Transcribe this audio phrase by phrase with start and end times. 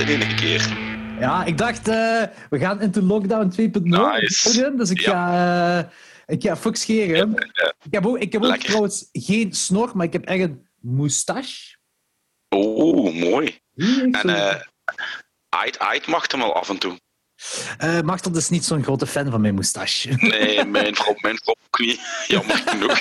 [0.00, 0.78] in één keer.
[1.20, 3.82] Ja, ik dacht, eh, we gaan into lockdown 2.0.
[3.82, 4.74] Nice.
[4.76, 5.10] Dus ik Ja.
[5.10, 7.30] ga, eh, ik ga fuck scheren.
[7.52, 7.74] Ja.
[7.84, 11.76] Ik heb ook, ik heb ook trouwens geen snor, maar ik heb echt een moustache.
[12.54, 13.58] Oeh, mooi.
[13.76, 14.28] En zo.
[14.28, 14.54] eh
[15.48, 16.98] Ait Ait mag hem al af en toe.
[17.78, 20.08] Eh, Machtel is niet zo'n grote fan van mijn moustache.
[20.16, 22.00] Nee, mijn vrouw, mijn vrouw ook niet.
[22.28, 22.98] Jammer genoeg.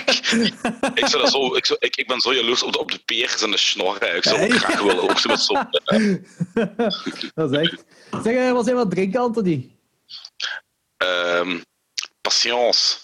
[1.02, 3.00] ik, zou dat zo, ik, zou, ik, ik ben zo jaloers op de, op de
[3.00, 4.04] peers en de snor.
[4.16, 4.58] Ik zou ook Hey.
[4.58, 5.68] graag willen ook zo met zo'n...
[5.86, 6.16] eh,
[7.36, 7.84] dat is echt.
[8.24, 9.76] Zeg, eh, wat zijn het drinken, Anthony?
[10.98, 11.60] ehm,
[12.22, 12.98] patience.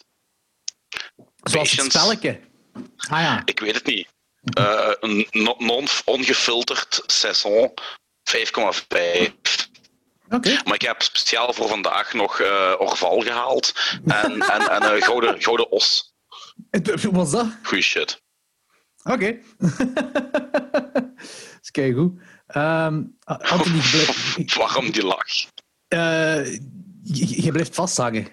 [1.44, 1.98] Zoals het Patience.
[2.00, 2.40] spelletje.
[3.10, 3.42] Ah ja.
[3.46, 4.08] Ik weet het niet.
[4.54, 7.74] Eh, een no- non-ongefilterd saison
[8.24, 9.34] 5,5.
[10.40, 13.74] Maar ik heb speciaal voor vandaag nog eh Orval gehaald.
[14.06, 16.14] En, en, en eh, gouden, gouden os.
[16.70, 17.48] Wat was dat?
[17.64, 18.22] Goeie shit.
[19.04, 19.40] Oké.
[20.72, 21.04] dat
[21.62, 22.22] is keigoed.
[22.48, 23.90] Ehm Anthony, je
[24.36, 25.28] blijft, Waarom die lach?
[25.88, 26.54] eh,
[27.04, 28.28] je, je blijft vasthangen.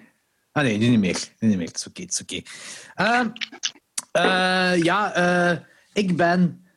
[0.51, 1.19] Ah nee, nu niet meer.
[1.39, 1.67] Nu niet meer.
[1.67, 2.41] Het is oké.
[2.95, 3.29] Ehm,
[4.11, 5.13] eh, ja,
[5.93, 6.67] ik ben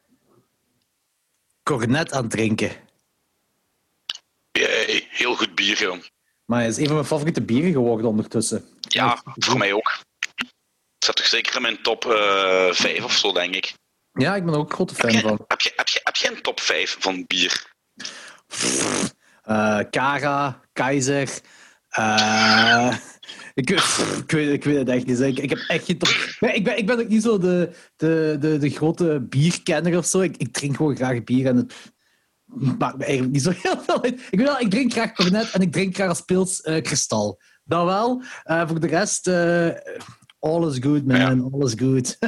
[1.62, 2.70] cornet aan het drinken.
[4.52, 5.98] Jee, heel goed bier, joh.
[6.44, 8.64] Maar het is een van mijn favoriete bieren geworden ondertussen.
[8.80, 9.98] Ja, voor mij ook.
[10.36, 13.74] Het zit toch zeker in mijn top eh 5 of zo, denk ik.
[14.12, 15.44] Ja, ik ben er ook een grote fan Heb je, van.
[15.46, 17.70] heb, je, heb, je, heb je een top 5 van bier?
[19.42, 21.28] Eh Kara, Keizer.
[21.88, 22.96] eh,
[23.54, 25.20] ik, ik, weet, ik weet het echt niet.
[25.20, 26.08] Ik, ik heb echt geen top.
[26.40, 30.20] Ik, ben, ik ben ook niet zo de, de, de, de grote bierkenner of zo.
[30.20, 31.74] Ik, ik drink gewoon graag bier en het
[32.54, 34.20] maakt me eigenlijk niet zo heel veel uit.
[34.30, 37.40] Ik wel, ik drink graag cornet en ik drink graag als pils eh, kristal.
[37.64, 38.22] Dat wel.
[38.42, 39.68] Eh, voor de rest, eh
[40.38, 41.16] all is good, man.
[41.16, 41.48] Ja.
[41.52, 42.18] All is good.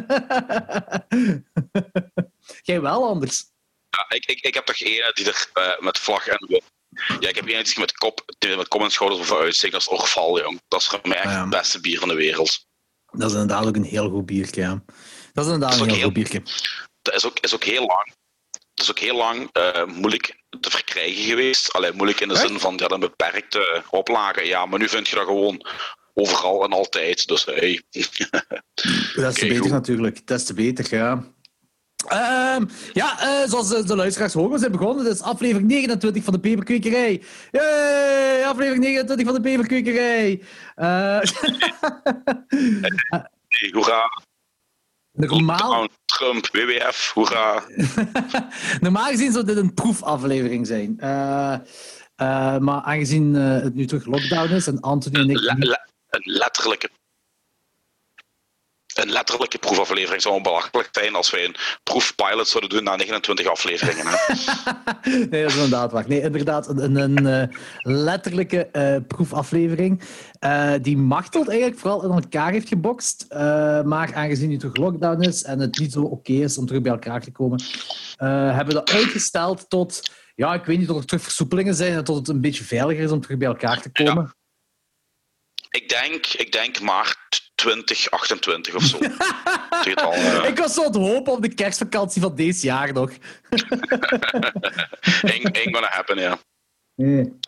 [2.68, 3.44] Jij wel anders.
[3.90, 5.48] Ja, ik, ik, ik heb toch één die er
[5.78, 6.62] met vlag en.
[7.20, 9.72] Ja, ik heb één die met kop, met kop en schouders boven uitsteekt.
[9.72, 10.60] Dat is Orval, jong.
[10.68, 11.40] Dat is voor mij echt Ah, ja.
[11.40, 12.66] het beste bier van de wereld.
[13.10, 14.60] Dat is inderdaad ook een heel goed biertje.
[14.60, 14.82] Ja.
[15.32, 16.42] Dat is inderdaad Dat een heel ook goed biertje.
[17.02, 18.12] Dat is ook, is ook heel lang.
[18.74, 21.72] Dat is ook heel lang eh, moeilijk te verkrijgen geweest.
[21.72, 24.46] Alleen moeilijk in de zin van ja, een beperkte oplage.
[24.46, 25.66] Ja, maar nu vind je dat gewoon
[26.14, 27.26] overal en altijd.
[27.26, 27.82] Dus hey.
[29.14, 29.70] Dat is te beter goed.
[29.70, 30.26] natuurlijk.
[30.26, 31.32] Dat is te beter, ja.
[32.08, 35.04] Ehm, ja, eh, zoals de, de luisteraars horen, we zijn begonnen.
[35.04, 37.22] Dit is aflevering 29 van de Peperkwekerij.
[37.50, 38.44] Yay!
[38.44, 40.42] Aflevering 29 van de Peperkwekerij.
[40.74, 41.20] Eh
[43.48, 44.22] hey, hoera.
[45.12, 47.64] normaal, Lockdown, Trump, WWF, hoera.
[48.80, 51.00] normaal gezien zou dit een proefaflevering zijn.
[51.00, 51.52] Eh,
[52.16, 55.38] eh, maar aangezien eh, het nu terug lockdown is en Anthony en ik...
[56.08, 56.90] Een letterlijke.
[58.94, 64.04] Een letterlijke proefaflevering zou belachelijk zijn als wij een proefpilot zouden doen na 29 afleveringen.
[64.06, 64.34] Hè?
[65.30, 66.08] Nee, dat is inderdaad waar.
[66.08, 67.52] Nee, inderdaad, een, een,
[67.82, 68.68] letterlijke
[69.08, 70.02] proefaflevering.
[70.44, 73.26] Eh, die Machteld eigenlijk vooral in elkaar heeft gebokst.
[73.28, 76.82] Eh, maar aangezien nu toch lockdown is en het niet zo oké is om terug
[76.82, 77.62] bij elkaar te komen,
[78.16, 81.92] eh, hebben we dat uitgesteld tot, ja, ik weet niet, tot er terug versoepelingen zijn
[81.92, 84.34] en tot het een beetje veiliger is om terug bij elkaar te komen.
[85.70, 88.98] ik, denk, ik denk maart 2028 of zo.
[89.84, 90.14] Het al,
[90.46, 93.10] Ik was zo het hopen op de kerstvakantie van deze jaar nog.
[95.22, 96.38] ain't, ain't gonna happen, ja.
[96.94, 97.38] Nee.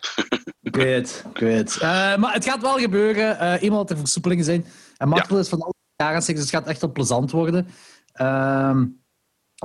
[0.61, 1.81] ik weet, ik weet.
[1.81, 3.39] Maar het gaat wel gebeuren.
[3.39, 4.65] Eh eenmaal dat er versoepelingen zijn.
[4.97, 7.67] En Martel is van alle zich, dus het gaat echt wel plezant worden.
[8.13, 8.85] Ehm,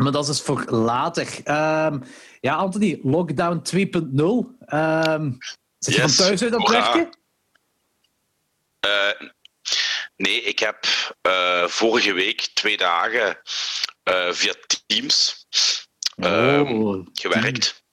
[0.01, 1.41] maar dat is dus voor later.
[1.45, 2.01] Ehm,
[2.41, 4.57] ja, Anthony, lockdown 2.0.
[4.61, 5.33] Ehm
[5.79, 7.19] zit je van thuis uit aan het werken?
[8.81, 9.29] Eh,
[10.17, 10.87] nee, ik heb
[11.21, 13.39] eh, vorige week twee dagen
[14.31, 14.55] via
[14.87, 15.47] Teams
[16.17, 17.85] Oh, gewerkt.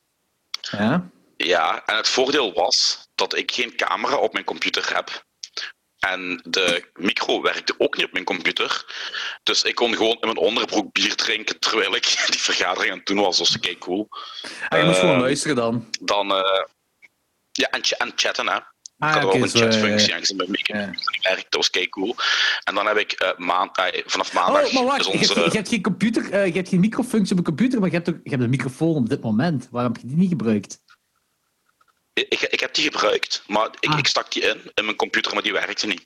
[0.72, 1.10] Ja?
[1.46, 5.26] Ja, en het voordeel was dat ik geen camera op mijn computer heb.
[6.00, 8.86] En de micro werkte ook niet op mijn computer.
[9.44, 13.08] Dus ik kon gewoon in mijn onderbroek bier drinken terwijl ik die vergadering aan het
[13.08, 13.38] doen was.
[13.38, 14.08] Dat was kei cool.
[14.70, 15.90] Ah, je moest gewoon Ehm, luisteren dan.
[16.02, 16.64] Dan, eh,
[17.52, 18.54] ja, en, ch- en chatten, hè.
[18.54, 20.86] Ah, Ik had ook een chatfunctie aangezien mijn micro Ja.
[21.22, 21.46] werkte.
[21.50, 22.16] Dat was kei cool.
[22.64, 25.30] En dan heb ik eh, maand, eh, vanaf maandag Oh, maar wacht, is je, hebt,
[25.30, 25.44] onze...
[25.44, 28.20] je hebt geen computer, je hebt geen microfunctie op een computer, maar je hebt, ook,
[28.24, 29.68] je hebt een microfoon op dit moment.
[29.72, 30.80] Waarom heb je die niet gebruikt?
[32.28, 33.98] Ik, ik heb die gebruikt, maar ik, Ah.
[33.98, 36.06] ik stak die in, in mijn computer, maar die werkte niet.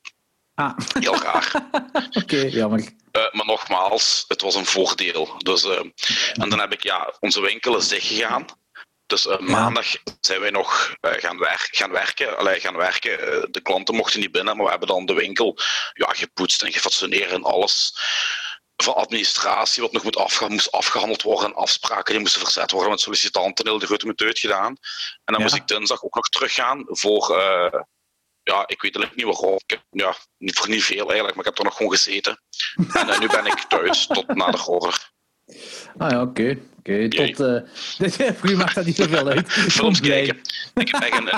[0.56, 1.52] Ah, Heel raar.
[2.22, 2.80] oké, jammer.
[3.12, 5.36] Eh, maar nogmaals, het was een voordeel.
[5.38, 5.80] Dus, eh,
[6.34, 8.46] en dan heb ik, ja, onze winkel is dichtgegaan.
[9.06, 9.86] Dus eh, maandag
[10.22, 12.38] zijn wij nog gaan, wer- gaan werken.
[12.38, 13.48] Allee, gaan werken.
[13.52, 15.58] De klanten mochten niet binnen, maar we hebben dan de winkel
[15.94, 17.98] ja, gepoetst en gefatsoeneerd en alles.
[18.76, 23.00] Van administratie wat nog moet moest afgehandeld worden en afspraken die moesten verzet worden met
[23.00, 23.68] sollicitanten.
[23.68, 24.76] Heel de grote meteut gedaan.
[25.24, 27.80] En dan moest ik dinsdag ook nog teruggaan voor, uh,
[28.44, 29.60] ja, ik weet eigenlijk niet waarom.
[29.66, 32.42] Ik heb, ja, niet voor niet veel eigenlijk, maar ik heb er nog gewoon gezeten.
[32.94, 35.12] en uh, nu ben ik thuis tot na de horror.
[35.98, 36.58] Ah ja, oké.
[36.80, 37.06] Okay.
[37.06, 37.34] Okay.
[37.34, 39.52] Tot, uh, voor u maakt dat niet zoveel uit.
[39.52, 40.42] Films kijken.
[40.74, 41.34] Ik heb echt een,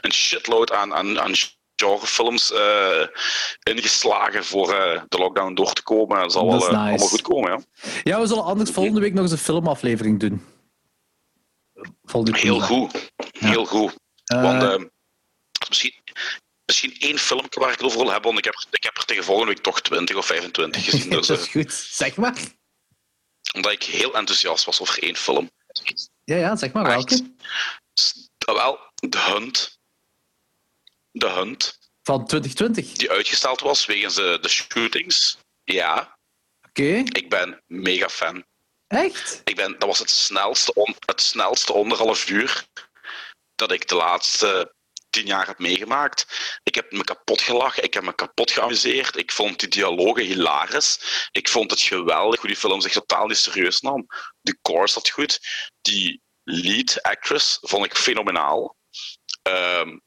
[0.00, 1.34] een shitload aan, aan, aan
[1.76, 3.06] genrefilms uh,
[3.62, 6.18] ingeslagen voor uh, de lockdown door te komen.
[6.18, 6.76] Dat zal wel uh, nice.
[6.76, 7.50] allemaal goed komen.
[7.50, 7.90] Ja.
[8.02, 10.44] ja, we zullen anders volgende week nog eens een filmaflevering doen.
[12.04, 13.10] Volgende Heel goed.
[13.38, 13.94] Heel goed.
[14.24, 14.88] Want
[15.68, 15.94] misschien,
[16.64, 19.04] misschien één filmpje waar ik het over wil hebben, want ik heb, ik heb er
[19.04, 21.10] tegen volgende week toch 20 of 25 gezien.
[21.16, 21.72] Dus, dat is goed.
[21.72, 22.34] Zeg maar.
[23.54, 25.50] Omdat ik heel enthousiast was over één film.
[26.24, 27.34] Ja, ja, zeg maar welke.
[28.44, 29.75] Wel, The Hunt
[31.18, 31.78] de Hunt.
[32.02, 32.92] Van 2020?
[32.92, 35.38] Die uitgesteld was wegens de, de shootings.
[35.64, 36.18] Ja.
[36.68, 37.02] Oké.
[37.12, 38.44] Ik ben mega fan.
[38.86, 39.40] Echt?
[39.44, 42.66] Ik ben, dat was het snelste, on, het snelste anderhalf uur
[43.54, 44.74] dat ik de laatste
[45.10, 46.26] tien jaar heb meegemaakt.
[46.62, 49.16] Ik heb me kapot gelachen, ik heb me kapot geamuseerd.
[49.16, 51.28] Ik vond die dialogen hilarisch.
[51.30, 54.06] Ik vond het geweldig hoe die film zich totaal niet serieus nam.
[54.40, 55.40] De core zat goed.
[55.80, 58.76] Die lead actress vond ik fenomenaal.
[59.42, 60.02] Um,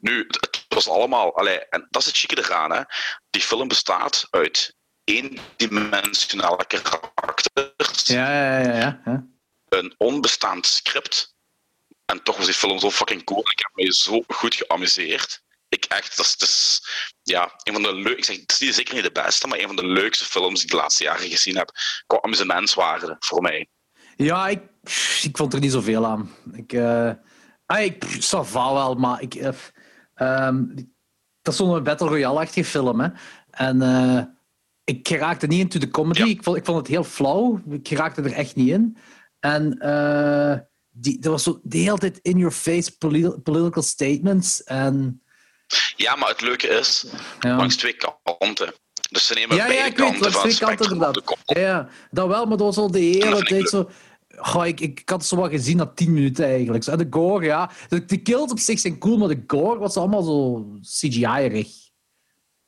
[0.00, 1.36] nu, het was allemaal.
[1.36, 2.72] Allee, en dat is het chique eraan.
[2.72, 2.82] Hè.
[3.30, 8.06] Die film bestaat uit eendimensionale karakters.
[8.06, 9.26] Ja, ja, ja, ja.
[9.68, 11.34] Een onbestaand script.
[12.04, 13.40] En toch was die film zo fucking cool.
[13.40, 15.42] Ik heb me zo goed geamuseerd.
[15.68, 16.82] Ik echt, dat is, dat is
[17.22, 18.18] ja, een van de leukste.
[18.18, 20.62] Ik zeg, het is zeker niet de beste, maar een van de leukste films die
[20.62, 21.70] ik de laatste jaren gezien heb.
[22.06, 23.68] Qua amusementswaarde voor mij.
[24.16, 24.60] Ja, ik,
[25.22, 26.36] ik vond er niet zoveel aan.
[26.52, 26.72] Ik.
[26.72, 27.12] Uh
[27.66, 29.50] Ah, ik, va wel, maar ik, uh,
[31.42, 33.00] dat is zo'n Battle Royale-achtige film.
[33.00, 33.08] Hè.
[33.50, 34.22] En uh,
[34.84, 36.22] ik raakte niet into de comedy.
[36.22, 37.62] Ik, vond, ik vond het heel flauw.
[37.70, 38.96] Ik raakte er echt niet in.
[39.40, 40.54] En uh,
[40.90, 42.96] die, er was zo de hele tijd in-your-face
[43.42, 44.64] political statements.
[44.64, 45.22] En...
[45.96, 47.06] Ja, maar het leuke is,
[47.40, 47.56] ja.
[47.56, 48.74] langs twee kanten.
[49.10, 51.36] Dus ze nemen ja, beide ja, kanten weet, van twee kanten inderdaad.
[51.44, 53.90] Ja, dat wel, maar dat was al de hele tijd zo...
[54.36, 56.86] Goh, ik, ik, had het zo wat gezien na 10 minuten eigenlijk.
[56.86, 57.70] En de gore, ja.
[57.88, 61.68] De, de kills op zich zijn cool, maar de gore was allemaal zo CGI-rig.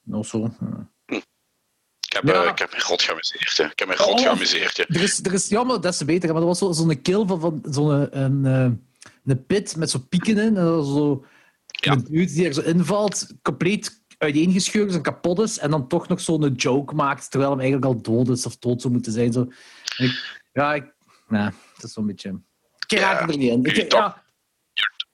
[0.02, 0.50] Nog zo.
[1.06, 2.42] Ik heb, ja.
[2.42, 3.58] uh, ik heb me god geamuseerd.
[3.72, 4.76] Ik heb me god oh, geamuseerd.
[4.76, 4.84] Ja.
[4.88, 6.32] Er, is, er is jammer, des te beter.
[6.32, 8.86] Maar er was zo'n zo kill van, van zo'n een, een,
[9.24, 10.56] een pit met zo'n pieken in.
[10.56, 11.24] En zo
[11.66, 11.92] ja.
[11.92, 15.58] een dude die er zo invalt, compleet uiteengescheurd is en kapot is.
[15.58, 18.80] En dan toch nog zo'n joke maakt, terwijl hem eigenlijk al dood is of dood
[18.80, 19.32] zou moeten zijn.
[19.32, 19.48] Zo.
[19.96, 20.93] Ik, ja, ik,
[21.28, 22.40] Nee, dat is zo'n beetje...
[22.86, 23.64] Ik raak er niet in.
[23.64, 24.22] Ik, ja.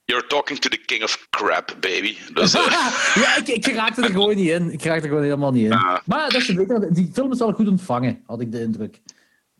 [0.05, 2.17] You're talking to the king of crap, baby.
[2.33, 2.61] Dus, uh...
[3.23, 4.71] ja, ik, ik raakte er gewoon niet in.
[4.71, 5.71] Ik raakte er gewoon helemaal niet in.
[5.71, 5.97] Uh.
[6.05, 6.93] Maar dat is beter.
[6.93, 9.01] Die film is wel goed ontvangen, had ik de indruk.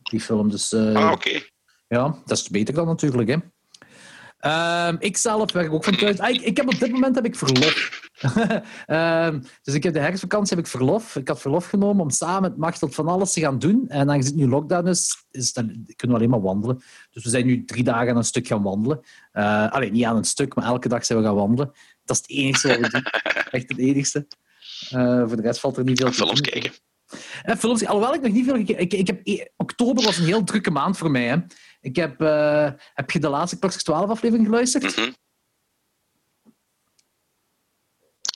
[0.02, 0.50] Die film.
[0.50, 1.40] Dus, uh, ah, oké.
[1.88, 3.36] Ja, dat is beter dan natuurlijk, hè.
[4.88, 6.18] Um, ik zelf werk ook van thuis.
[6.18, 8.10] Ah, ik, ik, heb op dit moment heb ik verlof.
[8.86, 11.16] Um, dus ik heb de herfstvakantie heb ik verlof.
[11.16, 13.88] Ik had verlof genomen om samen met Machtel van alles te gaan doen.
[13.88, 16.82] En aangezien het nu lockdown is, is dan, kunnen we alleen maar wandelen.
[17.10, 19.00] Dus we zijn nu drie dagen aan een stuk gaan wandelen.
[19.32, 21.72] Uh, alleen niet aan een stuk, maar elke dag zijn we gaan wandelen.
[22.04, 23.02] Dat is het enige wat we doen.
[23.60, 24.26] Echt het enigste.
[24.94, 26.72] Uh, voor de rest valt er niet veel te Films kijken.
[27.42, 28.56] En films, alhoewel ik nog niet veel...
[28.56, 31.26] Ik, ik heb, e- oktober was een heel drukke maand voor mij.
[31.26, 31.36] Hè.
[31.80, 34.96] Ik heb, uh, heb je de laatste Klokjes 12 aflevering geluisterd?
[34.96, 35.14] Mm -hmm.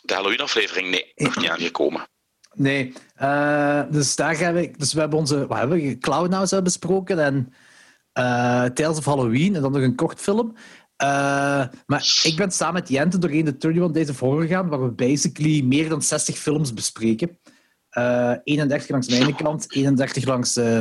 [0.07, 0.91] De Halloween-aflevering?
[0.91, 2.09] Nee, nog niet aangekomen.
[2.55, 2.93] Nee.
[3.23, 4.71] Uh, dus daar hebben we...
[4.77, 5.47] Dus we hebben onze...
[5.47, 5.99] Wat hebben
[6.49, 6.63] we?
[6.63, 7.53] Besproken en
[8.19, 10.55] uh, Tales of Halloween en dan nog een kort film.
[11.03, 14.83] Uh, maar ik ben samen met Jente doorheen de 31 Days of Horror gegaan, waar
[14.83, 17.39] we basically meer dan 60 films bespreken.
[17.99, 20.81] Uh, 31 langs mijn kant, 31 langs uh,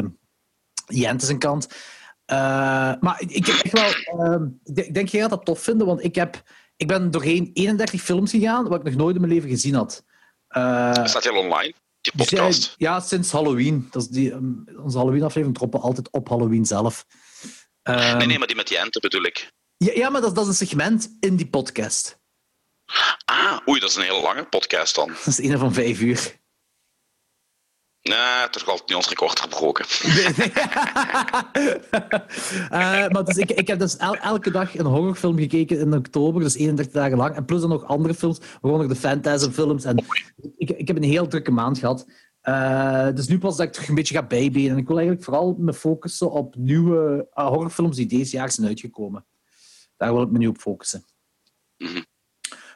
[0.87, 1.67] Jente kant.
[2.99, 4.51] Maar ik heb echt wel...
[4.73, 6.43] Ik denk jij gaat dat tof vinden, want ik, heb,
[6.77, 10.03] ik ben doorheen 31 films gegaan wat ik nog nooit in mijn leven gezien had.
[10.57, 12.75] Uh, Staat hij al online, die podcast?
[12.77, 13.87] Ja, sinds Halloween.
[13.91, 17.05] Dat is die, um, onze Halloween-aflevering droppen altijd op Halloween zelf.
[17.83, 19.51] Um, nee, nee, maar die met die enten bedoel ik.
[19.77, 22.19] Ja, ja maar dat, dat is een segment in die podcast.
[23.25, 25.07] Ah, oei, dat is een hele lange podcast dan.
[25.07, 26.39] Dat is een van vijf uur.
[28.09, 29.85] Nee, toch niet ons record gebroken.
[32.71, 36.55] uh, maar dus ik, ik heb dus elke dag een horrorfilm gekeken in oktober, dus
[36.55, 37.35] 31 dagen lang.
[37.35, 39.83] En plus dan nog andere films, waaronder de Fantasm-films.
[39.83, 39.97] En
[40.57, 42.05] ik, ik heb een heel drukke maand gehad.
[42.43, 44.71] Uh, dus nu pas dat ik terug een beetje ga bijbenen.
[44.71, 48.67] En ik wil eigenlijk vooral me focussen op nieuwe uh, horrorfilms die deze jaar zijn
[48.67, 49.25] uitgekomen.
[49.97, 51.05] Daar wil ik me nu op focussen.
[51.77, 52.05] Mm -hmm.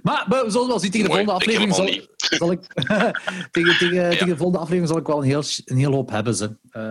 [0.02, 1.76] Maar we zullen wel zien tegen de volgende aflevering.
[1.76, 1.90] Zal,
[2.42, 2.60] zal ik,
[3.52, 6.36] tegen, tegen, tegen de volgende aflevering zal ik wel een heel, een heel hoop hebben.
[6.36, 6.82] Ze, uh,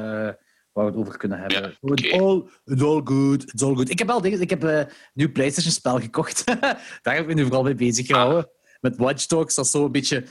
[0.72, 1.76] waar we het over kunnen hebben.
[1.80, 3.42] Ja, It's, all, it's all good.
[3.52, 3.90] It's all good.
[3.90, 4.40] Ik heb wel dingen.
[4.40, 6.44] Ik heb eh, een nieuw PlayStation-spel gekocht.
[7.02, 8.50] Daar heb ik me nu vooral mee bezig gehouden.
[8.80, 9.54] Met Watch Dogs.
[9.54, 10.24] Dat is zo een beetje.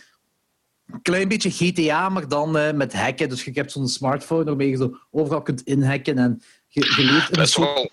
[0.86, 3.30] Een klein beetje GTA, maar dan eh, met hacken.
[3.30, 6.18] Dus je hebt zo'n smartphone waarmee je zo overal kunt inhacken.
[6.18, 7.90] En je, je leeft in Dat een is soort- wel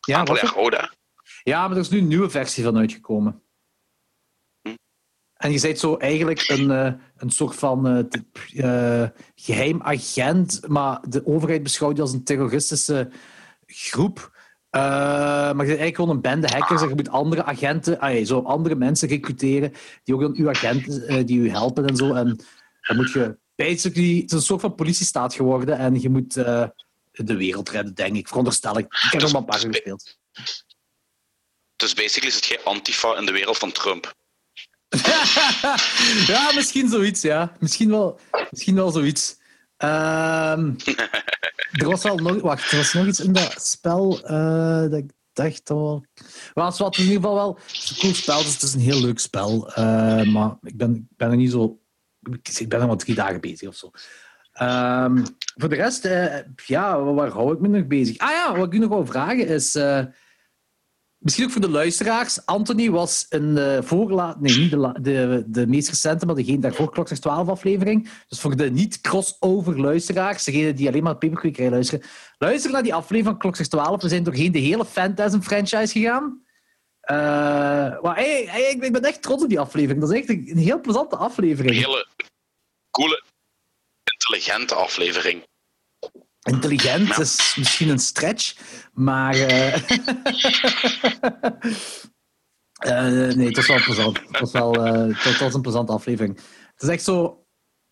[0.00, 0.96] Ja, aantal jaar
[1.42, 3.42] ja, maar er is nu een nieuwe versie van uitgekomen.
[5.38, 11.00] En je bent zo eigenlijk een, eh, een soort van eh, eh, geheim agent, maar
[11.08, 13.10] de overheid beschouwt je als een terroristische
[13.66, 14.36] groep.
[14.70, 18.74] Maar je bent eigenlijk gewoon een bende hackers en je moet andere agenten, zo andere
[18.74, 19.72] mensen recruteren
[20.04, 22.14] die ook dan uw agenten, die u helpen en zo.
[22.14, 22.40] En
[22.80, 27.36] dan moet je basically, het is een soort van politiestaat geworden en je moet de
[27.36, 28.28] wereld redden, denk ik.
[28.28, 28.84] Veronderstel ik.
[28.84, 30.18] Ik heb nog maar een paar gespeeld.
[31.76, 34.16] Dus basically zit jij Antifa in de wereld van Trump.
[36.32, 37.52] ja, misschien zoiets, ja.
[37.58, 38.18] Misschien wel,
[38.50, 39.38] misschien wel zoiets.
[39.76, 40.74] Ehm,
[41.72, 42.40] er was wel nog...
[42.40, 46.04] Wacht, er was nog iets in dat spel eh, dat ik dacht al...
[46.54, 48.80] Maar het was in ieder geval wel het een cool spel, dus het is een
[48.80, 49.72] heel leuk spel.
[49.72, 51.80] Eh, maar ik ben, ik ben er niet zo...
[52.58, 53.90] Ik ben er maar drie dagen bezig of zo.
[54.52, 58.18] Ehm, voor de rest, eh, ja, waar hou ik me nog bezig?
[58.18, 59.78] Ah ja, wat ik u nog wil vragen is...
[61.18, 62.46] Misschien ook voor de luisteraars.
[62.46, 64.36] Anthony was een uh, voorla...
[64.40, 68.10] Nee, niet de, de, de meest recente, maar degene daarvoor, Klokslag 12 aflevering.
[68.28, 72.06] Dus voor de niet-crossover luisteraars, degene die alleen maar Paperquick luisteren,
[72.38, 74.02] luister naar die aflevering van Klokslag 12.
[74.02, 76.42] We zijn doorheen de hele Phantasm franchise gegaan.
[77.00, 77.16] Eh,
[78.02, 80.00] maar hey, ik, ben- echt trots op die aflevering.
[80.00, 81.74] Dat is echt een, een heel plezante Een aflevering.
[81.74, 82.06] hele
[82.90, 83.22] coole,
[84.12, 85.42] intelligente aflevering.
[86.48, 87.18] Intelligent Ja.
[87.18, 88.56] is misschien een stretch,
[88.92, 89.34] maar.
[89.34, 89.74] eh,
[92.78, 94.20] eh, nee, het was wel plezant.
[94.20, 96.36] Het was, wel, eh, het was- een plezante aflevering.
[96.74, 97.46] Het is echt zo.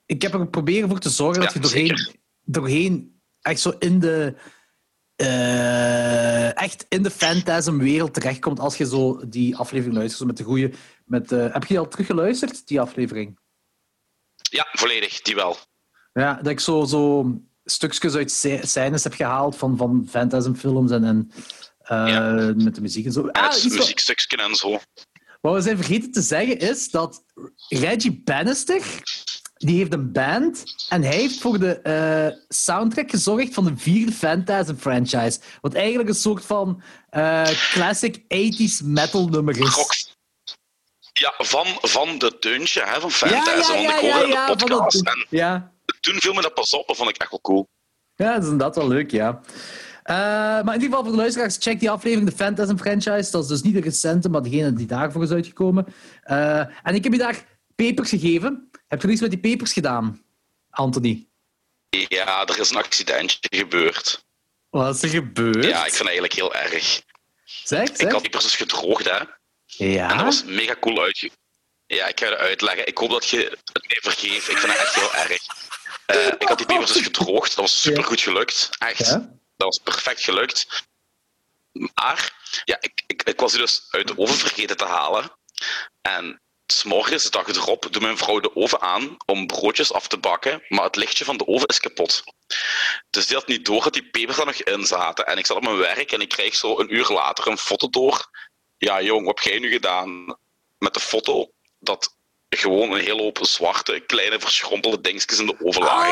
[0.07, 2.09] Ik heb er proberen voor te zorgen dat je doorheen,
[2.43, 4.35] doorheen echt zo in de.
[6.55, 10.27] echt in de Phantasm-wereld terechtkomt als je zo die aflevering luistert.
[10.27, 10.73] Met de goede.
[11.05, 13.39] Met, heb je die al teruggeluisterd, die aflevering?
[14.51, 15.57] Ja, volledig, die wel.
[16.13, 17.25] Ja, dat ik zo, zo
[17.71, 18.31] stukjes uit
[18.63, 21.31] scènes heb gehaald van, van Phantasm-films en, en
[21.79, 22.53] eh, Ja.
[22.57, 23.29] met de muziek en zo.
[23.29, 24.79] Ah, het muziekstukje en zo.
[25.41, 27.25] wat we zijn vergeten te zeggen is dat
[27.69, 28.83] Reggie Bannister,
[29.57, 34.13] die heeft een band en hij heeft voor de eh, soundtrack gezorgd van de vierde
[34.13, 35.39] Phantasm-franchise.
[35.61, 39.75] Wat eigenlijk een soort van eh, classic 80s metal nummer is.
[39.75, 39.95] Rock.
[41.13, 43.73] Ja, van, van de deuntje hè, van ja, Fantasy.
[43.73, 45.07] ja, want ja, ik ja, hoorde de podcast.
[45.07, 45.75] En ja.
[46.11, 46.87] Toen viel me dat pas op.
[46.87, 47.69] Dat vond ik echt wel cool.
[48.15, 49.41] Ja, dat is inderdaad wel leuk, ja.
[50.03, 53.31] Eh, maar in ieder geval voor de luisteraars, check die aflevering, de Phantasm franchise.
[53.31, 55.87] Dat is dus niet de recente, maar degene die daarvoor is uitgekomen.
[56.23, 57.45] Eh, en ik heb je daar
[57.77, 58.71] papers gegeven.
[58.89, 60.23] Heb je er iets met die papers gedaan,
[60.71, 61.27] Anthony?
[61.91, 64.25] Ja, er is een accidentje gebeurd.
[64.71, 65.65] Wat is er gebeurd?
[65.65, 67.03] Ja, ik vind het eigenlijk heel erg.
[67.45, 69.19] Zeg, Ik had die dus gedroogd, hè.
[69.67, 70.11] Ja?
[70.11, 71.31] En dat was mega cool uitge...
[71.87, 72.87] Ja, ik ga je uitleggen.
[72.87, 74.49] Ik hoop dat je het mij vergeeft.
[74.49, 75.43] Ik vind het echt heel erg.
[76.07, 77.49] Eh, ik had die pepers dus gedroogd.
[77.49, 78.71] Dat was super goed gelukt.
[78.79, 79.11] Echt.
[79.57, 80.85] Dat was perfect gelukt.
[81.73, 82.33] Maar
[82.65, 85.31] ja, ik, ik, ik was die dus uit de oven vergeten te halen.
[86.03, 90.19] En s'morgens, de dag erop, doet mijn vrouw de oven aan om broodjes af te
[90.19, 90.63] bakken.
[90.69, 92.25] Maar het lichtje van de oven is kapot.
[93.11, 95.27] Dus die had niet door dat die pepers er nog in zaten.
[95.27, 97.91] En ik zat op mijn werk en ik kreeg zo een uur later een foto
[97.91, 98.31] door.
[98.79, 100.37] Ja, jong, wat heb jij nu gedaan?
[100.79, 102.16] Met de foto dat
[102.57, 105.55] gewoon een hele hoop zwarte, kleine, verschrompelde dingetjes in de.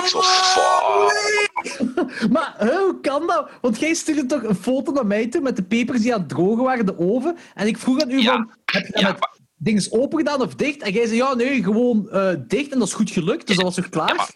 [0.03, 2.31] Ik zo, fuck.
[2.31, 3.51] Maar hoe kan dat?
[3.61, 6.29] Want jij stuurde toch een foto naar mij toe met de pepers die aan het
[6.29, 7.37] drogen waren in de oven.
[7.55, 8.33] En ik vroeg aan u Ja.
[8.33, 10.83] van, heb je dat Ja, met dingen open gedaan of dicht?
[10.83, 12.73] En jij zei, ja, nee, gewoon eh, dicht.
[12.73, 14.09] En dat is goed gelukt, dus dat was toch klaar?
[14.09, 14.31] Ja, maar-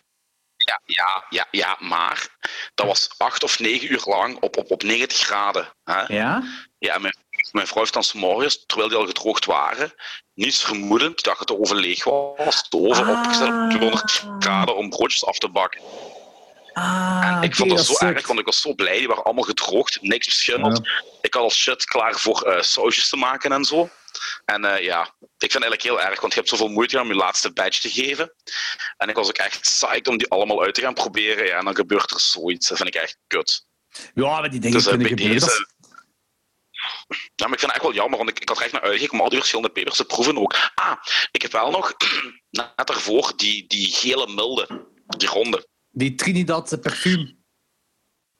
[0.57, 2.37] Ja, ja, ja, ja, maar
[2.75, 5.69] dat was acht of negen uur lang op, op, op 90 graden.
[5.85, 6.15] Hè?
[6.15, 6.43] Ja?
[6.79, 7.15] Ja, mijn,
[7.53, 9.93] mijn vrouw heeft dan 's morgens, terwijl die al gedroogd waren,
[10.39, 13.19] niets vermoedend, dat de oven leeg was, de oven Ah.
[13.19, 15.81] opgezet op 200 graden om broodjes af te bakken.
[16.73, 18.09] Ah, ik vond dat zo sick.
[18.09, 18.99] erg, want ik was zo blij.
[18.99, 20.89] Die waren allemaal gedroogd, niks beschimmeld.
[21.21, 23.89] Ik had al shit klaar voor eh, sausjes te maken en zo.
[24.45, 27.11] En eh, ja, ik vind het eigenlijk heel erg, want je hebt zoveel moeite gedaan
[27.11, 28.35] om je laatste badge te geven.
[28.97, 31.47] En ik was ook echt psyched om die allemaal uit te gaan proberen.
[31.47, 32.69] Ja, en dan gebeurt er zoiets.
[32.69, 33.67] Dat vind ik echt kut.
[34.15, 35.41] Ja, maar die dingen Dus eh, kunnen gebeuren.
[35.41, 35.69] deze...
[37.09, 38.83] Ja, maar ik vind het echt wel jammer, want ik, ik had er echt naar
[38.83, 40.57] uitgekeken om al die verschillende pepers te proeven ook.
[40.75, 40.97] Ah,
[41.31, 41.95] ik heb wel nog,
[42.51, 45.69] net daarvoor, die, die gele milde, die ronde.
[45.91, 47.37] Die Trinidad parfum.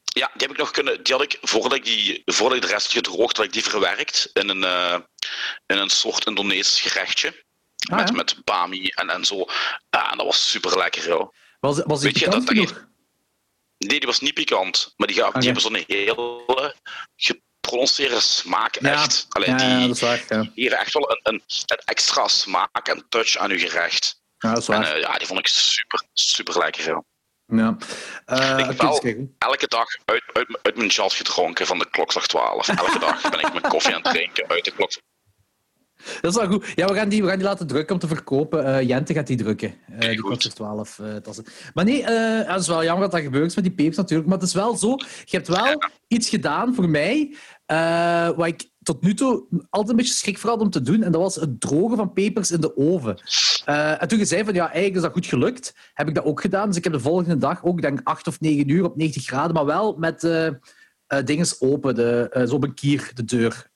[0.03, 1.03] Ja, die heb ik nog kunnen.
[1.05, 4.31] Die had ik voordat ik, die, voordat ik de rest gedroogd had, ik die verwerkt
[4.33, 4.99] in een, eh,
[5.67, 7.45] in een soort Indonesisch gerechtje.
[7.91, 8.15] Ah, met, ja.
[8.15, 9.45] met bami en, en zo.
[9.91, 11.33] En dat was super lekker, joh.
[11.61, 12.87] Was, was die Weet je, pikant dat- dat genoeg?
[13.79, 15.39] Nee, die was niet pikant, maar die, ga- Oké.
[15.39, 16.75] die hebben zo'n hele
[17.69, 18.79] geprononceerde smaak.
[18.81, 18.93] Ja.
[18.93, 19.27] Echt.
[19.29, 20.25] Allee, Ja, ja, die dat is waar.
[20.29, 24.21] Ja, hier echt wel een, een, een extra smaak en touch aan uw gerecht.
[24.39, 24.93] ja dat is En waar.
[24.95, 27.03] eh, ja, die vond ik super, super lekker.
[27.47, 27.77] ja.
[28.25, 29.29] Eh, ik goed.
[29.39, 32.69] Elke dag uit, uit, uit mijn jas gedronken van de klokslag 12.
[32.69, 35.05] Elke dag ben ik mijn koffie aan het drinken uit de klokslag
[36.21, 36.73] Dat is wel goed.
[36.75, 38.65] Ja, we gaan die, we gaan die laten drukken om te verkopen.
[38.65, 39.75] Eh Jente gaat die drukken.
[39.99, 41.45] Eh die kost 12 eh, tassen.
[41.75, 44.29] Maar nee, het is wel jammer dat dat gebeurt met die pepers natuurlijk.
[44.29, 44.97] Maar het is wel zo.
[45.25, 47.37] Je hebt wel iets gedaan voor mij.
[47.69, 51.03] Eh wat ik tot nu toe altijd een beetje schrik voor had om te doen.
[51.03, 53.21] En dat was het drogen van pepers in de oven.
[53.65, 56.25] Eh, en toen je zei van ja, eigenlijk is dat goed gelukt, heb ik dat
[56.25, 56.69] ook gedaan.
[56.69, 59.55] Dus ik heb de volgende dag ook, denk 8 of 9 uur op 90 graden,
[59.55, 60.29] maar wel met
[61.25, 63.71] dinges open, de, zo op een kier, de deur.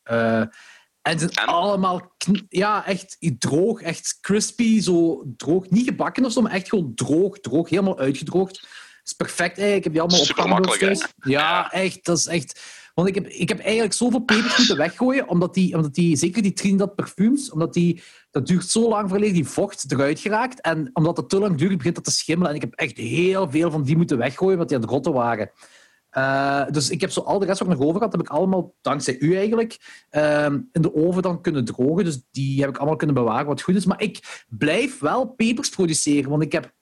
[1.02, 2.12] En het zijn allemaal
[2.48, 5.70] ja, echt droog, echt crispy, zo droog.
[5.70, 8.60] Niet gebakken of zo, maar echt gewoon droog, droog, helemaal uitgedroogd.
[8.60, 9.76] Dat is perfect eigenlijk.
[9.76, 11.12] Ik heb die allemaal Super opgehangen makkelijk.
[11.16, 12.04] Ja, echt.
[12.04, 12.60] Dat is echt...
[12.94, 16.42] Want ik heb, ik heb eigenlijk zoveel pepers moeten weggooien, omdat die, omdat die zeker
[16.42, 20.60] die Trinidad parfums, omdat die, dat duurt zo lang voordat die vocht eruit geraakt.
[20.60, 22.50] En omdat het te lang duurt, begint dat te schimmelen.
[22.50, 25.50] En ik heb echt heel veel van die moeten weggooien, want die aan rotten waren.
[26.12, 28.74] Eh, dus ik heb zo al de rest wat nog over had, heb ik allemaal,
[28.80, 32.04] dankzij u eigenlijk, ehm, in de oven dan kunnen drogen.
[32.04, 33.84] Dus die heb ik allemaal kunnen bewaren, wat goed is.
[33.84, 36.72] Maar ik blijf wel pepers produceren, want ik heb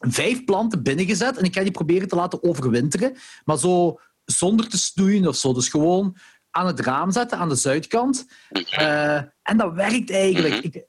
[0.00, 3.16] vijf planten binnengezet en ik ga die proberen te laten overwinteren.
[3.44, 5.52] Maar zo zonder te snoeien of zo.
[5.52, 6.16] Dus gewoon
[6.50, 8.26] aan het raam zetten, aan de zuidkant.
[8.70, 10.54] Eh, en dat werkt eigenlijk.
[10.54, 10.66] Mhm.
[10.66, 10.84] ik,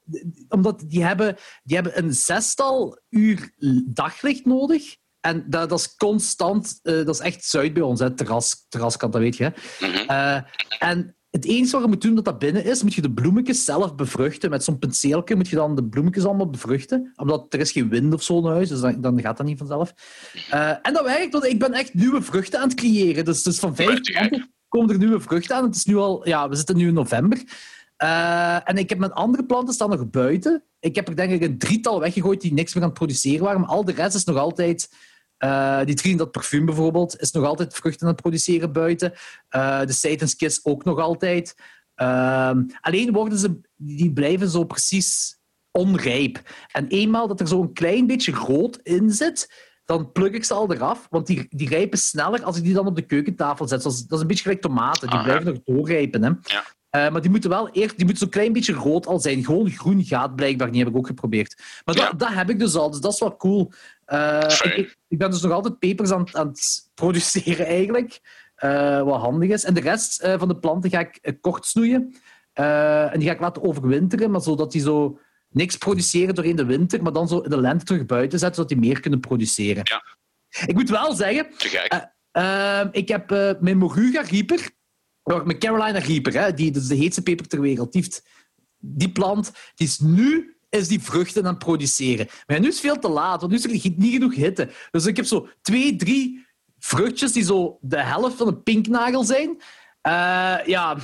[0.50, 3.54] omdat die hebben, die hebben een zestal uur
[3.86, 4.96] daglicht nodig.
[5.20, 9.14] En dat, dat is constant, eh, dat is echt zuid bij ons, hè, terras, terraskant,
[9.14, 9.44] dat weet je.
[9.44, 9.88] Hè.
[9.88, 10.10] Mhm.
[10.10, 10.42] Eh,
[10.80, 13.66] en het enige wat je moet doen dat dat binnen is, moet je de bloemetjes
[13.66, 14.50] zelf bevruchten.
[14.50, 17.14] Met zo'n penseeltje moet je dan de bloemetjes allemaal bevruchten.
[17.16, 19.58] Omdat er is geen wind of zo in huis, dus dan, dan gaat dat niet
[19.58, 19.94] vanzelf.
[20.50, 23.26] Eh, en dat werkt, want ik ben echt nieuwe vruchten aan het creëren.
[23.26, 25.64] Dus, dus van vijf planten komen er nieuwe vruchten aan.
[25.64, 27.44] Het is nu al, ja, we zitten nu in november.
[27.98, 30.64] Eh, en ik heb mijn andere planten staan nog buiten.
[30.80, 33.62] Ik heb er denk ik een drietal weggegooid die niks meer aan het produceren waren.
[33.62, 34.90] Maar al de rest is nog altijd...
[35.38, 39.14] eh, die Trinidad parfum bijvoorbeeld is nog altijd vruchten aan het produceren buiten.
[39.50, 41.56] Eh, de Satan's ook nog altijd.
[41.96, 45.40] Ehm, alleen worden ze, die blijven zo precies
[45.72, 46.42] onrijp.
[46.72, 50.74] En eenmaal dat er zo'n klein beetje rood in zit, dan pluk ik ze al
[50.74, 51.08] eraf.
[51.10, 53.84] Want die, die rijpen sneller als ik die dan op de keukentafel zet.
[53.84, 55.10] Dat is een beetje gelijk tomaten.
[55.10, 55.32] Die Ah, ja.
[55.32, 56.24] blijven nog doorrijpen.
[56.24, 56.30] Hè.
[56.44, 56.64] Ja.
[57.06, 59.46] Eh, maar die moeten wel eerst, die moeten zo'n klein beetje rood al zijn.
[59.46, 61.56] Gewoon groen gaat blijkbaar niet, heb ik ook geprobeerd.
[61.86, 62.12] Maar dat, Ja.
[62.18, 63.72] dat heb ik dus al, dus dat is wel cool.
[64.06, 68.20] Eh, ik, ik ben dus nog altijd pepers aan, het- aan het produceren eigenlijk.
[68.56, 69.64] Eh, wat handig is.
[69.64, 72.16] En de rest van de planten ga ik kort snoeien.
[72.54, 77.04] En die ga ik laten overwinteren, maar zodat die zo niks produceren doorheen de winter,
[77.04, 79.82] maar dan zo in de lente terug buiten zetten, zodat die meer kunnen produceren.
[79.84, 80.04] Ja.
[80.66, 82.10] Ik moet wel zeggen, Te gek.
[82.96, 83.30] ik heb
[83.62, 84.66] mijn Moruga Reaper, oh,
[85.28, 87.92] mijn Carolina Reaper, hè, die, dat is de heetste peper ter wereld.
[87.92, 88.24] Die, heeft-
[88.78, 92.28] die plant, die is nu is die vruchten aan het produceren.
[92.48, 94.70] Maar nu is het veel te laat, want nu is er niet genoeg hitte.
[94.92, 96.46] Dus ik heb zo twee, drie
[96.80, 99.58] vruchtjes die zo de helft van een pinknagel zijn.
[100.02, 100.98] Eh, ja,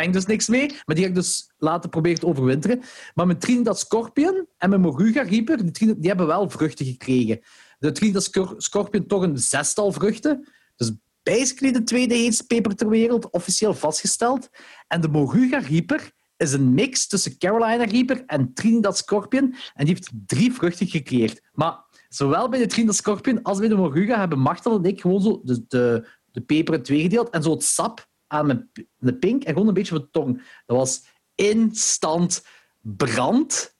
[0.00, 0.66] ik dus niks mee.
[0.84, 2.82] Maar die ga ik dus laten proberen te overwinteren.
[3.14, 7.40] Maar mijn Trinidad Scorpion en mijn Moruga Reaper, die, die hebben wel vruchten gekregen.
[7.78, 10.48] De Trinidad Scor- Scorpion toch een zestal vruchten.
[10.76, 14.48] Dus basically de tweede heetste peper ter wereld, officieel vastgesteld.
[14.86, 19.54] En de Moruga Reaper is een mix tussen Carolina Reaper en Trinidad Scorpion.
[19.74, 21.40] En die heeft drie vruchten gecreëerd.
[21.52, 25.22] Maar zowel bij de Trinidad Scorpion als bij de Moruga hebben Martel en ik gewoon
[25.22, 29.14] zo de, de, de peper in twee gedeeld en zo het sap aan mijn de
[29.14, 30.42] pink en gewoon een beetje op de tong.
[30.66, 31.04] Dat was
[31.34, 32.44] instant
[32.80, 33.71] brand.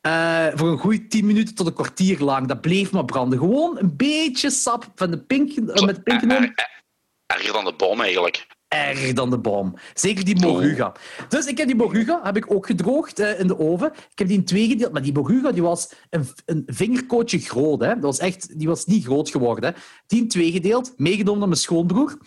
[0.00, 2.46] Eh, voor een goede 10 minuten tot een kwartier lang.
[2.46, 3.38] Dat bleef maar branden.
[3.38, 6.54] Gewoon een beetje sap van de pink, eh, met de pink genomen.
[7.26, 8.46] Erger dan de bom eigenlijk.
[8.68, 9.74] Erger dan de boom.
[9.94, 10.92] Zeker die moruga.
[11.28, 13.92] Dus ik heb die moruga heb ik ook gedroogd eh, in de oven.
[13.92, 14.92] Ik heb die in twee gedeeld.
[14.92, 17.80] Maar die moruga die was een, een vingerkootje groot.
[17.80, 17.88] Hè.
[17.88, 19.74] Dat was echt, die was niet groot geworden.
[19.74, 19.80] Hè.
[20.06, 22.18] Die in twee gedeeld, meegenomen naar mijn schoonbroer.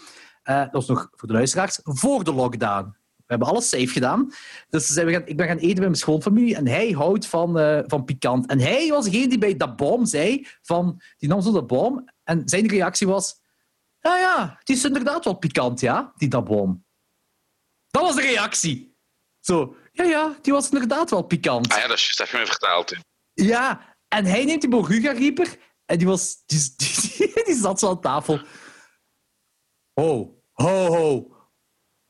[0.43, 2.95] Eh, dat was nog voor de luisteraars, voor de lockdown.
[3.33, 4.33] We hebben alles safe gedaan.
[4.69, 7.59] Dus zijn we gaan, ik ben gaan eten bij mijn schoonfamilie en hij houdt van,
[7.59, 8.49] eh, van pikant.
[8.49, 12.09] En hij was degene die bij dat boom zei, van, die nam zo de boom
[12.23, 13.41] en zijn reactie was...
[13.99, 16.85] Ja, ja, die is inderdaad wel pikant, ja, die daboom.
[17.87, 18.97] Dat was de reactie.
[19.39, 21.73] Zo, ja, ja, die was inderdaad wel pikant.
[21.73, 22.89] Ah ja, dat is dat heb je me verteld.
[22.89, 22.97] hè.
[23.33, 28.01] Ja, en hij neemt die Moruga-rieper en die, was, die, die, die zat zo aan
[28.01, 28.41] tafel.
[29.93, 31.32] Ho, ho, ho.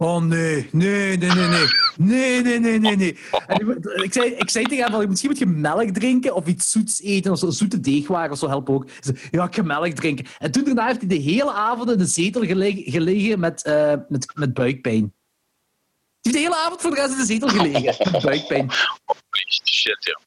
[0.04, 1.66] Oh nee, nee, nee, nee, nee.
[1.98, 3.18] Nee, nee, nee, nee, nee.
[3.48, 6.72] En ik- zei, ik zei tegen hem, van, misschien moet je melk drinken of iets
[6.72, 8.86] zoets eten, of zo, zoete deegwaren of zo helpen ook.
[9.00, 10.26] Zei, ja, ik ga melk drinken.
[10.40, 13.94] En toen daarna heeft hij de hele avond in de zetel gelegen, gelegen met, eh,
[14.10, 15.02] met, met buikpijn.
[15.02, 15.12] Hij
[16.22, 18.70] heeft de hele avond voor de rest in de zetel gelegen met buikpijn.
[19.66, 20.20] Shit, ja.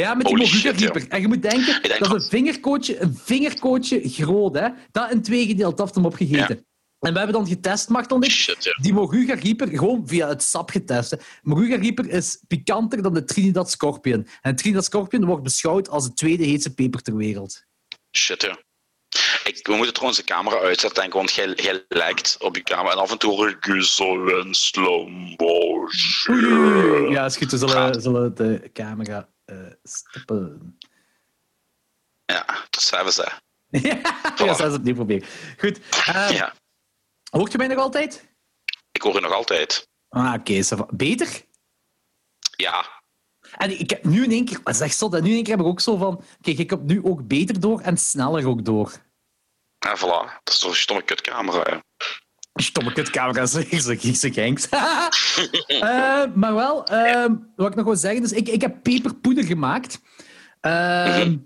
[0.00, 1.08] Ja, met die Holy shit, Moguga-rieper.
[1.08, 4.68] En je moet denken, denk dat is dat- een vingerkootje, een vingerkootje groot, hè.
[4.90, 6.66] Dat in twee gedeeld, dat heeft hem opgegeten.
[7.04, 11.10] En we hebben dan getest, Martel Shit, die Moruga Reaper gewoon via het sap getest.
[11.10, 11.16] hè.
[11.42, 14.26] Moruga Reaper is pikanter dan de Trinidad Scorpion.
[14.42, 17.62] En Trinidad Scorpion wordt beschouwd als de tweede heetste peper ter wereld.
[18.16, 18.58] Shit, ja.
[19.44, 22.62] Ik, we moeten trouwens de camera uitzetten, denk ik, want jij, jij lijkt op je
[22.62, 22.92] camera.
[22.92, 26.44] En af en toe ik je zo slow motion.
[26.44, 27.10] Oei.
[27.10, 27.50] Ja, is goed.
[27.50, 30.76] We zullen, zullen de camera eh stoppen.
[32.24, 33.28] Ja, dat zijn we ze.
[34.44, 35.26] ja, dat is opnieuw proberen.
[35.58, 35.80] Goed.
[36.06, 36.54] eh, Ja,
[37.36, 38.32] Hoort je mij nog altijd?
[38.92, 39.88] ik hoor je nog altijd.
[40.08, 40.62] Ah, oké.
[40.64, 40.86] va.
[40.90, 41.42] Beter?
[42.56, 43.02] Ja,
[43.56, 44.60] En ik heb nu in één keer...
[44.64, 45.08] Zeg zo?
[45.08, 46.22] Nu in één keer heb ik ook zo van...
[46.40, 48.92] Kijk, ik heb nu ook beter door en sneller ook door.
[49.78, 50.42] en voilà.
[50.42, 51.82] Dat is toch een stomme kutcamera, ja.
[52.54, 53.80] Stomme kutcamera, zeg ik,
[54.16, 54.68] zeg ik, Henks.
[55.66, 60.00] Eh, maar wel, ehm, wat ik nog wil zeggen, dus ik, ik heb peperpoeder gemaakt.
[60.60, 61.36] Ehm,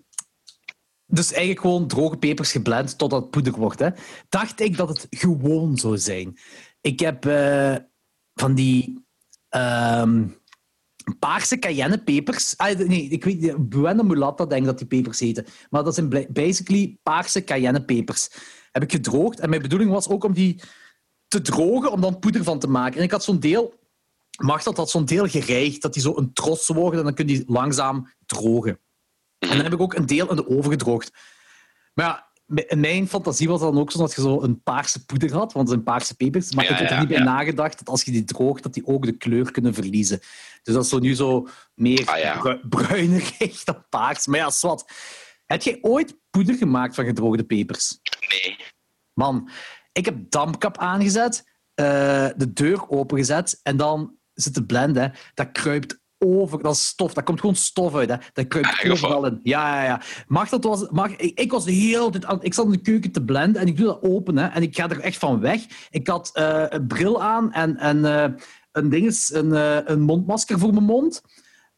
[1.10, 3.78] Dus eigenlijk gewoon droge pepers geblend totdat het poeder wordt.
[3.78, 3.88] Hè.
[4.28, 6.38] Dacht ik dat het gewoon zou zijn.
[6.80, 7.76] Ik heb eh,
[8.34, 9.04] van die
[9.48, 10.26] ehm,
[11.18, 12.56] paarse cayennepepers.
[12.56, 13.68] Ah, nee, ik weet niet.
[13.68, 15.46] Buena mulatta denk dat die pepers heten.
[15.70, 18.30] Maar dat zijn basically paarse cayennepepers.
[18.72, 19.40] Heb ik gedroogd.
[19.40, 20.60] En mijn bedoeling was ook om die
[21.28, 22.98] te drogen, om dan poeder van te maken.
[22.98, 23.76] En ik had zo'n deel...
[24.38, 27.26] Mag dat had zo'n deel gereigd, dat die zo een tros worden en dan kun
[27.28, 28.78] je die langzaam drogen.
[29.38, 31.12] En dan heb ik ook een deel in de oven gedroogd.
[31.94, 32.27] Maar ja,
[32.66, 35.53] in mijn fantasie was het dan ook zo dat je zo een paarse poeder had,
[35.53, 36.55] want het zijn paarse pepers.
[36.55, 37.24] Maar Ja, ik heb er ja, niet bij ja.
[37.24, 40.18] nagedacht dat als je die droogt, dat die ook de kleur kunnen verliezen.
[40.62, 44.27] Dus dat is zo nu zo meer Ah, bru- bruinerig dan paars.
[44.27, 44.92] Maar ja, zwart.
[45.46, 47.98] Heb jij ooit poeder gemaakt van gedroogde pepers?
[48.29, 48.57] Nee.
[49.12, 49.51] Man,
[49.92, 55.12] ik heb dampkap aangezet, eh, de deur opengezet en dan zit te blenden.
[55.35, 58.11] Dat kruipt over, dat is stof, dat komt gewoon stof uit.
[58.11, 58.16] Hè.
[58.33, 59.40] Dat kruipt Eigen overal in.
[59.42, 60.00] Ja, ja, ja.
[60.26, 61.66] Mag dat was, mag, ik, ik was
[62.24, 64.62] aan, ik zat in de keuken te blenden en ik doe dat open hè, en
[64.62, 65.61] ik ga er echt van weg.
[65.90, 68.33] Ik had eh, een bril aan en, en eh,
[68.72, 71.22] een, ding is, een, eh, een mondmasker voor mijn mond.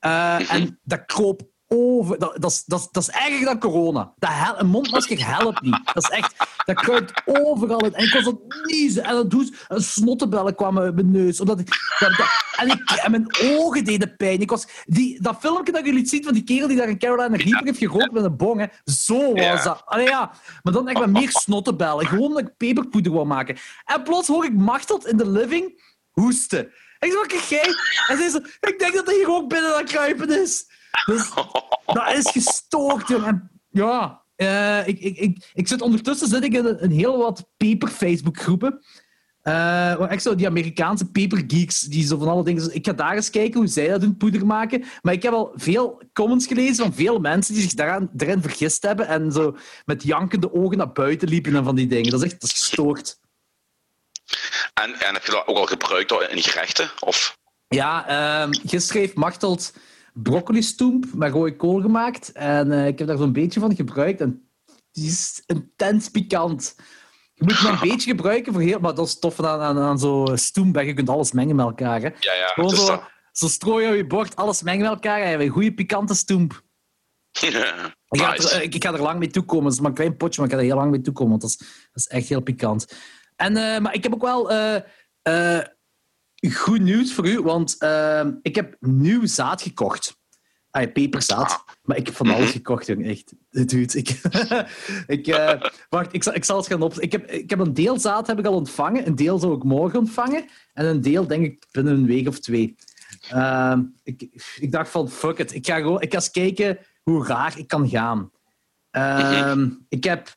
[0.00, 2.18] En dat kroop over.
[2.18, 4.12] Dat, dat, is, dat, dat is erger dan corona.
[4.18, 5.80] Dat hel- een mondmasker helpt niet.
[5.92, 6.34] Dat is echt.
[6.74, 7.94] Dat kruipt overal in.
[7.94, 9.04] En ik was aan het niezen.
[9.04, 9.64] En dat doet.
[9.68, 11.40] En snottebellen kwamen uit mijn neus.
[11.40, 11.66] Omdat ik,
[11.98, 14.40] dat, dat- en, ik, en mijn ogen deden pijn.
[14.40, 17.36] Ik was, die, dat filmpje dat jullie ziet van die kerel die daar in Carolina
[17.36, 18.60] Reaper heeft gerookt met een bong.
[18.60, 19.62] Hè, zo was Ja.
[19.62, 19.82] dat.
[19.84, 20.30] Allee, ja.
[20.62, 22.06] Maar dan echt met meer snottebellen.
[22.06, 23.56] Gewoon omdat ik peperpoeder wou maken.
[23.84, 26.72] En plots hoor ik Machteld in de living hoesten.
[26.98, 27.64] En ik wat jij?
[28.08, 30.64] En zei ze, ik denk dat hij hier ook binnen aan kruipen is.
[31.06, 31.30] Dus
[31.86, 33.26] dat is gestoord, jongen.
[33.28, 37.18] En Ja, eh, ik, ik, ik, ik zit ondertussen zit ik in een, een heel
[37.18, 38.80] wat peper-Facebook-groepen.
[39.42, 39.52] Eh,
[39.96, 42.74] waar echt zo die Amerikaanse pepergeeks, die zo van alle dingen...
[42.74, 44.84] Ik ga daar eens kijken hoe zij dat doen, poeder maken.
[45.02, 48.82] Maar ik heb al veel comments gelezen van veel mensen die zich daaraan, daarin vergist
[48.82, 52.10] hebben en zo met jankende ogen naar buiten liepen en van die dingen.
[52.10, 53.18] Dat is echt dat is gestoord.
[54.74, 56.90] En, en heb je dat ook al gebruikt in gerechten?
[57.00, 57.38] Of?
[57.68, 59.14] Ja, ehm gisteren heeft
[60.14, 62.32] Machteld broccoli-stoemp met rode kool gemaakt.
[62.32, 64.20] En eh, ik heb daar zo'n beetje van gebruikt.
[64.20, 64.50] En
[64.92, 66.74] die is intens pikant.
[67.34, 68.80] Je moet maar een beetje gebruiken voor heel...
[68.80, 70.80] Maar dat is tof aan, aan, aan zo'n stoemp.
[70.80, 72.00] Je kunt alles mengen met elkaar.
[72.00, 72.08] Hè.
[72.20, 72.46] Ja, ja.
[72.46, 73.02] Gewoon zo, dat.
[73.32, 75.16] zo strooien op je bord, alles mengen met elkaar.
[75.16, 76.62] En je hebt een goede pikante stoemp.
[78.10, 78.54] Ik, ga nice.
[78.54, 79.64] er, ik, ik ga er lang mee toekomen.
[79.64, 81.30] Het is maar een klein potje, maar ik ga er heel lang mee toekomen.
[81.30, 82.94] Want dat is, dat is echt heel pikant.
[83.36, 84.50] En, eh, maar ik heb ook wel
[85.22, 85.60] eh,
[86.40, 87.40] goed nieuws voor u.
[87.42, 90.18] Want eh, ik heb nieuw zaad gekocht.
[90.70, 91.64] Ah, peperzaad.
[91.82, 93.06] Maar ik heb van alles gekocht, jong.
[93.06, 93.32] Echt.
[93.68, 94.20] Dude, ik...
[95.16, 97.00] ik eh, wacht, ik zal, ik zal het gaan op...
[97.00, 99.06] Ik heb, ik heb een deel zaad heb ik al ontvangen.
[99.06, 100.44] Een deel zou ik morgen ontvangen.
[100.72, 102.76] En een deel, denk ik, binnen een week of twee.
[103.28, 105.54] Ehm, ik, ik dacht van, fuck it.
[105.54, 108.30] Ik ga, gewoon, ik ga eens kijken hoe raar ik kan gaan.
[108.90, 110.36] Ehm, ik heb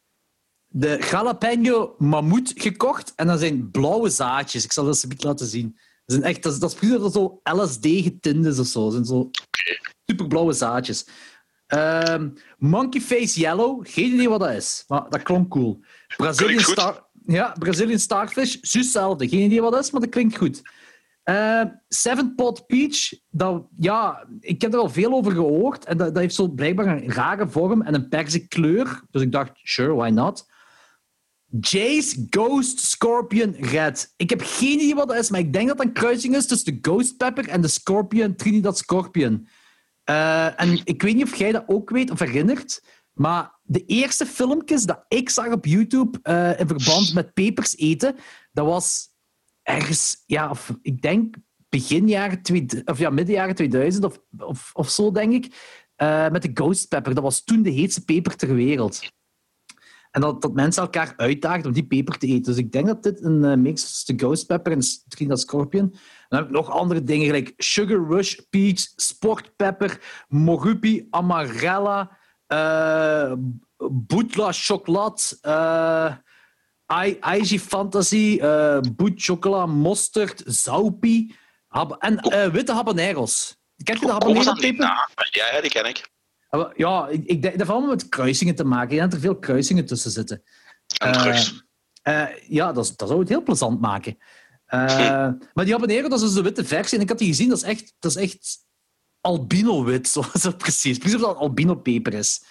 [0.68, 3.13] de jalapeno mammoet gekocht.
[3.16, 4.63] En dat zijn blauwe zaadjes.
[4.63, 5.78] Ik zal dat eens een beetje laten zien.
[6.13, 8.89] Dat, zijn echt, dat, is, dat is precies dat zo LSD getint is of zo.
[8.89, 9.30] Zijn zo
[10.06, 11.08] superblauwe zaadjes.
[11.67, 13.86] Ehm, monkey Face Yellow.
[13.88, 14.84] Geen idee wat dat is.
[14.88, 15.80] Maar dat klonk cool.
[16.17, 18.52] Brazilian, star, ja, Brazilian Starfish.
[18.54, 19.28] Juist hetzelfde.
[19.28, 20.62] Geen idee wat dat is, maar dat klinkt goed.
[21.23, 25.86] Eh, Seven Pot Peach, dat, ja, ik heb er al veel over gehoord.
[25.86, 29.02] En dat, dat heeft zo blijkbaar een rare vorm en een perzik kleur.
[29.12, 30.52] Dus ik dacht, sure, why not?
[31.60, 34.13] Jace Ghost Scorpion Red.
[34.16, 36.48] Ik heb geen idee wat dat is, maar ik denk dat dat een kruising is
[36.48, 39.48] tussen de Ghost Pepper en de Scorpion, Trinidad Scorpion.
[40.10, 44.26] Uh, en ik weet niet of jij dat ook weet of herinnert, maar de eerste
[44.26, 48.16] filmpjes dat ik zag op YouTube uh, in verband met pepers eten,
[48.52, 49.08] dat was
[49.62, 51.36] ergens, ja, of, ik denk
[51.70, 52.42] begin jaren
[52.86, 55.46] of ja, midden jaren 2000 of, of, of zo, denk ik.
[55.98, 57.13] Uh, met de Ghost Pepper.
[57.13, 59.02] Dat was toen de heetste peper ter wereld.
[60.13, 62.43] En dat, dat mensen elkaar uitdaagden om die peper te eten.
[62.43, 65.95] Dus ik denk dat dit een uh, mix is de Ghost Pepper en Trinidad Scorpion.
[66.30, 73.34] Dan heb ik nog andere dingen, gelijk Sugar Rush Peach, Sport Pepper, Morupi Amarella, uh,
[73.91, 76.13] Boetla Chocolat, uh,
[77.34, 81.36] IG Fantasy, uh, Boet Chocola, Mosterd, Zaupi
[81.99, 83.58] en uh, witte habaneros.
[83.84, 85.10] Ken je de habanero peper?
[85.32, 86.12] Ja, die ken ik.
[86.76, 88.98] Ja, ik, ik, dat heeft allemaal met kruisingen te maken.
[88.98, 90.44] dat er veel kruisingen tussen zitten.
[90.98, 91.63] En drugs.
[92.08, 94.18] Uh, ja, dat, dat zou het heel plezant maken.
[94.68, 94.80] Uh,
[95.54, 96.98] maar die habanero, dat is dus de witte versie.
[96.98, 98.66] En ik had die gezien, dat is echt, dat is echt
[99.22, 100.08] albino-wit.
[100.08, 100.98] Zo, zo precies.
[100.98, 102.44] Precies of dat albino-peper is.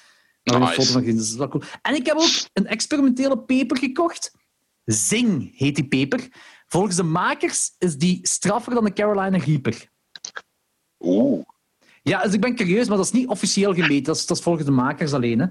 [0.42, 0.70] Daar nice.
[0.70, 1.62] een foto van gezien, dat is wel cool.
[1.82, 4.32] En ik heb ook een experimentele peper gekocht.
[4.84, 6.28] Zing heet die peper.
[6.66, 9.90] Volgens de makers is die straffer dan de Carolina Reaper.
[11.00, 11.44] Oeh.
[12.02, 14.04] Ja, dus ik ben curieus, maar dat is niet officieel gemeten.
[14.04, 15.38] Dat is, dat is volgens de makers alleen.
[15.38, 15.46] Hè.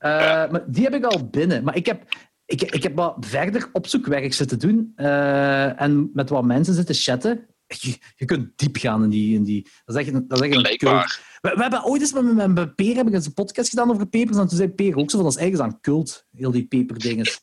[0.00, 1.64] Uh, maar die heb ik al binnen.
[1.64, 2.14] Maar ik heb,
[2.44, 4.92] ik, ik heb wat verder opzoekwerk zitten doen.
[4.96, 7.46] Uh, en met wat mensen zitten chatten.
[7.66, 9.34] Je, je, kunt diep gaan in die...
[9.34, 11.20] In die dat is echt, dat is echt een cult.
[11.40, 14.06] We, we, hebben ooit eens met, met, met Peer hebben eens een podcast gedaan over
[14.06, 14.36] pepers.
[14.36, 17.40] En toen zei Peer ook zo van, dat is eigenlijk aan cult, heel die peperdinges.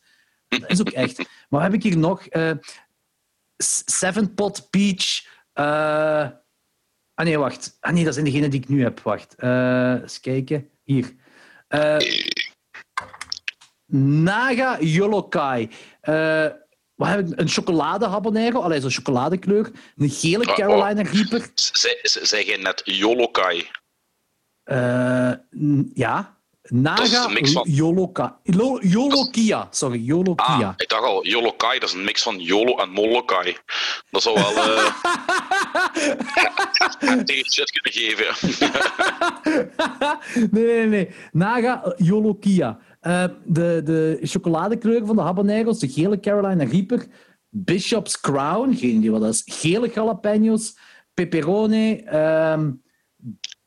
[0.48, 1.30] Dat is ook echt.
[1.50, 2.36] Maar heb ik hier nog...
[2.36, 2.52] Uh,
[3.86, 5.32] Seven Pot Peach...
[7.16, 7.78] Ah nee, wacht.
[7.80, 9.00] Ah nee, dat zijn degene die ik nu heb.
[9.00, 9.36] Wacht.
[9.40, 10.70] Uh, eens kijken.
[10.84, 11.16] Hier.
[11.70, 11.98] Uh,
[14.24, 15.70] Naga Yolokai.
[16.04, 16.48] Uh,
[16.96, 17.40] wat heb ik?
[17.40, 18.62] Een chocolade habanero.
[18.62, 19.72] Allee, zo'n chocoladekleur.
[19.96, 21.14] Een gele Carolina oh, oh.
[21.14, 21.52] Reaper.
[21.54, 23.70] Zeg je net Yolokai?
[25.94, 26.42] ja.
[26.72, 27.28] Naga
[27.66, 28.38] Yoloka.
[28.82, 30.68] Yolokia, sorry, Yolokia.
[30.68, 33.58] Ah, ik dacht al, Yolokai, dat is een mix van Yolo en Molokai.
[34.10, 34.94] Dat zou wel uh,
[37.44, 38.36] shit kunnen geven.
[40.52, 41.10] nee, nee, nee.
[41.32, 42.80] Naga Yolokia.
[43.02, 47.06] Uh, de, de chocoladekleur van de habaneros, de gele Carolina Reaper,
[47.50, 50.78] Bishop's Crown, geen idee wat dat is, gele jalapenos,
[51.14, 52.82] pepperoni, um,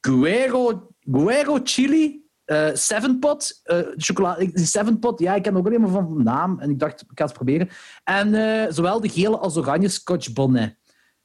[0.00, 5.80] Guero, Guero chili, uh, Seven Pot, uh, chocolade, Seven Pot, ja, ik ken ook alleen
[5.80, 7.68] maar van naam en ik dacht, ik ga het proberen.
[8.04, 10.76] En uh, zowel de gele als oranje Scotch Bonnet.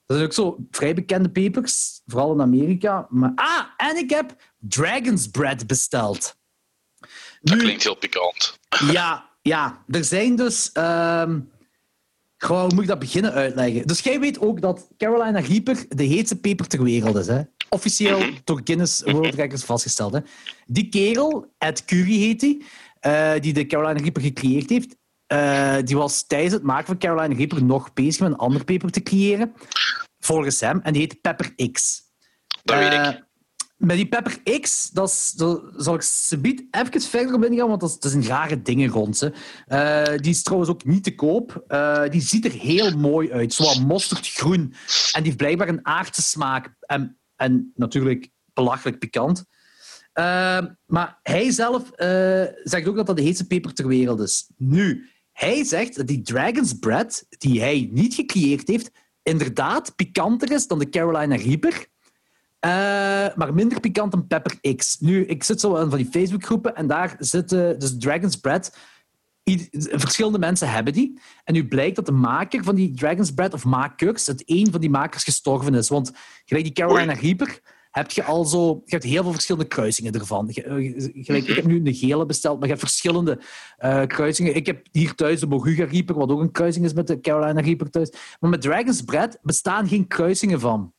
[0.06, 3.08] Dat zijn ook zo vrij bekende pepers, vooral in Amerika.
[3.10, 6.36] Maar, ah, en ik heb Dragon's Bread besteld.
[7.42, 8.60] Dat klinkt heel pikant.
[8.92, 10.70] Ja, ja, er zijn dus.
[10.74, 11.52] Um,
[12.48, 13.88] hoe moet ik dat beginnen uitleggen?
[13.88, 17.28] Dus jij weet ook dat Carolina Reaper de heetste peper ter wereld is.
[17.28, 17.42] Hè?
[17.74, 18.32] officieel mhm.
[18.44, 20.14] door Guinness World Records vastgesteld.
[20.14, 20.20] Hè.
[20.66, 22.62] Die kerel, Ed Curry heet hij,
[23.36, 24.96] uh, die de Carolina Reaper gecreëerd heeft,
[25.34, 28.92] uh, die was tijdens het maken van Carolina Reaper nog bezig met een ander peper
[28.92, 29.54] te creëren,
[30.20, 32.02] volgens hem, en die heet Pepper X.
[32.64, 33.30] Dat weet ik.
[33.82, 35.34] Eh, met die Pepper X, dat,
[35.78, 39.34] zal ik subiet even verder op ingaan, want dat, is, zijn rare dingen rond ze.
[39.68, 41.64] Uh, die is trouwens ook niet te koop.
[41.68, 44.62] Uh, die ziet er heel mooi uit, zo mosterdgroen.
[44.62, 44.74] En
[45.14, 46.76] die heeft blijkbaar een aardse smaak.
[46.80, 49.46] En en natuurlijk belachelijk pikant.
[50.14, 51.92] Uh, maar hij zelf
[52.64, 54.50] zegt ook dat dat de heetste peper ter wereld is.
[54.58, 58.92] Nu, hij zegt dat die Dragon's Bread, die hij niet gecreëerd heeft,
[59.24, 61.88] inderdaad pikanter is dan de Carolina Reaper.
[62.66, 62.72] Uh,
[63.36, 65.00] maar minder pikant dan Pepper X.
[65.00, 68.78] Nu, ik zit zo in van die Facebookgroepen en daar zitten dus Dragon's Bread.
[69.72, 71.20] Verschillende mensen hebben die.
[71.44, 74.82] En nu blijkt dat de maker van die Dragon's Bread, of makers, dat een van
[74.82, 75.90] die makers gestorven is.
[75.90, 76.12] Want
[76.46, 77.60] gelijk die Carolina Reaper
[77.92, 78.82] heb je al zo...
[78.86, 80.50] Je hebt heel veel verschillende kruisingen ervan.
[80.50, 80.64] Eh,
[81.14, 83.42] gelijk, ik heb nu een gele besteld, maar je hebt verschillende
[83.80, 84.56] uh, kruisingen.
[84.56, 87.62] Ik heb hier thuis de Moruga Reaper, wat ook een kruising is met de Carolina
[87.62, 88.12] Reaper thuis.
[88.40, 90.94] Maar met Dragon's Bread bestaan geen kruisingen van.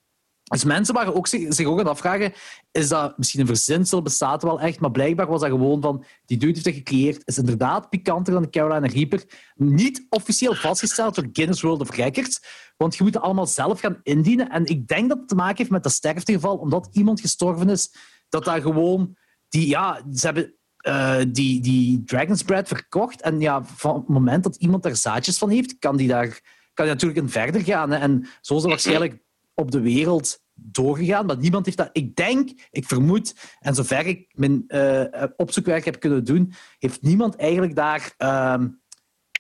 [0.53, 2.33] Dus mensen waren ook zich, ook aan het afvragen,
[2.71, 4.81] is dat misschien een verzinsel, bestaat wel echt?
[4.81, 8.43] Maar blijkbaar was dat gewoon van, die dude heeft dat gecreëerd, is inderdaad pikanter dan
[8.43, 9.25] de Carolina Reaper.
[9.55, 12.41] Niet officieel vastgesteld door Guinness World of Records,
[12.77, 14.51] want je moet het allemaal zelf gaan indienen.
[14.51, 17.95] En ik denk dat het te maken heeft met dat sterftegeval, omdat iemand gestorven is,
[18.29, 19.17] dat daar gewoon...
[19.49, 20.55] Die, ja, ze hebben
[20.87, 23.23] uh, die, die Dragon's Bread verkocht.
[23.23, 26.41] En ja, van het moment dat iemand daar zaadjes van heeft, kan die daar
[26.75, 27.93] kan die natuurlijk in verder gaan.
[27.93, 29.19] En zo is waarschijnlijk
[29.55, 31.91] op de wereld doorgegaan, maar niemand heeft dat.
[31.93, 35.05] Ik denk, ik vermoed, en zover ik mijn uh,
[35.37, 38.63] opzoekwerk heb kunnen doen, heeft niemand eigenlijk daar uh,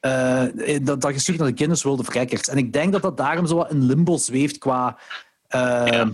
[0.06, 2.48] uh, dat, dat gestuurd naar de Guinness World of Records.
[2.48, 4.98] En ik denk dat dat daarom zo wat in limbo zweeft qua...
[5.54, 6.08] Uh,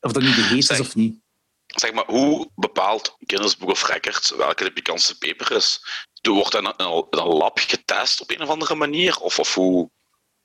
[0.00, 1.20] Of dat nu de geest is of niet.
[1.66, 5.84] Zeg maar, hoe bepaalt Guinness Book of Records welke de pikantste peper is?
[6.22, 9.18] Wordt dat in een, een lab getest op een of andere manier?
[9.18, 9.90] Of, of hoe...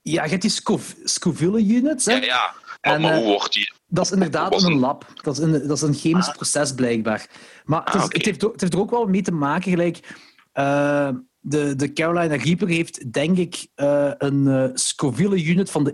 [0.01, 2.05] Ja, je hebt die Scoville units.
[2.05, 2.13] Hè?
[2.13, 2.55] Ja, ja.
[2.83, 3.73] Maar, en, maar hoe wordt die...
[3.87, 5.05] Dat is inderdaad in een lab.
[5.21, 6.35] Dat is een, dat is een chemisch ah.
[6.35, 7.29] proces, blijkbaar.
[7.65, 10.17] Maar het, is, ah, het, heeft, het, heeft, er ook wel mee te maken, gelijk...
[10.53, 11.09] Uh,
[11.45, 15.93] de, de Carolina Reaper heeft, denk ik, uh, een uh, Scoville unit van de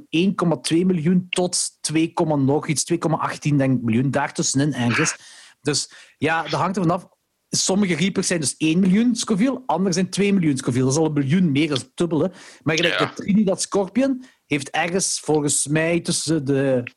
[0.72, 5.16] 1,2 miljoen tot 2, nog iets, 2,18 denk miljoen, daartussenin ergens.
[5.62, 7.08] Dus ja, dat hangt er vanaf.
[7.50, 10.84] Sommige Reapers zijn dus 1 miljoen Scoville, andere zijn 2 miljoen Scoville.
[10.84, 12.32] Dat is al een miljoen meer, dan dubbele.
[12.64, 13.06] Maar gelijk ja.
[13.06, 14.24] de Trinidad Scorpion
[14.56, 16.92] heeft ergens volgens mij tussen de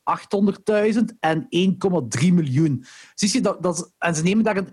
[0.93, 1.47] 800.000 en
[2.21, 2.85] 1,3 miljoen.
[3.15, 4.63] Zie je, dat, dat, en ze nemen daar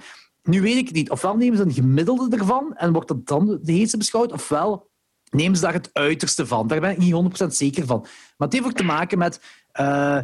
[0.43, 1.11] nu weet ik het niet.
[1.11, 4.90] Ofwel nemen ze een gemiddelde ervan en wordt dat dan de heetste beschouwd, ofwel
[5.31, 6.66] nemen ze daar het uiterste van.
[6.66, 8.01] Daar ben ik niet 100% zeker van.
[8.01, 9.40] Maar het heeft ook te maken met
[9.81, 10.23] uh,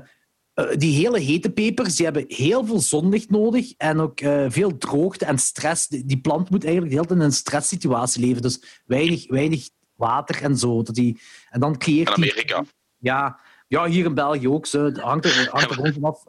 [0.77, 1.97] die hele hete pepers.
[1.97, 5.88] Die hebben heel veel zonlicht nodig en ook uh, veel droogte en stress.
[5.88, 8.42] Die, plant moet eigenlijk de hele tijd in een stresssituatie leven.
[8.42, 10.82] Dus weinig, weinig water en zo.
[10.82, 12.61] Dat die, en dan creëert in Amerika?
[12.61, 14.66] Die, ja, ja, hier in België ook.
[14.66, 14.85] Zo.
[14.85, 16.22] Het hangt er, hangt er gewoon vanaf.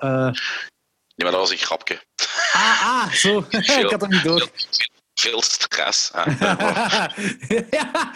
[1.18, 2.02] Ja, maar dat was een grapje.
[2.52, 3.38] Ah, ah zo.
[3.50, 4.50] ik had hem niet door.
[5.14, 6.12] Veel, stress.
[7.70, 8.14] ja.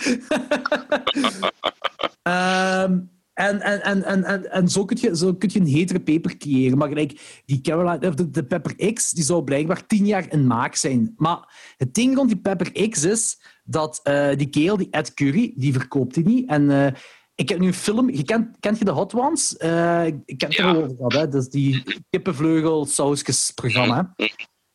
[2.84, 6.38] um, en, en, en, en, en zo, kun je, zo kun je een hetere peper
[6.38, 6.78] creëren.
[6.78, 10.76] Maar gelijk, die Carolina, de, de Pepper X die zou blijkbaar tien jaar in maak
[10.76, 11.14] zijn.
[11.18, 15.54] Maar het ding rond die Pepper X is dat uh, die kerel, die Ed Curry,
[15.56, 16.50] die verkoopt die niet.
[16.50, 16.88] En uh,
[17.36, 18.10] ik heb nu een film...
[18.10, 19.56] Je kent, kent je de Hot Ones?
[19.60, 20.74] Uh, ik heb het ja.
[20.74, 21.14] over gehad.
[21.14, 21.28] Hè?
[21.28, 24.14] Dat is die kippenvleugel sausjes-programma.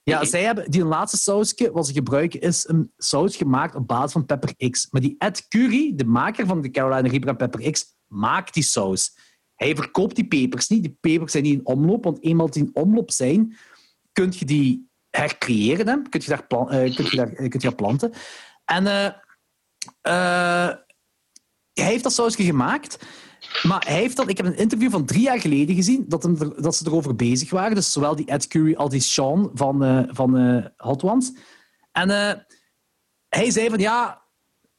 [0.03, 0.71] Ja, zij hebben...
[0.71, 4.89] Die laatste sausje wat ze gebruiken is een saus gemaakt op basis van Pepper X.
[4.91, 8.63] Maar die Ed Curry, de maker van de Carolina Reaper en Pepper X, maakt die
[8.63, 9.17] saus.
[9.55, 10.83] Hij verkoopt die pepers niet.
[10.83, 13.57] Die pepers zijn niet in omloop, want eenmaal die in omloop zijn,
[14.13, 15.89] kun je die hercreëren.
[15.89, 16.03] Hè?
[16.09, 18.13] Kun, je daar, plan, uh, kun, je daar, uh, kun je daar planten.
[18.67, 18.85] En...
[20.03, 20.71] Uh,
[21.73, 22.99] hij heeft dat sausje gemaakt.
[23.63, 26.37] Maar hij heeft dat, ik heb een interview van drie jaar geleden gezien dat, hem
[26.57, 27.75] dat ze erover bezig waren.
[27.75, 31.33] Dus zowel die Ed Curry als die Sean van, uh, van uh, Hot Ones.
[31.93, 32.33] En uh,
[33.29, 34.23] hij zei van ja,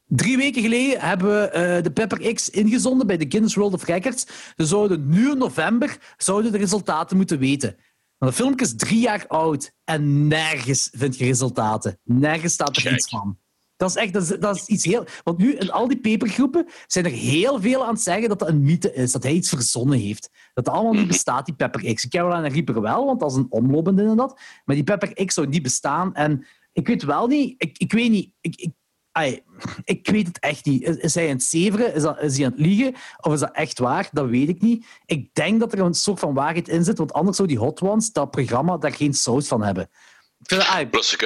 [0.05, 4.25] drie weken geleden hebben we de Pepper X ingezonden bij de Guinness World of Records.
[4.55, 7.75] Ze zouden nu in november zouden de resultaten moeten weten.
[8.17, 11.99] Maar de filmpje is drie jaar oud en nergens vind je resultaten.
[12.03, 13.37] Nergens staat er iets van.
[13.77, 15.05] Dat is echt dat is, iets heel...
[15.23, 18.47] Want nu, in al die pepergroepen, zijn er heel veel aan het zeggen dat dat
[18.47, 19.11] een mythe is.
[19.11, 20.29] Dat hij iets verzonnen heeft.
[20.53, 22.07] Dat dat allemaal niet bestaat, die Pepper X.
[22.07, 24.39] Carolina Reaper wel, want dat is een omlopende en dat.
[24.65, 26.15] Maar die Pepper X zou niet bestaan.
[26.15, 27.55] En ik weet wel niet...
[27.57, 28.31] Ik, ik weet niet...
[28.41, 28.71] Ik, ik,
[29.83, 30.83] ik weet het echt niet.
[30.83, 31.93] Is, hij aan het zeveren?
[31.93, 32.95] Is, dat, is hij aan het liegen?
[33.21, 34.09] Of is dat echt waar?
[34.11, 34.85] Dat weet ik niet.
[35.05, 37.81] Ik denk dat er een soort van waarheid in zit, want anders zou die Hot
[37.81, 39.89] Ones, dat programma, daar geen saus van hebben.
[40.43, 41.17] Plus,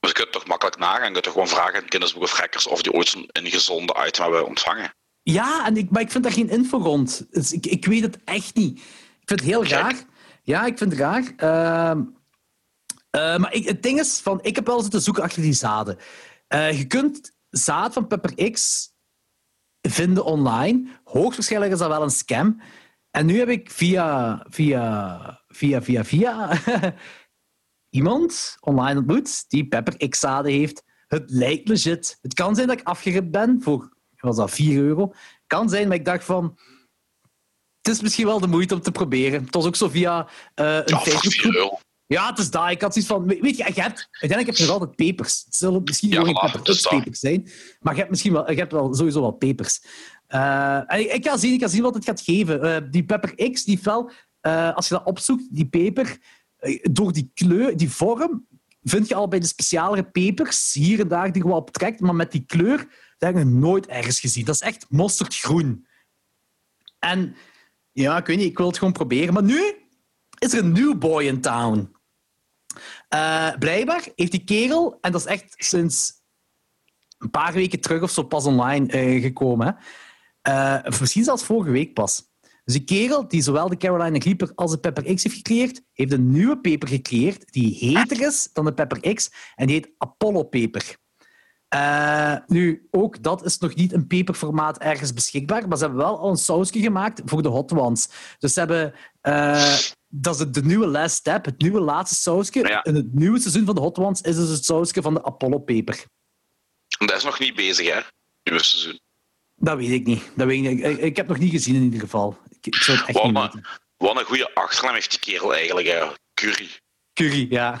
[0.00, 1.06] kunt, je kunt toch makkelijk nagaan.
[1.06, 4.46] Je kunt toch gewoon vragen aan Guinness of of die ooit een gezonde item hebben
[4.46, 4.94] ontvangen.
[5.22, 7.26] Ja, en ik, maar ik vind daar geen info rond.
[7.30, 8.78] Dus ik, ik weet het echt niet.
[9.20, 9.94] Ik vind het heel raar.
[10.42, 11.22] Ja, ik vind het raar.
[11.22, 12.00] Uh,
[13.16, 15.98] uh, maar ik, het ding is, van, ik heb wel zitten zoeken achter die zaden.
[16.48, 18.90] Uh, je kunt zaad van Pepper X
[19.80, 20.88] vinden online.
[21.04, 22.60] Hoogstwaarschijnlijk is dat wel een scam.
[23.10, 26.50] En nu heb ik via, via, via, via, via
[27.90, 30.82] iemand online ontmoet die Pepper X-zaden heeft.
[31.06, 32.18] Het lijkt legit.
[32.22, 35.12] Het kan zijn dat ik afgeript ben voor was dat 4 euro.
[35.46, 36.58] kan zijn, maar ik dacht van...
[37.80, 39.44] Het is misschien wel de moeite om te proberen.
[39.44, 41.80] Het was ook zo via uh, een ja, Facebookgroep.
[42.06, 42.70] Ja, het is daar.
[42.70, 43.26] Ik had zoiets van...
[43.26, 45.42] Weet je, je hebt, uiteindelijk heb je nog altijd pepers.
[45.44, 48.72] Het zullen misschien ja, geen Pepper X-pepers zijn, maar je hebt misschien wel, je hebt
[48.72, 49.80] wel sowieso wel pepers.
[50.28, 52.64] Uh, ik, ik, ga zien, ik ga zien wat het gaat geven.
[52.64, 54.10] Uh, die Pepper X, die fel,
[54.74, 56.16] als je dat opzoekt, die peper, eh,
[56.82, 58.46] door die kleur, die vorm,
[58.82, 62.14] vind je al bij de specialere pepers hier en daar die je wel optrekt, maar
[62.14, 62.76] met die kleur,
[63.18, 64.44] dat heb nog nooit ergens gezien.
[64.44, 65.86] Dat is echt mosterdgroen.
[66.98, 67.36] En
[67.92, 69.34] ja, ik weet niet, ik wil het gewoon proberen.
[69.34, 69.74] Maar nu
[70.38, 71.96] is er een new boy in town.
[73.14, 76.12] Uh, blijkbaar heeft die kerel, en dat is echt sinds
[77.18, 79.76] een paar weken terug of zo pas online uh, gekomen,
[80.48, 82.27] uh, misschien zelfs vorige week pas.
[82.68, 86.12] Dus die kerel die zowel de Carolina Reaper als de Pepper X heeft gecreëerd, heeft
[86.12, 90.42] een nieuwe peper gecreëerd die heter is dan de Pepper X en die heet Apollo
[90.42, 90.96] Peper.
[91.74, 96.18] Uh, nu, ook dat is nog niet in peperformaat ergens beschikbaar, maar ze hebben wel
[96.18, 98.08] al een sausje gemaakt voor de hot ones.
[98.38, 98.94] Dus ze hebben...
[99.22, 99.74] Uh,
[100.08, 102.68] dat is de, nieuwe last step, het nieuwe laatste sausje.
[102.68, 102.84] Ja.
[102.84, 105.58] In het nieuwe seizoen van de hot ones is dus het sausje van de Apollo
[105.58, 106.04] Peper.
[106.98, 108.00] Dat is nog niet bezig, hè?
[108.42, 109.00] Nieuwe seizoen.
[109.56, 110.30] Dat weet ik niet.
[110.36, 110.84] Dat weet ik, niet.
[110.84, 112.36] Ik, ik heb nog niet gezien in ieder geval.
[112.60, 113.66] Ik, ik zou het echt Wat, niet weten.
[113.96, 116.16] wat een goede achternaam heeft die kerel eigenlijk.
[116.34, 116.68] Curry.
[117.12, 117.80] Curry, ja.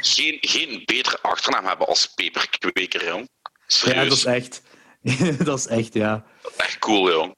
[0.00, 3.28] Geen, geen betere achternaam hebben als peperkweker, jong.
[3.42, 4.08] ja, Serieus.
[4.08, 4.62] dat is echt.
[5.46, 6.24] dat is echt, ja.
[6.56, 7.34] echt cool, jong.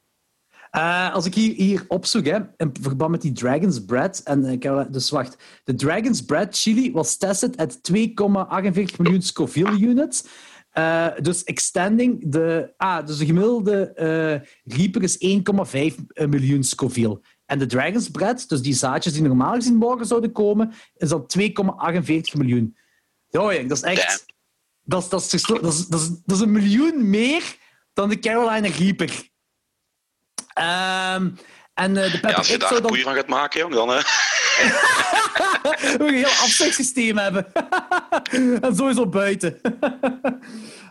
[0.70, 4.20] Eh, als ik hier, hier opzoek, hè, in verband met die Dragon's Bread.
[4.24, 5.36] En heb, dus wacht.
[5.64, 10.24] De Dragon's Bread chili was tested at 2,48 miljoen Scoville units.
[10.76, 12.74] Eh, dus extending de.
[12.76, 17.20] Ah, dus de gemiddelde eh Reaper is 1,5 miljoen Scoville.
[17.46, 21.26] En de Dragon's Bread, dus die zaadjes die normaal gezien morgen zouden komen, is dan
[21.38, 22.76] 2,48 miljoen.
[23.28, 24.26] Ja, dat is echt.
[24.82, 27.56] Dat is, dat, is, dat, is, dat, is, dat is een miljoen meer
[27.92, 29.28] dan de Carolina Reaper.
[30.54, 31.30] Ehm,
[31.74, 33.88] en eh, de Ja, Pepper als je daar dan van gaat maken, jong, dan...
[33.88, 34.00] hè.
[35.98, 37.52] we een heel afzetsysteem hebben.
[38.62, 39.60] en sowieso buiten.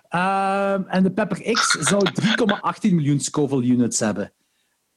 [0.09, 4.33] Ehm, en de Pepper X zou 3,18 miljoen Scoville units hebben.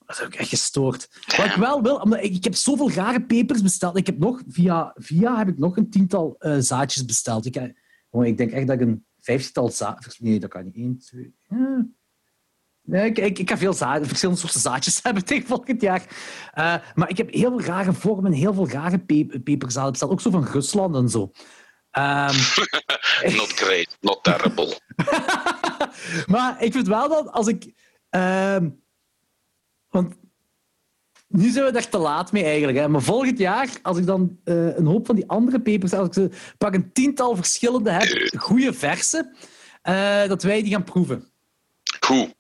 [0.07, 1.09] Dat is ook echt gestoord.
[1.37, 3.97] Wat ik wel wil, omdat ik, ik heb zoveel rare pepers besteld.
[3.97, 7.47] Ik heb nog, via, via heb ik nog een tiental eh, zaadjes besteld.
[7.47, 7.77] Ik, heb-
[8.11, 10.19] oh, ik denk echt dat ik een vijftigtal zaadjes...
[10.19, 10.77] Nee, dat kan niet.
[10.77, 11.35] Eén, twee...
[11.49, 11.87] ja.
[12.89, 16.03] Nee, ik, ik, ik ga veel zaad, verschillende soorten zaadjes hebben tegen volgend jaar.
[16.55, 20.11] Eh, maar ik heb heel veel rare vormen, heel veel rare pe peperzaden besteld.
[20.11, 21.31] Ook zo van Rusland en zo.
[21.91, 22.35] Ehm,
[23.37, 24.81] Not great, not terrible.
[26.35, 27.73] maar ik vind wel dat als ik.
[28.11, 28.69] ehm,
[29.89, 30.15] want
[31.27, 32.79] nu zijn we er te laat mee eigenlijk.
[32.79, 32.89] Hè.
[32.89, 36.15] Maar volgend jaar, als ik dan eh, een hoop van die andere pepers, als ik
[36.15, 39.37] ze pak een tiental verschillende heb, goede versen,
[39.83, 41.33] eh, dat wij die gaan proeven.
[42.01, 42.37] Goed.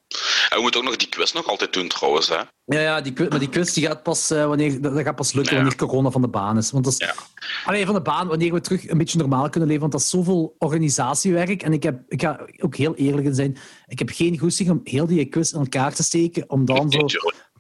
[0.49, 2.29] En we moeten ook nog die quiz nog altijd doen, trouwens.
[2.29, 2.35] Hè.
[2.65, 5.53] Ja, ja die, maar die quiz die gaat pas, eh, wanneer, dat gaat pas lukken
[5.57, 5.61] Ja.
[5.61, 6.71] wanneer corona van de baan is.
[6.71, 7.15] Want dat is, Ja.
[7.65, 9.81] Allee, van de baan, wanneer we terug een beetje normaal kunnen leven.
[9.81, 11.63] Want dat is zoveel organisatiewerk.
[11.63, 13.57] En ik, heb, ik ga ook heel eerlijk in zijn.
[13.87, 16.51] Ik heb geen goesting om heel die quiz in elkaar te steken.
[16.51, 17.07] Om dan zo...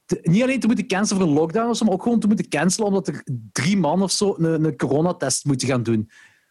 [0.06, 2.26] Te- niet alleen te moeten cancelen voor een lockdown of zo, maar ook gewoon te
[2.26, 3.22] moeten cancelen omdat er
[3.52, 5.94] drie man of zo een, een coronatest moeten gaan doen.
[5.94, 6.08] Een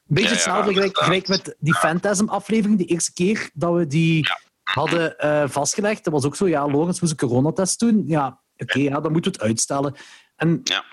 [0.08, 2.78] beetje ja, hetzelfde gelijk, gelijk met die Phantasm-aflevering.
[2.80, 4.28] De eerste keer dat we die
[4.74, 8.04] hadden eh, vastgelegd, dat was ook zo, ja, Lorenz moest een coronatest doen.
[8.08, 9.96] Ja, oké, ja, dan moeten we het uitstellen.
[10.36, 10.84] En Ja.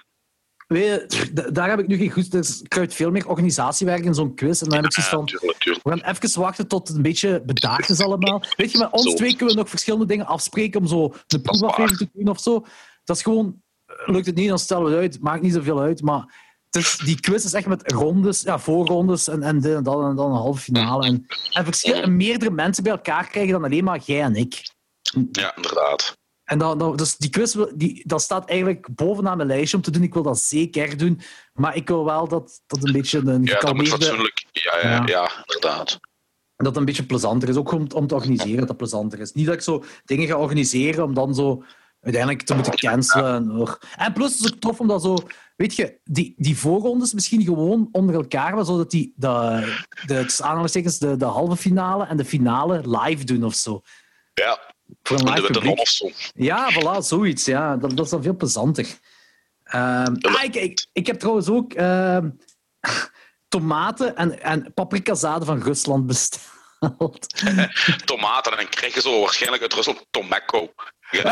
[0.66, 2.31] weet je, d- daar heb ik nu geen goed...
[2.31, 4.62] Dus ik kruipt veel meer organisatiewerk in zo'n quiz.
[4.62, 5.27] En dan heb ik zoiets van...
[5.27, 5.85] tuurlijk, tuurlijk.
[5.85, 8.43] We gaan even wachten tot het een beetje bedaard is allemaal.
[8.57, 9.14] Weet je, met ons Zo.
[9.14, 12.64] twee kunnen we nog verschillende dingen afspreken om zo een proefaflevering te doen of zo.
[13.05, 13.62] Dat is gewoon...
[13.87, 15.20] eh, Lukt het niet, dan stellen we het uit.
[15.20, 16.43] Maakt niet zoveel uit, maar...
[16.75, 20.03] Het is, die quiz is echt met rondes, ja, voorrondes en, en dit en dat
[20.03, 21.07] en dan een halve finale.
[21.07, 24.62] En, en, en meerdere mensen bij elkaar krijgen dan alleen maar jij en ik.
[25.33, 26.16] Ja, inderdaad.
[26.45, 29.91] En dan, dan, dus die quiz die, dat staat eigenlijk bovenaan mijn lijstje om te
[29.91, 30.03] doen.
[30.03, 31.20] Ik wil dat zeker doen.
[31.53, 34.45] Maar ik wil wel dat dat een beetje een Ja, dat moet fatsoenlijk.
[34.53, 35.07] Ja, ja, Ja.
[35.07, 35.31] ja.
[35.47, 36.01] inderdaad.
[36.57, 37.57] dat het een beetje plezanter is.
[37.57, 39.33] Ook om, om te organiseren dat dat plezanter is.
[39.33, 41.64] Niet dat ik zo dingen ga organiseren om dan zo
[42.01, 43.35] uiteindelijk te moeten cancelen.
[43.35, 45.16] En, en plus het is ook tof omdat zo...
[45.57, 49.29] Weet je, die, die voorrondes misschien gewoon onder elkaar, maar zodat die de,
[50.07, 53.81] de, aanhalingstekens, de, de halve finale en de finale live doen of zo.
[54.35, 54.61] Ja,
[55.03, 55.89] Voor een live publiek.
[55.89, 56.11] zo.
[56.35, 57.45] Ja, voilà, zoiets.
[57.45, 57.77] Ja.
[57.77, 58.99] Dat, dat is dan veel plezanter.
[59.65, 60.07] Ah,
[60.43, 62.31] ik, ik, ik heb trouwens ook ehm,
[63.49, 66.54] tomaten en, en paprikazaden van Rusland besteld.
[68.05, 70.72] Tomaten, en dan krijg je zo waarschijnlijk uit Rusland tomaco.
[71.11, 71.22] Ja,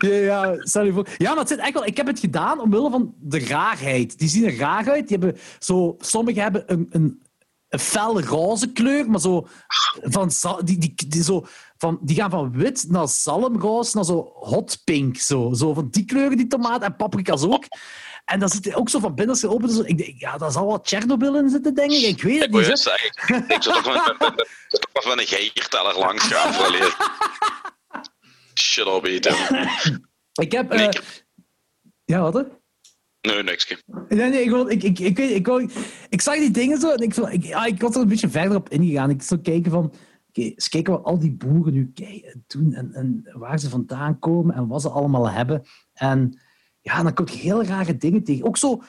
[0.00, 1.08] ja, je voor.
[1.18, 1.86] Ja, maar het zit echt wel...
[1.86, 4.18] Ik heb het gedaan omwille van de raarheid.
[4.18, 5.08] Die zien er raar uit.
[5.08, 7.22] Die hebben zo, sommigen hebben een, een,
[7.68, 9.46] een fel roze kleur, maar zo
[10.02, 10.30] van,
[10.64, 15.16] die, die, die, zo van, die gaan van wit naar zalmroos naar zo hot pink.
[15.16, 17.64] Zo, zo van die kleuren, die tomaat en paprika's ook.
[18.24, 19.70] En dan zit er ook zo van binnen open.
[19.70, 22.02] Zo, ik denk, ja, daar zal wat Chernobyl in zitten, denk ik.
[22.02, 22.66] Ik weet het Ik niet.
[22.66, 24.34] je zeggen, ik zou toch
[24.92, 26.94] toch met een geierteller langs gaan leren.
[28.54, 29.34] Shit opeten.
[30.32, 30.72] Ik heb...
[32.04, 32.34] Ja, wat?
[32.34, 32.42] hè?
[33.20, 33.76] Nee, niks.
[34.08, 35.68] Nee, nee, ik, wil, ik, ik, ik, weet, ik, wil,
[36.08, 38.68] ik zag die dingen zo en ik, ik, ik was er een beetje verder op
[38.68, 39.10] ingegaan.
[39.10, 39.84] Ik zou kijken van,
[40.28, 41.92] oké, eens kijken wat al die boeren nu
[42.46, 45.62] doen en, en waar ze vandaan komen en wat ze allemaal hebben.
[45.92, 46.40] En
[46.84, 48.44] ja, dan kom je heel rare dingen tegen.
[48.46, 48.82] Ook zo,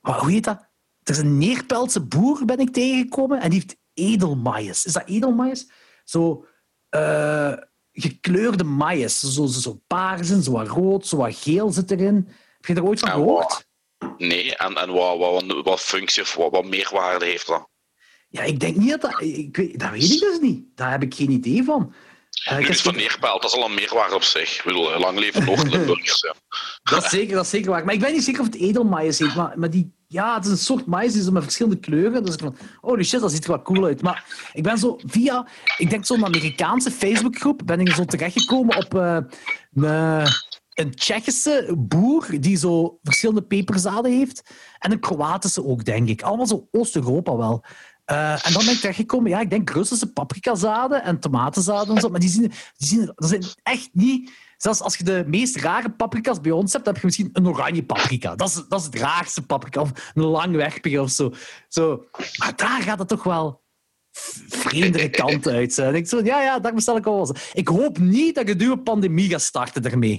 [0.00, 0.68] hoe heet dat?
[1.02, 4.84] Er is een Neerpeldse boer, ben ik tegengekomen, en die heeft edelmaïs.
[4.84, 5.70] Is dat edelmaïs?
[6.04, 6.46] Zo
[6.88, 7.52] eh,
[7.92, 9.18] gekleurde maïs.
[9.18, 12.28] Zo, zo, zo paars en zo wat rood, zo wat geel zit erin.
[12.56, 13.68] Heb je er ooit van gehoord?
[14.16, 17.68] Nee, en, en wat, wat, wat functie of wat, wat meerwaarde heeft dat?
[18.28, 19.20] Ja, ik denk niet dat dat...
[19.20, 20.64] Ik weet, dat weet ik dus niet.
[20.74, 21.94] Daar heb ik geen idee van.
[22.44, 24.56] Eh, ik heb- is van dat is al een meerwaarde op zich.
[24.58, 26.20] Ik bedoel, lang leven Noord-Limburgers.
[26.82, 27.84] dat, is zeker, dat is zeker waar.
[27.84, 29.34] Maar ik ben niet zeker of het edelmaïs heet.
[29.34, 32.24] Maar, maar die, ja, het is een soort mais die zo met verschillende kleuren.
[32.24, 34.02] Dus ik van, holy shit, dat ziet er wel cool uit.
[34.02, 38.94] Maar ik ben zo via, ik denk zo'n Amerikaanse Facebookgroep, ben ik zo terechtgekomen op
[38.94, 39.18] uh,
[39.74, 40.26] een,
[40.74, 44.42] een Tsjechische boer die zo verschillende peperzaden heeft.
[44.78, 46.22] En een Kroatische ook, denk ik.
[46.22, 47.64] Allemaal zo Oost-Europa wel.
[48.10, 52.08] Uh, en dan ben ik terechtgekomen, ja, ik denk Russische paprikazaden en tomatenzaden en zo.
[52.08, 54.30] Maar die zien, die zien dat zijn echt niet
[54.62, 57.48] Zelfs als je de meest rare paprika's bij ons hebt, dan heb je misschien een
[57.48, 58.34] oranje paprika.
[58.34, 59.80] Dat is, dat is het raarste paprika.
[59.80, 61.32] Of een langwerpige of zo.
[61.68, 62.04] zo.
[62.38, 63.62] Maar daar gaat het toch wel
[64.48, 65.78] vreemdere kant uit.
[65.78, 67.50] Ik zo, ja, ja, daar bestel ik al was.
[67.52, 70.16] Ik hoop niet dat je nieuwe pandemie gaat starten daarmee.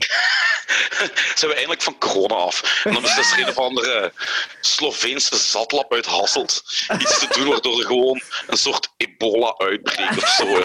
[1.39, 2.82] zijn we eindelijk van corona af.
[2.84, 4.14] En dan is er een of andere
[4.62, 6.64] Sloveense zatlap uit Hasselt
[6.99, 10.45] iets te doen waardoor er gewoon een soort ebola uitbreekt of zo.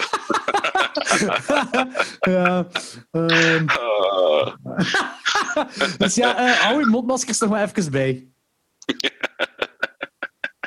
[2.31, 2.67] ja.
[3.11, 3.65] Um...
[3.69, 4.53] Uh.
[5.97, 8.27] dus ja, uh, hou je mondmaskers nog maar even bij.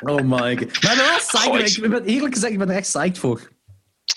[0.03, 0.31] Oh my god.
[0.31, 1.77] Maar ik ben wel psyched.
[1.77, 3.49] Ik ben, eerlijk gezegd, ik ben er echt psyched voor.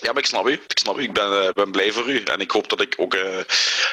[0.05, 0.53] Ja, maar ik snap u.
[0.53, 1.03] Ik snap u.
[1.03, 2.23] Ik ben, uh, ben blij voor u.
[2.23, 3.23] En ik hoop dat ik ook uh,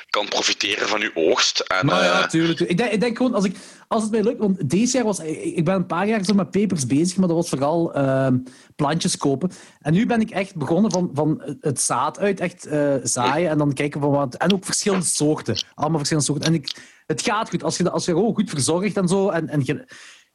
[0.10, 1.60] kan profiteren van uw oogst.
[1.60, 2.60] En, ja, natuurlijk.
[2.60, 2.70] Uh...
[2.70, 3.56] Ik denk, ik denk gewoon, als, ik,
[3.88, 4.40] als het mij lukt...
[4.40, 5.20] Want deze jaar was...
[5.20, 8.38] Ik ben een paar jaar zo met pepers bezig, maar dat was vooral ehm,
[8.76, 9.52] plantjes kopen.
[9.80, 12.68] En nu ben ik echt begonnen van, van het zaad uit, echt
[13.04, 14.36] zaaien en dan kijken van wat...
[14.36, 15.66] En ook verschillende soorten.
[15.74, 16.48] Allemaal verschillende soorten.
[16.48, 17.64] En ik, het gaat goed.
[17.64, 19.86] Als je, als je gewoon goed verzorgt en zo, en, en je,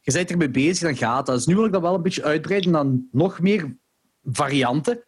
[0.01, 1.35] je bent ermee bezig, dan gaat dat.
[1.35, 3.77] Dus nu wil ik dat wel een beetje uitbreiden dan nog meer
[4.23, 5.06] varianten.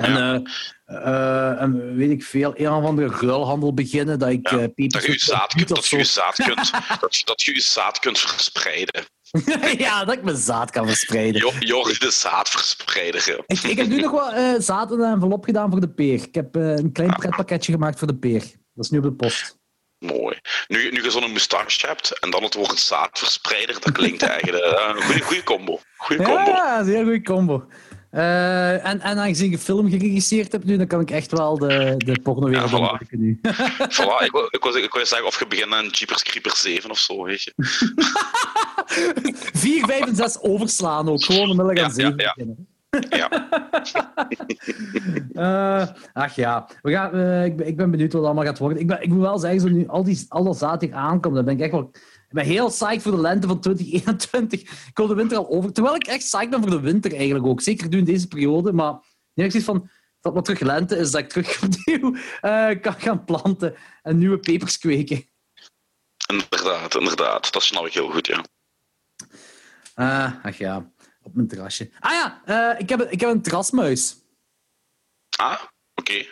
[0.00, 0.44] En,
[0.86, 4.18] uh, en, weet ik veel, een of andere ruilhandel beginnen.
[4.18, 6.70] Dat, ik, ja, dat je je zaad kunt, dat je je zaad kunt,
[7.00, 9.04] dat, dat je je zaad kunt verspreiden.
[9.78, 11.58] ja, dat ik mijn zaad kan verspreiden.
[11.58, 13.44] Jorg de zaadverspreider.
[13.46, 16.22] Ik, ik heb nu nog wel uh, zaad in een envelop gedaan voor de peer.
[16.22, 18.40] Ik heb een klein pretpakketje gemaakt voor de peer.
[18.74, 19.56] Dat is nu op de post.
[19.98, 20.38] Mooi.
[20.68, 25.22] Nu, nu je zo'n moustache hebt en dan het woord zaadverspreider, dat klinkt eigenlijk een
[25.22, 25.80] goede, combo.
[25.96, 26.50] Goede combo.
[26.50, 27.66] Ja, een zeer goede combo.
[28.14, 31.94] Uh, en, en aangezien je film geregisseerd hebt nu, dan kan ik echt wel de,
[31.96, 33.08] de porno weer ja, voilà.
[33.10, 33.40] nu.
[33.96, 36.90] voilà, ik, wil, ik, wil, ik wil zeggen, of je begint aan Jeepers Creepers 7
[36.90, 37.52] of zo, weet je.
[39.54, 42.68] 4, 5 en 6 overslaan ook, gewoon onmiddellijk aan 7 ja, beginnen.
[43.08, 43.30] Ja.
[45.32, 45.88] uh,
[46.24, 48.78] ach ja, we gaan, uh, ik, ben, ik ben benieuwd wat het allemaal gaat worden.
[48.78, 51.34] Ik, ben, ik moet wel zeggen, zo nu al, die, al dat zaad hier aankomt,
[51.34, 51.90] dan ben ik echt wel
[52.34, 54.60] ben heel psyched voor de lente van 2021.
[54.60, 55.72] Ik wil de winter al over.
[55.72, 57.60] Terwijl ik echt psyched ben voor de winter eigenlijk ook.
[57.60, 58.72] Zeker nu in deze periode.
[58.72, 58.92] Maar
[59.34, 63.00] nu heb ik van dat wat terug lente is, dat ik terug opnieuw uh, kan
[63.00, 65.28] gaan planten en nieuwe pepers kweken.
[66.26, 67.52] Inderdaad, inderdaad.
[67.52, 68.44] Dat snap ik heel goed, ja.
[69.96, 71.90] Uh, ach ja, op mijn terrasje.
[72.00, 74.16] Ah ja, uh, ik, heb, ik heb een terrasmuis.
[75.36, 75.62] Ah,
[75.94, 76.26] oké.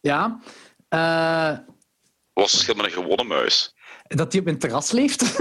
[0.00, 0.40] Ja.
[2.32, 3.74] Wat is het verschil met een gewone muis?
[4.08, 5.22] Dat hij op mijn terras leeft.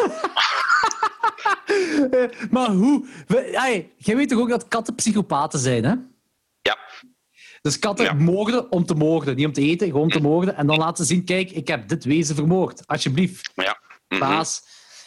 [2.52, 3.08] maar hoe?
[3.28, 5.94] Hey, jij weet toch ook dat katten psychopaten zijn, hè?
[6.62, 6.78] Ja.
[7.62, 8.14] Dus katten ja.
[8.14, 9.36] moorden om te moorden.
[9.36, 10.56] Niet om te eten, gewoon om te moorden.
[10.56, 12.88] En dan laten ze zien, kijk, ik heb dit wezen vermoord.
[12.88, 13.52] Alsjeblieft.
[13.56, 13.80] Ja.
[14.08, 14.64] Mm Baas.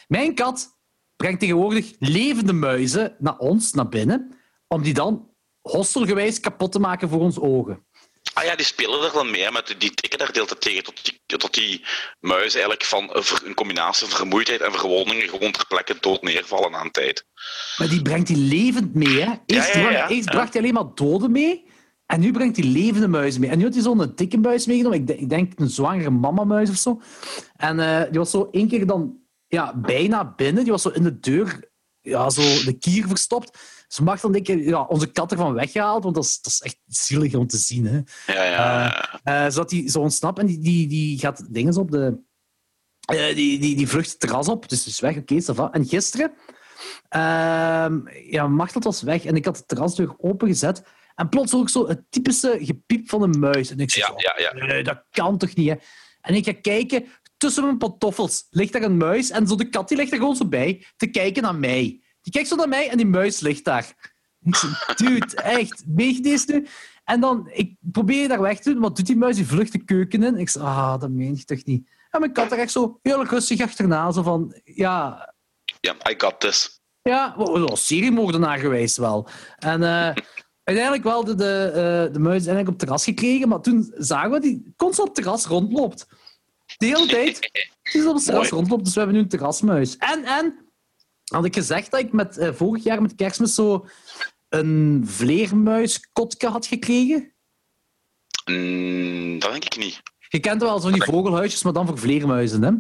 [0.06, 0.78] Mijn kat
[1.16, 5.28] brengt tegenwoordig levende muizen naar ons, naar binnen, om die dan
[5.61, 7.86] hostelgewijs kapot te maken voor ons ogen.
[8.41, 11.38] Ah ja, die spelen er dan mee, met die tikken daar deelt tegen tot die,
[11.38, 11.84] tot die
[12.20, 13.11] muizen eigenlijk van
[13.45, 17.24] een combinatie van vermoeidheid en verwondingen gewoon ter plekke dood neervallen aan tijd.
[17.78, 19.32] Maar die brengt die levend mee, hè?
[19.47, 21.66] Eerst, ja, ja, eerst bracht hij alleen maar doden mee,
[22.07, 23.51] en nu brengt hij levende muizen mee.
[23.51, 26.70] En nu had hij zo'n dikke muis meegenomen, ik, denk, ik denk een zwangere mamamuis
[26.70, 27.01] of zo.
[27.57, 31.03] En uh, die was zo één keer dan ja, bijna binnen, die was zo in
[31.03, 31.70] de deur,
[32.01, 33.59] ja, zo de kier verstopt.
[33.93, 36.78] Ze mag dan ik ja, onze kat ervan weggehaald, want dat is, dat is echt
[36.86, 37.86] zielig om te zien.
[37.86, 38.01] Hè.
[38.32, 39.12] Ja, ja.
[39.24, 42.18] Uh, uh, zodat hij zo ontsnapt en die, die, die gaat dingen op de...
[43.12, 46.32] Uh, die, die, die vlucht het terras op, dus is weg, oké, okay, En gisteren,
[47.09, 47.99] ehm,
[48.30, 50.82] ja, Machtel was weg en ik had de terrasdeur opengezet
[51.14, 53.70] en plots ook zo het typische gepiep van een muis.
[53.70, 54.66] En ik zei, ja, ja, ja.
[54.66, 55.74] Nee, dat kan toch niet, hè?
[56.20, 59.88] En ik ga kijken, tussen mijn pantoffels ligt daar een muis en zo de kat
[59.88, 61.99] die ligt er gewoon zo bij te kijken naar mij.
[62.22, 63.94] Die kijkt zo naar mij en die muis ligt daar.
[64.42, 66.66] Ik zeg, dude, echt, meeg deze nu?
[67.04, 68.82] En dan, ik probeer je daar weg te doen.
[68.82, 69.36] Wat doet die muis?
[69.36, 70.36] Die vlucht de keuken in.
[70.36, 71.88] Ik zeg, ah, dat meen je toch niet?
[72.10, 74.12] En mijn kat er echt zo heel rustig achterna.
[74.12, 75.34] Zo van, ja...
[75.80, 76.80] Ja, I got this.
[77.02, 79.28] Ja, was seriemoordenaar geweest wel.
[79.58, 80.12] En uh,
[80.64, 83.48] uiteindelijk wel de, de, uh, de muis eigenlijk op het terras gekregen.
[83.48, 86.06] Maar toen zagen we die constant op het terras rondloopt.
[86.76, 87.38] De hele tijd.
[87.92, 88.84] Die is op het terras rondloopt.
[88.84, 89.96] Dus we hebben nu een terrasmuis.
[89.96, 90.69] En, en
[91.30, 93.86] had ik gezegd dat ik met, uh, vorig jaar met kerstmis zo
[94.48, 97.32] een vleermuiskotje had gekregen?
[98.44, 100.02] Mm, dat denk ik niet.
[100.28, 102.70] Je kent wel zo'n die vogelhuisjes, maar dan voor vleermuizen, hè?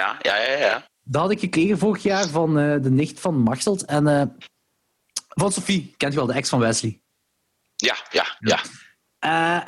[0.00, 0.58] Ja, ja, ja.
[0.58, 0.88] ja.
[1.02, 4.22] Dat had ik gekregen vorig jaar van eh, de nicht van Marcel en eh,
[5.28, 5.94] van Sophie.
[5.96, 7.00] Kent je wel, de ex van Wesley.
[7.76, 8.60] Ja, ja, ja.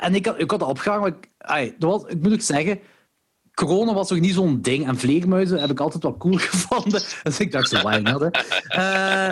[0.01, 1.15] En ik had, ik had dat opgehangen.
[1.15, 2.79] Ik, ay, dat was, ik moet ook zeggen,
[3.53, 4.87] corona was nog niet zo'n ding.
[4.87, 7.01] En vleermuizen heb ik altijd wel cool gevonden.
[7.23, 8.21] Dus ik dacht zo, why not?
[8.75, 9.29] Uh,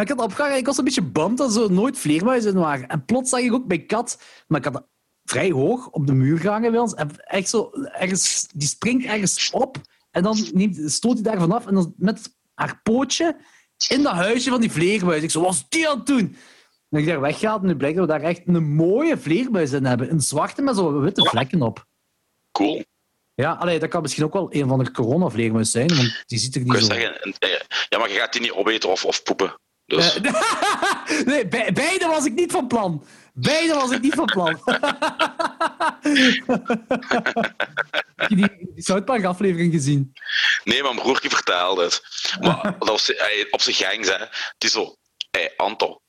[0.00, 2.88] ik had ik was een beetje bang dat er nooit vleermuizen waren.
[2.88, 4.86] En plots zag ik ook bij kat, maar ik had
[5.24, 6.94] vrij hoog op de muur gehangen bij ons.
[6.94, 9.76] En echt zo, ergens, die springt ergens op
[10.10, 10.36] en dan
[10.86, 13.36] stoot hij daar vanaf en dan met haar pootje
[13.88, 15.22] in dat huisje van die vleermuis.
[15.22, 16.36] Ik zo, wat is die aan het doen?
[16.90, 19.84] En ik daar weggehaald en nu blijkt dat we daar echt een mooie vleermuis in
[19.84, 20.10] hebben.
[20.10, 21.86] Een zwarte met zo witte vlekken op.
[22.52, 22.82] Cool.
[23.34, 26.54] Ja, allee, dat kan misschien ook wel een van de corona-vleermuis zijn, want die ziet
[26.54, 26.84] er niet zo...
[26.84, 27.34] Zeggen,
[27.88, 29.54] ja, maar je gaat die niet opeten of, of poepen.
[29.86, 30.18] Dus.
[31.24, 33.06] nee, be beide was ik niet van plan.
[33.34, 34.60] Beide was ik niet van plan.
[38.16, 40.12] Heb je die, die South Park-aflevering gezien?
[40.64, 42.02] Nee, mijn broertje vertelde het.
[42.40, 43.12] Maar dat was,
[43.50, 44.96] op zijn gang zei het is zo...
[45.30, 46.00] Hey, Anto,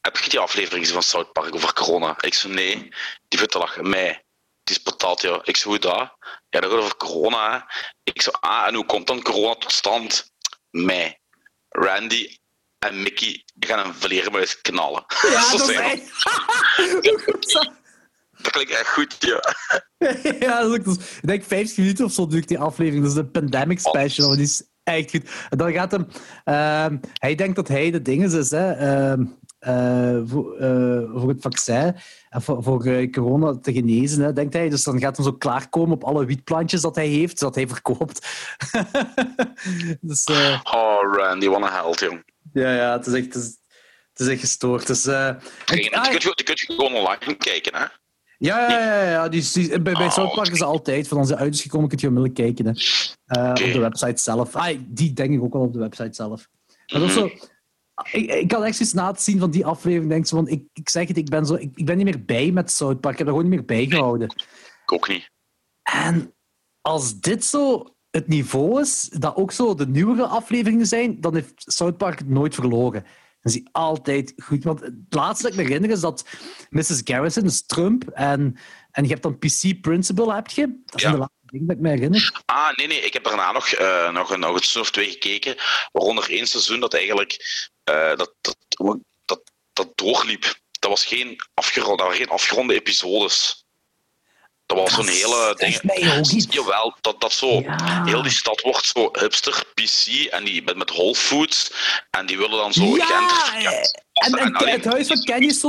[0.00, 2.16] heb je die aflevering gezien van South Park over corona?
[2.20, 2.88] Ik zei, nee.
[3.28, 3.88] Die lachen.
[3.88, 4.23] Mij.
[4.64, 5.40] Het is patat, ja.
[5.42, 6.16] Ik zei, hoe dat?
[6.48, 7.70] Ja, dat gaat over corona.
[8.02, 10.32] Ik zei, ah, en hoe komt dan corona tot stand?
[10.70, 11.20] Mij.
[11.68, 12.38] Randy
[12.78, 15.04] en Mickey gaan een vleermuis knallen.
[15.22, 16.02] Ja, dat is echt...
[18.42, 19.54] Dat klinkt echt goed, ja.
[20.46, 23.02] ja, dat is ik denk 50 minuten of zo duurt die aflevering.
[23.02, 24.28] Dat is de Pandemic Special.
[24.28, 24.34] Oh.
[24.34, 25.30] Die is echt goed.
[25.48, 26.06] En dan gaat hem...
[26.44, 29.12] Uh, hij denkt dat hij de dingen is, hè.
[29.12, 29.26] Uh,
[29.68, 30.56] uh, voor,
[31.14, 31.96] voor, het vaccin
[32.28, 34.68] en voor, voor corona te genezen, hè, denkt hij.
[34.68, 38.26] Dus dan gaat hij zo klaarkomen op alle wietplantjes dat hij heeft, dat hij verkoopt.
[40.00, 40.24] dus,
[40.64, 42.24] oh, Randy, wat een held, jong.
[42.52, 43.56] Ja, ja, het is echt, het is,
[44.12, 44.86] het is echt gestoord.
[44.86, 45.28] Dus, uh,
[45.64, 47.84] die, kun je, die kun je gewoon online kijken, hè?
[48.38, 49.28] Ja, ja, ja, ja.
[49.28, 52.06] Die, die, bij, bij oh, South Park is altijd van onze ouders gekomen, kun je
[52.06, 52.66] onmiddellijk kijken.
[52.66, 52.72] Hè.
[53.42, 53.50] Uh.
[53.50, 54.56] Op de website zelf.
[54.56, 56.48] Ah, die denk ik ook wel op de website zelf.
[56.92, 57.14] Maar mm -hmm.
[57.14, 57.48] dat is zo,
[58.12, 60.88] ik, ik kan echt eens na het zien van die aflevering denk want ik, ik
[60.88, 63.12] zeg het, ik ben, zo, ik, ik ben niet meer bij met South Park.
[63.12, 64.28] Ik heb er gewoon niet meer bijgehouden.
[64.82, 65.30] Ik ook niet.
[65.82, 66.34] En
[66.80, 71.52] als dit zo het niveau is, dat ook zo de nieuwere afleveringen zijn, dan heeft
[71.56, 73.02] South Park het nooit verloren.
[73.02, 74.64] Dan is hij altijd goed.
[74.64, 76.26] Want het laatste dat ik me herinner is dat
[76.70, 77.00] Mrs.
[77.04, 78.56] Garrison is Trump en,
[78.90, 80.82] en je hebt dan PC Principal, heb je?
[80.84, 81.18] Dat zijn ja.
[81.18, 82.42] de laatste dingen dat ik me herinner.
[82.44, 83.00] Ah, nee, nee.
[83.00, 85.56] Ik heb daarna nog, uh, nog, nog een seizoen of twee gekeken,
[85.92, 87.36] waaronder één seizoen dat eigenlijk
[87.90, 88.56] uh, dat, dat,
[89.24, 89.40] dat,
[89.72, 90.58] dat doorliep.
[90.78, 93.64] Dat was geen afgeronde, dat waren geen afgeronde episodes.
[94.66, 96.52] Dat was zo'n hele ding.
[96.52, 97.60] Jawel, dat, dat zo.
[97.60, 98.04] Ja.
[98.04, 101.72] Heel die stad wordt zo hipster, PC en die met, met Whole Foods.
[102.10, 102.96] En die willen dan zo.
[102.96, 103.52] Ja,
[104.12, 105.68] en, en, en het huis van Kenny zo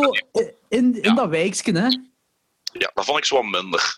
[0.68, 1.88] in, in dat wijkje, hè?
[2.80, 3.98] Ja, dat vond ik zo wat minder.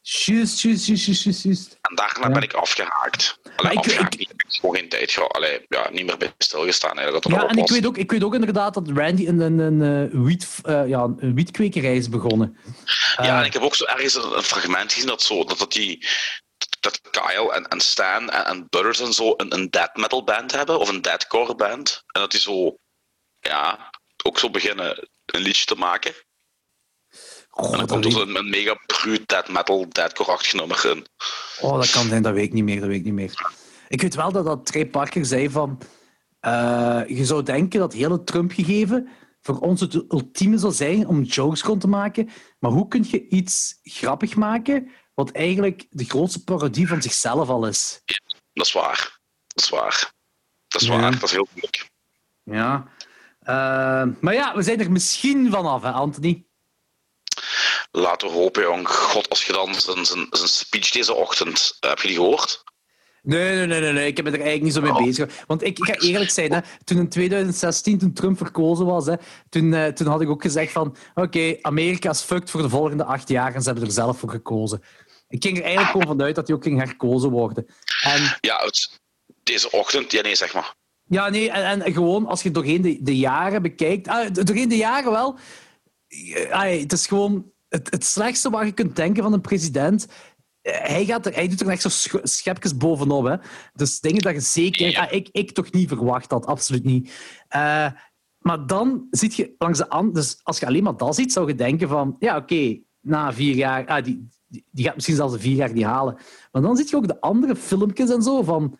[0.00, 3.38] Juist, juist, juist, juist, En daarna ben ik afgehaakt.
[3.56, 5.18] Afgehaakt, ik, ik, gewoon geen tijd.
[5.28, 6.96] Allee, ja, niet meer bij stilgestaan.
[6.96, 9.80] Eigenlijk, ja, en ik weet, ook, ik weet ook inderdaad dat Randy een, een, een,
[9.80, 12.58] een, wiet, uh, ja, een wietkwekerij is begonnen.
[13.16, 15.72] Ja, en ik heb ook zo ergens een, een fragment gezien dat, zo, dat, dat
[15.72, 16.06] die
[16.80, 20.52] dat Kyle en, en Stan en, en Butters en zo een, een death metal band
[20.52, 22.02] hebben, of een deathcore band.
[22.06, 22.76] En dat die zo,
[23.40, 23.90] ja,
[24.24, 26.14] ook zo beginnen een liedje te maken.
[27.50, 31.06] Oh, en dan komt er een, een mega bruut death metal, deathcore-achtig nummer in.
[31.60, 33.52] Oh, dat kan zijn, dat weet ik niet meer, dat weet ik niet meer.
[33.94, 35.78] Ik weet wel dat, dat Trey Parker zei van...
[36.46, 39.08] Uh, je zou denken dat hele Trump-gegeven
[39.40, 42.30] voor ons het ultieme zou zijn om jokes kon te maken.
[42.58, 47.66] Maar hoe kun je iets grappig maken wat eigenlijk de grootste parodie van zichzelf al
[47.66, 48.00] is?
[48.04, 48.18] Ja,
[48.52, 49.18] dat is waar.
[49.46, 50.12] Dat is waar.
[50.68, 51.00] Dat is ja.
[51.00, 51.12] waar.
[51.12, 51.90] Dat is heel moeilijk.
[52.42, 52.88] Ja.
[53.42, 56.46] Uh, maar ja, we zijn er misschien vanaf, hè, Anthony?
[57.90, 58.88] Laten we hopen, jong.
[58.88, 61.76] God, als je dan zijn, zijn, zijn speech deze ochtend...
[61.80, 62.63] Heb je die gehoord?
[63.26, 65.04] Nee, nee, nee, nee, nee, ik heb me er eigenlijk niet zo mee oh.
[65.04, 65.44] bezig.
[65.46, 69.14] Want ik, ik, ga eerlijk zijn, hè, toen in 2016, toen Trump verkozen was, hè,
[69.48, 72.68] toen, uh, toen had ik ook gezegd van oké, okay, Amerika is fucked voor de
[72.68, 74.82] volgende acht jaar en ze hebben er zelf voor gekozen.
[75.28, 77.66] Ik ging er eigenlijk gewoon vanuit dat hij ook ging herkozen worden.
[78.02, 79.00] En, ja, het,
[79.42, 80.74] deze ochtend, ja nee, zeg maar.
[81.04, 84.76] Ja, nee, en, en gewoon als je doorheen de, de jaren bekijkt, ah, doorheen de
[84.76, 85.38] jaren wel,
[86.50, 90.06] ah, het is gewoon het, het slechtste waar je kunt denken van een president
[90.70, 93.24] hij, gaat er, hij doet er echt zo schepjes bovenop.
[93.24, 93.36] Hè.
[93.72, 94.90] Dus dingen dat je zeker...
[94.90, 95.04] Ja.
[95.04, 97.06] Ah, ik, ik toch niet verwacht had, absoluut niet.
[97.56, 97.90] Uh,
[98.38, 100.14] maar dan zit je langs de andere...
[100.14, 102.16] Dus als je alleen maar dat ziet, zou je denken van...
[102.18, 103.86] Ja, oké, okay, na vier jaar...
[103.86, 106.18] Ah, die, die gaat misschien zelfs de vier jaar niet halen.
[106.52, 108.78] Maar dan zit je ook de andere filmpjes en zo van,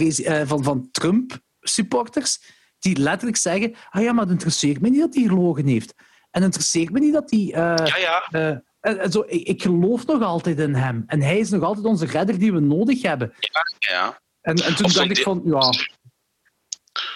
[0.00, 2.40] uh, van, van Trump-supporters
[2.78, 5.94] die letterlijk zeggen ah ja, maar het interesseert me niet dat hij gelogen heeft.
[6.30, 7.40] En het interesseert me niet dat hij...
[7.40, 7.96] Uh, ja,
[8.30, 11.04] ja en zo, ik, ik, geloof nog altijd in hem.
[11.06, 13.34] En hij is nog altijd onze redder die we nodig hebben.
[13.38, 14.20] Ja, ja.
[14.40, 15.72] En, en toen dacht ik van, ja...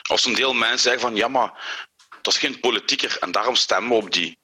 [0.02, 1.78] Als een deel mensen zeggen van, ja, maar
[2.22, 4.38] dat is geen politieker en daarom stemmen we op die.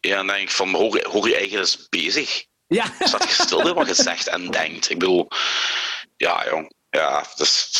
[0.00, 2.44] Ja, dan denk ik van, hoor, hoor je eigenlijk eens bezig?
[2.66, 2.84] Ja.
[2.98, 4.90] Staat je stil wat je zegt en denkt?
[4.90, 5.28] Ik bedoel,
[6.16, 6.72] ja, jong.
[6.90, 7.70] Ja, dus...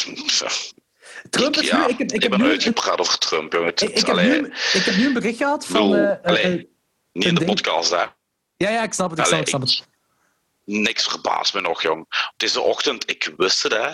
[1.30, 1.78] Trump is nu...
[1.78, 3.68] Ik, heb, ik, heb ben uitgepraat over Trump, jongen.
[3.68, 5.94] Ik, heb nu, ik heb nu een bericht gehad van...
[5.94, 6.64] Uh, uh,
[7.12, 8.04] niet in de podcast, hè.
[8.62, 9.86] Ja, ja, ik snap het, ik snap, snap het.
[10.64, 12.30] Niks verbaast me nog, jong.
[12.36, 13.88] Deze ochtend, ik wist het, hè.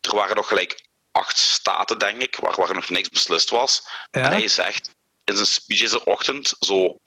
[0.00, 3.88] Er waren nog gelijk acht staten, denk ik, waar, waar nog niks beslist was.
[4.10, 4.20] Ja.
[4.22, 4.94] En hij zegt
[5.24, 7.00] in zijn speech deze ochtend zo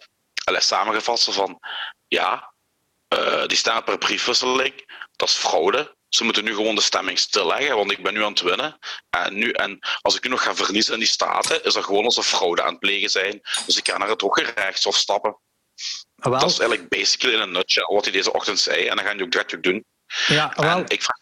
[0.44, 1.60] allez, samengevat van
[2.08, 2.54] ja,
[3.10, 4.74] uh, die stemmen per briefwisseling,
[5.16, 5.96] dat is fraude.
[6.10, 8.78] Ze moeten nu gewoon de stemming stilleggen, want ik ben nu aan het winnen.
[9.10, 12.06] En, nu, en als ik nu nog ga verliezen in die staten, is er gewoon
[12.06, 13.42] als een fraude aan het plegen zijn.
[13.66, 15.38] Dus ik ga naar het hoge rechtshof stappen.
[16.20, 18.88] Ah, dat is eigenlijk basically in een nutshell wat hij deze ochtend zei.
[18.88, 19.86] En dan ga je ook direct doen.
[20.28, 20.84] Ja, ah, wel.
[20.88, 21.22] ik vraag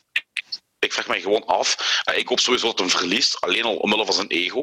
[0.86, 2.02] ik vraag mij gewoon af.
[2.10, 4.62] Uh, ik hoop sowieso dat hij verliest, alleen al omwille van zijn ego.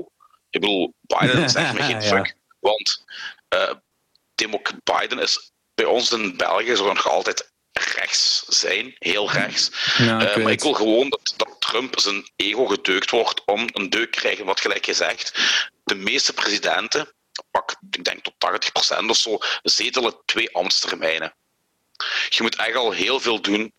[0.50, 2.34] Ik bedoel, Biden zegt me geen fuck.
[2.60, 3.04] Want
[3.54, 3.72] uh,
[4.84, 9.70] Biden is bij ons in België zo nog altijd rechts zijn, heel rechts.
[9.98, 13.68] Ja, ik uh, maar ik wil gewoon dat, dat, Trump zijn ego gedeukt wordt om
[13.72, 15.38] een deuk te krijgen, wat gelijk gezegd.
[15.84, 17.12] De meeste presidenten,
[17.50, 18.34] pak ik denk tot
[19.02, 21.34] 80% of zo, zetelen twee ambtstermijnen.
[22.28, 23.72] Je moet eigenlijk al heel veel doen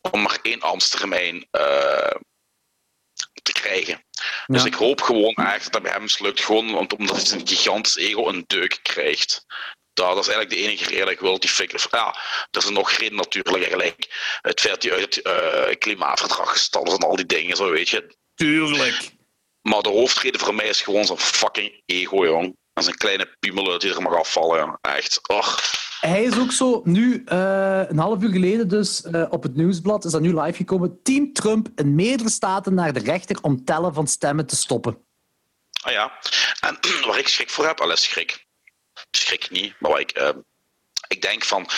[0.00, 2.16] om maar één ambtstermijn uh,
[3.42, 4.04] te krijgen.
[4.46, 7.96] Dus ik hoop gewoon eigenlijk dat dat bij hem mislukt, gewoon omdat hij zijn gigantisch
[7.96, 9.44] ego een deuk krijgt.
[9.92, 11.86] Dat, dat is eigenlijk de enige reden dat ik wil die figure.
[11.90, 12.16] Ja,
[12.50, 14.38] er is nog reden natuurlijk, eigenlijk.
[14.40, 17.70] Het feit dat hij uit het uh, klimaatverdrag gestapt is en al die dingen, zo
[17.70, 18.16] weet je.
[18.34, 19.10] Tuurlijk.
[19.60, 22.56] Maar de hoofdreden voor mij is gewoon zijn fucking ego, jong.
[22.78, 24.78] En zijn kleine piemel die er mag afvallen.
[24.80, 25.28] Echt.
[25.28, 25.60] Och.
[26.00, 30.04] Hij is ook zo nu, uh, een half uur geleden dus, uh, op het nieuwsblad,
[30.04, 31.02] is dat nu live gekomen.
[31.02, 35.04] Team Trump in meerdere staten naar de rechter om tellen van stemmen te stoppen.
[35.82, 36.18] Ah ja,
[36.60, 38.46] en waar ik schrik voor heb, alles schrik.
[39.10, 40.28] Schrik niet, maar waar ik, uh,
[41.08, 41.68] ik denk van,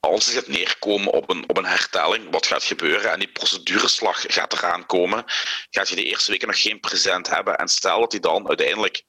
[0.00, 4.24] als het gaat neerkomen op een, op een hertelling, wat gaat gebeuren en die procedureslag
[4.28, 5.24] gaat eraan komen,
[5.70, 7.56] gaat je de eerste weken nog geen present hebben.
[7.56, 9.04] En stel dat hij dan uiteindelijk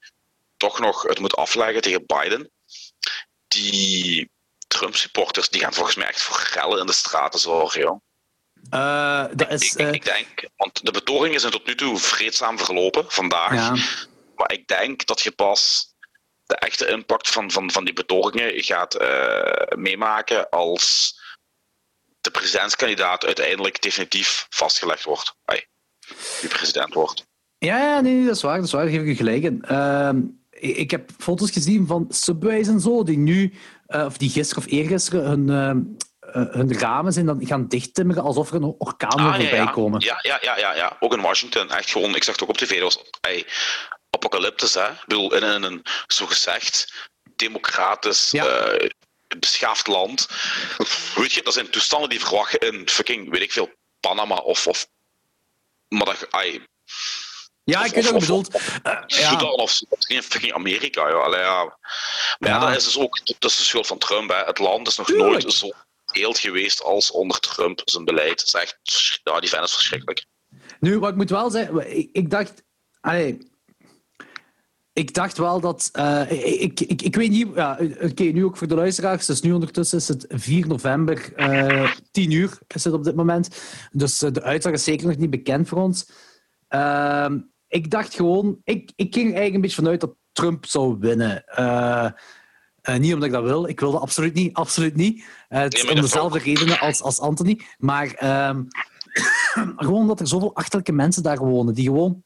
[0.64, 2.50] toch nog het moet afleggen tegen Biden,
[3.48, 4.30] die
[4.66, 7.80] Trump-supporters die gaan volgens mij echt voor gellen in de straten zorgen.
[7.80, 8.00] Joh.
[8.70, 12.58] Uh, dat is, ik, ik, ik, denk, want de betogingen zijn tot nu toe vreedzaam
[12.58, 13.54] verlopen vandaag.
[13.54, 13.70] Ja.
[14.34, 15.92] Maar ik denk dat je pas
[16.44, 21.14] de echte impact van, van, van die betogingen gaat uh, meemaken als
[22.20, 25.34] de presidentskandidaat uiteindelijk definitief vastgelegd wordt.
[25.44, 25.66] Ay,
[26.40, 27.26] die president wordt.
[27.58, 28.56] Ja, ja nee, dat is waar.
[28.56, 28.84] Dat is waar.
[28.84, 29.64] Daar geef ik je gelijk in.
[30.64, 33.52] Uh, ik heb foto's gezien van subways en zo, die nu,
[33.88, 38.50] uh, of die gisteren of eergisteren, hun, uh, hun ramen zijn dan gaan dichttimmeren alsof
[38.50, 39.70] er een orkaan ah, voorbij ja, ja.
[39.70, 40.00] komen.
[40.00, 41.70] Ja, ja, ja, ja, ja, ook in Washington.
[41.70, 43.46] Echt gewoon, ik zag het ook op tv, dat was hey,
[44.10, 44.74] apocalyptisch.
[44.74, 44.90] Hè?
[44.90, 46.92] Ik bedoel, in een, een zogezegd
[47.36, 48.76] democratisch, ja.
[49.38, 50.28] beschaafd land.
[51.14, 54.66] Weet je, dat zijn toestanden die verwachten in fucking, weet ik veel, Panama of.
[54.66, 54.86] of
[55.88, 56.66] maar dat, ay,
[57.64, 58.54] ja, ik weet wat je bedoelt.
[58.54, 59.50] Uh, Sudan ja.
[59.50, 61.08] of geen fucking Amerika.
[61.08, 61.14] Ja.
[61.14, 61.78] Allee, ja.
[62.38, 62.58] Maar ja.
[62.58, 64.30] dat is dus ook dat is de schuld van Trump.
[64.30, 64.44] Hè.
[64.44, 65.30] Het land is nog Tuurlijk.
[65.30, 65.70] nooit zo
[66.04, 68.42] heeld geweest als onder Trump zijn beleid.
[68.42, 68.78] Is echt,
[69.22, 70.26] ja, die fan is verschrikkelijk.
[70.80, 72.62] Nu, wat ik moet wel zeggen, ik, ik dacht.
[73.00, 73.38] Allee,
[74.92, 75.90] ik dacht wel dat.
[75.92, 76.30] Uh,
[76.62, 77.48] ik, ik, ik weet niet.
[77.54, 79.26] Ja, Oké, okay, nu ook voor de luisteraars.
[79.26, 83.48] Dus nu ondertussen is het 4 november, uh, 10 uur is het op dit moment.
[83.90, 86.10] Dus de uitslag is zeker nog niet bekend voor ons.
[86.68, 87.26] Uh,
[87.74, 91.44] ik dacht gewoon, ik, ik ging eigenlijk een beetje vanuit dat Trump zou winnen.
[91.58, 92.08] Uh,
[92.88, 95.18] uh, niet omdat ik dat wil, ik wilde absoluut niet, absoluut niet.
[95.18, 97.60] Uh, het is om dezelfde redenen als, als Anthony.
[97.78, 98.62] Maar ehm,
[99.84, 102.22] gewoon omdat er zoveel achterlijke mensen daar wonen, die gewoon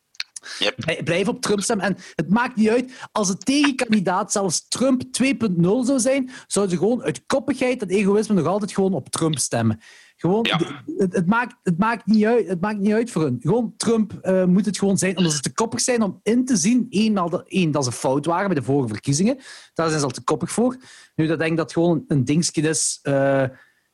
[0.58, 1.02] Yep.
[1.04, 1.86] blijven op Trump stemmen.
[1.86, 6.82] En het maakt niet uit, als de tegenkandidaat zelfs Trump 2.0 zou zijn, zouden ze
[6.82, 9.80] gewoon uit koppigheid en egoïsme nog altijd gewoon op Trump stemmen.
[10.18, 10.82] Gewoon, Ja.
[10.96, 13.36] het, het, maakt, het, maakt niet uit, het maakt niet uit voor hun.
[13.40, 16.56] Gewoon, Trump eh, moet het gewoon zijn, omdat ze te koppig zijn om in te
[16.56, 19.36] zien, één, al dat, één, dat ze fout waren bij de vorige verkiezingen.
[19.74, 20.76] Daar zijn ze al te koppig voor.
[21.14, 23.44] Nu, dat denk ik dat gewoon een dingetje is eh,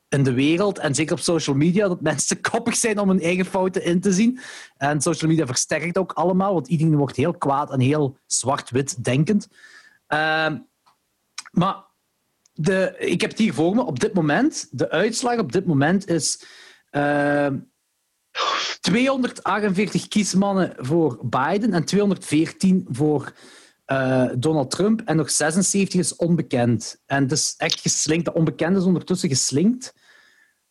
[0.08, 3.20] in de wereld, en zeker op social media, dat mensen te koppig zijn om hun
[3.20, 4.38] eigen fouten in te zien.
[4.76, 9.48] En social media versterkt ook allemaal, want iedereen wordt heel kwaad en heel zwart-wit denkend.
[10.06, 10.58] Ehm,
[11.50, 11.84] maar
[12.54, 13.84] de, ik heb het hier voor me.
[13.84, 16.44] Op dit moment, de uitslag op dit moment is
[16.90, 17.46] uh,
[18.80, 23.32] 248 kiesmannen voor Biden en 214 voor
[23.84, 27.02] eh, Donald Trump en nog 76 is onbekend.
[27.06, 28.24] En het is echt geslinkt.
[28.24, 29.94] De onbekende is ondertussen geslinkt.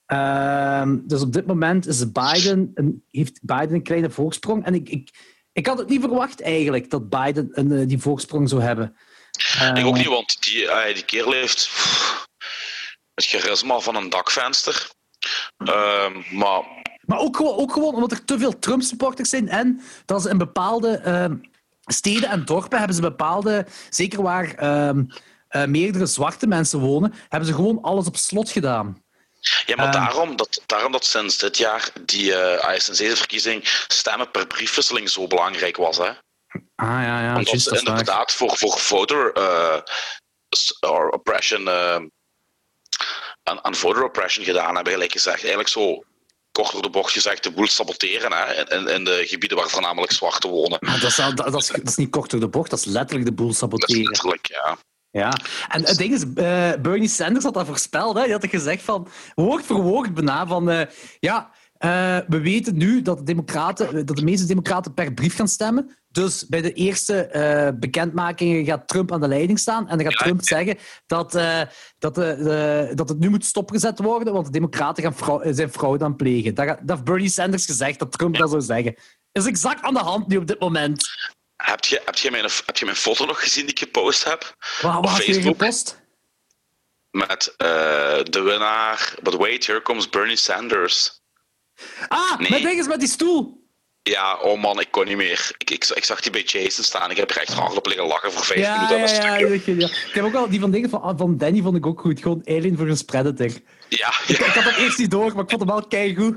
[0.05, 2.73] Ehm, dus op dit moment is Biden
[3.11, 4.65] heeft Biden een kleine voorsprong.
[4.65, 5.09] En ik, ik,
[5.51, 8.95] ik had het niet verwacht eigenlijk dat Biden een, eh, die voorsprong zou hebben.
[9.73, 12.27] Ik ook niet, want die, uh, die kerel heeft pff,
[13.13, 14.89] het charisma van een dakvenster.
[15.57, 16.63] Ehm, maar
[17.05, 20.37] maar ook gewoon, ook gewoon omdat er te veel Trump-supporters zijn en dat ze in
[20.37, 21.35] bepaalde ehm,
[21.85, 25.03] steden en dorpen hebben ze bepaalde, zeker waar ehm,
[25.47, 29.01] eh, meerdere zwarte mensen wonen, hebben ze gewoon alles op slot gedaan.
[29.65, 34.31] Ja, maar daarom, dat, daarom dat sinds dit jaar die uh, sinds deze verkiezing stemmen
[34.31, 35.97] per briefwisseling zo belangrijk was.
[35.97, 36.11] Hè?
[36.75, 37.35] Ah ja, ja.
[37.35, 41.69] Omdat ze inderdaad voor, voor voter uh, oppression,
[43.43, 45.37] aan, aan voter oppression gedaan hebben, gelijk gezegd.
[45.37, 46.03] Eigenlijk zo
[46.51, 50.11] kort door de bocht gezegd de boel saboteren hè, in, in de gebieden waar voornamelijk
[50.11, 50.77] zwarte wonen.
[50.81, 52.85] Maar dat, is, dat, dat, is, dat is niet kort door de bocht, dat is
[52.85, 54.03] letterlijk de boel saboteren.
[54.03, 54.77] letterlijk, ja.
[55.11, 55.33] Ja,
[55.67, 58.15] en het ding is, uh, Bernie Sanders had dat voorspeld.
[58.15, 58.23] Hè?
[58.23, 60.81] Die had gezegd van, woord voor woord bijna, van uh,
[61.19, 61.51] ja,
[61.85, 65.97] uh, we weten nu dat de, democraten, dat de meeste democraten per brief gaan stemmen.
[66.09, 69.89] Dus bij de eerste uh, bekendmakingen gaat Trump aan de leiding staan.
[69.89, 71.61] En dan gaat Trump zeggen dat, uh,
[71.99, 72.15] dat,
[72.97, 76.55] dat het nu moet stopgezet worden, want de democraten gaan fraude, zijn fraude aan plegen.
[76.55, 78.41] Dat, dat heeft Bernie Sanders gezegd, dat Trump ja.
[78.41, 78.95] dat zou zeggen.
[79.31, 81.07] is exact aan de hand nu op dit moment.
[81.55, 84.55] Heb je, heb je, mijn, heb je mijn foto nog gezien die ik gepost heb?
[84.81, 86.01] Waar heb je gepost?
[87.11, 89.15] Met de winnaar.
[89.21, 91.21] But wait, here comes Bernie Sanders.
[92.07, 92.49] Ah, nee.
[92.49, 93.61] met dinges met die stoel.
[94.03, 95.51] Ja, oh man, ik kon niet meer.
[95.57, 97.11] Ik, ik, ik zag die bij Jason staan.
[97.11, 99.75] Ik heb er echt hard op liggen lachen voor vijf ja, minuten ja, stukje.
[99.75, 102.21] Ja, Ik heb ook wel die van dingen van, van Danny vond ik ook goed.
[102.21, 103.47] Gewoon Alien voor een Predator.
[103.47, 103.57] Ja,
[103.89, 104.13] ja.
[104.27, 106.35] Ik, ik had dat eerst niet door, maar ik vond hem wel keigoed.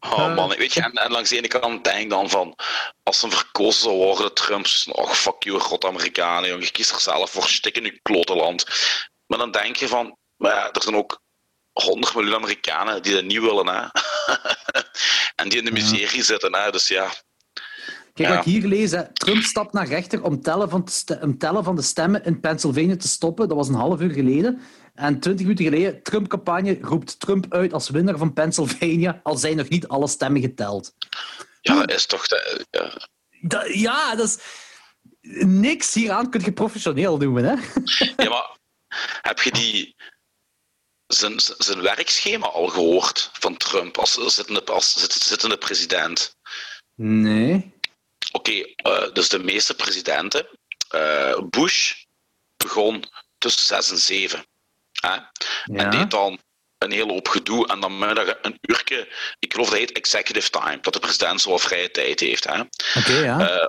[0.14, 2.54] oh man, weet je, en, en, langs de ene kant denk ik dan van,
[3.02, 7.00] als ze verkozen zou worden, Trumps, oh fuck you, god Amerikanen, jongen, je kiest er
[7.00, 8.64] zelf voor, stik in je klotenland.
[9.26, 11.20] Maar dan denk je van, maar ja, er zijn ook
[11.84, 13.66] 100 miljoen Amerikanen die dat niet willen.
[13.66, 13.86] Hè?
[15.42, 16.54] en die in de miserie zitten.
[16.54, 16.70] Hè?
[16.70, 17.10] Dus ja.
[18.14, 19.12] Kijk, wat ik hier lees, hè.
[19.12, 20.88] Trump stapt naar rechter om tellen, van
[21.20, 23.48] om tellen van de stemmen in Pennsylvania te stoppen.
[23.48, 24.60] Dat was een half uur geleden.
[24.94, 29.68] En twintig minuten geleden, Trump-campagne roept Trump uit als winnaar van Pennsylvania, al zijn nog
[29.68, 30.94] niet alle stemmen geteld.
[31.60, 32.26] Ja, dat is toch...
[32.26, 32.92] De, ja.
[33.40, 34.38] Dat, ja, dat is...
[35.46, 37.54] Niks hieraan kun je professioneel noemen, hè?
[38.16, 38.56] Ja, maar
[39.22, 39.96] heb je die
[41.08, 44.94] zijn, zijn werkschema al gehoord van Trump als zittende, als
[45.28, 46.36] zittende president?
[46.94, 47.72] Nee.
[48.32, 50.48] Oké, okay, uh, dus de meeste presidenten.
[50.94, 52.04] Uh, Bush
[52.56, 53.04] begon
[53.38, 54.46] tussen 6 en 7.
[54.92, 55.08] Hè?
[55.08, 55.30] Ja.
[55.64, 56.40] En deed dan
[56.78, 60.80] een hele hoop gedoe en dan middag een uurtje, ik geloof dat heet executive time,
[60.80, 62.46] dat de president zo vrije tijd heeft.
[62.46, 63.40] Oké, okay, ja.
[63.40, 63.66] Uh,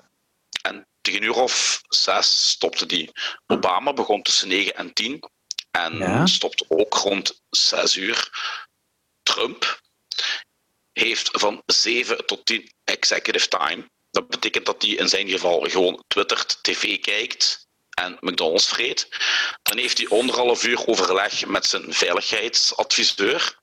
[0.61, 3.11] en tegen een uur of zes stopte die.
[3.47, 5.29] Obama begon tussen 9 en 10.
[5.71, 6.25] En ja.
[6.25, 8.29] stopt ook rond 6 uur.
[9.23, 9.81] Trump
[10.93, 13.89] heeft van 7 tot 10 executive time.
[14.11, 19.07] Dat betekent dat hij in zijn geval gewoon twittert, tv kijkt en McDonald's vreet.
[19.61, 23.57] Dan heeft hij anderhalf uur overleg met zijn veiligheidsadviseur.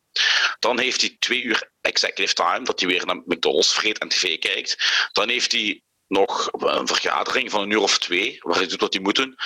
[0.59, 4.39] Dan heeft hij twee uur executive time, dat hij weer naar McDonald's vreet en tv
[4.39, 4.77] kijkt.
[5.13, 8.93] Dan heeft hij nog een vergadering van een uur of twee, waar hij doet wat
[8.93, 9.37] hij moet doen.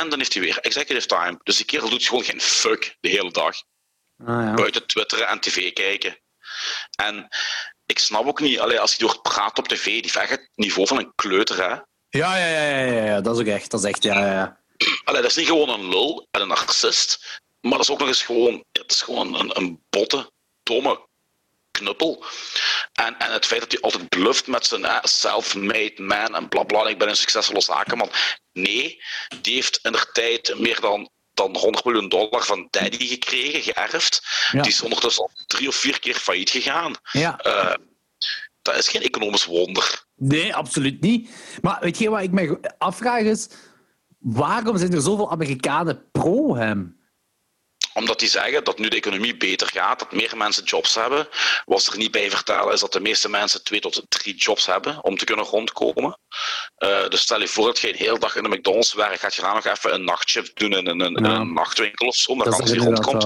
[0.00, 1.40] En dan heeft hij weer executive time.
[1.42, 3.56] Dus die kerel doet gewoon geen fuck de hele dag.
[4.18, 4.54] Ah, ja.
[4.54, 6.18] Buiten twitteren en tv kijken.
[6.96, 7.28] En
[7.86, 10.86] ik snap ook niet, allee, als hij door praat op tv, die vecht het niveau
[10.86, 11.74] van een kleuter, hè.
[12.08, 13.70] Ja, ja, ja, ja, ja, dat is ook echt.
[13.70, 14.60] Dat is echt, ja, ja.
[15.04, 18.08] Allee, dat is niet gewoon een lul en een narcist, maar dat is ook nog
[18.08, 20.30] eens gewoon, het is gewoon een, een botte,
[20.62, 21.08] domme
[21.70, 22.24] knuppel.
[22.92, 26.62] En, en het feit dat hij altijd bluft met zijn uh, self-made man en bla
[26.62, 28.10] bla, ik ben een succesvolle zakenman.
[28.52, 29.02] Nee,
[29.40, 34.22] die heeft in de tijd meer dan, dan 100 miljoen dollar van Daddy gekregen, geërfd.
[34.50, 36.94] Die is ondertussen al drie of vier keer failliet gegaan.
[37.12, 37.40] Ja.
[37.46, 37.74] Uh,
[38.62, 40.04] dat is geen economisch wonder.
[40.16, 41.30] Nee, absoluut niet.
[41.62, 43.48] Maar weet je wat ik me afvraag is,
[44.18, 46.99] waarom zijn er zoveel Amerikanen pro hem?
[48.00, 51.28] Omdat die zeggen dat nu de economie beter gaat, dat meer mensen jobs hebben.
[51.64, 54.66] Wat ze er niet bij vertellen is dat de meeste mensen twee tot drie jobs
[54.66, 56.18] hebben om te kunnen rondkomen.
[56.78, 59.34] Uh, dus stel je voor dat je een hele dag in de McDonald's werkt, gaat
[59.34, 62.70] je dan nog even een nachtshift doen in een, een nachtwinkel of zo, dat alles
[62.70, 63.24] die rondkomt.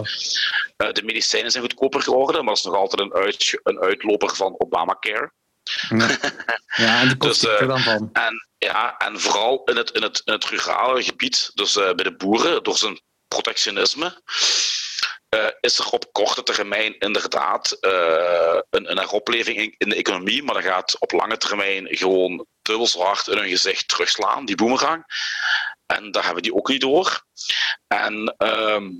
[0.76, 4.34] Uh, de medicijnen zijn goedkoper geworden, maar dat is nog altijd een, uit, een uitloper
[4.36, 5.32] van Obamacare.
[5.88, 6.08] Ja,
[6.84, 8.10] ja en die kost dus, uh, dan van.
[8.12, 12.16] En, ja, en vooral in het, in het, in het rurale gebied, dus bij de
[12.16, 13.00] boeren, door zijn
[13.34, 14.22] protectionisme,
[15.34, 20.42] uh, is er op korte termijn inderdaad uh, een, een heropleving in, in, de economie,
[20.42, 24.56] maar dat gaat op lange termijn gewoon dubbel zo hard in hun gezicht terugslaan, die
[24.56, 25.04] boemerang.
[25.86, 27.24] En daar hebben die ook niet door.
[27.86, 28.90] En ehm,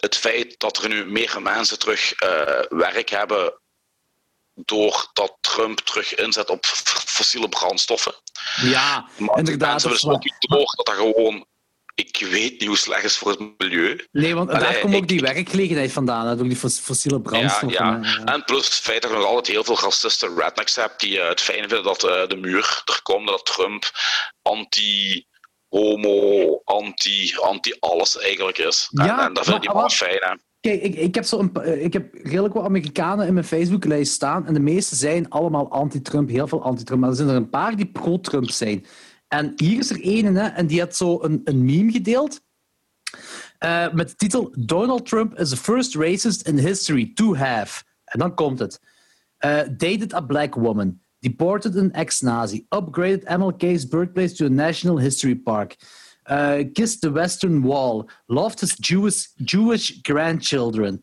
[0.00, 3.60] het feit dat er nu meer mensen terug uh, werk hebben
[4.54, 6.66] doordat Trump terug inzet op
[7.06, 8.14] fossiele brandstoffen.
[8.62, 9.70] Ja, maar inderdaad.
[9.70, 11.46] Mensen dus ook niet door dat dat gewoon
[11.94, 14.06] ik weet niet hoe slecht is voor het milieu.
[14.12, 17.84] Nee, want daar komt ook die werkgelegenheid vandaan, door die fossiele brandstoffen.
[17.84, 18.24] Ja, ja.
[18.24, 21.28] En plus het feit dat je nog altijd heel veel racisten rednecks hebt die uh,
[21.28, 23.90] het fijn vinden dat uh, de muur er komt, dat Trump
[24.42, 25.24] anti
[25.68, 28.88] homo, anti, anti alles eigenlijk is.
[28.90, 30.18] Ja, en, en dat vind ik wel fijn.
[30.20, 30.34] Hè.
[30.60, 34.12] Kijk, ik, ik, heb zo een, eh, ik heb redelijk wat Amerikanen in mijn Facebooklijst
[34.12, 37.50] staan en de meeste zijn allemaal anti-Trump, heel veel anti-Trump, maar er zijn er een
[37.50, 38.86] paar die pro-Trump zijn.
[39.30, 42.40] En hier is er één, hè, en die had zo een, een meme gedeeld.
[43.64, 47.84] Uh, met de titel Donald Trump is the first racist in history to have.
[48.04, 48.80] En dan komt het.
[49.44, 51.00] Uh, dated a black woman.
[51.18, 52.66] Deported an ex-Nazi.
[52.68, 55.76] Upgraded MLK's birthplace to a national history park.
[56.30, 58.08] Uh, kissed the Western Wall.
[58.26, 61.02] Loved his Jewish, Jewish grandchildren.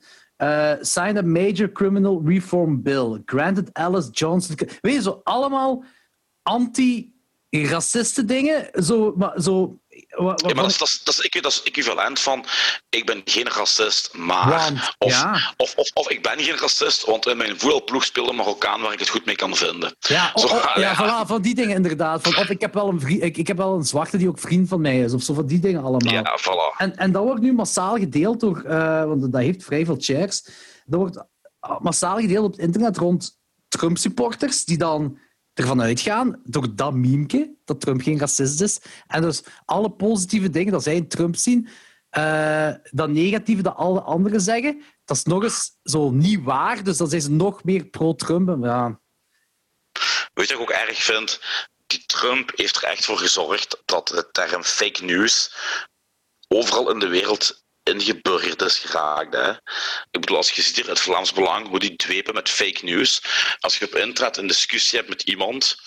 [0.81, 3.19] signed a major criminal reform bill.
[3.25, 4.55] Granted Alice Johnson.
[4.81, 5.83] Weet je, zo allemaal
[6.43, 7.16] anti
[7.49, 8.69] raciste dingen.
[8.83, 9.79] Zo, maar zo,
[10.09, 12.45] wat, ja, maar dat is, dat, is, dat, is, dat is equivalent van
[12.89, 14.49] ik ben geen racist, maar.
[14.49, 15.53] Want, of, ja.
[15.57, 18.93] of, of, of, ik ben geen racist, want in mijn voetbalploeg speelde een Marokkaan waar
[18.93, 19.95] ik het goed mee kan vinden.
[19.99, 20.95] Ja, zo, oh, ja, ja.
[20.95, 22.21] Voilà, van die dingen inderdaad.
[22.21, 24.39] Van, of ik heb, wel een vriend, ik, ik heb wel een zwarte die ook
[24.39, 26.13] vriend van mij is, of zo van die dingen allemaal.
[26.13, 26.77] Ja, voilà.
[26.77, 30.47] En, en dat wordt nu massaal gedeeld door, uh, want dat heeft vrij veel shares,
[30.85, 31.23] dat wordt
[31.79, 33.37] massaal gedeeld op het internet rond
[33.67, 35.17] Trump-supporters die dan
[35.57, 38.79] ervan uitgaan, door dat memeke, dat Trump geen racist is.
[39.07, 41.67] En dus alle positieve dingen dat zij in Trump zien,
[42.17, 46.83] uh, dat negatieve dat alle anderen zeggen, dat is nog eens zo niet waar.
[46.83, 48.63] Dus dan zijn ze nog meer pro-Trump.
[48.63, 48.99] Ja.
[50.33, 51.41] Weet je wat ik ook erg vind?
[51.87, 55.55] Die Trump heeft er echt voor gezorgd dat de term fake news
[56.47, 59.33] overal in de wereld ingeburgerd is geraakt.
[59.33, 59.51] Hè.
[60.11, 63.21] Ik bedoel, als je ziet hier het Vlaams Belang, hoe die dwepen met fake news.
[63.59, 65.77] Als je op internet een discussie hebt met iemand,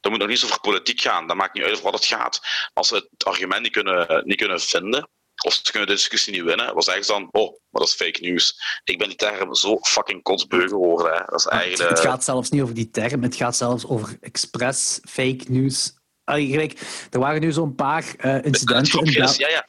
[0.00, 1.26] dan moet het nog niet zo over politiek gaan.
[1.26, 2.40] Dat maakt niet uit over wat het gaat.
[2.72, 5.08] Als ze het argument niet kunnen, niet kunnen vinden,
[5.44, 7.94] of ze kunnen de discussie niet winnen, dan zeggen ze dan, oh, maar dat is
[7.94, 8.54] fake news.
[8.84, 11.12] Ik ben die term zo fucking kotsbeu geworden.
[11.12, 11.22] Hè.
[11.26, 11.90] Dat is eigenlijk...
[11.90, 15.94] Het gaat zelfs niet over die term, het gaat zelfs over expres fake news.
[16.24, 16.74] Allee,
[17.10, 19.12] er waren nu zo'n paar uh, incidenten in.
[19.12, 19.66] Ja, ja.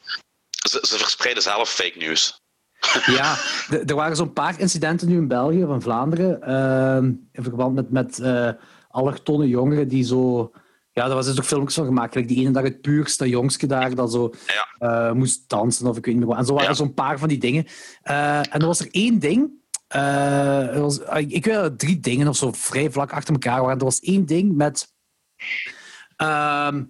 [0.68, 2.40] Ze, ze verspreiden zelf fake news.
[3.18, 3.36] ja,
[3.86, 6.40] er waren zo'n paar incidenten nu in België of in Vlaanderen.
[6.48, 8.50] Uh, in verband met, met uh,
[8.88, 10.52] allochtone jongeren die zo.
[10.92, 12.14] Ja, daar was dus ook filmpjes van gemaakt.
[12.14, 15.08] Like die ene dag het puurste jongske daar dat zo ja.
[15.08, 16.74] uh, moest dansen of ik weet niet En zo waren ja.
[16.74, 17.66] zo'n paar van die dingen.
[18.04, 19.50] Uh, en er was er één ding.
[19.88, 23.78] er was, ik weet dat drie dingen of zo vrij vlak achter elkaar waren.
[23.78, 24.92] Er was één ding met.
[26.16, 26.84] Ehm,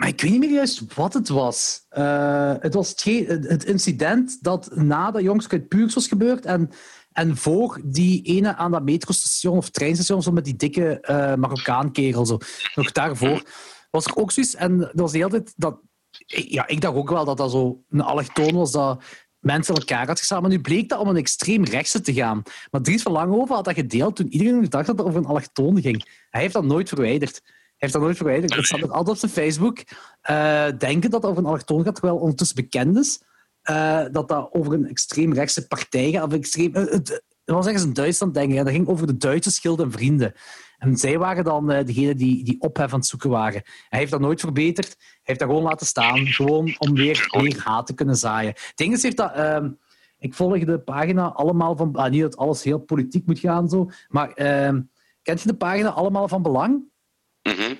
[0.00, 1.86] maar ik weet niet meer juist wat het was.
[1.90, 6.70] Uh, het was het, incident dat na de jongske uit Puurs was gebeurd en,
[7.12, 12.26] en voor die ene aan dat metrostation of treinstation zo met die dikke uh, Marokkaan-kerel.
[12.26, 12.38] Zo.
[12.74, 13.42] Nog daarvoor
[13.90, 14.54] was er ook zoiets.
[14.54, 15.42] En dat was de.
[15.56, 15.80] Dat,
[16.26, 19.02] ja, ik dacht ook wel dat dat zo een was dat
[19.38, 20.40] mensen elkaar had gestaan.
[20.40, 22.42] Maar nu bleek dat om een extreem rechtse te gaan.
[22.70, 25.80] Maar Dries van Langhoven had dat gedeeld toen iedereen dacht dat het over een allochtoon
[25.80, 26.04] ging.
[26.30, 27.40] Hij heeft dat nooit verwijderd
[27.80, 28.54] heeft dat nooit verwijderd.
[28.54, 29.78] Het staat altijd op zijn Facebook.
[30.30, 33.22] Uh, denken dat het over een allochtoon gaat, terwijl ondertussen bekend is
[33.70, 36.26] uh, dat dat over een extreemrechtse partij gaat.
[36.26, 38.56] Of extreem, uh, het, was ergens in Duitsland, denk ik.
[38.56, 40.32] Dat ging over de Duitse schild en vrienden.
[40.78, 43.62] En zij waren dan degene die, die ophef aan het zoeken waren.
[43.88, 44.96] Hij heeft dat nooit verbeterd.
[44.98, 46.26] Hij heeft dat gewoon laten staan.
[46.26, 48.52] Gewoon om weer, weer haat te kunnen zaaien.
[48.52, 49.32] Het ding is, heeft dat...
[49.32, 49.70] Ehm,
[50.18, 51.94] ik volg de pagina allemaal van...
[51.94, 53.90] Ah, niet dat alles heel politiek moet gaan, zo.
[54.08, 54.80] Maar ehm,
[55.22, 56.82] kent je de pagina allemaal van Belang?
[57.42, 57.74] Mhm.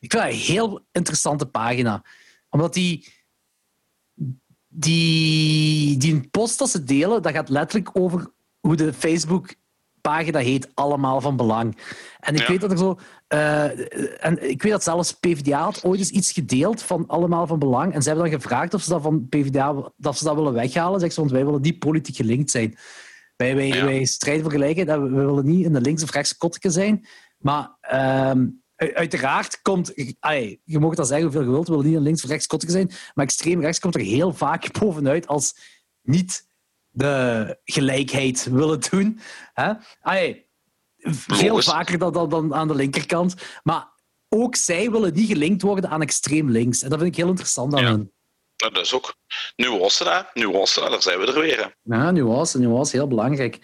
[0.00, 2.04] Ik vind dat een heel interessante pagina.
[2.48, 3.12] Omdat die,
[4.68, 11.20] die, die post dat ze delen, dat gaat letterlijk over hoe de Facebook-pagina heet, allemaal
[11.20, 11.78] van belang.
[12.18, 12.98] En ik weet dat er zo...
[13.28, 17.58] Uh, en ik weet dat zelfs PvdA had ooit eens iets gedeeld van allemaal van
[17.58, 17.94] belang.
[17.94, 21.00] En ze hebben dan gevraagd of ze dat van PvdA dat ze dat willen weghalen.
[21.00, 22.76] Zeg ze, want wij willen niet politiek gelinkt zijn.
[23.36, 23.84] Wij, wij, ja.
[23.84, 24.88] wij strijden voor gelijkheid.
[24.88, 27.06] We willen niet in de links- of rechts kotteke zijn.
[27.38, 27.76] Maar...
[27.92, 28.44] Uh,
[28.90, 32.24] uiteraard komt, allee, je mag dat zeggen hoeveel je wilt, we willen niet een links-
[32.24, 35.56] of rechts zijn, maar extreem rechts komt er heel vaak bovenuit als
[36.02, 36.46] niet
[36.88, 39.20] de gelijkheid willen doen.
[39.52, 39.72] Hè?
[40.00, 40.46] Allee,
[41.12, 43.34] veel vaker dan, dan, dan aan de linkerkant.
[43.62, 43.92] Maar
[44.28, 46.82] ook zij willen niet gelinkt worden aan extreem links.
[46.82, 47.90] En dat vind ik heel interessant aan ja.
[47.90, 48.12] hen.
[48.56, 49.14] dat is ook.
[49.56, 50.20] Nu was het, hè.
[50.34, 50.90] Nu was het, hè.
[50.90, 51.58] Daar zijn we er weer.
[51.58, 51.96] hè.
[51.96, 53.58] Ja, nu was, nu was heel belangrijk.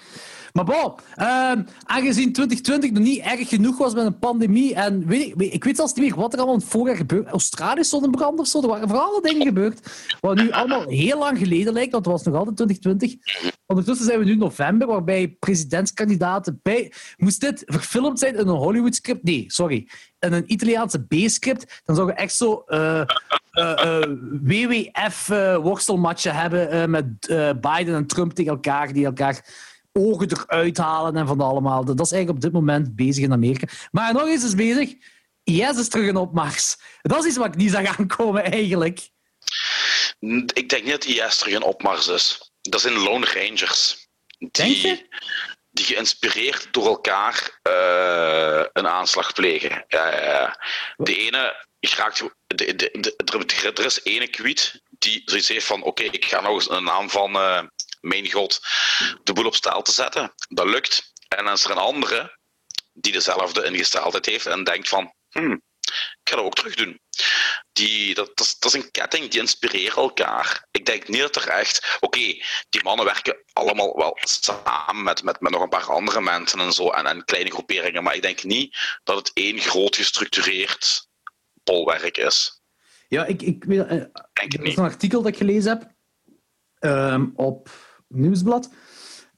[0.53, 5.35] Maar bon, ehm, aangezien 2020 nog niet erg genoeg was met een pandemie en weet
[5.37, 7.31] ik, weet- zelfs niet meer wat er allemaal in het voorjaar gebeurde.
[7.31, 8.61] Australië stond in brand of zo.
[8.63, 9.91] Er waren vooral dingen gebeurd.
[10.21, 13.57] Wat nu allemaal heel lang geleden lijkt, want het was nog altijd 2020.
[13.67, 16.93] Ondertussen zijn we nu november, waarbij presidentskandidaten bij...
[17.17, 19.23] Moest dit verfilmd zijn in een Hollywood-script?
[19.23, 19.89] Nee, sorry.
[20.19, 23.07] In een Italiaanse B-script, dan zou je echt zo eh, eh,
[24.03, 24.03] eh,
[24.43, 27.07] WWF-worstelmatchen hebben eh, met
[27.61, 29.45] Biden en Trump tegen elkaar, die elkaar
[29.93, 31.85] ogen eruit halen en van allemaal.
[31.85, 33.67] Dat is eigenlijk op dit moment bezig in Amerika.
[33.91, 34.95] Maar nog eens is bezig.
[35.45, 36.77] IS is terug in opmars.
[37.03, 39.09] Dat is iets wat ik niet zag aankomen, eigenlijk.
[40.53, 42.51] Ik denk niet dat IS terug een opmars is.
[42.61, 44.09] Dat zijn Lone Rangers.
[44.39, 45.07] Denk Die, je?
[45.71, 49.85] die geïnspireerd door elkaar eh, een aanslag plegen.
[49.89, 50.61] Ja, ja, ja.
[50.97, 52.23] De ene raakt.
[52.47, 56.53] De, de, de, er- is ene kwiet die zoiets heeft van: oké, ik ga nog
[56.55, 57.63] eens in de naam van eh,
[58.01, 58.61] mijn god
[59.23, 60.33] de boel op staal te zetten.
[60.49, 61.13] Dat lukt.
[61.29, 62.39] En dan is er een andere
[62.93, 65.63] die dezelfde ingesteldheid heeft en denkt van: hmm,
[66.23, 67.01] ik ga dat ook terug doen.
[67.73, 70.67] Die, dat, dat, is, dat is een ketting, die inspireren elkaar.
[70.71, 71.97] Ik denk niet dat er echt...
[72.01, 72.19] Oké,
[72.69, 76.73] die mannen werken allemaal wel samen met, met, met nog een paar andere mensen en
[76.73, 81.09] zo, en, en kleine groeperingen, maar ik denk niet dat het één groot gestructureerd
[81.65, 82.61] bolwerk is.
[83.09, 84.79] Ja, ik, ik, weet- eh, Denk Er ik is niet.
[84.79, 85.91] een artikel dat ik gelezen heb
[86.79, 87.69] ehm, op
[88.09, 88.71] Nieuwsblad.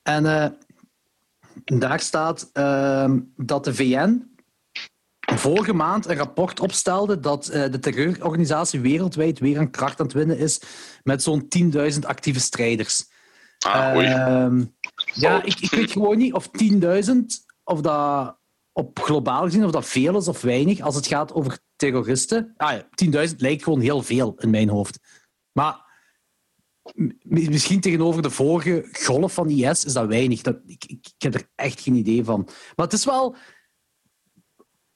[0.02, 0.50] En eh,
[1.64, 4.28] daar staat ehm, dat de VN
[5.20, 10.14] vorige maand een rapport opstelde dat eh, de terreurorganisatie wereldwijd weer aan kracht aan het
[10.14, 10.60] winnen is
[11.02, 11.48] met zo'n
[11.92, 13.08] 10.000 actieve strijders.
[13.58, 14.10] Ah.
[14.10, 14.64] Ehm,
[15.14, 17.14] ja, ik, ik weet gewoon niet of 10.000,
[17.64, 18.38] of dat
[18.72, 22.54] op globaal gezien, of dat veel is of weinig als het gaat over terroristen.
[22.56, 24.98] Ah ja, 10.000 lijkt gewoon heel veel in mijn hoofd.
[25.52, 25.89] Maar
[27.22, 30.42] misschien tegenover de vorige golf van IS is dat weinig.
[30.42, 32.42] Dat, ik, ik, ik heb er echt geen idee van.
[32.76, 33.36] Maar het is wel...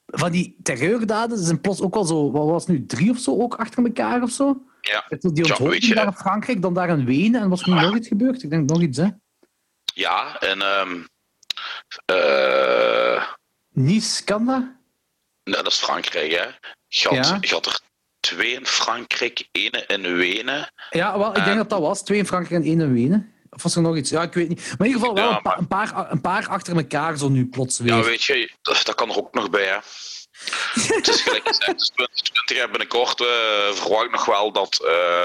[0.06, 2.30] Van die terreurdaden zijn plots ook wel zo...
[2.30, 2.86] Wat was het nu?
[2.86, 4.62] Drie of zo ook achter elkaar of zo?
[4.80, 7.40] Ja, Die onthoofding daar in Frankrijk, dan daar in Wenen.
[7.40, 8.42] En was er nu nog iets gebeurd?
[8.42, 9.08] Ik denk nog iets, hè?
[9.94, 10.62] ja en...
[10.62, 11.02] ehm
[12.04, 13.24] eh,
[13.68, 14.62] Nice, kan dat?
[15.44, 16.44] nee, dat is Frankrijk, hè.
[16.86, 17.38] Je had, Ja.
[17.40, 17.80] je had er
[18.24, 20.72] twee in Frankrijk, ene in Wenen.
[20.90, 22.04] Ja, wel, ik denk dat dat was.
[22.04, 23.32] Twee in Frankrijk en één in Wenen.
[23.50, 24.10] Of was er nog iets?
[24.10, 24.58] Ja, ik weet niet.
[24.78, 27.28] Maar in ieder geval wel Ja, een, pa- een, paar, een paar achter elkaar zo
[27.28, 27.94] nu plots weer.
[27.94, 29.76] Ja, weet je, dat, dat kan er ook nog bij, hè.
[30.94, 33.26] Het is gelijk gezegd, het is 2020 en binnenkort eh,
[33.72, 35.24] verwacht nog wel dat eh,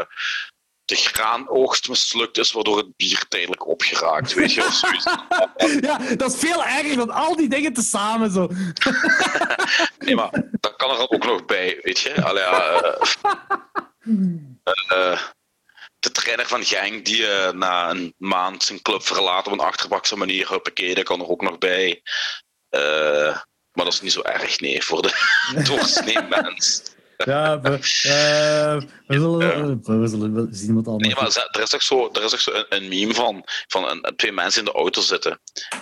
[0.90, 4.82] de graanoogst mislukt is, waardoor het bier tijdelijk opgeraakt, weet je, of
[5.88, 8.32] ja, dat is veel erger dan al die dingen tezamen.
[8.32, 8.48] Zo.
[9.98, 12.24] Nee, maar dat kan er ook nog bij, weet je.
[12.24, 12.44] Allee,
[14.88, 15.22] eh,
[16.00, 20.50] de trainer van Genk die na een maand zijn club verlaat op een achterbakse manier,
[20.50, 22.02] huppakee, dat kan er ook nog bij.
[23.72, 25.14] Maar dat is niet zo erg, nee, voor de
[25.68, 26.84] doorsnee mens.
[27.26, 31.08] Ja, we, eh, we, zullen, we zullen zien wat allemaal.
[31.08, 33.90] Nee, maar er is toch zo, er is toch zo een, een meme van, van
[33.90, 35.40] een, twee mensen in de auto zitten.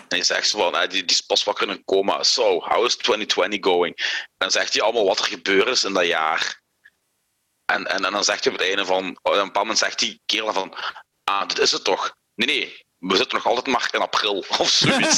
[0.07, 2.23] En je zegt zo van, eh, die, die is pas wakker in een coma.
[2.23, 3.95] So, how is 2020 going?
[3.97, 6.61] En dan zegt hij allemaal wat er gebeurd is in dat jaar.
[7.65, 9.99] En, en, en dan zegt hij op het einde van, op een bepaald moment zegt
[9.99, 10.75] die kerel van,
[11.23, 12.15] ah, dit is het toch?
[12.35, 15.15] Nee, nee, we zitten nog altijd maar in april, of zoiets.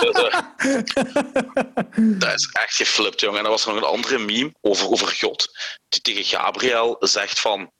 [0.00, 0.40] Dus, eh,
[2.18, 3.38] dat is echt geflipt, jongen.
[3.38, 5.48] En er was nog een andere meme over, over God,
[5.88, 7.72] die tegen Gabriel zegt van...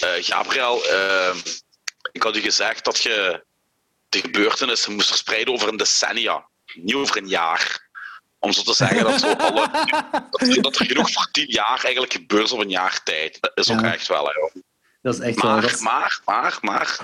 [0.00, 1.34] eh, Gabriel, eh,
[2.12, 3.44] ik had u gezegd dat je
[4.08, 7.82] de gebeurtenissen moest verspreiden over een decennia, niet over een jaar.
[8.38, 9.68] Om zo te zeggen dat, zo alle,
[10.30, 13.38] dat, er- dat er genoeg voor tien jaar eigenlijk gebeurt op een jaar tijd.
[13.40, 14.54] Dat is ook echt wel, hè, joh.
[15.04, 15.50] Dat is echt wel...
[15.52, 16.96] Maar, dat is- maar, maar, maar,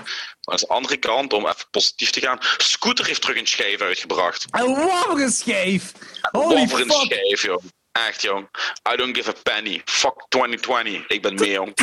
[0.43, 4.45] aan de andere kant, om even positief te gaan, Scooter heeft terug een schijf uitgebracht.
[4.51, 5.91] Een schijf!
[6.31, 6.91] Holy een fuck!
[6.91, 7.63] schijf, joh.
[7.91, 8.47] Echt, jong.
[8.93, 9.81] I don't give a penny.
[9.85, 11.07] Fuck 2020.
[11.07, 11.73] Ik ben mee, jong.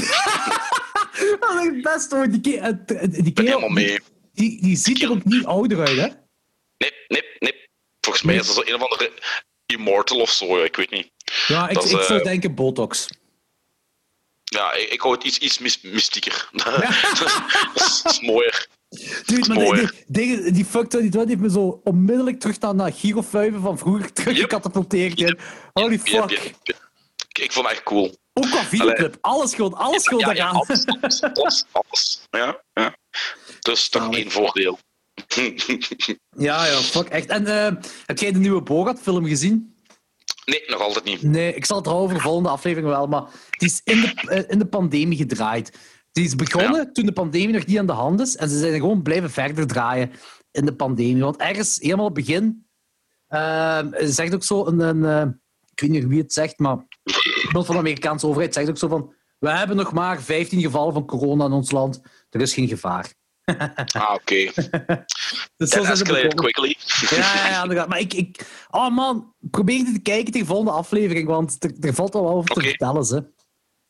[1.40, 2.28] Dat is het beste hoor.
[2.28, 3.98] Die, ke- het- het- die ben kerel, helemaal mee.
[4.32, 6.06] die, die ziet er ook niet ouder uit, hè?
[6.78, 7.68] Nee, nee, nee.
[8.00, 9.12] Volgens mij is dat zo een of andere
[9.66, 11.10] Immortal of zo, ik weet niet.
[11.46, 13.06] Ja, ik, Dat is, ik zou eh, denken botox.
[14.48, 16.48] Ja, ik, ik hou het iets, iets mys- mystieker.
[16.52, 17.20] dat, is,
[18.04, 18.66] dat is mooier.
[19.26, 19.88] Dude, maar mooi.
[20.06, 25.18] die, die, fuck 2020 heeft me zo onmiddellijk terug naar, naar Girofuiven van vroeger teruggecatapulteerd.
[25.20, 25.32] hè.
[25.72, 26.30] Holy Yep, fuck.
[26.30, 26.88] yep, yep.
[27.28, 28.16] Ik, ik vond het echt cool.
[28.32, 29.16] Ook qua videoclip.
[29.20, 30.54] Alles schuld, alles schuld Ja, ja, daaraan.
[30.54, 32.20] alles, alles, alles, alles.
[32.30, 32.96] Ja, ja.
[33.60, 34.78] Dus toch één voordeel.
[36.36, 37.26] Ja, ja, fuck, echt.
[37.26, 37.72] En eh,
[38.06, 39.74] heb jij de nieuwe Borat-film gezien?
[40.48, 41.22] Nee, nog altijd niet.
[41.22, 44.58] Nee, ik zal het erover volgende aflevering wel, maar die is in de, eh, in
[44.58, 45.66] de pandemie gedraaid.
[45.66, 45.76] Het
[46.12, 48.36] Die is begonnen toen de pandemie nog niet aan de hand is.
[48.36, 50.10] En ze zijn gewoon blijven verder draaien
[50.50, 51.22] in de pandemie.
[51.22, 52.66] Want ergens, helemaal op het begin,
[53.28, 54.80] uh, zegt ook zo een...
[54.80, 55.32] een uh,
[55.72, 56.86] ik weet niet wie het zegt, maar
[57.46, 60.92] iemand van de Amerikaanse overheid zegt ook zo van we hebben nog maar 15 gevallen
[60.92, 62.02] van corona in ons land.
[62.30, 63.14] Er is geen gevaar.
[63.92, 64.52] Ah, oké.
[65.56, 66.76] That escalated quickly.
[67.10, 68.46] ja, ja, ja, maar ik, ik...
[68.70, 72.32] Oh man, probeer te kijken tegen de volgende aflevering, want er, er valt al wel
[72.32, 73.20] over te vertellen, hè.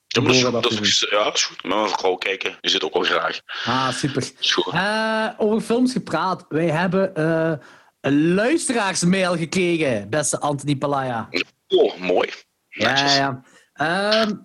[0.09, 1.65] Ja, maar dat is, ja, is goed.
[1.65, 2.57] Maar vrouw kijken.
[2.61, 3.41] Die zit ook al graag.
[3.65, 4.31] Ah, super.
[4.73, 6.45] Uh, over films gepraat.
[6.49, 7.53] Wij hebben uh,
[8.01, 11.29] een luisteraarsmail gekregen, beste Anthony Palaya.
[11.69, 12.31] Oh, mooi.
[12.69, 13.43] Ja, ja.
[13.81, 14.37] Uh,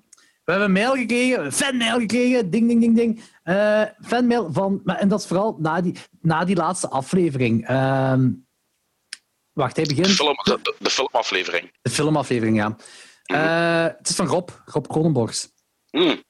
[0.44, 3.24] we hebben een mail gekregen, een fanmail gekregen, ding, ding, ding, ding.
[3.44, 7.70] Uh, fanmail van, en dat is vooral na die, na die laatste aflevering.
[7.70, 8.15] Uh,
[9.53, 10.07] wacht, hij begint.
[10.07, 11.72] De, film, de, de, filmaflevering.
[11.82, 12.76] De filmaflevering, ja.
[13.26, 15.49] Uh, het is van Rob, Rob Kronenborgs.
[15.91, 16.24] Mm.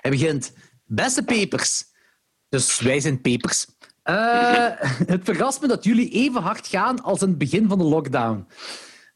[0.00, 0.52] Hij begint.
[0.84, 1.84] Beste pepers.
[2.48, 3.66] Dus wij zijn pepers.
[4.04, 4.70] Uh,
[5.14, 8.46] het verrast me dat jullie even hard gaan als in het begin van de lockdown.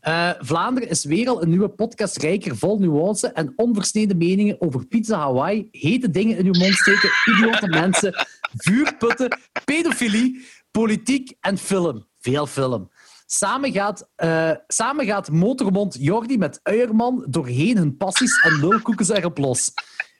[0.06, 4.86] Uh, Vlaanderen is weer al een nieuwe podcast rijker, vol nuance en onversneden meningen over
[4.86, 8.26] pizza Hawaii, hete dingen in uw mond steken, idiote mensen,
[8.56, 12.06] vuurputten, pedofilie, politiek en film.
[12.18, 12.90] Veel film.
[13.26, 19.38] Samen gaat, uh, samen gaat motormond Jordi met Uierman doorheen hun passies en lulkoekens erop
[19.38, 19.72] los.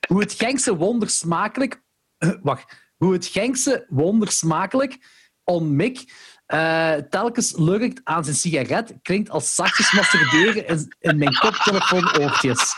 [0.07, 1.83] Hoe het Genkse wondersmakelijk...
[2.17, 2.91] Uh, wacht.
[2.97, 4.97] Hoe het Genkse wondersmakelijk
[5.43, 6.13] on Mick
[6.53, 12.77] uh, telkens lurkt aan zijn sigaret, klinkt als zachtjes masturberen in, in mijn koptelefoon-oortjes.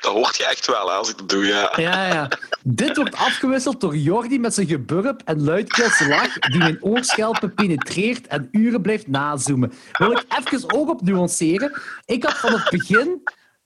[0.00, 1.72] Dat hoort je echt wel, als ik dat doe, ja.
[1.76, 2.28] Ja, ja.
[2.62, 8.26] Dit wordt afgewisseld door Jordi met zijn geburp en luidkeelse lach die mijn oorschelpen penetreert
[8.26, 9.72] en uren blijft nazoomen.
[9.92, 11.80] Wil ik even ook op nuanceren.
[12.04, 13.22] Ik had van het begin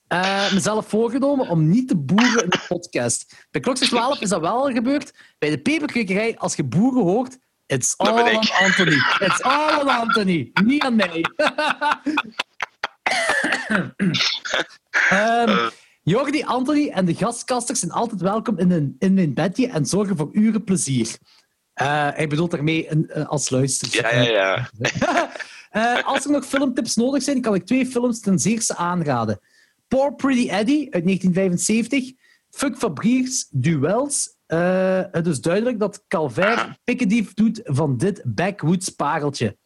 [0.08, 3.46] uh, mezelf voorgenomen om niet te boeren in de podcast.
[3.50, 5.14] Bij Klokjes 12 is dat wel gebeurd.
[5.38, 8.98] Bij de peperkwekerij, als je boeren hoort, It's all on Anthony.
[9.20, 10.50] It's all on Anthony.
[10.64, 11.24] Niet aan mij.
[15.12, 15.70] um,
[16.02, 20.16] Jordi, Anthony en de gastkasters zijn altijd welkom in, een, in mijn bedje en zorgen
[20.16, 21.06] voor uren plezier.
[21.82, 23.88] Uh, hij bedoelt daarmee een, uh, als luister.
[24.02, 24.68] Ja, ja, ja.
[25.98, 29.40] uh, als er nog filmtips nodig zijn, kan ik twee films ten zeerste aanraden.
[29.88, 32.12] Poor Pretty Eddie uit 1975.
[32.50, 36.72] Fuck Fabrice Duels uh, het is duidelijk dat Calvaire ah.
[36.84, 39.56] pikkendief doet van dit backwoods pareltje.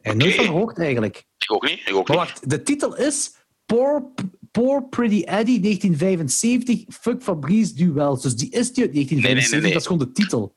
[0.00, 0.26] En okay.
[0.26, 1.24] nooit van gehoord eigenlijk.
[1.38, 1.80] Ik ook niet.
[1.84, 3.34] Ik ook maar wacht, de titel is
[3.66, 4.12] Poor,
[4.50, 8.22] Poor Pretty Eddie 1975, Fuck Fabrice Duels.
[8.22, 10.56] Dus die is die uit 1975, nee, nee, nee, dat is gewoon de titel.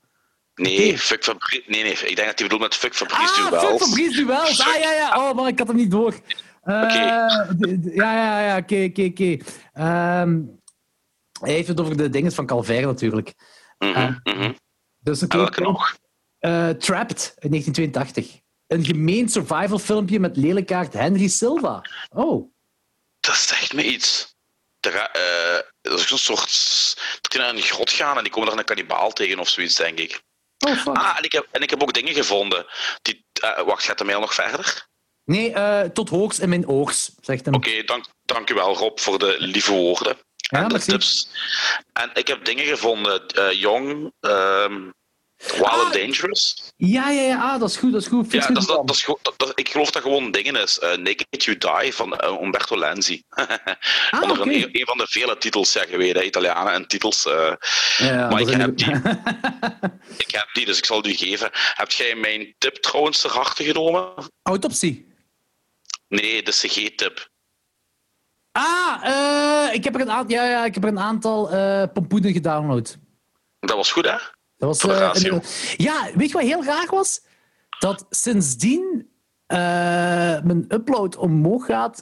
[0.56, 0.98] Nee, okay.
[0.98, 1.64] fuck Fabrice.
[1.68, 3.64] Nee, nee, ik denk dat hij bedoelt met Fuck Fabrice ah, Duels.
[3.66, 4.60] Fuck Fabrice Duels.
[4.60, 5.30] Ah, ja, ja.
[5.30, 6.14] Oh, man, ik had hem niet door.
[6.14, 7.06] Uh, okay.
[7.94, 8.58] Ja, ja, ja.
[8.58, 9.38] Oké, oké, oké.
[9.74, 10.42] Ehm,
[11.42, 13.34] hij heeft het over de dingen van Calvaire natuurlijk.
[13.86, 14.56] Mm -hmm, uh, mm -hmm.
[15.00, 15.96] Dus welke nog?
[16.40, 18.40] Uh, Trapped in 1982.
[18.68, 21.82] Een gemeen survival filmpje met lelijkaart Henry Silva.
[22.10, 22.52] Oh.
[23.20, 24.36] Dat zegt me iets.
[24.80, 26.96] Er, uh, dat is een soort...
[27.22, 29.76] Dat die naar een grot gaan en die komen daar een kannibaal tegen of zoiets,
[29.76, 30.22] denk ik.
[30.68, 30.98] Oh, fuck.
[30.98, 32.66] Ah, en ik, heb, en ik heb ook dingen gevonden.
[33.02, 34.90] Die, uh, wacht, gaat de mail nog verder?
[35.24, 37.54] Nee, tot hoogs in mijn oogs, zegt hem.
[37.54, 40.18] Oké, okay, dank, dank u wel, Rob, voor de lieve woorden.
[40.52, 41.28] En tips.
[41.94, 43.24] En ik heb dingen gevonden.
[43.38, 44.94] Uh, Jong, um,
[45.38, 46.72] Wild ah, and Dangerous.
[46.78, 47.92] Ja, ja, ja, ah, dat is goed.
[47.92, 48.32] Dat is goed.
[48.32, 50.80] Ja, dat, dat, dat is, dat, dat, ik geloof dat gewoon dingen is.
[50.84, 53.24] Uh, Naked You Die van uh, Umberto Lenzi.
[53.30, 54.54] ah, Onder okay.
[54.54, 57.24] een, een, van de vele titels, zeggen we, de Italianen en titels.
[57.24, 57.58] Ja,
[57.98, 58.88] ja, maar ik heb, die,
[60.26, 61.50] ik heb die, dus ik zal die geven.
[61.54, 64.14] Heb jij mijn tip trouwens ter harte genomen?
[64.44, 65.10] Autopsie.
[66.08, 67.30] Nee, de CG-tip.
[68.52, 71.84] Ah, uh, ik, heb er een aantal, ja, ja, ik heb er een aantal uh,
[71.94, 72.98] pompoenen gedownload.
[73.60, 74.18] Dat was goed, hè?
[74.58, 75.42] Dat was, uh, een,
[75.78, 77.22] ja, weet je wat heel raar was?
[77.80, 79.10] Dat sindsdien
[80.44, 82.02] mijn upload omhoog gaat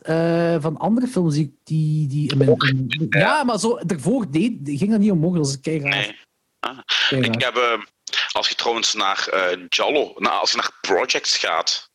[0.62, 2.08] van andere films die...
[2.08, 5.36] die, mijn, ja, maar zo, daarvoor deed, ging dat niet omhoog.
[5.36, 5.90] Dat is kei raar.
[5.90, 6.20] Nee.
[6.60, 6.78] Ah.
[7.10, 7.86] Ik heb,
[8.32, 9.30] als je trouwens naar
[9.70, 11.90] Jallo, nou, als je naar projects gaat,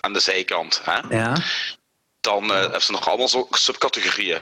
[0.00, 1.16] aan de zijkant, hè?
[1.16, 1.36] Ja
[2.20, 4.40] dan uh, hebben ze nog allemaal zo subcategorieën.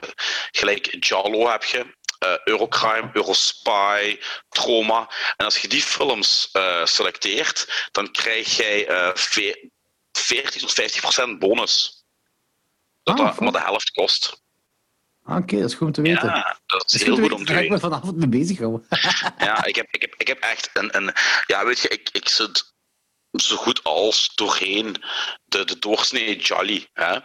[0.51, 4.19] Gelijk Jalo heb je, uh, Eurocrime, Eurospy,
[4.49, 5.11] Trauma.
[5.37, 8.87] En als je die films uh, selecteert, dan krijg jij
[10.13, 12.05] 40 tot 50 procent bonus.
[13.03, 14.43] Dat, Ah, dat maar de helft kost.
[15.25, 16.29] Ah, Oké, okay, dat is goed om te weten.
[16.29, 17.47] Ja, dat is, heel goed om te weten.
[17.47, 18.87] Daar ga ik me vanavond mee bezig houden.
[19.39, 21.13] ja, ik heb, ik, heb, ik heb echt een, een...
[21.47, 22.73] Ja, weet je, ik, ik zit
[23.33, 25.03] zo goed als doorheen
[25.45, 26.89] de, de doorsnee Jolly.
[26.93, 27.19] Hè?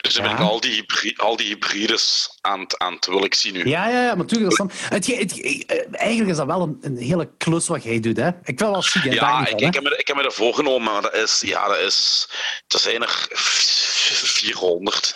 [0.00, 0.84] Dus dan ben ik al die,
[1.16, 3.68] al die hybrides aan, het- aan het wil ik zien nu.
[3.68, 6.76] Ja, ja, ja, maar dat is dan- Het, het, eh, eigenlijk is dat wel een,
[6.80, 8.30] een hele klus wat jij doet, hè?
[8.42, 10.82] Ik wil wel daar Ja, ik, van, ik, heb me, ik heb me dat voorgenomen,
[10.92, 12.28] maar dat is, ja, dat is,
[12.68, 15.14] er zijn er 400.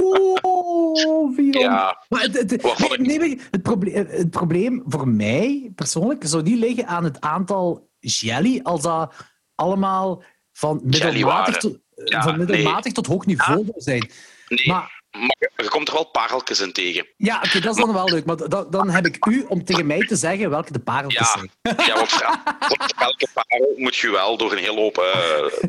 [0.00, 1.62] Oeh, 400.
[1.62, 6.86] Ja, Maar het, het, nee, het, probleem, het probleem voor mij persoonlijk zou niet liggen
[6.86, 9.14] aan het aantal jelly, als dat
[9.54, 10.22] allemaal
[10.52, 14.10] van middelmatig, tot, Ja, van middelmatig tot hoog niveau zou zijn.
[14.48, 17.06] nee, Maar maar je komt er wel pareltjes in tegen.
[17.16, 18.24] ja, oké, dat is dan wel leuk.
[18.24, 21.38] Maar da- dan heb ik u om tegen mij te zeggen welke de pareltjes Ja,
[21.38, 21.50] zijn.
[21.86, 24.94] ja want voor, voor elke parel moet je wel door een hele hoop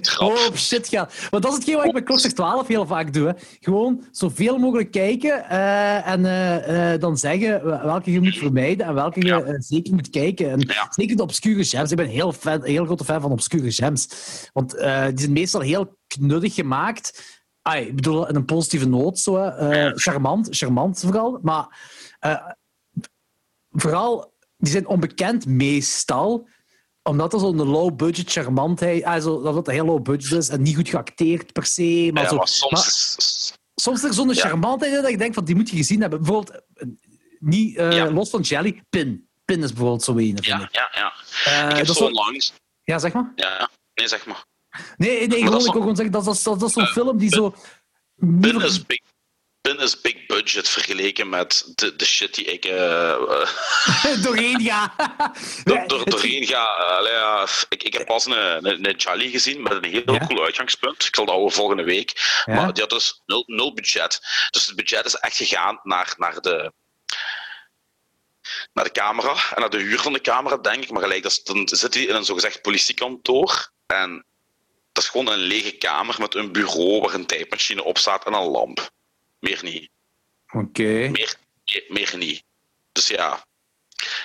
[0.01, 0.29] trap.
[0.31, 1.09] Oh shit, ja.
[1.29, 3.27] Want dat is hetgeen wat ik met Klokslag 12 heel vaak doe.
[3.27, 3.33] Hè.
[3.59, 9.19] Gewoon zoveel mogelijk kijken eh, en eh, dan zeggen welke je moet vermijden en welke
[9.19, 9.61] je Ja.
[9.61, 10.51] zeker moet kijken.
[10.51, 10.87] En Ja.
[10.89, 11.91] Zeker de obscure gems.
[11.91, 14.07] Ik ben een heel, fan, heel grote fan van obscure gems.
[14.53, 17.41] Want die zijn meestal heel knuddig gemaakt.
[17.63, 19.19] Ai, ik bedoel, in een positieve noot.
[19.19, 19.37] Zo.
[19.37, 21.39] Eh, charmant, charmant vooral.
[21.41, 21.79] Maar
[22.19, 22.49] eh,
[23.69, 26.47] vooral, die zijn onbekend meestal
[27.03, 29.03] omdat er zo'n low-budget charmantheid...
[29.03, 32.09] Also, dat het heel low-budget is en niet goed geacteerd per se.
[32.13, 34.33] Maar, Ja, zo, maar soms maar soms is er zo'n Ja.
[34.33, 36.21] charmantheid in dat je denkt van die moet je gezien hebben.
[36.21, 36.87] Bijvoorbeeld, eh,
[37.39, 38.11] niet Ja.
[38.11, 39.27] los van Jelly, Pin.
[39.45, 40.37] Pin is bijvoorbeeld zo een.
[40.41, 40.69] ja, ik.
[40.71, 41.69] ja, ja.
[41.69, 42.53] Ik heb dat zo- langs...
[42.81, 43.31] Ja, zeg maar.
[43.35, 44.45] Ja, nee, zeg maar.
[44.97, 47.17] Nee, nee gewoon, ik wil gewoon zeggen, dat, is- dat, dat is zo'n Eh, film
[47.17, 47.55] die zo...
[48.41, 48.99] Pin is big,
[49.61, 54.93] Pin is big budget vergeleken met de, de shit die ik eh, eh, doorheen ga.
[55.63, 56.63] door, doorheen ga.
[56.65, 60.25] Allee, ik, ik heb pas een, een, een Jolly gezien met een heel Ja.
[60.27, 61.05] cool uitgangspunt.
[61.05, 62.41] Ik zal dat houden volgende week.
[62.45, 62.53] Ja.
[62.53, 64.19] Maar die had dus nul, nul budget.
[64.49, 66.73] Dus het budget is echt gegaan naar, naar de
[68.73, 70.89] naar de camera en naar de huur van de camera, denk ik.
[70.91, 73.71] Maar gelijk, dat dan zit hij in een zogezegd politiekantoor.
[73.85, 74.25] En
[74.93, 78.33] dat is gewoon een lege kamer met een bureau waar een tijdmachine op staat en
[78.33, 78.91] een lamp.
[79.39, 79.89] Meer niet.
[80.51, 80.83] Oké.
[80.83, 82.43] Meer, meer, meer niet.
[82.91, 83.45] Dus ja.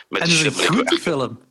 [0.08, 1.46] Met En die het is een shit ben ik goede film.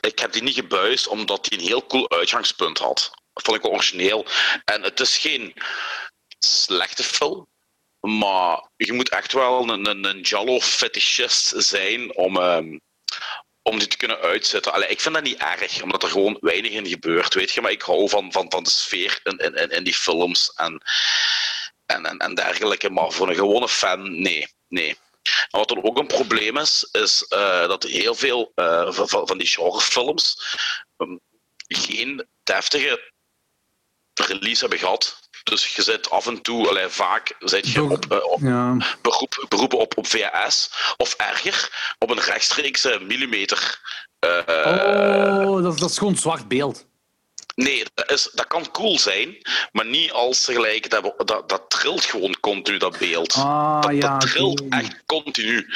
[0.00, 3.10] ik heb die niet gebuist omdat hij een heel cool uitgangspunt had.
[3.32, 4.26] Dat vond ik wel origineel.
[4.64, 5.54] En het is geen
[6.38, 7.46] slechte film.
[8.00, 12.78] Maar je moet echt wel een, een, een Jallo-fetischist zijn om, ehm,
[13.66, 14.72] om die te kunnen uitzetten.
[14.72, 17.60] Allee, ik vind dat niet erg, omdat er gewoon weinig in gebeurt, weet je.
[17.60, 20.82] Maar ik hou van, van, van de sfeer in, in, in, die films en,
[21.86, 22.90] en, en, en dergelijke.
[22.90, 24.48] Maar voor een gewone fan, nee.
[24.68, 24.96] nee.
[25.50, 29.38] Wat dan ook een probleem is, is eh, dat heel veel eh, van, van- van
[29.38, 30.56] die genrefilms
[30.96, 31.16] ehm,
[31.66, 33.12] geen deftige
[34.14, 35.25] release hebben gehad.
[35.50, 38.76] Dus je zit af en toe, allee, vaak zit je op, eh, op Ja.
[39.02, 43.80] beroep, beroepen op, op VHS, of erger, op een rechtstreekse millimeter.
[44.18, 44.38] eh,
[45.48, 46.86] Oh, dat, is- dat is gewoon zwart beeld.
[47.56, 49.38] Nee, dat, is, dat kan cool zijn,
[49.72, 50.90] maar niet als tegelijk.
[50.90, 53.32] Dat, dat, dat trilt gewoon continu, dat beeld.
[53.34, 54.18] Ah, dat, ja.
[54.18, 55.66] dat trilt echt continu.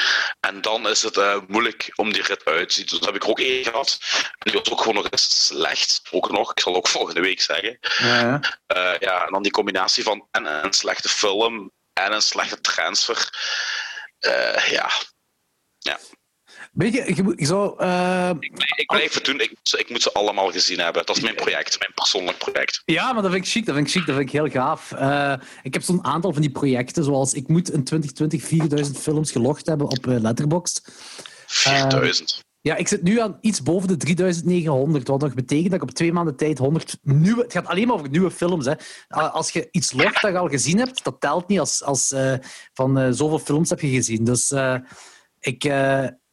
[0.41, 2.87] En dan is het eh, moeilijk om die rit uit te zien.
[2.87, 3.99] Dus dat heb ik ook één gehad.
[4.23, 6.03] En die was ook gewoon nog eens slecht.
[6.11, 7.79] Ook nog, ik zal ook volgende week zeggen.
[7.99, 8.41] Ja, ja.
[8.67, 13.29] Eh, ja, en dan die combinatie van en een slechte film en een slechte transfer.
[14.19, 14.91] Eh, ja,
[16.71, 17.79] Weet je, moet- je zou...
[17.79, 19.41] eh, ik blijf het doen.
[19.41, 21.07] Ik, moet ze- ik moet ze allemaal gezien hebben.
[21.07, 22.83] Dat is mijn project, mijn persoonlijk project.
[22.85, 23.67] Ja, maar dat vind ik chic.
[23.67, 24.07] Dat vind ik chic.
[24.07, 24.93] Dat vind ik heel gaaf.
[24.93, 29.31] Eh, ik heb zo'n aantal van die projecten, zoals ik moet in 2020 4000 films
[29.33, 30.93] gelogd hebben op eh, Letterboxd.
[31.47, 32.43] 4000.
[32.63, 35.95] Ja, ik zit nu aan iets boven de 3900, wat nog betekent dat ik op
[35.95, 37.43] twee maanden tijd 100 nieuwe...
[37.43, 38.67] Het gaat alleen maar over nieuwe films.
[38.67, 38.75] Hè.
[39.09, 42.15] Als je iets logt dat je al gezien hebt, dat telt niet als, als
[42.73, 44.25] van zoveel films heb je gezien.
[44.25, 44.53] Dus
[45.41, 45.65] ik...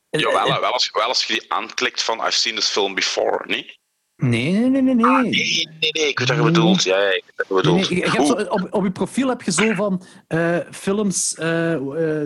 [0.10, 3.44] Jawel, hè, wel als, wel als je die aanklikt van I've seen this film before,
[3.48, 3.76] nee?
[4.16, 4.96] Nee, nee, nee, nee.
[4.96, 5.22] nee.
[5.22, 6.84] Nee, nee, nee, ik weet wat je bedoelt.
[6.84, 7.90] Ja, ja, ik weet wat je Nee, bedoelt.
[7.90, 11.36] nee, je hebt Oeh, zo, op, op je profiel heb je zo van eh, films,
[11.36, 11.78] eh,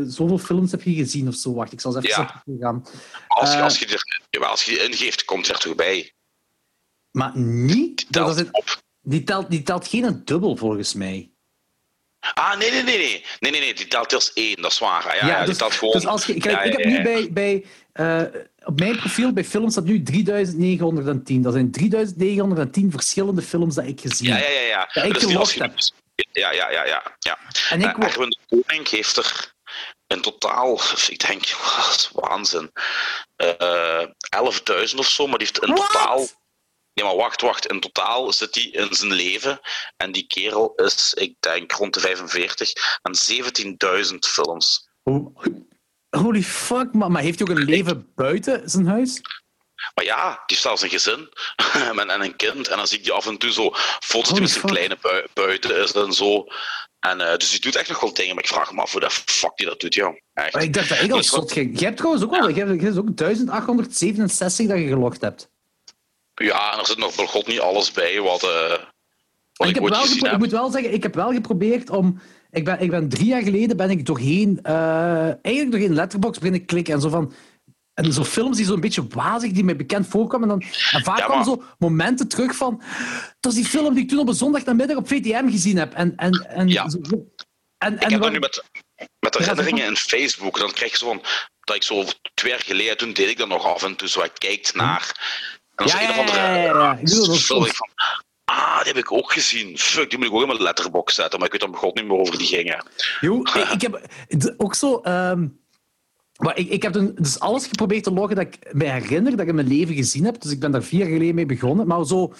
[0.08, 1.53] zoveel films heb je gezien of zo.
[1.53, 2.58] Wacht, ik zal eens even Ja.
[2.60, 2.86] gaan.
[3.28, 6.14] als, je, als, je er, jawel, als je die ingeeft, komt er toch bij.
[7.12, 7.98] Maar niet.
[8.10, 8.82] Dat Telt is het- op.
[9.02, 11.31] die, telt, die telt geen een dubbel volgens mij.
[12.34, 13.26] Ah, nee, nee, nee, nee.
[13.39, 15.15] Nee, nee, nee, die telt als één, dat is waar.
[15.15, 15.93] Ja, ja, dus, telt gewoon...
[15.93, 19.43] dus als je, kijk, Ja, ik heb nu bij, bij eh, op mijn profiel bij
[19.45, 21.41] films staat nu 3910.
[21.41, 24.43] Dat zijn 3910 verschillende films dat ik gezien Ja, heb.
[24.48, 24.61] ja, ja.
[24.68, 24.89] ja.
[24.93, 25.72] Ja, ik Dus gelogd je-
[26.31, 27.03] Ja, ja, ja, ja.
[27.19, 27.38] ja.
[27.69, 29.53] En ik wo- Erwin de Koning heeft er
[30.07, 31.39] in totaal, ik denk,
[31.76, 32.72] dat is waanzin,
[33.35, 34.06] eh
[34.38, 35.91] 11.000 of zo, maar die heeft in What?
[35.91, 36.27] totaal...
[36.93, 37.65] Nee, maar wacht, wacht.
[37.68, 39.59] In totaal zit hij in zijn leven
[39.97, 43.15] en die kerel is, ik denk, rond de 45 en
[44.11, 44.89] 17.000 films.
[45.03, 45.34] Ho-
[46.09, 47.11] Holy fuck, man.
[47.11, 49.22] Maar heeft hij ook een leven buiten zijn huis?
[49.95, 51.30] Maar ja, die heeft zelfs een gezin
[51.99, 52.68] en en een kind.
[52.68, 55.26] En dan zie ik die af en toe zo foto's die met zijn kleine bui-
[55.34, 56.45] buiten is en zo.
[56.99, 59.01] En, eh, dus die doet echt nog wel dingen, maar ik vraag me af hoe
[59.01, 60.13] de fuck die dat doet, ja.
[60.34, 60.53] Echt.
[60.53, 61.80] Maar ik dacht dat ik al zot ging.
[61.80, 65.49] Je hebt trouwens ook wel, je hebt, je hebt ook 1867 dat je gelogd hebt.
[66.36, 68.52] Ja, en er zit nog bij god niet alles bij wat, wat
[69.53, 72.22] En ik, ik, heb wel ik moet wel zeggen, ik heb wel geprobeerd om.
[72.52, 74.74] Ik ben, ik ben drie jaar geleden ben ik doorheen, eh,
[75.24, 77.34] eigenlijk doorheen Letterboxd beginnen klikken en zo van.
[77.94, 80.49] En zo films die zo'n beetje wazig, die mij bekend voorkwamen.
[80.52, 82.82] En, dan, en vaak Ja, kwamen zo momenten terug van.
[83.40, 85.94] Dat is die film die ik toen op een zondagnamiddag op VTM gezien heb.
[85.94, 86.90] En, en, en, Ja.
[86.90, 86.98] zo-
[87.78, 88.64] en, Ik en heb wat- dat nu met,
[89.20, 90.60] met herinneringen in Facebook.
[90.60, 91.22] Dan krijg je zo van,
[91.60, 92.03] dat ik zo
[92.34, 95.12] twee jaar geleden, toen deed ik dat nog af en toe, zo, ik kijkt naar.
[95.82, 96.98] En Ja, een ja, of andere ja, ja.
[97.02, 97.90] Ik ook van,
[98.45, 99.78] ah, die heb ik ook gezien.
[99.78, 102.06] Fuck, die moet ik ook in mijn letterbox zetten, maar ik weet dan god niet
[102.08, 102.86] meer over die gingen.
[103.22, 104.02] Jo, ik, ik heb
[104.58, 104.99] ook zo.
[105.03, 105.48] ehm,
[106.38, 109.40] maar ik, ik heb toen dus alles geprobeerd te loggen dat ik me herinner dat
[109.41, 110.41] ik in mijn leven gezien heb.
[110.41, 111.88] Dus ik ben daar vier jaar geleden mee begonnen.
[111.88, 112.34] Maar zo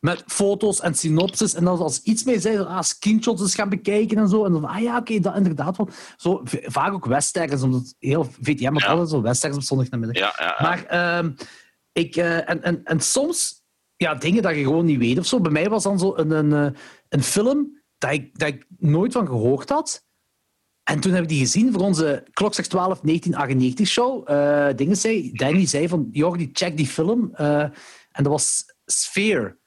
[0.00, 1.54] met foto's en synopsis.
[1.54, 4.44] En dan als iets mee zei, ah, screenshots eens gaan bekijken en zo.
[4.44, 5.88] En dan, ah ja, oké, dat inderdaad wel.
[6.16, 8.88] Zo, vaak ook westerns, omdat heel VTM had Ja.
[8.88, 10.16] altijd zo westerns op zondagnamiddag.
[10.16, 10.62] Ja, ja, ja.
[10.68, 11.30] Maar ehm,
[11.92, 13.62] ik, eh, en, en, en soms
[13.96, 15.40] ja, dingen dat je gewoon niet weet of zo.
[15.40, 19.12] Bij mij was dan zo een, een, eh, een film dat ik, dat ik nooit
[19.12, 20.04] van gehoord had.
[20.82, 24.30] En toen heb ik die gezien voor onze Klokslag 12 1998 show.
[24.30, 27.34] Eh dingen zei, Danny zei van, Jordi, check die film.
[27.34, 27.72] En
[28.22, 29.58] dat was Sphere.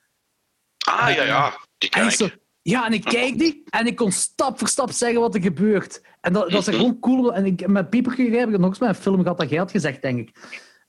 [0.85, 1.49] ah, ja, ja.
[1.77, 2.17] Die En ken ik ik.
[2.17, 2.29] zo,
[2.61, 6.01] ja, en ik kijk die en ik kon stap voor stap zeggen wat er gebeurt.
[6.21, 6.75] En dat, dat is Mhm.
[6.77, 7.33] gewoon cool.
[7.33, 9.71] En ik, met Pieperke heb ik nog eens met een film gehad dat jij had
[9.71, 10.37] gezegd, denk ik.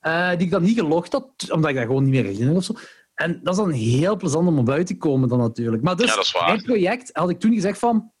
[0.05, 2.63] Eh, die ik dan niet gelogd had, omdat ik dat gewoon niet meer herinner of
[2.63, 2.73] zo.
[3.13, 5.83] En dat is dan heel plezant om erbij te komen dan natuurlijk.
[5.83, 8.11] Maar dus, Ja, dat mijn project had ik toen gezegd van...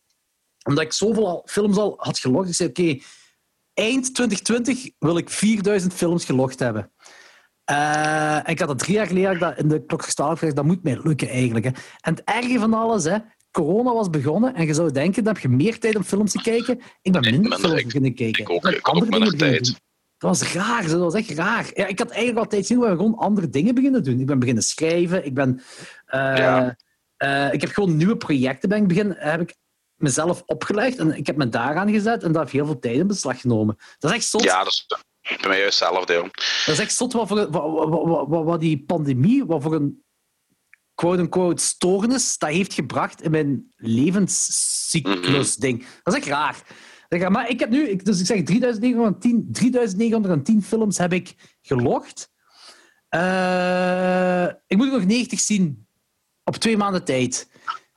[0.67, 2.97] Omdat ik zoveel al- films al had gelogd, ik zei, oké,
[3.73, 6.91] eind 2020 wil ik 4000 films gelogd hebben.
[7.63, 10.65] Eh, en ik had dat drie jaar geleden dat in de klok 12 gezegd, dat
[10.65, 11.65] moet mij lukken eigenlijk.
[11.65, 11.71] Hè.
[12.01, 13.17] En het erge van alles, hè,
[13.51, 16.41] corona was begonnen en je zou denken, dan heb je meer tijd om films te
[16.41, 16.81] kijken.
[17.01, 17.59] Ik ben minder minder.
[17.59, 18.43] films beginnen kijken.
[18.43, 18.65] ik ook.
[18.65, 19.83] Ik had ook minder tijd.
[20.17, 21.69] Dat was raar, dat was echt raar.
[21.73, 24.19] Ja, ik had eigenlijk al tijd zien we gewoon andere dingen beginnen doen.
[24.19, 25.61] Ik ben beginnen schrijven, ik ben...
[26.05, 26.75] eh, Ja.
[27.17, 29.55] eh, ik heb gewoon nieuwe projecten ben ik begin, heb ik
[29.95, 33.07] mezelf opgelegd en ik heb me daaraan gezet en dat heeft heel veel tijd in
[33.07, 33.77] beslag genomen.
[33.99, 34.43] Dat is echt zot.
[34.43, 34.85] Ja, dat is
[35.41, 36.13] bij mij juist hetzelfde.
[36.13, 36.23] joh.
[36.65, 40.03] Dat is echt zot wat, voor, wat, wat, wat, die pandemie, wat voor een
[40.95, 45.85] quote-unquote stoornis dat heeft gebracht in mijn levenscyclus-ding.
[46.03, 46.55] Dat is echt raar.
[47.29, 52.29] Maar ik heb nu, ik- dus ik zeg 3910, 3910 films heb ik gelogd.
[53.09, 55.87] Eh, ik moet nog 90 zien
[56.43, 57.49] op twee maanden tijd.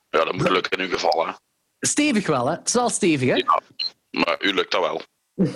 [0.09, 1.27] Ja, dat moet lukken in uw geval.
[1.27, 1.33] Hè.
[1.79, 2.55] Stevig wel, hè?
[2.55, 3.35] Het is wel stevig, hè?
[3.35, 3.61] Ja,
[4.09, 5.01] maar u lukt dat wel.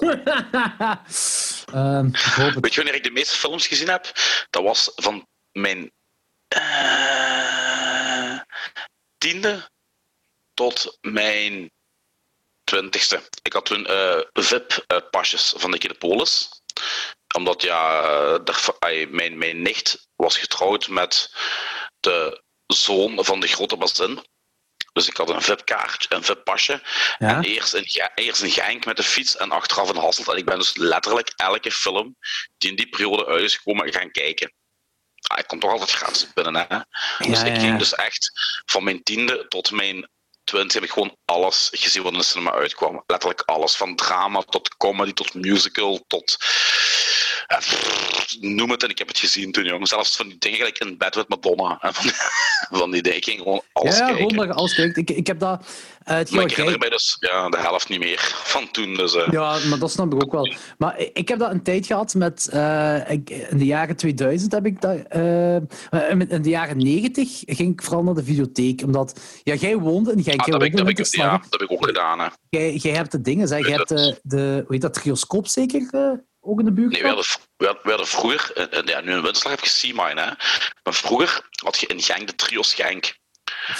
[1.73, 2.09] Ehm.
[2.59, 4.11] Weet je wanneer ik de meeste films gezien heb?
[4.49, 5.91] Dat was van mijn
[6.47, 8.39] eh,
[9.17, 9.69] tiende
[10.53, 11.71] tot mijn
[12.73, 13.21] twintigste.
[13.41, 16.49] Ik had toen eh VIP-pasjes van de Kinepolis.
[17.35, 18.03] Omdat ja,
[18.39, 21.33] eh, mijn, mijn nicht was getrouwd met
[21.99, 24.25] de zoon van de grote bazin.
[24.93, 26.81] Dus ik had een VIP-kaartje, een VIP-pasje.
[27.17, 27.27] Ja?
[27.27, 30.27] En eerst een, eerst een Genk met de fiets en achteraf een Hasselt.
[30.27, 32.15] En ik ben dus letterlijk elke film
[32.57, 34.53] die in die periode uit is gekomen gaan kijken.
[35.27, 36.77] Ah, ik kom toch altijd gratis binnen, hè.
[37.17, 37.77] Dus Ja, ik ging ja.
[37.77, 38.31] dus echt
[38.65, 40.09] van mijn tiende tot mijn
[40.43, 43.03] twintig heb ik gewoon alles gezien wat in de cinema uitkwam.
[43.07, 43.75] Letterlijk alles.
[43.75, 46.37] Van drama tot comedy tot musical tot...
[47.47, 49.87] pff, noem het en ik heb het gezien toen, jong.
[49.87, 51.77] Zelfs van die dingen gelijk in bed met Madonna.
[51.81, 52.11] En van,
[52.79, 53.17] van die dingen.
[53.17, 54.29] Ik ging gewoon alles ja, ja, kijken.
[54.29, 54.97] gewoon dat je alles kijkt.
[54.97, 55.65] Ik, ik heb dat...
[56.03, 58.93] eh, het Maar ik jij- herinner mij dus ja, de helft niet meer van toen.
[58.93, 60.53] Dus, eh, Ja, maar dat snap ik ook wel.
[60.77, 62.47] Maar ik heb dat een tijd gehad met...
[63.07, 64.95] ik, in de jaren 2000 heb ik dat...
[66.29, 68.81] in de jaren 90 ging ik vooral naar de videotheek.
[68.85, 69.19] Omdat...
[69.43, 70.39] Ja, jij woonde in Genk.
[70.39, 72.19] ah, jij dat, ik, dat, ik, ja, dat heb ik ook gedaan.
[72.19, 72.25] Hè.
[72.25, 72.31] hè.
[72.49, 73.67] Jij, jij hebt de dingen, zeg.
[73.67, 74.37] Jij hebt de, de...
[74.65, 74.93] Hoe heet dat?
[74.93, 75.89] Trioscoop zeker?
[76.43, 76.91] Eh, ook in de buurt?
[76.91, 77.25] Nee, we hadden,
[77.57, 80.31] we hadden- we hadden vroeger, eh, eh, ja, nu in Winterslag heb je C-Mine, hè.
[80.83, 83.21] Maar vroeger had je in Genk de Trios Genk.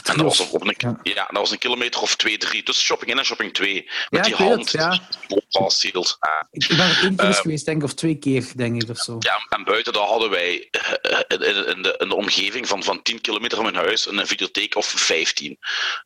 [0.04, 1.00] En dat was, op een, Ja.
[1.04, 1.14] ja.
[1.26, 2.64] dat was een kilometer of twee, drie.
[2.64, 3.74] Tussen shopping 1 en shopping 2.
[3.84, 5.00] Met Ja, die hand, het, ja.
[5.28, 6.16] die vasthield.
[6.20, 6.32] Ah.
[6.52, 8.98] Ik ben er één keer Eh, geweest, denk ik, of twee keer, denk ik, of
[8.98, 9.16] zo.
[9.20, 12.84] Ja, en buiten dat hadden wij eh, in, in, in de, in de omgeving van,
[12.84, 15.58] van 10 kilometer van mijn huis een videotheek of 15.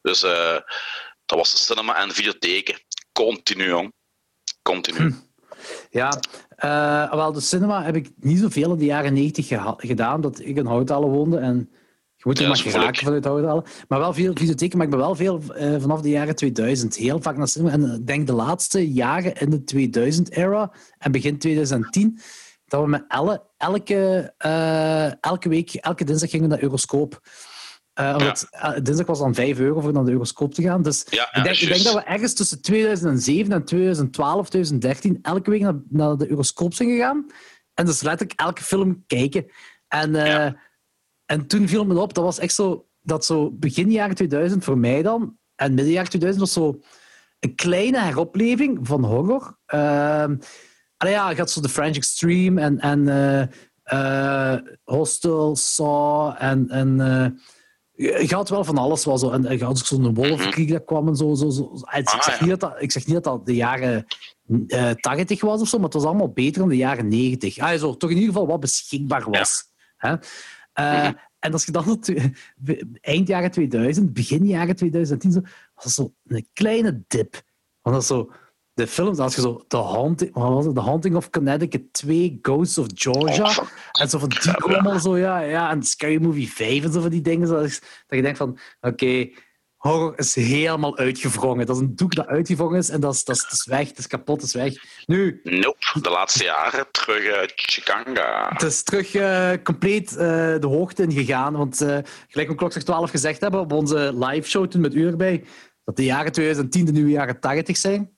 [0.01, 0.57] Dus eh,
[1.25, 2.79] dat was de cinema en de videotheken.
[3.11, 3.93] Continu, jong.
[4.61, 4.97] Continu.
[4.97, 5.11] Hm.
[5.89, 6.19] Ja,
[6.57, 10.39] eh, wel, de cinema heb ik niet zoveel in de jaren 90 geha- gedaan, omdat
[10.39, 11.69] ik in Houthalen woonde en
[12.15, 13.63] je moet er Ja, maar dat geraken vanuit Houthalen.
[13.87, 17.21] Maar wel veel videotheken, maar ik ben wel veel eh, vanaf de jaren 2000 heel
[17.21, 17.71] vaak naar cinema.
[17.71, 22.19] En ik denk de laatste jaren in de 2000-era en begin 2010
[22.65, 27.19] dat we met Elle elke, eh, elke week, elke dinsdag gingen naar Euroscoop.
[27.99, 30.81] Uh, omdat, uh, dinsdag was dan 5 euro voor naar de Euroscoop te gaan.
[30.81, 35.49] Dus Ja, ik, denk, ik denk dat we ergens tussen 2007 en 2012, 2013 elke
[35.49, 37.25] week naar, naar de Euroscoop zijn gegaan.
[37.73, 39.45] En dus letterlijk elke film kijken.
[39.87, 40.51] En, eh,
[41.25, 44.77] en toen viel me op, dat was echt zo, dat zo begin jaren 2000 voor
[44.77, 46.79] mij dan, en midden jaren 2000 was zo
[47.39, 49.57] een kleine heropleving van horror.
[50.97, 53.51] Allee, ja, je had zo The French Extreme en, en
[54.83, 56.69] Hostel, Saw en...
[56.69, 57.39] en
[57.97, 59.05] je had wel van alles.
[59.05, 59.29] Wel zo.
[59.29, 61.33] En je had ook zo'n wolvenkrieg dat kwam en zo.
[61.35, 61.71] zo, zo.
[61.85, 62.45] En Ik, Ah, zeg ja.
[62.45, 64.05] niet dat dat, ik zeg niet dat dat de jaren
[64.67, 67.57] eh 80 was of zo, maar het was allemaal beter dan de jaren 90.
[67.57, 69.63] Ah, zo, toch in ieder geval wat beschikbaar was.
[69.97, 70.15] Hè?
[70.73, 71.13] Eh, Mhm.
[71.39, 72.03] En als je dan
[73.01, 75.41] eind jaren 2000, begin jaren 2010, zo,
[75.75, 77.41] was dat zo een kleine dip.
[77.81, 78.31] Want dat zo,
[78.77, 80.75] de films, als je zo The Haunting, wat was het?
[80.75, 83.57] The Haunting of Connecticut 2, Ghosts of Georgia, Oh,
[84.01, 87.09] en zo van die allemaal zo, ja, ja, en Scary Movie 5 en zo van
[87.09, 87.47] die dingen.
[87.47, 89.29] Zo, dat is- dat je denkt van, oké,
[89.75, 91.65] horror is helemaal uitgevrongen.
[91.65, 93.87] Dat is een doek dat uitgevrongen is en dat is, dat is, dat is weg,
[93.87, 94.73] het is kapot, het is weg.
[95.05, 98.49] Nu, Nope, de laatste jaren terug uit Chikanga.
[98.53, 100.17] het is terug eh, compleet eh,
[100.59, 101.53] de hoogte in gegaan.
[101.57, 101.97] Want eh,
[102.27, 105.43] gelijk we klok 12 gezegd hebben op onze live show toen met u erbij,
[105.83, 108.16] dat de jaren 2010 de nieuwe jaren 80 zijn.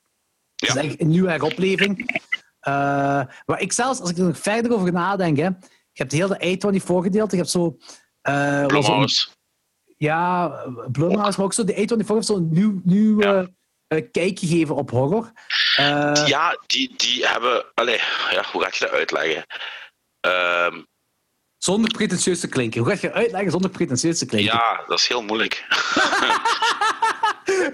[0.60, 0.74] Ja.
[0.74, 2.22] Dat is echt een nieuwe heropleving.
[2.60, 5.54] Eh maar ik zelfs, als ik er nog verder over nadenk, hè, je
[5.94, 7.78] hebt heel de A24 gedeelte, je hebt zo...
[8.68, 9.28] Blumhouse.
[9.98, 10.48] ja,
[10.92, 11.74] Blumhouse, maar ook zo de
[12.04, 13.48] A24 heeft zo'n nieuw, nieuw Ja.
[13.88, 15.32] eh, kijk gegeven op horror.
[16.26, 17.66] Ja, die, die hebben...
[17.74, 18.00] Allee,
[18.32, 19.46] ja, hoe ga ik je dat uitleggen?
[20.20, 20.82] Ehm,
[21.58, 22.82] Zonder pretentieus te klinken.
[22.82, 24.54] Hoe ga je uitleggen zonder pretentieus te klinken?
[24.54, 25.66] ja, dat is heel moeilijk.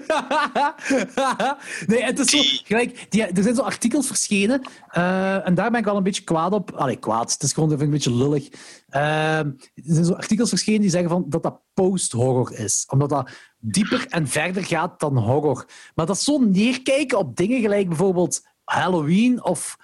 [1.86, 5.78] nee, het is zo, gelijk, die, er zijn zo artikels verschenen eh, en daar ben
[5.80, 6.70] ik wel een beetje kwaad op.
[6.72, 8.48] Allee, kwaad, het is gewoon vind ik een beetje lullig.
[8.88, 12.84] Eh, er zijn zo artikels verschenen die zeggen van, dat dat post-horror is.
[12.88, 15.66] Omdat dat dieper en verder gaat dan horror.
[15.94, 19.76] Maar dat is zo neerkijken op dingen gelijk bijvoorbeeld Halloween of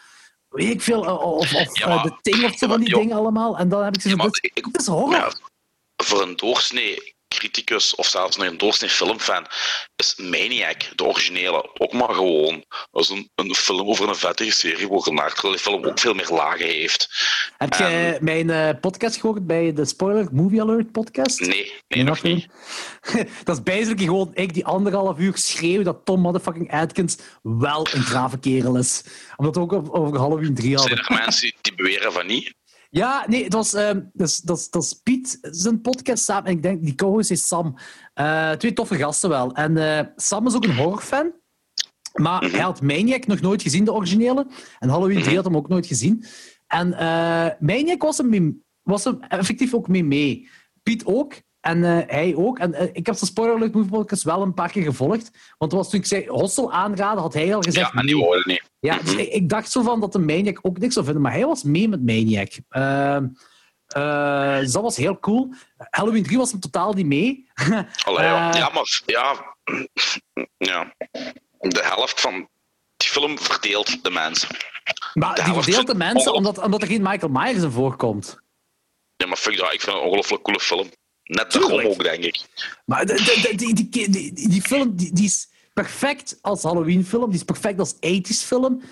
[0.48, 3.00] weet ik veel, eh, of, of Ja, eh, maar- Thing of zo van die joh.
[3.00, 3.58] dingen allemaal.
[3.58, 5.12] En dan heb ik Ja, zoiets ik- dit is horror.
[5.14, 5.32] ja,
[5.96, 9.46] voor een doorsnee criticus of zelfs nog een doorsnee filmfan
[9.96, 15.32] is Maniac, de originele, ook maar gewoon als een, een film over een vettige seriemoordenaar,
[15.32, 17.08] terwijl die film ook veel meer lagen heeft.
[17.56, 21.40] Heb je mijn eh, podcast gehoord bij de Spoiler Movie Alert podcast?
[21.40, 22.46] Nee, nee, nog niet.
[23.44, 28.02] dat is basically gewoon ik die anderhalf uur schreeuw dat Tom motherfucking Atkins wel een
[28.02, 29.02] grave kerel is.
[29.36, 31.16] Omdat we ook over- Halloween 3 Zijn hadden.
[31.16, 32.54] er mensen die beweren van niet?
[32.94, 36.44] Ja, nee, het was, ehm, dat, is, dat, is, dat is Piet zijn podcast samen.
[36.44, 37.74] En ik denk, die co-host is Sam.
[38.14, 39.52] Eh, twee toffe gasten wel.
[39.52, 41.32] En eh, Sam is ook een horrorfan.
[42.12, 44.46] Maar hij had Maniac nog nooit gezien, de originele.
[44.78, 46.24] En Halloween 3 had hem ook nooit gezien.
[46.66, 46.88] En
[47.60, 50.48] Maniac was hem, mee- was hem effectief ook mee mee.
[50.82, 51.34] Piet ook.
[51.62, 52.58] En eh, hij ook.
[52.58, 55.30] En eh, ik heb de Spoiler Alert Movie Podcast wel een paar keer gevolgd.
[55.58, 57.92] Want dat was toen ik zei Hostel aanraden, had hij al gezegd...
[57.92, 58.24] Ja, en die nee.
[58.24, 58.70] woorden niet.
[58.78, 61.32] Ja, dus ik, ik dacht zo van dat de Maniac ook niks zou vinden, maar
[61.32, 62.52] hij was mee met Maniac.
[62.68, 63.26] Ehm,
[63.86, 65.54] eh, dus dat was heel cool.
[65.76, 67.50] Halloween 3 was hem totaal niet mee.
[68.04, 68.54] Allee, ja.
[68.54, 69.56] Ja, maar ja,
[70.70, 70.94] ja,
[71.58, 72.48] de helft van
[72.96, 74.48] die film verdeelt de mensen.
[75.14, 78.40] maar De die verdeelt de mensen omdat, omdat er geen Michael Myers in voorkomt.
[79.16, 80.90] Ja, maar fuck dat, ik vind het een ongelooflijk coole film.
[81.32, 82.44] Net daarom ook, denk ik.
[82.84, 87.94] Maar die, die, die, die, film die, is perfect als Halloween-film, die is perfect als
[87.94, 88.82] 80s film.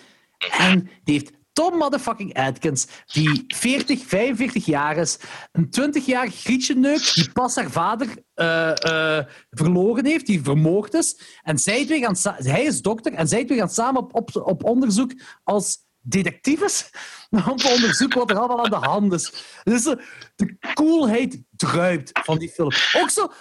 [0.58, 5.18] En die heeft Tom motherfucking Atkins, die 40, 45 jaar is,
[5.52, 9.18] een 20-jarig Grietje neukt, die pas haar vader eh,
[9.50, 11.20] verloren heeft, die vermoord is.
[11.42, 14.64] En zij twee gaan hij is dokter en zij twee gaan samen op, op, op
[14.64, 15.12] onderzoek
[15.44, 16.90] als detectives
[17.50, 19.32] om te onderzoeken wat er allemaal aan de hand is.
[19.64, 20.04] Dus de,
[20.36, 22.72] de coolheid druipt van die film.
[22.96, 23.32] Ook zo,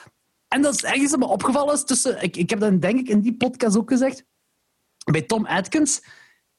[0.47, 3.07] en dat is ergens dat me opgevallen is tussen, ik, ik heb dat denk ik
[3.07, 4.25] in die podcast ook gezegd,
[5.11, 6.01] bij Tom Atkins,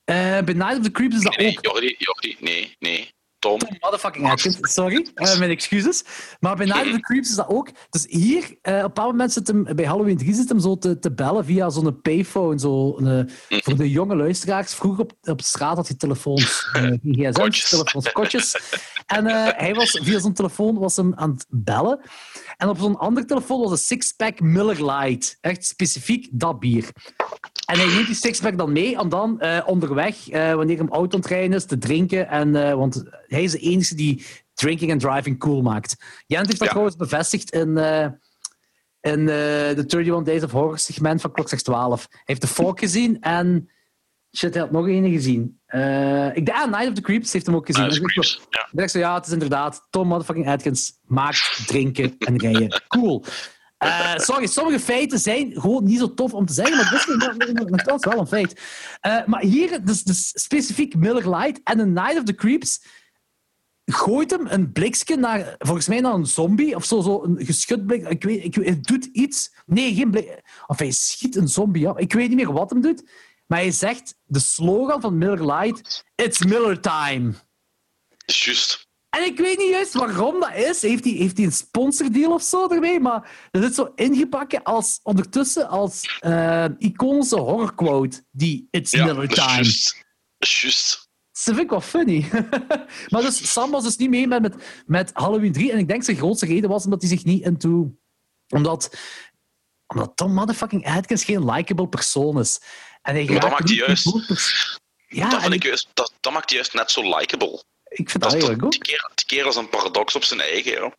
[0.05, 1.64] eh, bij Night of the Creeps is dat Nee, ook.
[1.64, 3.14] Jordi, Jordi, nee, nee.
[3.40, 5.08] Tom, Motherfucking Atkins, sorry.
[5.14, 6.04] Eh, mijn excuses.
[6.40, 7.68] Maar bij Night of the Creeps is dat ook.
[7.90, 10.78] Dus hier, eh, op een bepaald moment zit hem, bij Halloween 3 zit hem zo
[10.78, 12.58] te, te bellen via zo'n payphone.
[12.58, 14.74] Zo, een, voor de jonge luisteraars.
[14.74, 16.68] Vroeger op, op straat had je telefoons.
[16.72, 17.68] eh, geen gsm's, Kotjes.
[17.68, 18.56] telefoons, kotjes.
[19.06, 22.00] En eh, hij was via zijn telefoon was hem aan het bellen.
[22.56, 25.36] En op zo'n andere telefoon was een six-pack Miller Lite.
[25.40, 26.88] Echt specifiek dat bier.
[27.70, 31.14] En hij neemt die sixpack dan mee om dan eh, onderweg, eh, wanneer hem auto
[31.14, 32.28] aan het rijden is, te drinken.
[32.28, 35.97] En, eh, want hij is de enige die drinking en driving cool maakt.
[36.26, 36.68] Jent heeft dat Ja.
[36.68, 37.78] trouwens bevestigd in,
[39.01, 42.06] in de 31 Days of Horror segment van Klok 12.
[42.10, 43.70] Hij heeft de Fork gezien en
[44.36, 45.60] Shit, hij had nog een gezien.
[46.34, 47.82] Ik ah, Night of the Creeps heeft hem ook gezien.
[47.82, 48.68] Night ja.
[48.70, 52.82] Ik dacht zo, ja, het is inderdaad Tom motherfucking Atkins maakt drinken en rijden.
[52.88, 53.24] Cool.
[53.85, 58.05] Uh, sorry, sommige feiten zijn gewoon niet zo tof om te zeggen, maar dat is
[58.05, 58.61] wel een feit.
[59.07, 62.81] Uh, maar hier, dus, dus specifiek Miller Light en The Night of the Creeps
[63.85, 67.86] gooit hem een blikje naar, volgens mij naar een zombie of zo, zo een geschut
[67.86, 68.09] blik.
[68.09, 69.55] Ik weet, ik, hij doet iets.
[69.66, 70.40] Nee, geen blik.
[70.66, 71.98] Of hij schiet een zombie af.
[71.98, 73.11] Ik weet niet meer wat hem doet.
[73.47, 77.32] Maar hij zegt de slogan van Miller Light: It's Miller time.
[78.27, 78.89] Juist.
[79.11, 80.82] En ik weet niet juist waarom dat is.
[80.82, 83.01] Heeft hij, heeft hij een sponsordeal of zo ermee?
[83.01, 88.24] Maar dat zit zo ingepakken als, ondertussen als uh, iconische horrorquote.
[88.31, 89.55] Die It's Miller time.
[89.55, 90.05] Juist.
[90.39, 91.09] Juist.
[91.32, 92.28] Dat vind ik wel funny.
[93.11, 95.73] maar dus, Sam was dus niet mee met, met, met Halloween 3.
[95.73, 97.95] En ik denk zijn grootste reden was omdat hij zich niet into...
[98.49, 98.97] Omdat,
[99.87, 102.61] omdat Tom motherfucking Atkins geen likable persoon is.
[103.03, 104.39] En hij maar dat maakt hij juist...
[105.07, 107.65] Ja, dat, vind ik juist, dat, dat maakt hij juist net zo likable.
[107.90, 108.70] Ik vind dat, dat eigenlijk ook.
[108.70, 110.92] Die keer als een paradox op zijn eigen, joh.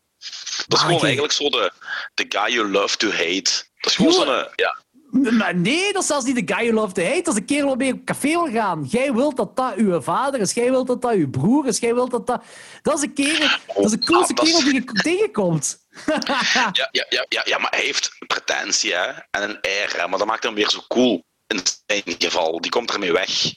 [0.68, 1.72] Dat is gewoon eigenlijk zo de,
[2.14, 3.64] de guy you love to hate.
[3.80, 4.48] Dat is gewoon zo'n...
[4.56, 4.80] Ja.
[5.12, 7.22] Maar nee, dat is zelfs niet de guy you love to hate.
[7.22, 8.84] Dat is een kerel waarmee je op café wil gaan.
[8.90, 10.54] Jij wilt dat dat uw vader is.
[10.54, 11.80] Jij wilt dat dat uw broer is.
[11.80, 12.44] Jij wilt dat dat...
[12.82, 13.50] Dat is een kerel...
[13.68, 15.78] Dat is de coolste ah, kerel die je tegenkomt.
[16.52, 19.08] ja, ja, ja, ja, ja, maar hij heeft pretentie hè?
[19.32, 19.94] en een air.
[19.98, 20.08] Hè?
[20.08, 21.24] Maar dat maakt hem weer zo cool.
[21.48, 22.62] In zijn geval.
[22.62, 23.54] Die komt ermee weg.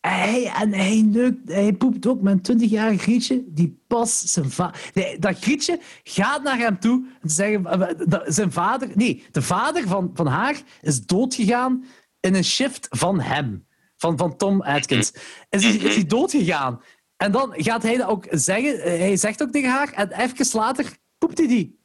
[0.00, 4.90] Hij, en hij, hij poept ook met een 20-jarige Grietje die pas zijn vader...
[4.94, 7.66] Nee, dat Grietje gaat naar hem toe en zeggen...
[7.66, 8.88] Eh, zijn vader...
[8.94, 11.84] Nee, de vader van, van haar is doodgegaan
[12.20, 13.66] in een shift van hem.
[13.96, 15.12] Van, van Tom Atkins.
[15.48, 16.80] Is hij, is hij doodgegaan.
[17.16, 18.80] En dan gaat hij dat ook zeggen.
[18.80, 21.80] Hij zegt ook tegen haar en even later poept hij die.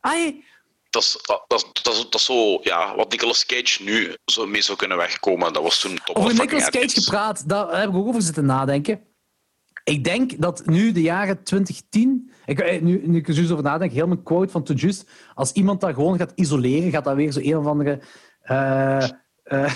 [0.00, 0.44] Ai,
[0.96, 4.96] dat is, dat, dat, dat, zo, ja, wat Nicolas Cage nu zo mee zou kunnen
[4.96, 5.52] wegkomen.
[5.52, 9.00] Dat was toen top Over Nicolas Cage gepraat, daar heb ik ook over zitten nadenken.
[9.84, 12.30] Ik denk dat nu de jaren 2010...
[12.44, 15.08] Ik, eh, nu, nu ik er zo over nadenk, heel mijn quote van To Just.
[15.34, 18.00] Als iemand dat gewoon gaat isoleren, gaat dat weer zo een of andere...
[18.44, 19.08] Uh,
[19.44, 19.74] uh,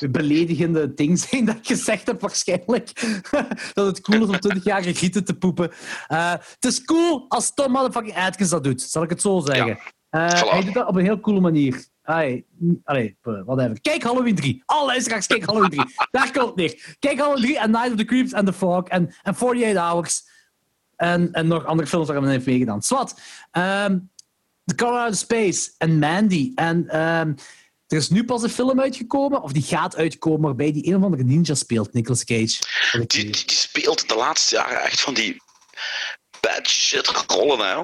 [0.10, 2.92] beledigende ding zijn dat ik gezegd heb, waarschijnlijk.
[3.74, 5.70] dat het cool is om 20 jaar gieten te poepen.
[6.08, 9.66] Uh, het is cool als Tom motherfucking Atkins dat doet, zal ik het zo zeggen.
[9.66, 9.78] Ja.
[10.12, 11.84] Uh, hij doet dat op een heel coole manier.
[12.02, 12.46] Allee,
[12.84, 13.80] allee, whatever.
[13.80, 14.62] Kijk Halloween 3.
[14.66, 15.84] Alle straks kijk Halloween 3.
[16.10, 16.96] Daar komt het neer.
[16.98, 20.22] Kijk Halloween 3 en Night of the Creeps and the Fog en, en 48 Hours.
[20.96, 22.82] En, en nog andere films waar hij heeft meegedaan.
[22.82, 23.20] Swat.
[23.52, 24.10] Um,
[24.64, 26.52] The Color Out of Space en Mandy.
[26.54, 27.34] En um,
[27.86, 31.02] er is nu pas een film uitgekomen, of die gaat uitkomen, waarbij die een of
[31.02, 32.58] andere ninja speelt, Nicolas Cage.
[32.92, 35.42] Die, die, die speelt de laatste jaren echt van die
[36.54, 37.82] bad shit rollen, hè.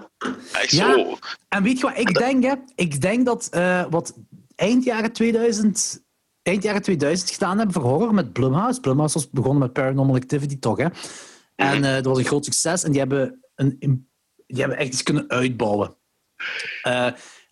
[0.53, 1.19] Echt ja, zo.
[1.49, 2.55] En weet je wat ik denk, hè?
[2.74, 4.15] Ik denk dat uh, wat
[4.55, 6.07] eind jaren 2000...
[6.43, 8.81] Eind jaren 2000 gedaan hebben voor horror met Blumhouse.
[8.81, 10.78] Blumhouse was begonnen met Paranormal Activity, toch?
[10.78, 10.86] Hè?
[11.55, 12.85] En uh, dat was een groot succes.
[12.85, 13.77] En die hebben, een,
[14.47, 15.97] die hebben echt iets kunnen uitbouwen.
[16.86, 17.05] Uh,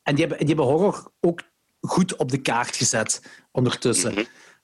[0.03, 1.43] en die hebben, die hebben horror ook
[1.81, 3.23] goed op de kaart gezet
[3.53, 4.15] ondertussen.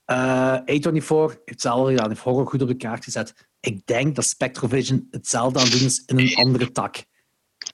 [0.07, 4.25] Uh, A24 heeft zelf gedaan, heeft horror goed op de kaart gezet ik denk dat
[4.25, 6.97] Spectrovision hetzelfde aan doen is in een andere tak.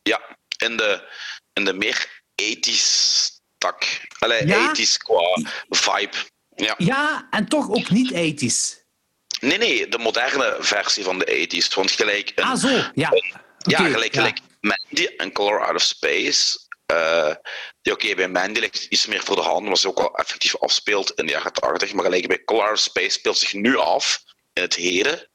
[0.02, 1.08] Ja, in de,
[1.52, 4.00] in de meer ethisch tak.
[4.18, 4.70] Allee, ja?
[4.70, 6.16] ethisch qua vibe.
[6.54, 6.74] Ja.
[6.78, 8.84] ja, en toch ook niet ethisch.
[9.40, 11.74] Nee, nee, de moderne versie van de ethisch.
[11.74, 12.32] Want gelijk...
[12.34, 13.12] Een, ah, zo, ja.
[13.58, 16.58] ja, gelijk, gelijk Mandy en Color Out of Space.
[16.92, 17.34] Uh,
[17.82, 21.10] die oké, bij Mandy ligt iets meer voor de hand, was ook wel effectief afspeelt
[21.10, 21.92] in de jaren 80.
[21.92, 25.30] Maar gelijk bij Color Out of Space speelt zich nu af in het heden.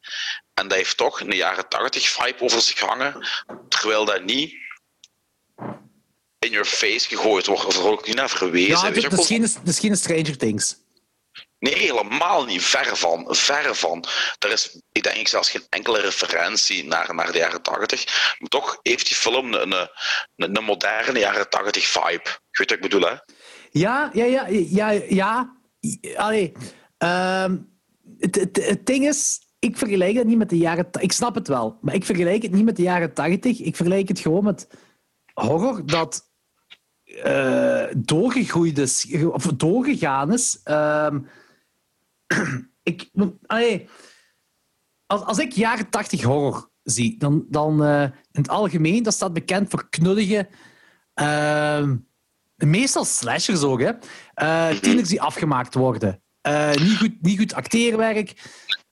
[0.54, 3.28] En dat heeft toch een jaren 80 vibe over zich hangen,
[3.70, 4.56] terwijl dat niet
[6.40, 8.70] in your face gegooid wordt, of er ook niet naar verwezen.
[8.70, 9.30] Ja, dat
[9.66, 10.82] is, geen Stranger Things.
[11.60, 12.64] Nee, helemaal niet.
[12.64, 13.26] Ver van.
[13.30, 14.06] Ver van.
[14.40, 18.36] Er is, ik denk zelfs geen enkele referentie naar, naar de jaren 80.
[18.40, 19.72] Maar toch heeft die film een,
[20.36, 22.24] een, een moderne jaren 80 vibe.
[22.24, 23.16] Je weet wat ik bedoel, hè?
[23.72, 24.48] Ja, ja, ja.
[24.50, 25.58] ja, ja.
[26.16, 26.52] Allee.
[26.98, 27.72] Um,
[28.20, 30.88] het, het, het ding is, ik vergelijk het niet met de jaren...
[31.00, 33.60] Ik snap het wel, maar ik vergelijk het niet met de jaren 80.
[33.60, 34.68] Ik vergelijk het gewoon met
[35.34, 36.32] horror dat
[37.06, 40.62] uh, doorgegroeid is, of doorgegaan is.
[40.66, 41.16] Uh,
[42.84, 43.10] ik,
[45.06, 49.34] als, als ik jaren 80 horror zie, dan, dan uh, in het algemeen, dat staat
[49.34, 50.50] bekend voor knullige...
[51.14, 51.96] Ehm,
[52.56, 53.92] meestal slashers ook, hè.
[54.36, 56.22] Uh, tieners die afgemaakt worden.
[56.76, 58.34] Niet, goed, niet goed acteerwerk.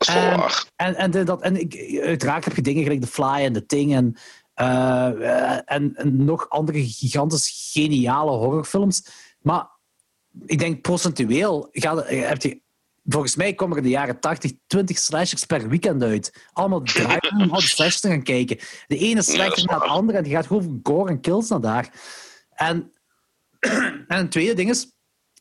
[0.07, 3.65] En, en, en, dat, en ik, uiteraard heb je dingen gelijk The Fly en The
[3.65, 4.15] Thing en,
[4.55, 9.05] uh, en, en, nog andere gigantisch geniale horrorfilms.
[9.41, 9.67] Maar
[10.45, 12.61] ik denk procentueel gaat, heb je
[13.05, 16.45] volgens mij komen er in de jaren 80 20 slashers per weekend uit.
[16.53, 18.57] Allemaal draaien om al die slashers te gaan kijken.
[18.87, 21.61] De ene slechter naar de andere en die gaat gewoon voor gore en kills naar
[21.61, 21.89] daar.
[22.53, 22.91] En,
[24.07, 24.91] en het tweede ding is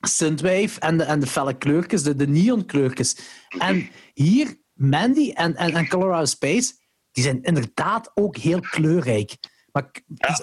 [0.01, 3.17] Synthwave en de, en de felle kleurtjes, de, de neon kleurtjes.
[3.59, 6.73] En hier, Mandy en, en, en Colorado Space,
[7.13, 9.37] die zijn inderdaad ook heel kleurrijk.
[9.73, 9.91] Maar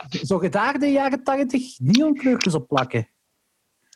[0.09, 3.09] zou je daar de jaren 80 neonkleurtjes op plakken?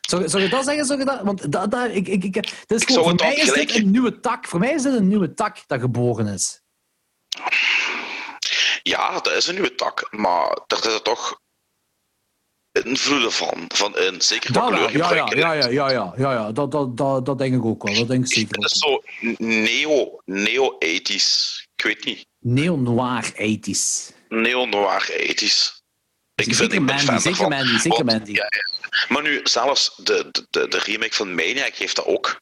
[0.08, 0.84] Zou, zou je dat zeggen?
[0.84, 1.22] Zou je dat?
[1.22, 2.34] Want dat, dat, ik, ik, ik,
[2.66, 4.46] dat is gewoon, voor mij is dit een nieuwe tak.
[4.46, 6.62] Voor mij is dit een nieuwe tak dat geboren is.
[8.82, 10.08] Ja, dat is een nieuwe tak.
[10.10, 11.40] Maar daar zitten toch
[12.72, 13.64] invloeden van.
[13.68, 14.96] van een, zeker van kleur.
[14.96, 17.82] Ja, ja, ja, ja, ja, ja, ja, ja, Dat, dat, dat, dat denk ik ook
[17.82, 17.94] wel.
[17.94, 18.60] Dat denk ik zeker.
[18.60, 19.02] Dat is zo
[19.38, 21.66] neo, neo-ethisch.
[21.74, 22.26] Ik weet niet.
[22.38, 24.12] Neo-noir-ethisch.
[24.28, 25.82] Neo-noir-ethisch.
[26.34, 28.32] Ik zeker vind, Mandy, zeker Mandy, zeker Mandy.
[28.32, 29.06] Ja, ja.
[29.08, 32.40] Maar nu, zelfs de, de, de remake van Maniac heeft dat ook.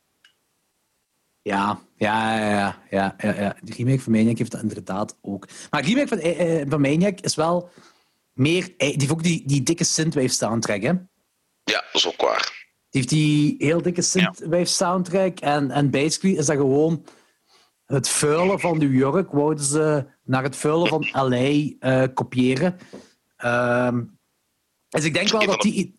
[1.43, 2.51] Ja, ja, ja,
[2.91, 3.57] ja, ja, ja.
[3.63, 5.49] De remake van Maniac heeft dat inderdaad ook.
[5.71, 7.71] Maar de remake van, eh, eh, van Maniac is wel
[8.33, 8.63] meer...
[8.77, 10.93] Eh, die heeft ook die, die dikke synthwave soundtrack, hè?
[11.65, 12.59] Ja, dat is ook waar.
[12.91, 15.39] Die heeft die heel dikke synthwave soundtrack.
[15.39, 17.07] En, en basically is dat gewoon
[17.85, 22.79] het vuilen van New York wouden ze naar het vuilen van LA uh, eh, kopiëren.
[23.45, 23.99] Uh,
[24.89, 25.99] dus ik denk wel dat die...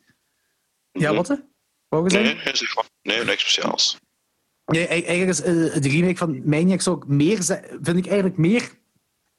[0.91, 1.15] Ja, mhm.
[1.15, 1.41] wat?
[1.87, 2.23] Wou nee,
[3.01, 3.99] nee, niks speciaals.
[4.65, 7.43] Nee, eigenlijk is uh, de remake van Maniacs ook meer,
[7.81, 8.71] vind ik eigenlijk meer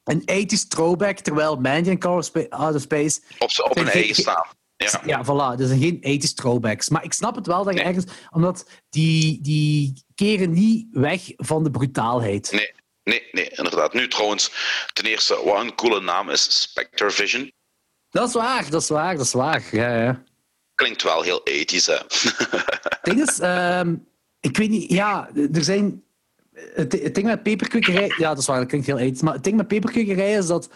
[0.04, 3.20] een 80s throwback, terwijl Maniac en Outer Space...
[3.38, 4.46] Op, op een eigen staan.
[4.76, 5.02] Ja.
[5.04, 5.56] ja, voilà.
[5.56, 6.88] Dus geen 80s throwbacks.
[6.88, 8.04] Maar ik snap het wel dat je ergens...
[8.30, 12.52] Omdat die, die keren niet weg van de brutaalheid.
[12.52, 12.72] Nee,
[13.04, 13.92] nee, nee, inderdaad.
[13.92, 14.52] Nu trouwens,
[14.92, 17.52] ten eerste, wat een coole naam is Spectre Vision.
[18.10, 19.62] Dat is waar, dat is waar, dat is waar.
[19.70, 20.22] Ja, ja.
[20.74, 21.98] Klinkt wel heel ethisch, hè?
[23.02, 23.94] ding is, ehm,
[24.40, 26.04] ik weet niet, ja, er zijn...
[26.54, 28.14] Het, het ding met peperkwekerij...
[28.16, 29.22] Ja, dat is waar, dat klinkt heel ethisch.
[29.22, 30.70] Maar het ding met peperkwekerij is dat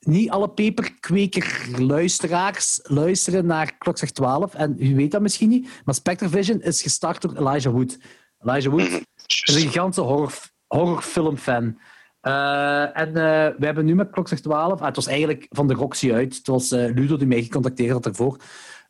[0.00, 4.54] niet alle peperkweker-luisteraars luisteren naar Klokslag 12.
[4.54, 7.98] En u weet dat misschien niet, maar Spectre Vision is gestart door Elijah Wood.
[8.40, 10.32] Elijah Wood mhm, is een gigantische horror,
[10.66, 11.78] horrorfilmfan.
[12.22, 13.14] Uh, en uh,
[13.58, 14.80] we hebben nu met Klokslag 12...
[14.80, 16.36] Ah, het was eigenlijk van de Roxy uit.
[16.36, 18.40] Het was uh, Ludo die mij gecontacteerd had daarvoor.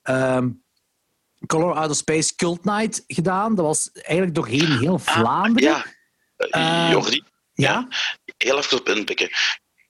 [0.03, 0.63] Um,
[1.47, 3.55] Color Out of Space Cult Night gedaan.
[3.55, 5.85] Dat was eigenlijk doorheen heel ah, Vlaanderen.
[6.37, 7.23] Ja, Jordi.
[7.53, 7.89] Ja?
[8.37, 9.31] Heel even op inpikken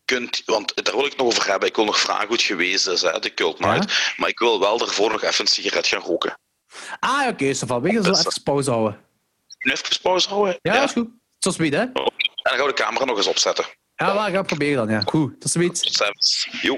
[0.04, 1.68] kunt, want daar wil ik nog over hebben.
[1.68, 4.14] Ik wil nog vragen hoe het geweest is, hè, de Cult Night.
[4.16, 6.38] Maar ik wil wel daarvoor nog even een sigaret gaan roken.
[7.00, 7.82] Ah, oké, okay, so van.
[7.82, 9.00] We gaan zo even pauze houden.
[9.58, 10.58] Even pauze houden?
[10.62, 10.82] Ja, ja.
[10.82, 11.08] is goed.
[11.38, 11.80] Tot ziens, hè?
[11.80, 12.12] En dan
[12.42, 13.64] gaan we de camera nog eens opzetten.
[13.96, 15.00] Ja, we gaan proberen dan, ja.
[15.00, 15.80] Goed, tot ziens.
[15.80, 16.12] Tot
[16.62, 16.76] Jo.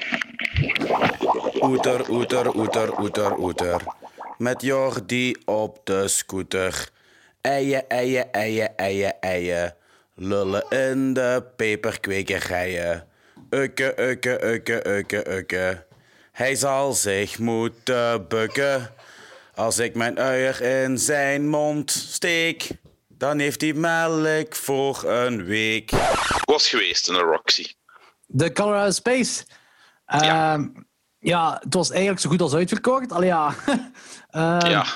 [1.61, 3.83] Oeter, oeter, oeter, oeter, oeter.
[4.39, 6.91] Met Jordi op de scooter.
[7.47, 9.75] Eien, eien, eien, eien, eien.
[10.15, 13.09] Lullen in de peperkwekerijen.
[13.51, 15.87] Ukke, ukke, ukke, ukke, ukke.
[16.33, 18.91] Hij zal zich moeten bukken.
[19.55, 22.69] Als ik mijn uier in zijn mond steek,
[23.09, 25.91] dan heeft hij melk voor een week.
[26.45, 27.67] Was geweest in de Roxy.
[28.27, 29.45] De Colorado Space.
[30.07, 30.53] ja.
[30.55, 30.69] Ehm,
[31.19, 33.13] ja, het was eigenlijk zo goed als uitverkocht.
[33.13, 33.55] Allee, ja.
[34.31, 34.87] uh, ja.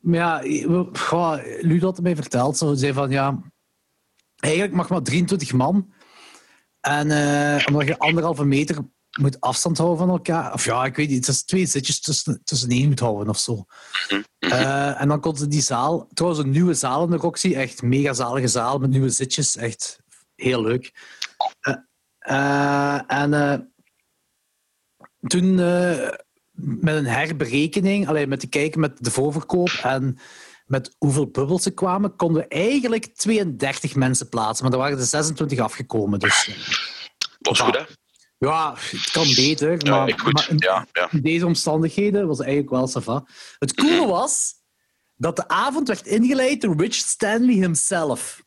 [0.00, 2.56] Maar ja, Ludo had mij verteld.
[2.56, 3.42] Zo zei van ja,
[4.36, 5.92] eigenlijk mag maar 23 man.
[6.80, 8.76] En uh, omdat je anderhalve meter
[9.20, 10.52] moet afstand houden van elkaar.
[10.52, 13.64] Of ja, ik weet niet, het is twee zitjes tussen, tussenin moet houden of zo.
[14.38, 17.82] Uh, en dan kon ze die zaal, trouwens een nieuwe zaal in de Roxy, echt
[17.82, 19.98] mega zalige zaal met nieuwe zitjes, echt
[20.34, 20.92] heel leuk.
[22.28, 23.72] Uh, en
[25.20, 25.58] toen
[26.62, 30.18] met een herberekening, alleen met te kijken met de voorverkoop en
[30.66, 34.64] met hoeveel bubbels ze kwamen, konden we eigenlijk 32 mensen plaatsen.
[34.64, 36.18] Maar er waren er 26 afgekomen.
[36.18, 36.50] Dus,
[37.38, 37.82] dat is goed, hè?
[38.38, 39.68] Ja, het kan beter.
[39.68, 41.08] Maar, ja, maar in, ja, ja.
[41.10, 43.24] in, deze omstandigheden was het eigenlijk wel sava.
[43.58, 44.54] Het coole was
[45.14, 48.42] dat de avond werd ingeleid door Rich Stanley himself.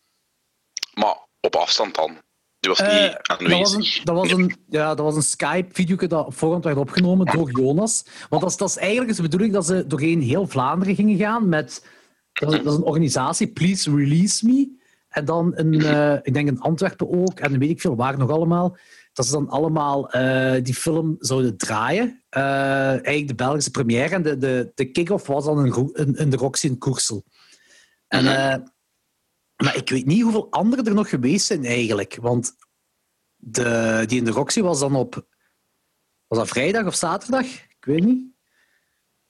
[0.94, 2.22] Maar op afstand dan?
[2.68, 3.54] Was uh, aanwezig.
[3.54, 6.78] Dat was een, dat was een, ja, dat was een Skype-video dat op voorhand werd
[6.78, 8.06] opgenomen door Jonas.
[8.30, 11.50] Want dat is, dat is eigenlijk de bedoeling dat ze doorheen heel Vlaanderen gingen gaan
[11.50, 11.86] met
[12.34, 14.82] dat, is een organisatie, Please Release Me.
[15.10, 18.30] En dan een, uh, ik denk in Antwerpen ook, en weet ik veel waar nog
[18.30, 18.78] allemaal.
[19.14, 22.24] Dat ze dan allemaal uh, die film zouden draaien.
[22.30, 24.16] Eigenlijk de Belgische première.
[24.16, 27.24] En de, de, de kick-off was dan in, in, de Roxy in Koersel.
[28.08, 28.73] En,
[29.64, 32.18] maar ik weet niet hoeveel anderen er nog geweest zijn eigenlijk.
[32.22, 32.56] Want
[33.36, 35.28] de, die in de Roxy was dan op...
[36.28, 37.46] Was dat vrijdag of zaterdag?
[37.46, 38.32] Ik weet niet.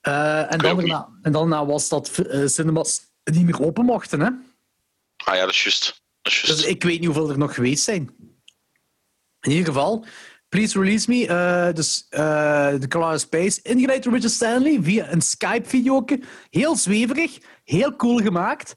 [0.08, 4.20] Uh, en, dan daarna, en daarna was dat uh, cinemas niet meer open mochten.
[4.20, 4.30] Hè?
[5.24, 6.02] Ah ja, dat is juist.
[6.22, 8.14] Dus ik weet niet hoeveel er nog geweest zijn.
[9.40, 10.06] In ieder geval,
[10.48, 15.20] Please Release Me, eh, dus eh The Color Space, ingeleid door Richard Stanley via een
[15.20, 16.04] Skype-video.
[16.50, 18.74] Heel zweverig, heel cool gemaakt.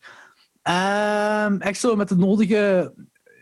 [0.68, 2.94] Ehm, echt zo met de nodige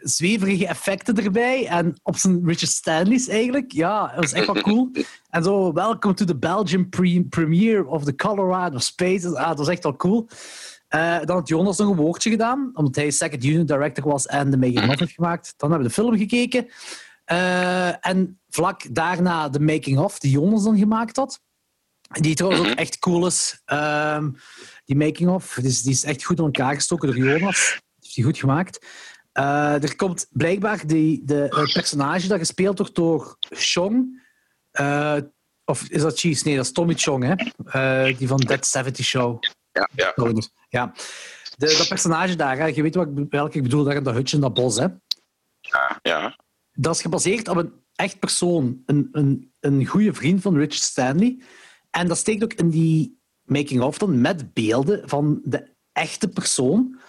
[0.02, 1.68] zweverige effecten erbij.
[1.68, 3.72] En op zijn Richard Stanley's eigenlijk.
[3.72, 4.90] Ja, dat was echt wel cool.
[5.30, 9.38] En zo, welcome to the Belgian pre premiere of the Colorado Space.
[9.38, 10.28] Ah, dat was echt wel cool.
[10.88, 14.52] Eh, dan had Jonas nog een woordje gedaan, omdat hij second unit director was en
[14.52, 15.54] de making of heeft gemaakt.
[15.58, 16.68] Dan hebben we de film gekeken.
[17.26, 21.40] Eh, en vlak daarna de making of, die Jonas dan gemaakt had.
[22.22, 23.62] Die trouwens ook echt cool is.
[23.66, 24.30] Ehm,
[24.86, 27.68] die making of, dus die is echt goed in elkaar gestoken door Jonas.
[27.70, 28.86] Die heeft die goed gemaakt.
[29.32, 34.24] Eh, er komt blijkbaar die, de, het personage dat gespeeld wordt door Chong.
[34.72, 35.18] eh,
[35.66, 36.44] of is dat Cheese?
[36.45, 37.34] Nee, dat is Tommy Chong, hè?
[37.66, 39.44] Eh, die van Dead 70 Show.
[39.72, 40.14] Ja, ja.
[40.70, 40.94] Ja.
[41.57, 44.14] De, dat personage daar, hè, je weet wat ik, welke ik bedoel, daar in dat
[44.14, 44.78] hutje in dat bos.
[44.78, 44.88] Hè.
[45.62, 46.40] ja, ja.
[46.74, 51.41] Dat is gebaseerd op een echt persoon, een, een, een goede vriend van Richard Stanley.
[51.90, 57.00] En dat steekt ook in die making-of dan met beelden van de echte persoon.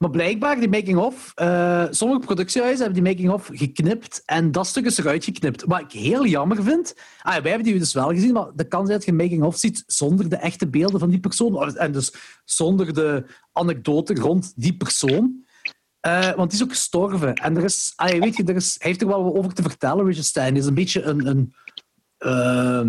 [0.00, 4.98] Maar blijkbaar, die making-of, eh, sommige productiehuizen hebben die making-of geknipt en dat stuk is
[4.98, 5.64] eruit geknipt.
[5.64, 6.94] Wat ik heel jammer vind.
[7.22, 10.28] Ah, wij hebben die dus wel gezien, maar de kans dat je making-of ziet zonder
[10.28, 11.76] de echte beelden van die persoon.
[11.76, 15.44] En dus zonder de anekdote rond die persoon.
[16.00, 17.34] Eh, want die is ook gestorven.
[17.34, 20.06] En er is, ah, weet je, er is, hij heeft er wel over te vertellen,
[20.06, 20.56] Richard Stein.
[20.56, 21.26] Is een beetje een.
[21.26, 21.54] een
[22.18, 22.88] eh,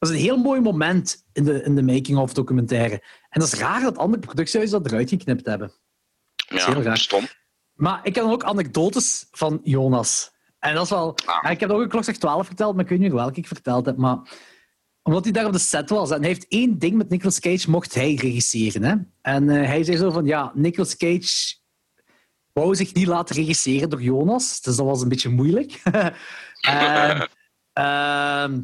[0.00, 3.02] dat is een heel mooi moment in de, in de making-of documentaire.
[3.28, 5.72] En dat is raar dat andere productiehuizen dat eruit geknipt hebben.
[6.48, 6.98] is heel ja raar.
[6.98, 7.26] stom.
[7.74, 10.32] Maar ik heb dan ook anekdotes van Jonas.
[10.58, 11.14] En dat is wel...
[11.24, 11.50] Ah.
[11.50, 13.86] Ik heb ook een Klokslag 12 verteld, maar ik weet niet meer welke ik verteld
[13.86, 13.96] heb.
[13.96, 14.18] Maar
[15.02, 16.10] omdat hij daar op de set was.
[16.10, 18.82] En hij heeft één ding met Nicolas Cage, mocht hij regisseren.
[18.82, 18.94] Hè?
[19.22, 21.56] En eh, hij zei zo van, ja, Nicolas Cage
[22.52, 24.60] wou zich niet laten regisseren door Jonas.
[24.60, 25.82] Dus dat was een beetje moeilijk.
[26.60, 27.28] en,
[27.72, 28.60] ehm,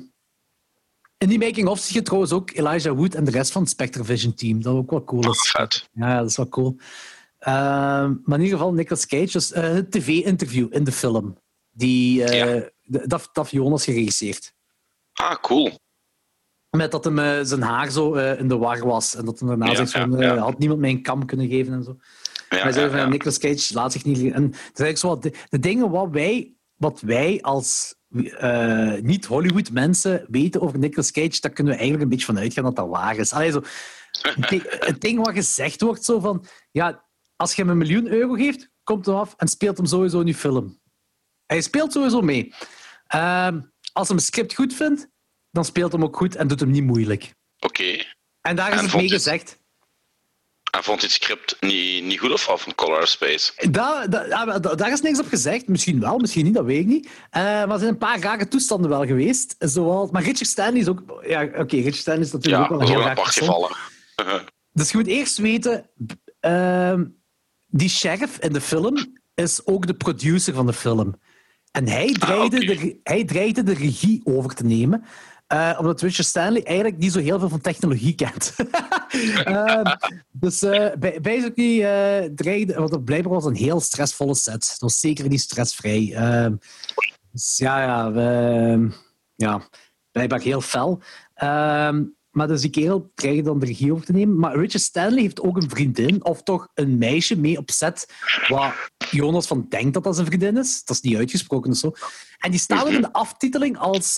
[1.18, 4.05] in die making-of zie je trouwens ook Elijah Wood en de rest van het Spectre
[4.05, 4.62] Vision team.
[4.62, 5.51] Dat ook wel cool is.
[5.51, 5.88] Vet.
[5.93, 6.76] Ja, dat is wel cool.
[7.38, 11.38] Ehm, maar in ieder geval, Nicolas Cage, dus eh, het tv-interview in de film.
[11.70, 12.44] Die, Ja.
[12.82, 14.55] de- dat, dat Jonas geregisseerd.
[15.12, 15.78] Ah, cool.
[16.70, 19.14] Met dat hem eh, zijn haar zo in de war was.
[19.14, 21.72] En dat hij daarna Ja, zegt van, ja, had niemand mij een kam kunnen geven
[21.72, 21.97] en zo.
[22.48, 23.10] Ja, hij zei ja, van.
[23.10, 24.32] Nicolas Cage laat zich niet...
[24.32, 27.94] En het is eigenlijk zo wat de, de dingen wat wij, wat wij als
[28.24, 32.64] eh, niet-Hollywood mensen weten over Nicolas Cage, daar kunnen we eigenlijk een beetje van uitgaan
[32.64, 33.32] dat dat waar is.
[33.32, 33.62] Allee, zo,
[34.10, 36.47] het, ding, wat gezegd wordt, zo van...
[36.70, 37.05] Ja,
[37.36, 40.26] als je hem een miljoen euro geeft, komt hem af en speelt hem sowieso in
[40.26, 40.80] je film.
[41.47, 42.55] Hij speelt sowieso mee.
[43.06, 43.60] Ehm,
[43.93, 45.09] als hij een script goed vindt,
[45.51, 47.34] dan speelt hem ook goed en doet hem niet moeilijk.
[47.59, 48.05] Oké.
[48.40, 49.59] En daar is En het mee gezegd.
[50.77, 53.53] En vond je het script niet, niet goed of, of een Color Space?
[53.70, 55.69] Daar, daar, ah, daar- is niks op gezegd.
[55.69, 57.09] Misschien wel, misschien niet, dat weet ik niet.
[57.31, 59.55] Eh, maar er zijn een paar rare toestanden wel geweest.
[59.59, 61.23] Zoals, maar Richard Stanley is ook...
[61.27, 63.77] Ja, oké, Richard Stanley is natuurlijk Ja, ook wel een heel apart gevallen.
[64.73, 65.90] Dus je moet eerst weten...
[66.40, 67.05] ehm,
[67.66, 71.20] die sheriff in de film is ook de producer van de film.
[71.70, 72.66] En hij dreigde, oké.
[72.66, 75.05] de, hij dreigde de regie over te nemen.
[75.47, 78.55] Eh, omdat Richard Stanley eigenlijk niet zo heel veel van technologie kent.
[79.44, 79.97] Ehm,
[80.31, 80.89] dus uh,
[81.23, 81.81] basically
[82.35, 82.74] dreigde...
[82.74, 84.70] Want het blijkbaar was een heel stressvolle set.
[84.70, 86.12] Het was zeker niet stressvrij.
[86.14, 86.55] Ehm,
[87.32, 88.90] dus ja, ja, we,
[89.35, 89.68] ja,
[90.10, 91.02] blijkbaar heel fel.
[91.35, 94.39] Ehm, maar dus die kerel dreigde dan de regie over te nemen.
[94.39, 98.12] Maar Richard Stanley heeft ook een vriendin, of toch een meisje mee op set,
[98.48, 100.85] waar Jonas van denkt dat dat zijn vriendin is.
[100.85, 101.93] Dat is niet uitgesproken of zo.
[102.39, 104.16] En die staat in de aftiteling als...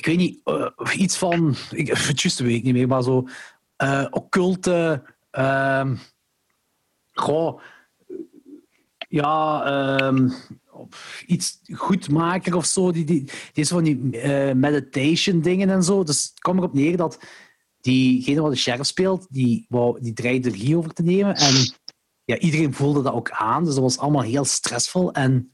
[0.00, 1.54] ik weet niet, eh, iets van...
[1.70, 3.28] Ik, het weet ik niet meer, maar zo...
[3.76, 5.02] eh occulte...
[5.30, 5.96] ehm
[7.12, 7.60] goh,
[9.08, 10.30] ja, ehm,
[11.26, 12.92] iets goed maken of zo.
[12.92, 16.04] Die, die, die van die eh, meditation dingen en zo.
[16.04, 17.18] Dus het kwam erop neer dat
[17.80, 21.34] diegene wat de sheriff speelt, die, wou, die dreigde de regie over te nemen.
[21.34, 21.54] En
[22.24, 23.64] ja, iedereen voelde dat ook aan.
[23.64, 25.12] Dus dat was allemaal heel stressvol.
[25.12, 25.52] En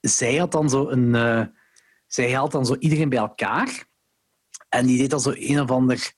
[0.00, 1.52] zij had dan zo een...
[2.08, 3.86] zij haalt dan zo iedereen bij elkaar.
[4.68, 6.12] En die deed dan zo een of ander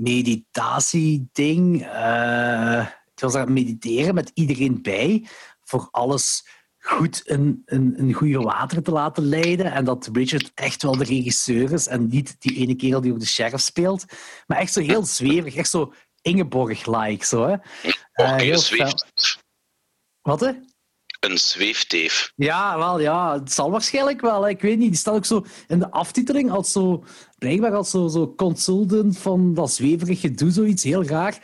[0.00, 1.82] meditatieding.
[1.82, 2.86] eh
[3.18, 5.26] het was daar mediteren met iedereen bij.
[5.60, 6.48] Voor alles
[6.78, 9.72] goed in, in, in goede water te laten leiden.
[9.72, 11.86] En dat Richard echt wel de regisseur is.
[11.86, 14.04] En niet die ene kerel die ook de sheriff speelt.
[14.46, 15.56] Maar echt zo heel zweverig.
[15.56, 15.92] Echt zo
[16.22, 17.26] Ingeborg-like.
[17.26, 17.56] Zo, hè.
[18.12, 18.94] Eh, heel een,
[20.20, 20.52] Wat, hè?
[21.20, 22.32] Een zweefteef.
[22.36, 24.48] Ja, wel, ja, het zal waarschijnlijk wel.
[24.48, 27.04] Ik weet niet, die staat ook zo in de aftiteling als zo,
[27.38, 31.38] blijkbaar als zo, zo consultant van dat zweverige gedoe, zoiets heel raar.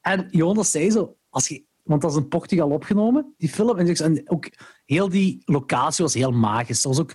[0.00, 3.78] En Jonas zei zo, als want dat is in Portugal opgenomen, die film.
[3.78, 4.50] En, ook
[4.84, 6.82] heel die locatie was heel magisch.
[6.82, 7.14] Dat was ook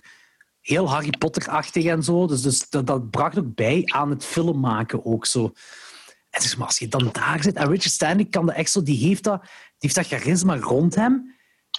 [0.60, 2.26] heel Harry Potter-achtig en zo.
[2.26, 5.52] Dus, dus dat, bracht ook bij aan het film maken ook zo.
[6.30, 9.06] En dus, maar als je dan daar zit, en Richard Stanley kan dat echt die
[9.06, 11.34] heeft dat, die heeft dat charisma rond hem.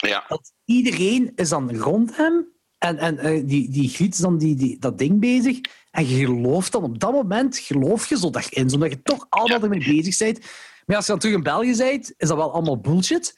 [0.07, 0.25] Ja.
[0.27, 2.47] Dat iedereen is dan rond hem
[2.77, 5.59] en, en uh, die, die giet dan die, die, dat ding bezig.
[5.91, 9.57] En je gelooft dan op dat moment, geloof je zo in, zodat je toch allemaal
[9.57, 9.63] ja.
[9.63, 10.39] ermee bezig bent.
[10.85, 13.33] Maar als je dan terug in België bent, is dat wel allemaal bullshit.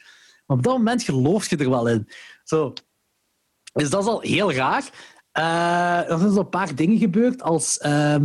[0.46, 2.10] Maar op dat moment geloof je er wel in.
[2.44, 2.74] Zo.
[3.74, 4.90] Dus dat is al heel raar.
[5.38, 8.16] Uh, er zijn zo een paar dingen gebeurd, als uh,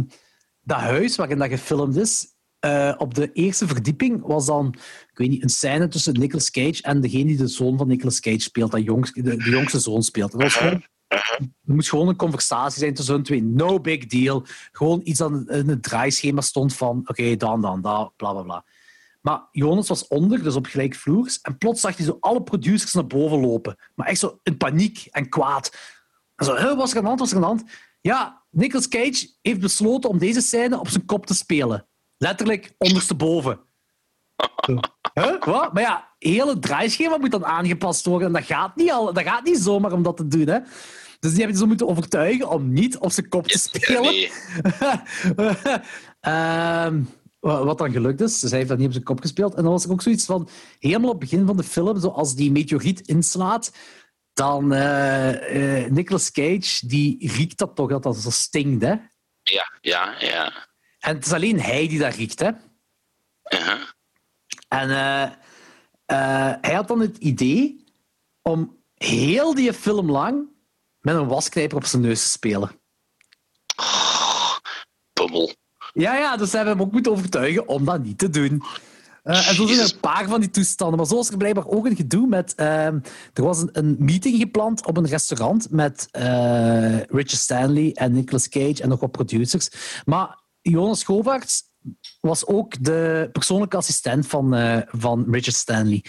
[0.60, 2.26] dat huis waarin dat gefilmd is.
[2.66, 4.74] Uh, op de eerste verdieping was dan,
[5.10, 8.20] ik weet niet, een scène tussen Nicolas Cage en degene die de zoon van Nicolas
[8.20, 10.32] Cage speelt, dat de, de, jongste zoon speelt.
[10.32, 13.42] Dat was gewoon, er moest gewoon een conversatie zijn tussen hun twee.
[13.42, 14.44] No big deal.
[14.72, 18.42] Gewoon iets dat in het draaischema stond van, oké, okay, dan, dan, dan, bla, bla,
[18.42, 18.64] bla.
[19.20, 21.40] Maar Jonas was onder, dus op gelijkvloers.
[21.40, 23.76] En plots zag hij zo alle producers naar boven lopen.
[23.94, 25.76] Maar echt zo in paniek en kwaad.
[26.36, 27.64] En zo, was er aan de hand, was er aan de hand?
[28.00, 31.86] Ja, Nicolas Cage heeft besloten om deze scène op zijn kop te spelen.
[32.22, 33.60] Letterlijk ondersteboven.
[35.14, 35.42] huh?
[35.44, 35.72] Wat?
[35.72, 38.26] Maar ja, heel het draaischema moet dan aangepast worden.
[38.26, 40.48] En dat gaat niet, al, dat gaat niet zomaar om dat te doen.
[40.48, 40.58] Hè?
[41.20, 44.30] Dus die hebben ze moeten overtuigen om niet op zijn kop te spelen.
[46.86, 47.08] um,
[47.66, 48.40] wat dan gelukt is.
[48.40, 49.54] Dus hij heeft dat niet op zijn kop gespeeld.
[49.54, 50.48] En dan was er ook zoiets van,
[50.78, 53.72] helemaal op het begin van de film, zoals die meteoriet inslaat,
[54.32, 58.94] dan uh, uh, Nicolas Cage, die riekt dat toch, dat dat zo stinkt, hè?
[59.42, 60.68] Ja, ja, ja.
[61.00, 62.48] En het is alleen hij die dat riekt, hè?
[62.48, 63.80] Uh -huh.
[64.68, 65.30] En uh,
[66.60, 67.84] hij had dan het idee
[68.42, 70.48] om heel die film lang
[71.00, 72.70] met een wasknijper op zijn neus te spelen.
[73.76, 74.56] Oh,
[75.12, 75.54] pummel.
[75.92, 78.62] Ja, ja, dus ze hebben hem ook moeten overtuigen om dat niet te doen.
[79.24, 80.96] Uh, en zo zijn er een paar van die toestanden.
[80.96, 82.54] Maar zo was er blijkbaar ook een gedoe met...
[82.56, 83.02] Uh, er
[83.32, 88.82] was een, een, meeting gepland op een restaurant met uh, Richard Stanley en Nicolas Cage
[88.82, 89.70] en nog wat producers.
[90.04, 90.38] Maar
[90.70, 91.62] Jonas Govaerts
[92.20, 94.54] was ook de persoonlijke assistent van,
[94.86, 96.04] van Richard Stanley.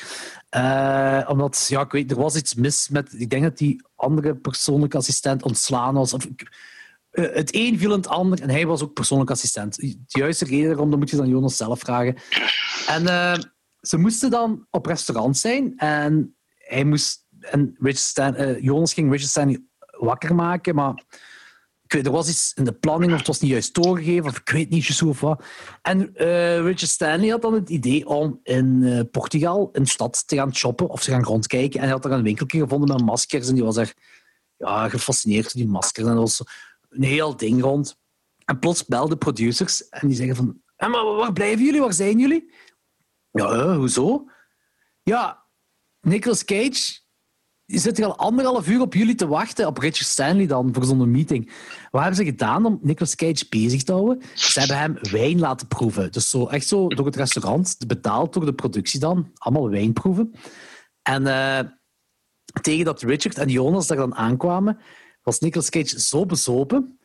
[1.27, 3.13] omdat, ja, ik weet, er was iets mis met...
[3.17, 6.13] Ik denk dat die andere persoonlijke assistent ontslaan was.
[6.13, 6.25] Of,
[7.11, 9.75] uh, het een viel het ander en hij was ook persoonlijk assistent.
[9.75, 12.15] De juiste reden daarom, dat moet je dan Jonas zelf vragen.
[12.87, 13.03] En
[13.81, 17.25] ze moesten dan op restaurant zijn en hij moest...
[17.39, 19.63] En Richard Jonas ging Richard Stanley
[20.01, 21.03] wakker maken, maar
[21.93, 24.49] weet, er was iets in de planning of het was niet juist doorgegeven of ik
[24.49, 25.43] weet niet zo of wat.
[25.81, 26.11] En
[26.63, 30.89] Richard Stanley had dan het idee om in Portugal, in de stad, te gaan shoppen
[30.89, 31.79] of te gaan rondkijken.
[31.79, 33.93] En hij had er een winkeltje gevonden met maskers en die was er
[34.57, 36.07] ja, gefascineerd door die maskers.
[36.07, 36.43] En dat was
[36.89, 37.99] een heel ding rond.
[38.45, 40.61] En plots belden producers en die zeggen van...
[40.77, 41.81] maar waar blijven jullie?
[41.81, 42.53] Waar zijn jullie?
[43.31, 44.29] Ja, uh, hoezo?
[45.03, 45.45] Ja,
[46.01, 47.00] Nicolas Cage
[47.79, 51.11] zit er al anderhalf uur op jullie te wachten, op Richard Stanley dan, voor zo'n
[51.11, 51.51] meeting.
[51.91, 54.21] Wat hebben ze gedaan om Nicolas Cage bezig te houden?
[54.33, 56.11] Ze hebben hem wijn laten proeven.
[56.11, 60.31] Dus zo, echt zo door het restaurant, betaald door de productie dan, allemaal wijn proeven.
[61.01, 61.59] En uh,
[62.61, 64.77] tegen dat Richard en Jonas daar dan aankwamen,
[65.23, 66.99] was Nicolas Cage zo bezopen.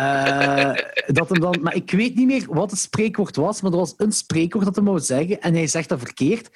[0.00, 0.74] Uh,
[1.06, 3.94] dat hem dan, maar ik weet niet meer wat het spreekwoord was, maar er was
[3.96, 6.50] een spreekwoord dat hij wou zeggen en hij zegt dat verkeerd.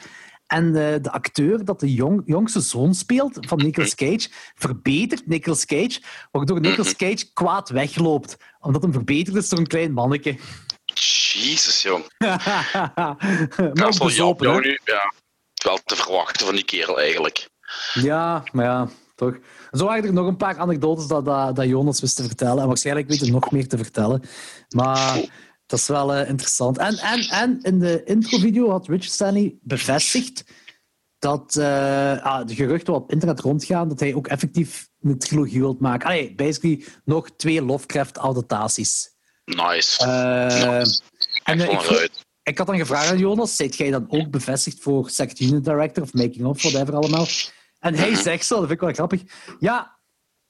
[0.46, 5.64] En uh, de acteur dat de jong, jongste zoon speelt van Nicolas Cage, verbetert Nicolas
[5.64, 8.36] Cage, waardoor Nicolas Cage kwaad wegloopt.
[8.60, 10.36] Omdat hem verbeterd is door een klein manneke.
[10.84, 12.04] Jezus, jong.
[12.18, 15.12] maar ook bezopen, jou, nu, ja,
[15.64, 17.48] wel te verwachten van die kerel eigenlijk.
[17.94, 19.38] Ja, maar ja, toch.
[19.70, 22.62] Zo waren er nog een paar anekdotes dat, dat, dat Jonas wist te vertellen.
[22.62, 24.22] En waarschijnlijk weet hij nog meer te vertellen.
[24.68, 25.24] Maar
[25.66, 26.78] dat is wel uh, interessant.
[26.78, 30.44] En, en, en in de introvideo had Richard Stanley bevestigd
[31.24, 35.60] dat uh, ah, de geruchten wat op internet rondgaan, dat hij ook effectief een trilogie
[35.60, 36.06] wilt maken.
[36.06, 39.10] Allee, basically nog twee Lovecraft-adaptaties.
[39.44, 40.06] Nice.
[40.06, 41.00] Uh, nice.
[41.44, 42.10] En, ik,
[42.42, 46.02] ik, had dan gevraagd aan Jonas, zijt jij dan ook bevestigd voor Second Unit Director
[46.02, 47.26] of Making of, whatever allemaal?
[47.78, 49.22] En hij zegt zo, dat vind ik wel grappig.
[49.58, 49.98] Ja,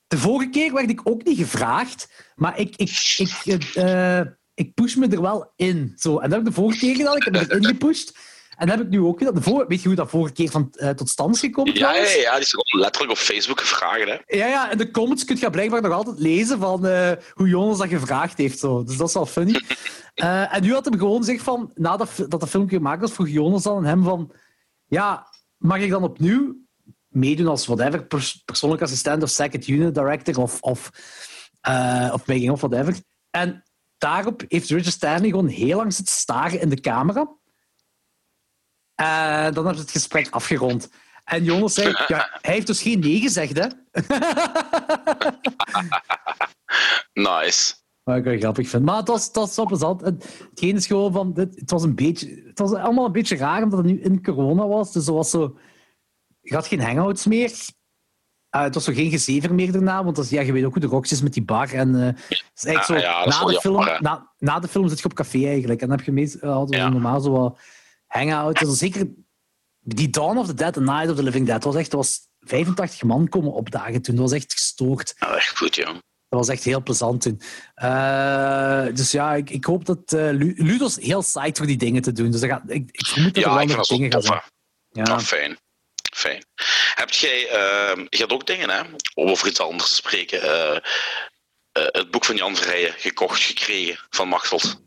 [0.07, 3.15] de vorige keer werd ik ook niet gevraagd, maar ik, ik,
[3.45, 4.21] ik, uh,
[4.55, 5.93] ik push me er wel in.
[5.97, 6.19] Zo.
[6.19, 8.19] En dat heb ik de vorige keer gedaan, ik heb me erin gepusht.
[8.57, 9.35] En dat heb ik nu ook gedaan.
[9.35, 11.75] De vorige, weet je hoe dat vorige keer van, uh, tot stand is gekomen?
[11.75, 14.05] Ja, ja, ja, die is letterlijk op Facebook gevraagd.
[14.05, 14.37] Hè?
[14.37, 17.79] Ja, ja, in de comments kun je blijkbaar nog altijd lezen van uh, hoe Jonas
[17.79, 18.59] dat gevraagd heeft.
[18.59, 18.85] Zo.
[18.85, 19.61] Dus dat is wel funny.
[20.55, 23.63] en nu had hem gewoon gezegd van, nadat dat de filmpje gemaakt was, vroeg Jonas
[23.63, 24.33] dan aan hem van,
[24.87, 25.27] ja,
[25.57, 26.57] mag ik dan opnieuw
[27.09, 30.91] meedoen als whatever, pers persoonlijk assistent of second unit director of, of,
[32.13, 32.97] of making of whatever.
[33.31, 33.65] En
[33.99, 37.37] daarop heeft Richard Stanley gewoon heel lang zitten staren in de camera.
[38.95, 40.91] En dan hebben ze het gesprek afgerond.
[41.25, 43.67] En Jonas zei, ja, hij heeft dus geen nee gezegd, hè?
[47.13, 47.75] Nice.
[48.03, 48.85] Wat ik wel grappig vind.
[48.85, 50.03] Maar het was, het was wel plezant.
[50.03, 51.33] En Hetgeen is gewoon van...
[51.33, 52.43] Dit, het was een beetje...
[52.47, 54.93] Het was allemaal een beetje raar, omdat het nu in corona was.
[54.93, 55.59] Dus er was zo...
[56.41, 57.53] Je had geen hangouts meer.
[58.55, 60.81] Uh, het was zo geen gezever meer daarna, want dat ja, je weet ook hoe
[60.81, 61.73] de rocks is met die bar.
[61.73, 62.09] En, uh,
[62.55, 64.69] is eigenlijk zo, Ja, ja, dat is na, wel de film, jammer, na, na de
[64.69, 65.81] film zit je op café eigenlijk.
[65.81, 66.89] En dan heb je meest, uh, hadden we Ja.
[66.89, 67.59] normaal zo wat
[68.07, 68.61] hangouts.
[68.61, 69.09] Dus zeker
[69.81, 72.21] die Dawn of the Dead en Night of the Living Dead, was echt, dat was
[72.41, 74.15] 85 man komen opdagen toen.
[74.15, 75.15] Dat was echt gestoord.
[75.19, 75.87] Ja, echt goed, joh.
[76.29, 77.41] Dat was echt heel plezant toen.
[77.75, 81.77] Eh, dus ja, ik, ik hoop dat eh Lu- Ludo is heel psyched voor die
[81.77, 82.31] dingen te doen.
[82.31, 84.23] Dus dat gaat, ik, ik vermoed dat er Ja, wel nog dat zo dingen gaan
[84.23, 84.41] zijn.
[84.91, 85.03] Ja.
[85.03, 85.57] Ah, fijn.
[86.15, 86.45] Fijn.
[86.95, 88.81] Heb jij, ehm, je had ook dingen, hè,
[89.15, 90.43] om over iets anders te spreken.
[90.43, 90.83] eh, eh,
[91.73, 94.83] het boek van Jan Verrijen gekocht gekregen van Machteld.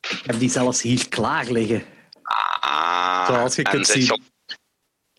[0.00, 1.84] Ik heb die zelfs hier klaar liggen.
[2.22, 4.22] Ah, Zoals je kunt zien.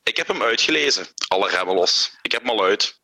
[0.03, 2.17] Ik heb hem uitgelezen, alle remmen los.
[2.21, 2.99] Ik heb hem al uit.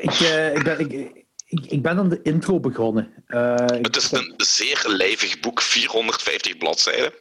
[0.00, 1.26] Ik, eh, ik, ben, ik,
[1.66, 3.24] ik, ben aan de intro begonnen.
[3.26, 7.12] Het is een zeer lijvig boek, 450 bladzijden.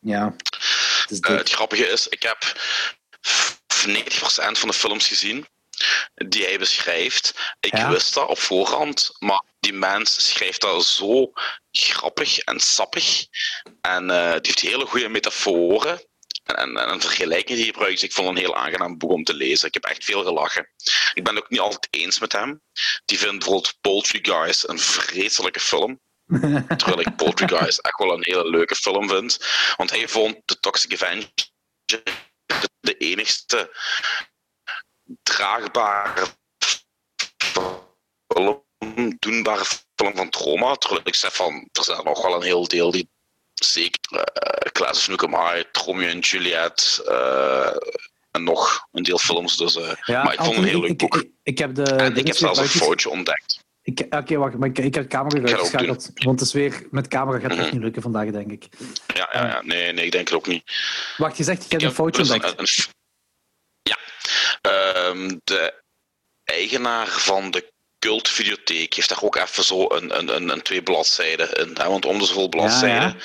[0.00, 0.34] Ja.
[1.02, 2.42] Het is Eh, het grappige is, ik heb
[3.28, 5.46] f- 90% van de films gezien
[6.14, 7.54] die hij beschrijft.
[7.60, 7.90] Ik Ja.
[7.90, 11.32] wist dat op voorhand, maar die mens schrijft dat zo
[11.70, 13.26] grappig en sappig.
[13.80, 16.06] En eh, die heeft hele goede metaforen.
[16.44, 18.02] En, en, en een vergelijking die hij gebruikt.
[18.02, 19.66] Ik vond het een heel aangenaam boek om te lezen.
[19.68, 20.68] Ik heb echt veel gelachen.
[21.14, 22.62] Ik ben het ook niet altijd eens met hem.
[23.04, 26.00] Die vindt bijvoorbeeld Poultry Guys een vreselijke film.
[26.76, 29.38] Terwijl ik Guys echt wel een hele leuke film vind.
[29.76, 31.28] Want hij vond The Toxic Avenger
[32.80, 33.76] de, enigste
[35.22, 36.26] draagbare
[38.26, 38.64] film,
[39.18, 39.64] doenbare
[39.94, 40.74] film van trauma.
[40.74, 43.08] Terwijl ik zeg van, er zijn nog wel een heel deel die
[43.54, 44.00] zeker
[44.80, 47.76] uh, of Nukem High, Romeo en Juliet eh,
[48.30, 49.56] en nog een deel films.
[49.56, 51.16] Dus, eh, Ja, maar ik vond het een heel leuk ik, boek.
[51.16, 51.82] Ik, ik heb de.
[51.82, 53.66] en ik heb zelfs een foutje ontdekt.
[53.88, 56.10] Ik- Oké, wacht, maar ik, ik heb de camera uitgeschakeld.
[56.14, 57.74] Want het is weer, met camera gaat het echt Mhm.
[57.74, 58.66] niet lukken vandaag, denk ik.
[59.14, 60.72] Ja, ja, ja, nee, nee, ik denk het ook niet.
[61.16, 62.90] Wacht, je zegt, ik heb Ja, een foutje dus ontdekt.
[63.82, 63.96] ja.
[64.60, 65.82] Ehm, de
[66.44, 71.52] eigenaar van de cultvideotheek heeft daar ook even zo een, een, een, een twee bladzijden
[71.52, 71.76] in.
[71.76, 71.88] Hè?
[71.88, 73.16] Want om de zoveel bladzijden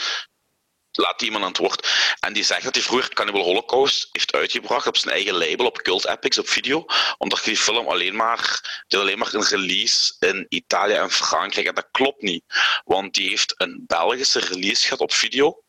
[0.98, 1.88] laat iemand aan het woord.
[2.20, 5.82] En die zegt dat hij vroeger Cannibal Holocaust heeft uitgebracht op zijn eigen label, op
[5.82, 6.86] Cult Epics, op video.
[7.18, 11.68] Omdat die film alleen maar, die alleen maar een release in Italië en Frankrijk.
[11.68, 12.44] En dat klopt niet.
[12.86, 15.64] Want die heeft een Belgische release gehad op video.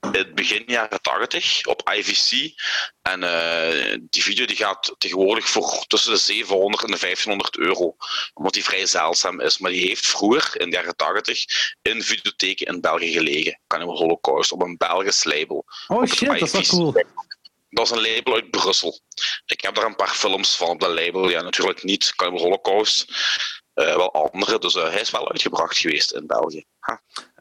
[0.00, 2.52] Het begin jaren 80 op IVC.
[3.02, 7.96] En eh, die video die gaat tegenwoordig voor tussen de 700 en de 1500 euro.
[8.34, 9.58] Omdat die vrij zeldzaam is.
[9.58, 11.44] Maar die heeft vroeger, in de jaren 80,
[11.82, 13.60] in videotheken in België gelegen.
[13.66, 15.64] Cannibal Holocaust, op een Belgisch label.
[15.86, 17.04] Oh shit, dat is wel cool.
[17.70, 19.00] Dat is een label uit Brussel.
[19.46, 21.30] Ik heb daar een paar films van op dat label.
[21.30, 23.12] Ja, natuurlijk niet Cannibal Holocaust.
[23.74, 24.58] Eh, wel andere.
[24.58, 26.64] Dus eh, hij is wel uitgebracht geweest in België.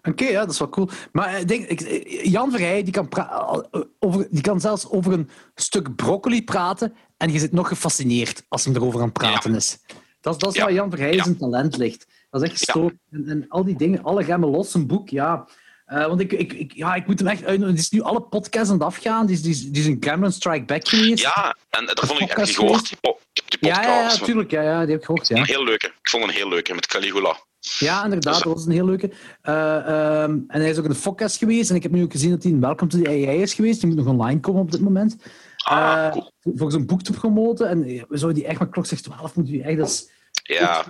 [0.03, 0.89] Oké, ja, dat is wel cool.
[1.11, 3.63] Maar ik denk, ik, Jan Verheij, die kan, pra-
[3.99, 8.65] over, die kan zelfs over een stuk broccoli praten en je zit nog gefascineerd als
[8.65, 9.77] hij erover aan het praten is.
[10.21, 10.63] Dat, is- dat is Ja.
[10.63, 11.23] waar Jan Verheij Ja.
[11.23, 12.05] zijn talent ligt.
[12.29, 12.93] Dat is echt gestoord.
[13.11, 15.47] En, en al die dingen, alle remmen los, een boek, ja.
[15.85, 17.73] Eh, want ik, ik, ik, ja, ik moet hem echt uitnodigen.
[17.75, 19.25] Die is nu alle podcasts aan het afgaan.
[19.25, 21.19] Die is, die is, die is een Gremlin Strike Back geweest.
[21.23, 22.87] Ja, en daarvan heb ik niet gehoord.
[22.89, 23.85] Die, po- die ja, podcast.
[24.15, 24.51] ja, ja, tuurlijk.
[24.51, 25.37] Ja, ja, die heb ik gehoord, ja.
[25.37, 25.85] Een heel leuke.
[25.85, 27.37] Ik vond een heel leuke met Caligula.
[27.77, 29.11] Ja, inderdaad, dat was een heel leuke.
[29.41, 31.69] Eh, ehm, en hij is ook in de podcast geweest.
[31.69, 33.79] En ik heb nu ook gezien dat hij in Welcome to the AI is geweest.
[33.79, 35.15] Die moet nog online komen op dit moment.
[35.57, 36.31] Ah, Eh, cool.
[36.55, 37.67] Voor zo'n boek te promoten.
[37.69, 39.77] En eh, we zouden die echt met klok 12 moeten die echt...
[39.77, 40.09] Dat is,
[40.43, 40.85] Ja,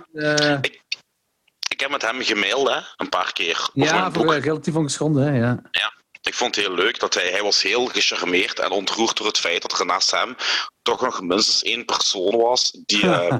[1.68, 3.70] ik heb met hem gemaild hè, een paar keer.
[3.74, 5.62] Ja, voor relatief ongeschonden, hè, ja.
[5.70, 5.92] Ja,
[6.22, 9.38] ik vond het heel leuk dat hij, hij was heel gecharmeerd en ontroerd door het
[9.38, 10.34] feit dat er naast hem
[10.82, 13.36] toch nog minstens één persoon was die eh,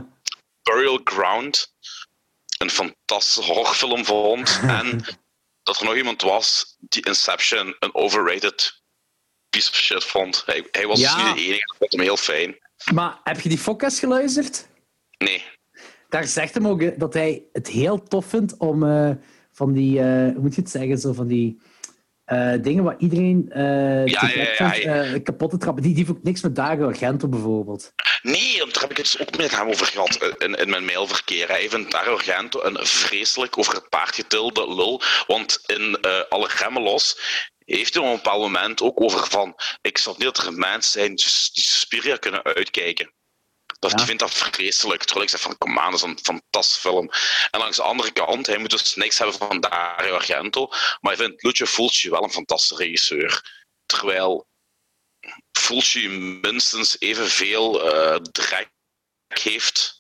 [0.62, 1.73] Burial Ground
[2.61, 5.05] een fantastische horrorfilm vond en
[5.62, 8.82] dat er nog iemand was die Inception een overrated
[9.51, 10.43] piece of shit vond.
[10.47, 11.15] Hij, hij was Ja.
[11.15, 12.57] dus niet de enige, ik vond hem heel fijn.
[12.95, 14.69] Maar heb je die podcast geluisterd?
[15.19, 15.45] Nee,
[16.09, 19.11] Daar zegt hem ook dat hij het heel tof vindt om eh,
[19.53, 19.99] van die...
[20.01, 20.99] eh, hoe moet je het zeggen?
[20.99, 21.61] Zo van die...
[22.31, 25.82] eh, dingen waar iedereen eh Ja, eh, kapot te trappen.
[25.82, 27.93] Die, die heeft ook niks met Dario Argento bijvoorbeeld.
[28.23, 30.70] Nee, want daar heb ik het dus ook met hem over gehad eh, in, in
[30.70, 31.48] mijn mailverkeer.
[31.48, 35.02] Hij vindt Dario Argento een vreselijk over het paard getilde lul.
[35.27, 37.20] Want in Alle Remmen Los
[37.65, 39.55] heeft hij op een bepaald moment ook over van...
[39.82, 43.11] Ik snap niet dat er mensen zijn die die Suspiria kunnen uitkijken.
[43.81, 43.97] Dat, Ja.
[43.97, 45.02] Die vindt dat vreselijk.
[45.02, 47.11] Terwijl ik zeg van, kom aan, dat is een fantastische film.
[47.51, 50.66] En langs de andere kant, hij moet dus niks hebben van Dario Argento,
[51.01, 53.59] maar hij vindt Lucio Fulci wel een fantastische regisseur.
[53.86, 54.48] Terwijl
[55.52, 58.70] Fulci minstens evenveel eh drek
[59.27, 59.99] heeft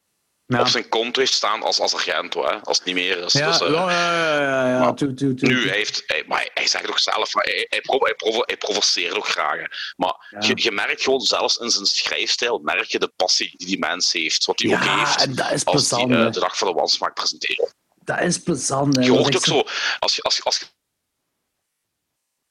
[0.56, 0.60] Ja.
[0.60, 3.32] op zijn konto heeft staan als, als Argento, hè, als het niet meer is.
[3.32, 5.48] Ja, Dus, eh, ja, ja, Toe, toe, toe.
[5.48, 8.56] nu, hij, heeft, hij, maar hij, zegt ook zelf, hij, hij, provo- hij, provo- hij
[8.56, 9.56] provoceert ook graag.
[9.56, 9.64] hè.
[9.96, 13.78] Maar je, je merkt gewoon zelfs in zijn schrijfstijl, merk je de passie die die
[13.78, 14.44] mens heeft.
[14.44, 16.30] Wat hij ook Ja, heeft en dat is als hij hè.
[16.30, 17.74] de dag van de wansmaak presenteert.
[18.04, 18.96] Dat is plezant.
[18.96, 19.02] hè.
[19.02, 19.62] Je hoort ook zo,
[19.98, 20.64] als je, als, je- als je,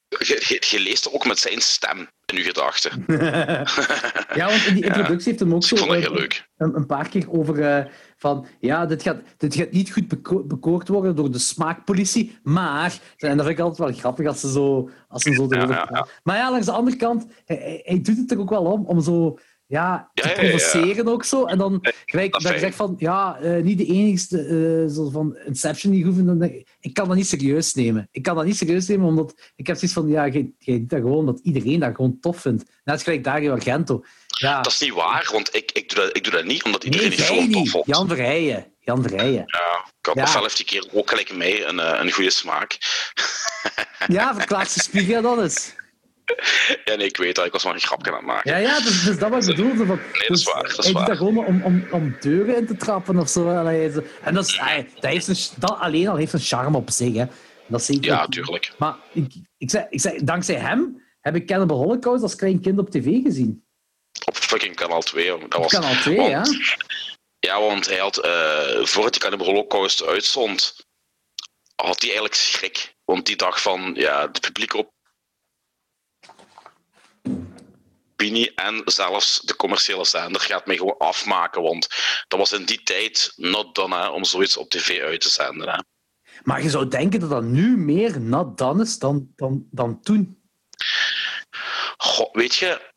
[0.10, 3.04] je, leest ook met zijn stem in je gedachten.
[4.40, 6.48] ja, want in die introductie heeft hem ook Dus zo ik vond dat heel leuk.
[6.58, 7.86] een, een paar keer over eh,
[8.18, 13.00] van ja, dit gaat, dit gaat niet goed beko- bekoord worden door de smaakpolitie, maar
[13.18, 16.08] en dat vind ik altijd wel grappig als ze zo, als ze zo ja, ja.
[16.24, 18.86] Maar ja, langs de andere kant, hij, hij- hij doet het er ook wel om
[18.86, 21.46] om zo ja, te provoceren ook zo.
[21.46, 25.38] En dan gelijk dat dat je zegt van ja, eh, niet de enigste zo van
[25.46, 26.26] Inception die hoeven.
[26.26, 28.08] Dan ik, ik kan dat niet serieus nemen.
[28.12, 30.90] Ik kan dat niet serieus nemen omdat ik heb zoiets van ja, jij, jij doet
[30.90, 32.64] dat gewoon dat iedereen dat gewoon tof vindt.
[32.84, 34.04] Net gelijk Dario Argento.
[34.28, 34.62] Ja.
[34.62, 37.08] Dat is niet waar, want ik, ik, doe, dat, ik doe dat niet omdat iedereen
[37.08, 37.86] Nee, die film tof vond.
[37.86, 38.66] Jan Verheijen.
[38.80, 39.44] Jan Verheijen.
[39.46, 40.24] Ja, ik Ja.
[40.24, 42.78] ofwel heeft die keer ook gelijk mij een, eh, een goede smaak.
[44.08, 45.74] Ja, verklaart ze spiegel dan eens.
[46.86, 47.46] Ja, nee, ik weet dat.
[47.46, 48.52] Ik was maar een grapje aan het maken.
[48.52, 49.86] Ja, ja, dus, dus dat wat ik bedoelde.
[49.86, 51.06] Van, dat is waar, dat is hij doet waar.
[51.06, 53.50] dat gewoon om, om, om deuren in te trappen of zo.
[53.50, 57.14] En dat, is, allee, dat, heeft een, dat alleen al heeft een charme op zich.
[57.16, 57.26] Hè.
[57.68, 58.72] Dat zeker Ja, tuurlijk.
[58.78, 62.80] Maar ik, ik, zeg, ik zeg, dankzij hem heb ik Cannibal Holocaust als klein kind
[62.80, 63.64] op tv gezien.
[64.26, 65.26] Op fucking kanaal 2.
[65.26, 65.50] jongen.
[65.50, 66.44] Dat was, Kanaal 2, want- ja.
[67.40, 70.76] Ja, want hij had, eh voordat hij Cannibal Holocaust uitzond,
[71.76, 72.96] had hij eigenlijk schrik.
[73.06, 74.90] Want die dacht van, ja, de publieke
[78.20, 81.62] opinie en zelfs de commerciële zender gaat mij gewoon afmaken.
[81.62, 81.88] Want
[82.28, 85.70] dat was in die tijd not done hè, om zoiets op tv uit te zenden.
[85.70, 85.80] Hè.
[86.44, 90.38] Maar je zou denken dat dat nu meer nat dan is dan, dan, dan toen.
[92.32, 92.92] Weet je,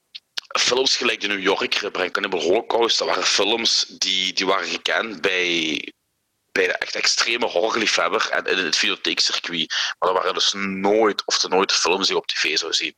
[0.58, 5.20] films gelijk de New Yorker en Cannibal Holocaust, dat waren films die, die waren gekend
[5.20, 5.92] bij,
[6.52, 9.94] bij de echt extreme horrorliefhebber en in het videotheekcircuit.
[9.98, 12.94] Maar dat waren dus nooit of te nooit films die je op tv zou zien.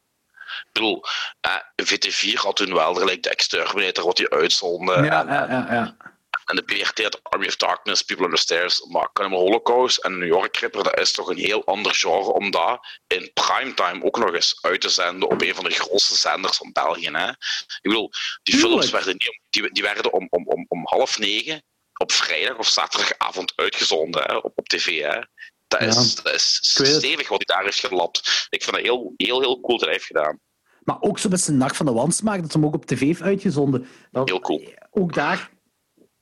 [0.74, 1.04] Ik bedoel,
[1.40, 5.04] eh, VT4 had toen wel gelijk de Exterminator wat die uitzonden.
[5.04, 5.96] Ja, en, ja, ja, ja.
[6.44, 10.18] en de BRT had Army of Darkness, People on the Stairs, maar Cannibal Holocaust en
[10.18, 14.18] New York Ripper, dat is toch een heel ander genre om dat in primetime ook
[14.18, 17.10] nog eens uit te zenden op een van de grootste zenders van België.
[17.10, 17.28] Hè?
[17.28, 18.10] Ik bedoel,
[18.42, 18.72] die Tuurlijk.
[18.72, 21.62] films werden, niet om, die, die werden om, om, om, om half negen
[21.96, 25.02] op vrijdag of zaterdagavond uitgezonden hè, op, op tv.
[25.02, 25.20] Hè?
[25.68, 28.46] Dat is, dat is stevig wat hij daar heeft gelapt.
[28.50, 30.40] Ik vind dat heel, heel, heel cool dat hij heeft gedaan.
[30.84, 33.00] Maar ook zo met zijn Nacht van de Wansmaak, dat ze hem ook op tv
[33.00, 33.86] heeft uitgezonden.
[34.10, 34.62] Dat, Heel cool.
[34.90, 35.52] Ook daar...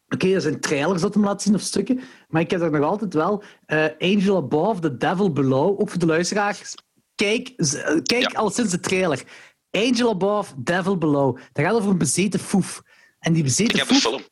[0.08, 2.84] Oké, er zijn trailers dat hem laat zien of stukken, maar ik heb er nog
[2.84, 6.74] altijd wel eh, Angel Above, The Devil Below, ook voor de luisteraars.
[7.14, 7.66] Kijk, eh,
[8.02, 8.38] kijk Ja.
[8.38, 9.22] al sinds de trailer.
[9.70, 11.38] Angel Above, Devil Below.
[11.52, 12.82] Dat gaat over een bezeten foef.
[13.18, 14.02] En die Ik bezeten heb de foef...
[14.02, 14.22] film.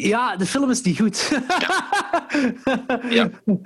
[0.00, 1.28] Ja, de film is niet goed.
[3.08, 3.30] Ja.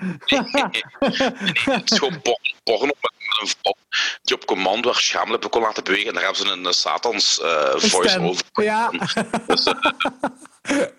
[1.65, 2.97] Het is gewoon por- porno met
[3.40, 3.74] een vrouw
[4.23, 6.09] die op commando haar schaamlippen kon laten bewegen.
[6.09, 8.24] En daar hebben ze een, eh, Satans eh, Een voice stem.
[8.24, 8.44] over.
[8.62, 8.90] Ja.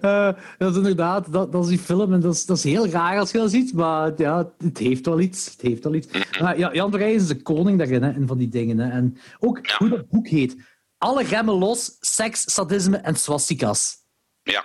[0.00, 2.88] Eh, dat is inderdaad, dat, dat is die film en dat is, dat is heel
[2.88, 5.44] raar als je dat ziet, maar ja, het heeft wel iets.
[5.50, 6.06] Het heeft wel iets.
[6.40, 8.78] Maar ja, Jan Verheij is de koning daarin, hè, in van die dingen.
[8.78, 8.90] Hè.
[8.90, 9.74] En ook Ja.
[9.78, 10.56] hoe dat boek heet.
[10.98, 13.96] Alle remmen los, seks, sadisme en swastikas.
[14.42, 14.64] Ja,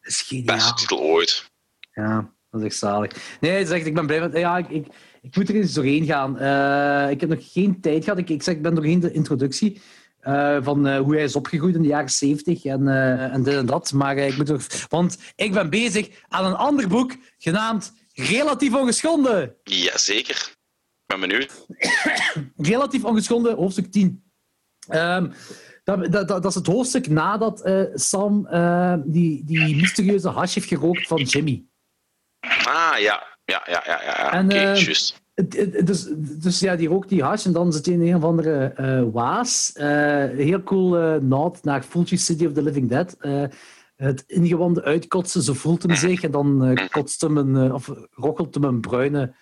[0.00, 0.56] Dat is geniaal.
[0.56, 1.50] beste titel ooit.
[1.92, 3.38] Ja, dat is echt zalig.
[3.40, 4.36] Nee, echt, ik ben blij met...
[4.36, 4.86] Ja, ik, ik,
[5.22, 6.38] ik moet er eens doorheen gaan.
[6.38, 8.18] Eh, ik heb nog geen tijd gehad.
[8.18, 9.80] Ik, ik, zeg, ik ben doorheen de introductie
[10.20, 12.88] eh, van eh, hoe hij is opgegroeid in de jaren zeventig en,
[13.32, 13.92] en dit en dat.
[13.92, 14.66] Maar ik moet nog...
[14.88, 19.54] Want ik ben bezig aan een ander boek genaamd Relatief Ongeschonden.
[19.62, 20.36] Jazeker.
[21.06, 21.66] Ik ben benieuwd.
[22.70, 24.24] Relatief Ongeschonden, hoofdstuk 10.
[24.88, 25.30] Ehm,
[25.84, 28.48] dat, dat, dat is het hoofdstuk nadat Sam
[29.04, 31.64] die, die mysterieuze hash heeft gerookt van Jimmy.
[32.64, 33.29] Ah, ja.
[33.50, 34.32] Ja, ja, ja, ja.
[34.32, 35.20] En, Oké, eh, juist.
[35.84, 38.72] Dus, dus ja, die rookt die hash en dan zit hij in een of andere
[38.76, 39.72] eh, waas.
[39.72, 43.16] Eh, heel cool eh nod naar Fulci City of the Living Dead.
[43.96, 46.22] Het ingewanden uitkotsen, zo voelt hem zich.
[46.22, 49.34] En dan eh, kotst hem een, of rochelt hem een bruine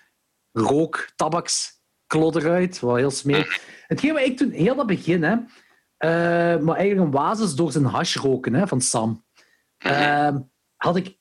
[0.51, 2.79] rook, tabaksklodder uit.
[2.79, 3.59] Wat heel smerig.
[3.87, 5.35] Hetgeen wat ik toen, heel dat begin, hè,
[6.59, 9.23] maar eigenlijk een waas is door zijn hash roken hè, van Sam.
[9.77, 10.37] Ehm,
[10.75, 11.18] had ik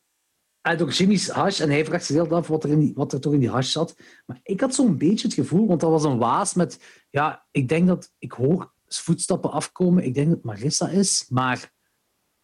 [0.77, 3.20] door Jimmy's hash en hij vraagt zich heel af wat er, in die, wat er
[3.20, 3.97] toch in die hash zat.
[4.27, 6.81] Maar ik had zo'n beetje het gevoel, want dat was een waas met...
[7.11, 8.12] Ja, ik denk dat...
[8.19, 10.05] Ik hoor voetstappen afkomen.
[10.05, 11.73] Ik denk dat Marissa is, maar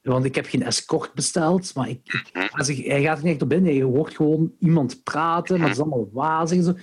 [0.01, 2.01] Want ik heb geen escort besteld, maar ik,
[2.33, 3.65] ik- als ik, hij gaat er niet echt op in.
[3.65, 6.59] Je hoort gewoon iemand praten, maar het is allemaal wazig.
[6.59, 6.75] en Zo.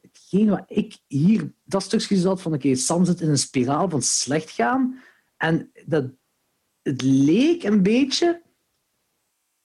[0.00, 4.02] Hetgeen wat ik hier, dat stukje zat van, oké, Sam zit in een spiraal van
[4.02, 5.00] slecht gaan.
[5.36, 6.04] En dat,
[6.82, 8.42] het leek een beetje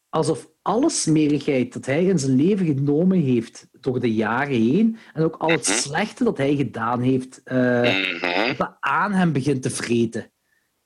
[0.09, 5.23] alsof alle smerigheid dat hij in zijn leven genomen heeft door de jaren heen, en
[5.23, 8.47] ook al het slechte dat hij gedaan heeft, Mhm.
[8.47, 10.31] dat dat aan hem begint te vreten.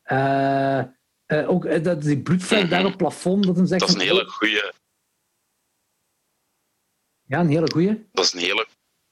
[0.01, 3.79] Eh, eh, ook dat die bloedvlek daar op het plafond, dat hem zegt...
[3.81, 4.73] Dat is een hele goede,
[7.27, 8.07] Ja, een hele goeie.
[8.11, 8.67] dat is een hele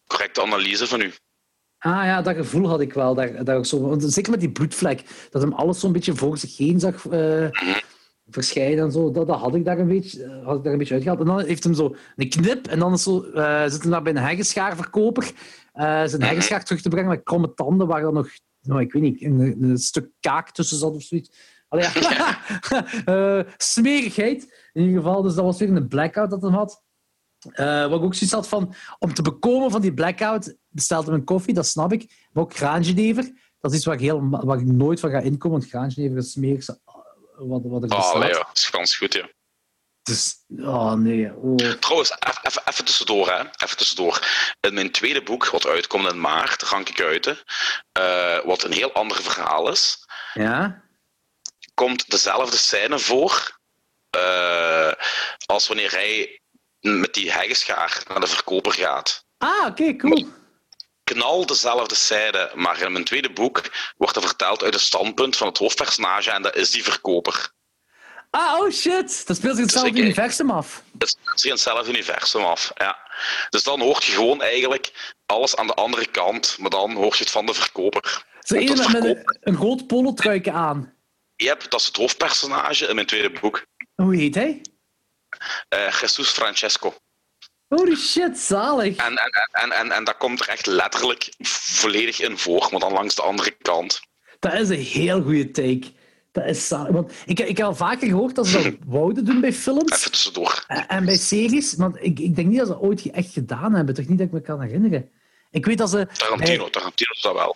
[0.07, 1.11] correcte analyse van u.
[1.77, 3.15] Ah ja, dat gevoel had ik wel.
[3.15, 6.57] Daar, daar zo, want zeker met die bloedvlek, dat hem alles zo'n beetje voor zich
[6.57, 7.05] heen zag
[8.31, 9.11] verschijnen en zo.
[9.11, 11.21] Dat, dat had ik daar een beetje, eh, had ik daar een beetje uitgehaald.
[11.21, 14.01] En dan heeft hem zo een knip en dan is zo, eh, zit hij daar
[14.01, 15.31] bij een heggenschaarverkoper
[15.73, 18.29] eh zijn heggenschaar terug te brengen met kromme tanden waar dan nog,
[18.61, 21.57] nou, ik weet niet, een, een stuk kaak tussen zat of zoiets.
[21.67, 23.45] Allee, ja.
[23.57, 24.69] Smerigheid.
[24.73, 26.83] In ieder geval, dus dat was weer een blackout dat hij had.
[27.89, 31.23] Wat ik ook zoiets had van, om te bekomen van die blackout, bestelt hem een
[31.23, 32.27] koffie, dat snap ik.
[32.31, 35.59] Maar ook graanjenever, dat is iets waar ik, heel, waar ik nooit van ga inkomen,
[35.59, 36.79] want graanjenever is smerigste
[37.47, 38.23] wat, wat Oh, bestaat.
[38.35, 38.43] ja.
[38.43, 39.29] dat is gans goed, ja.
[40.03, 41.33] Dus, oh nee.
[41.35, 41.55] Oh.
[41.55, 42.11] Trouwens,
[42.65, 43.39] even tussendoor, hè.
[43.39, 44.27] Even tussendoor.
[44.59, 47.37] In mijn tweede boek, wat uitkomt in maart, Rank ik Uiten,
[47.91, 50.83] eh, wat een heel ander verhaal is, Ja?
[51.73, 53.57] komt dezelfde scène voor
[54.09, 54.91] eh,
[55.45, 56.41] als wanneer hij
[56.79, 59.25] met die heggenschaar naar de verkoper gaat.
[59.37, 60.27] Ah, oké, cool.
[61.13, 63.61] Knal dezelfde scène, maar in mijn tweede boek
[63.97, 67.51] wordt er verteld uit het standpunt van het hoofdpersonage en dat is die verkoper.
[68.29, 69.27] Ah, oh shit.
[69.27, 70.83] Dat speelt zich hetzelfde Dus ik- universum af.
[70.99, 72.71] Het speelt zich in hetzelfde universum af.
[72.75, 72.97] Ja.
[73.49, 77.23] Dus dan hoort je gewoon eigenlijk alles aan de andere kant, maar dan hoort je
[77.23, 78.23] het van de verkoper.
[78.39, 80.93] Zo dat met, een, een groot polotruikje aan.
[81.35, 83.65] Yep, dat is het hoofdpersonage in mijn tweede boek.
[83.95, 84.61] Hoe heet hij?
[85.69, 86.95] Eh Jesus Francesco.
[87.69, 88.95] Holy shit, zalig.
[88.95, 92.91] En, en, en, en, en dat komt er echt letterlijk volledig in voor, maar dan
[92.93, 93.99] langs de andere kant.
[94.39, 95.83] Dat is een heel goede take.
[96.31, 96.91] Dat is zalig.
[96.91, 100.11] Want ik, ik heb al vaker gehoord dat ze dat wouden doen bij films Even
[100.11, 100.63] tussendoor.
[100.67, 101.73] en en bij series.
[101.75, 103.95] Want ik, ik denk niet dat ze dat ooit echt gedaan hebben.
[103.95, 105.09] Toch niet dat ik me kan herinneren.
[105.51, 106.07] Ik weet dat ze...
[106.13, 107.55] Tarantino, Tarantino is dat wel.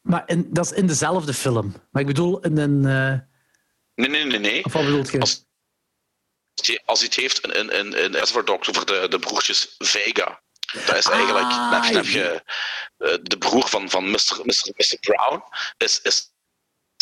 [0.00, 1.74] Maar in, dat is in dezelfde film.
[1.90, 2.84] Maar ik bedoel in een...
[2.84, 3.18] eh,
[3.94, 4.64] Nee, nee, nee, nee.
[4.64, 5.20] of wat bedoelt je?
[5.20, 5.46] Als,
[6.84, 8.12] als hij het heeft in, in, in,
[8.44, 10.40] Dogs over de, de broertjes Vega.
[10.86, 12.42] Dat is eigenlijk, Ah, dan heb je, dan heb je
[12.98, 14.40] eh, de broer van, van Mr.
[14.42, 14.70] Mr.
[14.76, 14.96] Mr.
[15.00, 15.42] Brown,
[15.76, 16.32] is, is,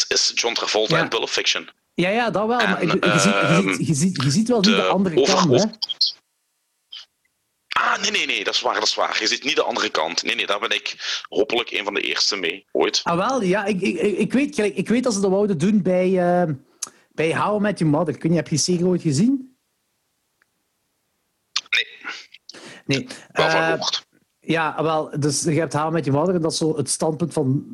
[0.08, 1.02] is John Travolta Ja.
[1.02, 1.70] in Pulp Fiction.
[1.94, 2.56] Ja, ja, dat wel.
[2.56, 5.22] Maar En, je, ziet, je, ehm, ziet, je, ziet, je ziet wel niet de andere
[5.24, 5.64] kant, hè?
[7.68, 9.16] Ah, nee, nee, nee, dat is waar, dat is waar.
[9.20, 10.22] Je ziet niet de andere kant.
[10.22, 10.96] Nee, nee, daar ben ik
[11.28, 13.00] hopelijk een van de eerste mee, ooit.
[13.02, 13.64] Ah, wel, ja.
[13.64, 16.50] Ik, ik, ik, weet, ik weet dat ze dat wouden doen bij, eh,
[17.16, 18.18] bij I Met Your Mother.
[18.18, 19.56] Kun je, heb je serie ooit gezien?
[22.86, 23.50] Nee, Nee.
[23.50, 24.06] gehoord.
[24.40, 27.32] Ja, wel, dus je hebt I Met Your Mother en dat is zo het standpunt
[27.32, 27.64] van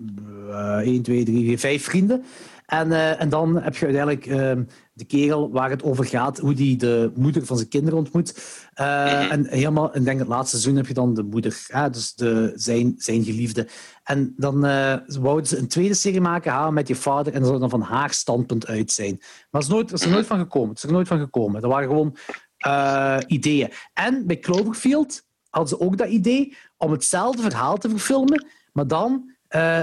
[0.50, 2.24] eh 1, 2, 3, 4, 5 vrienden.
[2.66, 4.64] En, eh, en dan heb je uiteindelijk ehm,
[4.94, 8.42] de kerel waar het over gaat, hoe die de moeder van zijn kinderen ontmoet.
[8.74, 12.14] Eh, En helemaal, ik denk het laatste seizoen heb je dan de moeder, hè, dus
[12.14, 13.68] de, zijn, zijn geliefde.
[14.04, 17.48] En dan eh wouden ze een tweede serie maken, I Met Your Father, en dat
[17.48, 19.16] zou dan van haar standpunt uit zijn.
[19.18, 20.68] Maar dat is, nooit, is er nooit van gekomen.
[20.68, 21.60] Het is er nooit van gekomen.
[21.60, 22.16] Dat waren gewoon
[22.56, 23.72] eh, ideeën.
[23.92, 29.30] En bij Cloverfield hadden ze ook dat idee om hetzelfde verhaal te verfilmen, maar dan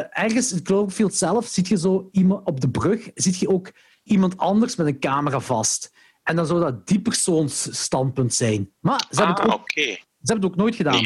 [0.10, 3.72] ergens in Cloverfield zelf ziet je zo iemand op de brug, ziet je ook
[4.10, 5.91] iemand anders met een camera vast.
[6.23, 8.73] En dan zou dat die persoons standpunt zijn.
[8.80, 9.61] Maar ze hebben, Ah, het, oké.
[9.61, 11.02] ook, ze hebben het ook nooit gedaan.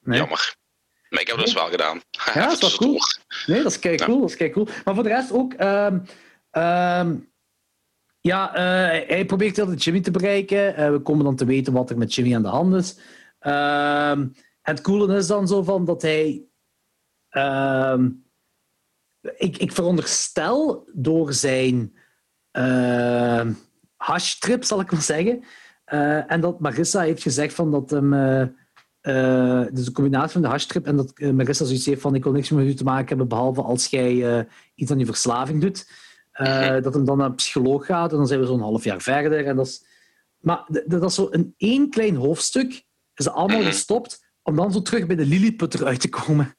[0.00, 0.18] Nee.
[0.18, 0.56] Jammer.
[1.08, 2.00] Maar ik heb het dus wel gedaan.
[2.34, 2.98] Ja, dat is wel cool.
[3.46, 4.20] Nee, dat is kei cool.
[4.20, 4.68] Dat is kei cool.
[4.84, 5.52] Maar voor de rest ook.
[5.52, 5.98] ehm,
[6.50, 7.16] ehm,
[8.20, 10.76] ja, eh, hij probeert altijd Jimmy te bereiken.
[10.76, 12.98] Eh, we komen dan te weten wat er met Jimmy aan de hand is.
[13.38, 14.28] Ehm,
[14.62, 16.44] het coole is dan zo van dat hij.
[19.36, 21.96] ik, ik veronderstel door zijn
[22.56, 23.46] uh,
[23.96, 25.44] hashtrip, zal ik maar zeggen.
[25.84, 28.12] eh, en dat Marissa heeft gezegd van dat hem.
[28.12, 28.46] eh,
[29.02, 32.22] uh, dus een combinatie van de hashtrip en dat uh, Marissa zoiets heeft van ik
[32.24, 35.60] wil niks meer met u te maken hebben behalve als jij iets aan je verslaving
[35.60, 35.90] doet.
[36.40, 39.00] Uh, dat hem dan naar een psycholoog gaat en dan zijn we zo'n half jaar
[39.00, 39.46] verder.
[39.46, 39.84] En dat is,
[40.38, 42.84] maar dat is zo een één klein hoofdstuk.
[43.14, 46.54] Is allemaal gestopt om dan zo terug bij de Lilliputter uit te komen.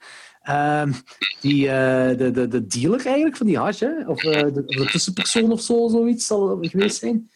[0.50, 0.94] Uh,
[1.42, 4.08] die, de, de, de dealer eigenlijk van die hash, hè?
[4.08, 7.32] Of, de, of de tussenpersoon of zo, zoiets zal het geweest zijn.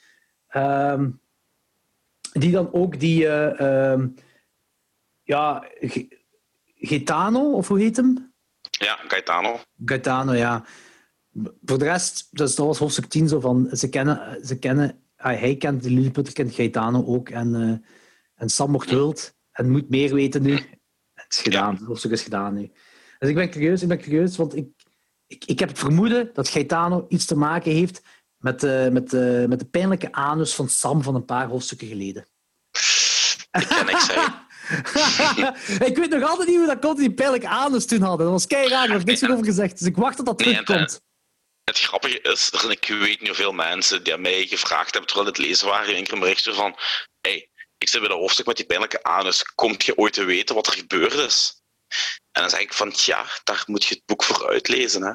[0.48, 1.10] Ehm,
[2.32, 4.08] die dan ook die ehm,
[5.24, 5.68] ja,
[6.76, 8.34] Gaetano, of hoe heet hem?
[8.62, 9.60] Ja, Gaetano.
[9.86, 10.66] Gaetano, ja.
[11.66, 15.56] voor de rest, dat was hoofdstuk 10 zo van, ze kennen, ze kennen ah, hij
[15.56, 17.78] kent de Lilliputter, kent Gaetano ook en, uh,
[18.36, 20.54] en Sam wordt wild en moet meer weten nu.
[21.14, 22.72] Het is gedaan, het hoofdstuk is gedaan nu.
[23.20, 24.68] Dus ik ben curieus, ik ben curieus, want ik,
[25.28, 28.02] ik, ik heb het vermoeden dat Gaetano iets te maken heeft
[28.38, 32.28] met, uh, met, uh, met de pijnlijke anus van Sam van een paar hoofdstukken geleden.
[33.52, 34.48] Dat kan ik zeggen.
[35.90, 38.26] ik weet nog altijd niet hoe dat komt, die pijnlijke anus toen hadden.
[38.26, 39.78] Dat was keihard, daar heb ik niks over gezegd.
[39.78, 41.02] Dus ik wacht tot dat terugkomt.
[41.64, 45.38] Het grappige is, er ik weet niet hoeveel mensen die mij gevraagd hebben terwijl het
[45.38, 46.76] lezen waren, in een berichtje van
[47.22, 50.56] hey, ik zit bij de hoofdstuk met die pijnlijke anus, komt je ooit te weten
[50.56, 51.59] wat er gebeurd is?
[52.32, 55.04] En dan zeg ik van, ja, daar moet je het boek voor uitlezen.
[55.04, 55.14] Hè?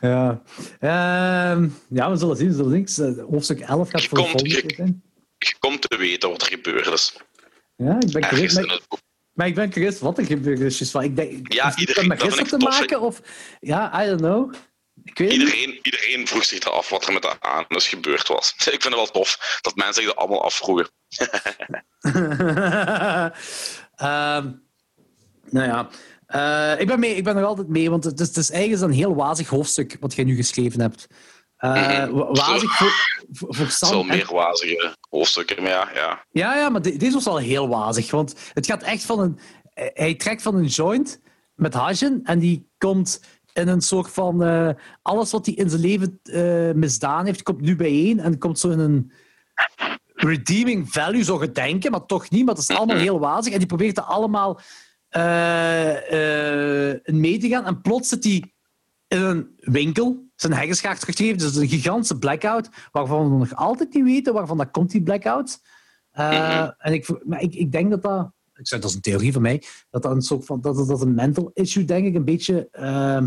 [0.08, 0.42] ja.
[0.80, 2.48] Uh, ja, we zullen zien.
[2.48, 3.26] We zullen zien.
[3.30, 4.94] Hoofdstuk 11 gaat voor komt, je,
[5.38, 7.16] je komt te weten wat er gebeurd is.
[7.76, 8.58] Ja, ik ben curieus.
[9.32, 10.78] Maar ik ben curieus wat er gebeurd is.
[10.78, 13.00] Dus ik denk, ja, iedereen, met gisteren te maken?
[13.00, 13.20] Of,
[13.60, 14.54] ja, I don't know.
[15.04, 18.54] Ik weet iedereen, iedereen vroeg zich af wat er met de anus gebeurd was.
[18.56, 20.88] Ik vind het wel tof dat mensen zich dat allemaal afvroegen.
[24.02, 24.62] um,
[25.50, 25.88] nou ja,
[26.74, 28.82] uh, ik, ben mee, ik ben nog altijd mee, want het is, het is eigenlijk
[28.82, 31.06] een heel wazig hoofdstuk wat jij nu geschreven hebt.
[31.58, 32.92] Uh, wazig voor,
[33.30, 33.88] voor, Sam.
[33.88, 35.90] Zo meer wazige hoofdstukken, maar ja.
[35.94, 38.10] Ja, ja, ja maar deze was al heel wazig.
[38.10, 39.38] Want het gaat echt van een...
[39.74, 41.20] Hij trekt van een joint
[41.54, 43.20] met Hajen en die komt
[43.52, 44.42] in een soort van...
[44.42, 44.70] Uh,
[45.02, 48.70] alles wat hij in zijn leven uh, misdaan heeft, komt nu bijeen en komt zo
[48.70, 49.12] in een
[50.24, 52.44] redeeming value, zo gedenken, maar toch niet.
[52.44, 53.52] Maar dat is allemaal heel wazig.
[53.52, 54.60] En die probeert er allemaal
[57.04, 57.66] in mee te gaan.
[57.66, 58.52] En plots zit hij
[59.08, 61.38] in een winkel zijn heggenschaar teruggegeven.
[61.38, 65.60] Dus een gigantische blackout, waarvan we nog altijd niet weten waarvan dat komt, die blackout.
[66.18, 68.32] Uh, En ik, maar ik, ik denk dat dat...
[68.54, 69.62] Ik zeg, dat is een theorie van mij.
[69.90, 70.60] Dat dat een soort van...
[70.60, 72.68] Dat, dat een mental issue, denk ik, een beetje...
[72.72, 73.26] Uh,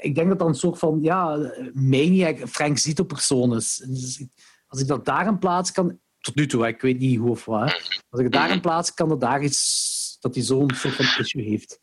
[0.00, 3.84] ik denk dat dat een soort van ja, maniac, Frank Zito-persoon is.
[3.86, 4.24] Dus
[4.66, 5.98] als ik dat daar in plaats kan...
[6.20, 8.00] Tot nu toe, ik weet niet hoe of waar.
[8.08, 10.16] Als ik daar in plaats kan, dat daar iets...
[10.20, 11.78] Dat hij zo'n soort van issue heeft.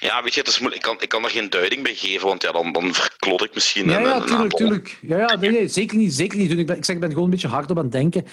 [0.00, 0.82] Ja, weet je, het is moeilijk.
[0.82, 3.54] Ik, kan, ik kan er geen duiding bij geven, want ja, dan, dan verklot ik
[3.54, 3.90] misschien.
[3.90, 4.98] Ja, ja, tuurlijk, tuurlijk.
[5.02, 6.14] Ja, ja nee, nee, zeker niet.
[6.14, 6.50] Zeker niet.
[6.50, 8.24] Ik, ben, ik zeg, ik ben gewoon een beetje hard op aan het denken.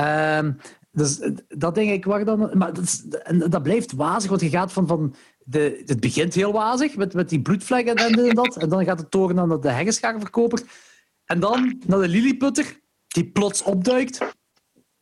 [0.00, 0.48] Uh,
[0.90, 2.50] dus dat denk ik waar dan.
[2.58, 3.02] Maar dat, is,
[3.48, 4.86] dat blijft wazig, want je gaat van.
[4.86, 5.14] van
[5.44, 8.56] de, het begint heel wazig met, met die bloedvlekken en, en dat.
[8.56, 10.62] En dan gaat het toren naar de heggenschaarverkoper.
[11.24, 12.80] En dan naar de lilliputter,
[13.12, 14.18] die plots opduikt.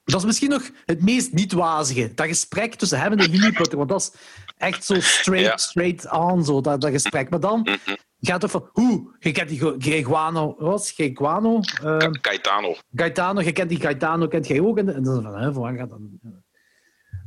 [0.05, 2.13] Dat is misschien nog het meest niet-wazige.
[2.15, 3.79] Dat gesprek tussen hem en de lilliputter.
[3.79, 4.21] Want dat is
[4.57, 7.31] echt zo straight, straight on, zo, dat, dat gesprek.
[7.31, 7.97] Maar dan mhm.
[8.21, 11.61] gaat het van, hoe, je kent die Greguano, wat Greguano?
[11.85, 12.77] Uh, Gaetano.
[12.95, 14.79] Gaetano, je kent die Gaetano, kent jij ook?
[14.79, 16.19] En, dan van, hè, van gaat dan...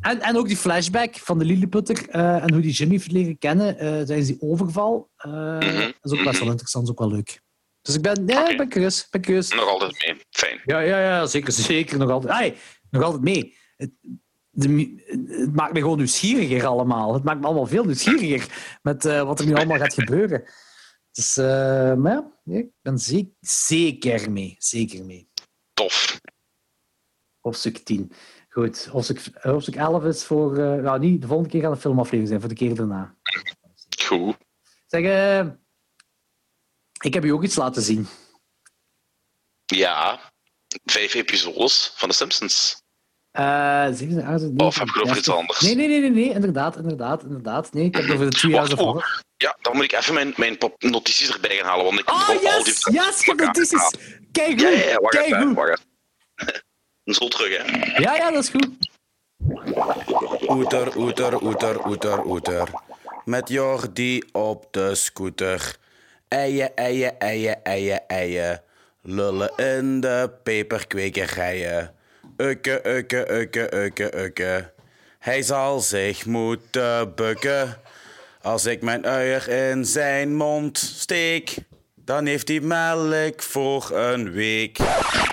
[0.03, 3.73] En, en ook die flashback van de Lilliputter uh, en hoe die Jimmy leren kennen
[3.73, 5.10] uh, tijdens die overval.
[5.26, 5.93] Uh, mm -hmm.
[6.01, 7.41] Dat is ook best wel interessant, is ook wel leuk.
[7.84, 8.55] Dus ik ben, ja, okay.
[8.55, 9.53] ben curieus, ben curieus.
[9.53, 10.61] Nog altijd mee, fijn.
[10.65, 12.57] Ja, ja, ja zeker, zeker, nog altijd.
[12.89, 13.57] Nog altijd mee.
[13.77, 13.91] Het,
[14.49, 17.14] de, het maakt me gewoon nieuwsgieriger allemaal.
[17.14, 20.43] Het maakt me allemaal veel nieuwsgieriger met uh, wat er nu allemaal gaat gebeuren.
[21.11, 21.45] Dus, uh,
[21.93, 24.55] maar ja, ik ben zeker, zeker mee.
[24.57, 25.30] Zeker mee.
[25.73, 26.22] Tof.
[27.39, 28.11] Hoofdstuk 10.
[28.49, 30.57] Goed, hoofdstuk, hoofdstuk 11 is voor...
[30.57, 33.15] Uh, nou, niet, de volgende keer gaat de filmaflevering zijn, voor de keer daarna.
[34.05, 34.38] Goed.
[34.88, 35.03] Zeg,
[37.03, 38.07] ik heb je ook iets laten zien.
[39.65, 40.19] Ja,
[40.84, 42.81] vijf episodes van The Simpsons.
[43.39, 43.88] Uh,
[44.57, 45.59] of heb ik over iets anders?
[45.59, 47.73] Nee, nee, nee, nee, nee, inderdaad, inderdaad, inderdaad.
[47.73, 49.21] Nee, ik heb het over de Three Hours of Horror.
[49.38, 52.53] Ja, dan moet ik even mijn, mijn notities erbij gaan halen, want ik oh, yes,
[52.53, 53.01] al die...
[53.01, 53.93] yes, je notities!
[54.31, 55.55] Kijk goed, ja, ja, ja, wacht kijk even, goed.
[55.55, 55.69] Wacht
[56.35, 56.63] even.
[57.15, 57.97] Zo terug, hè.
[58.01, 58.69] Ja, ja, dat is goed.
[60.49, 62.69] Oeter, oeter, oeter, oeter, oeter.
[63.25, 65.77] Met Jordi op de scooter.
[66.34, 68.61] Eien, eien, eien, eien, eien.
[69.01, 71.93] Lullen in de peperkwekerijen.
[72.38, 74.72] Ukke, ukke, ukke, ukke, ukke.
[75.19, 77.77] Hij zal zich moeten bukken.
[78.41, 81.55] Als ik mijn uier in zijn mond steek,
[81.95, 84.77] dan heeft hij melk voor een week.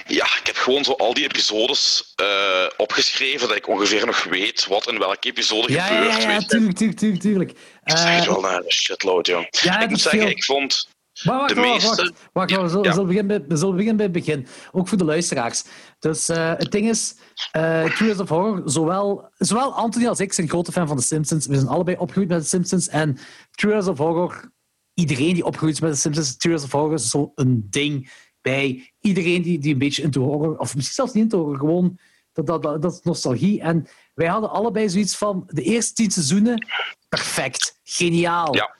[0.07, 4.67] Ja, ik heb gewoon zo al die episodes uh, opgeschreven, dat ik ongeveer nog weet
[4.67, 6.23] wat in welke episode ja, gebeurt.
[6.23, 7.23] Ja, ja, ja tuurlijk, tuurlijk, tuurlijk.
[7.23, 7.51] tuurlijk.
[7.85, 9.45] Ik uh, zeg wel naar een shitload, joh.
[9.51, 10.89] Ja, ik moet zeggen, ik vond...
[11.25, 11.89] Maar wacht, de wacht, meeste...
[11.89, 14.47] wacht, wacht, wacht, we, zullen, we, zullen beginnen bij, we zullen beginnen bij het begin.
[14.73, 15.65] Ook voor de luisteraars.
[15.99, 17.15] Dus uh, het ding is,
[17.57, 21.47] uh, Curious of Horror, zowel, zowel Anthony als ik zijn grote fan van The Simpsons.
[21.47, 22.89] We zijn allebei opgegroeid met The Simpsons.
[22.89, 23.19] En
[23.51, 24.53] Curious of Horror,
[24.95, 28.11] iedereen die opgegroeid is met The Simpsons, Curious of Horror is zo'n ding
[28.41, 31.99] bij iedereen die, die een beetje into horror, of misschien zelfs niet into horror, gewoon
[32.33, 33.61] dat, dat, dat, dat is nostalgie.
[33.61, 36.67] En wij hadden allebei zoiets van, de eerste tien seizoenen,
[37.09, 38.55] perfect, geniaal.
[38.55, 38.75] Ja.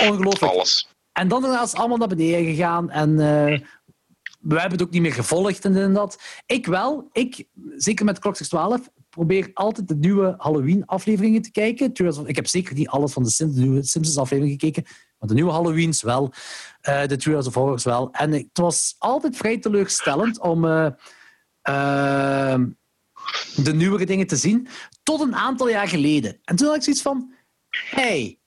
[0.00, 0.52] Ongelooflijk.
[0.52, 0.88] Alles.
[1.18, 2.90] En dan is het allemaal naar beneden gegaan.
[2.90, 3.58] En uh,
[4.40, 6.22] we hebben het ook niet meer gevolgd en, en dat.
[6.46, 7.08] Ik wel.
[7.12, 7.44] Ik,
[7.76, 11.92] zeker met Kloksters 12, probeer altijd de nieuwe Halloween-afleveringen te kijken.
[12.26, 14.84] Ik heb zeker niet alles van de, Simpsons-afleveringen gekeken,
[15.18, 16.32] maar de nieuwe Halloweens wel.
[16.88, 18.10] Uh, de Trials of Horrors wel.
[18.12, 20.88] En het was altijd vrij teleurstellend om uh,
[21.68, 22.60] uh,
[23.56, 24.68] de nieuwere dingen te zien.
[25.02, 26.38] Tot een aantal jaar geleden.
[26.44, 27.32] En toen had ik zoiets van...
[27.90, 28.37] Hey,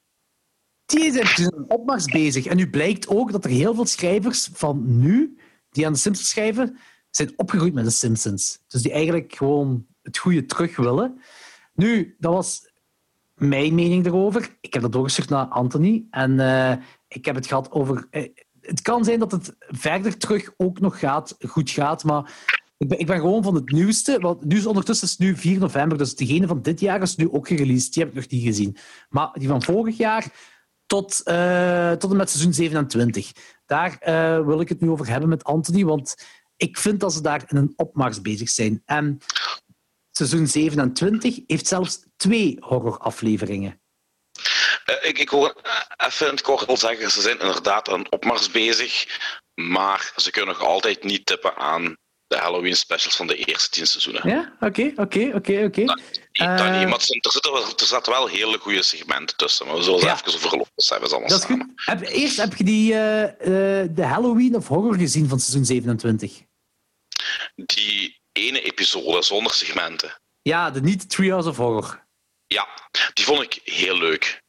[0.92, 2.46] die zijn een opmars bezig.
[2.46, 5.38] En nu blijkt ook dat er heel veel schrijvers van nu,
[5.70, 6.78] die aan de Simpsons schrijven,
[7.10, 8.60] zijn opgegroeid met de Simpsons.
[8.68, 11.22] Dus die eigenlijk gewoon het goede terug willen.
[11.74, 12.72] Nu, dat was
[13.36, 14.58] mijn mening erover.
[14.62, 16.06] Ik heb dat doorgestuurd naar Anthony.
[16.10, 16.74] En uh,
[17.08, 18.08] ik heb het gehad over...
[18.12, 18.28] Uh,
[18.62, 22.34] het kan zijn dat het verder terug ook nog gaat, goed gaat, maar
[22.78, 24.20] ik ben, ik ben gewoon van het nieuwste.
[24.20, 27.32] Want nu is ondertussen is nu 4 november, dus degene van dit jaar is nu
[27.32, 27.94] ook gereleased.
[27.94, 28.78] Die heb ik nog niet gezien.
[29.10, 30.32] Maar die van vorig jaar
[30.92, 33.32] tot, uh, tot en met seizoen 27.
[33.66, 36.16] Daar uh, wil ik het nu over hebben met Anthony, want
[36.58, 38.82] ik vind dat ze daar in een opmars bezig zijn.
[38.86, 39.18] En
[40.12, 43.82] seizoen 27 heeft zelfs twee horrorafleveringen.
[44.86, 45.62] Uh, ik, ik wil
[45.98, 49.20] even in het kort wel zeggen, ze zijn inderdaad een opmars bezig,
[49.54, 51.98] maar ze kunnen nog altijd niet tippen aan
[52.32, 54.30] de Halloween specials van de eerste tien seizoenen.
[54.30, 55.82] Ja, oké, oké, oké, oké.
[56.32, 60.14] Er, wel, er zaten wel hele goede segmenten tussen, maar we zullen ja.
[60.26, 61.10] even hebben.
[61.10, 61.64] Allemaal dat is goed.
[61.76, 66.42] Heb, eerst heb je die, uh, uh, de Halloween of Horror gezien van seizoen 27?
[67.56, 70.20] Die ene episode zonder segmenten.
[70.42, 72.08] Ja, de niet Treehouse of Horror.
[72.48, 72.68] Ja,
[73.14, 74.42] die vond ik heel leuk.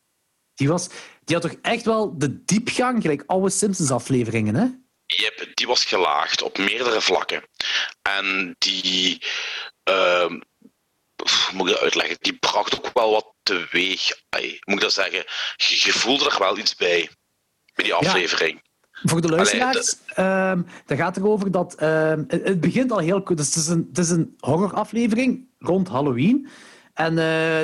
[0.55, 0.89] Die, was,
[1.25, 4.67] die had toch echt wel de diepgang, gelijk oude Simpsons-afleveringen, hè?
[5.17, 7.43] Yep, die was gelaagd op meerdere vlakken.
[8.03, 9.23] En die,
[9.91, 10.31] uh,
[11.53, 14.23] moet ik dat uitleggen, die bracht ook wel wat teweeg.
[14.29, 15.25] Ay, moet ik dat zeggen?
[15.57, 17.11] Je, voelde er wel iets bij,
[17.75, 18.61] bij die aflevering.
[18.63, 18.71] Ja.
[19.05, 21.83] Voor de luisteraars, Allee, um, dat gaat erover dat...
[21.83, 23.37] Um, het, begint al heel goed.
[23.37, 26.49] Dus het, is een, het is een horroraflevering rond Halloween.
[26.95, 27.19] En uh,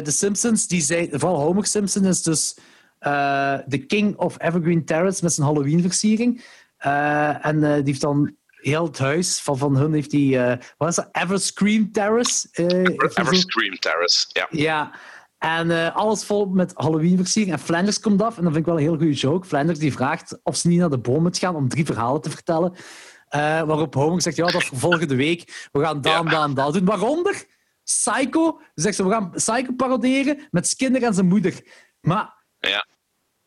[0.05, 2.57] de Simpsons, die zei, vooral Homer Simpson is dus
[3.01, 6.45] uh, de king of Evergreen Terrace met zijn Halloween-versiering.
[6.87, 10.39] Uh, en die heeft dan heel het huis van, van hun heeft die...
[10.77, 11.09] wat is dat?
[11.13, 12.49] Everscream Terrace?
[12.53, 14.47] Everscream Terrace, ja.
[14.51, 14.93] Ja.
[15.39, 17.53] En uh, alles vol met Halloween-versiering.
[17.53, 19.47] En Flanders komt af, en dat vind ik wel een heel goede joke.
[19.47, 22.31] Flanders die vraagt of ze niet naar de boom moet gaan om drie verhalen te
[22.31, 22.73] vertellen.
[22.73, 25.69] Uh, waarop Homer zegt, ja, dat is volgende week.
[25.73, 26.31] We gaan dan, ja.
[26.31, 26.85] dan, dan doen.
[26.85, 27.45] Waaronder
[27.85, 28.61] Psycho.
[28.75, 31.63] Zegt ze, we gaan Psycho paroderen met Skinner en zijn moeder.
[32.01, 32.87] Maar ja.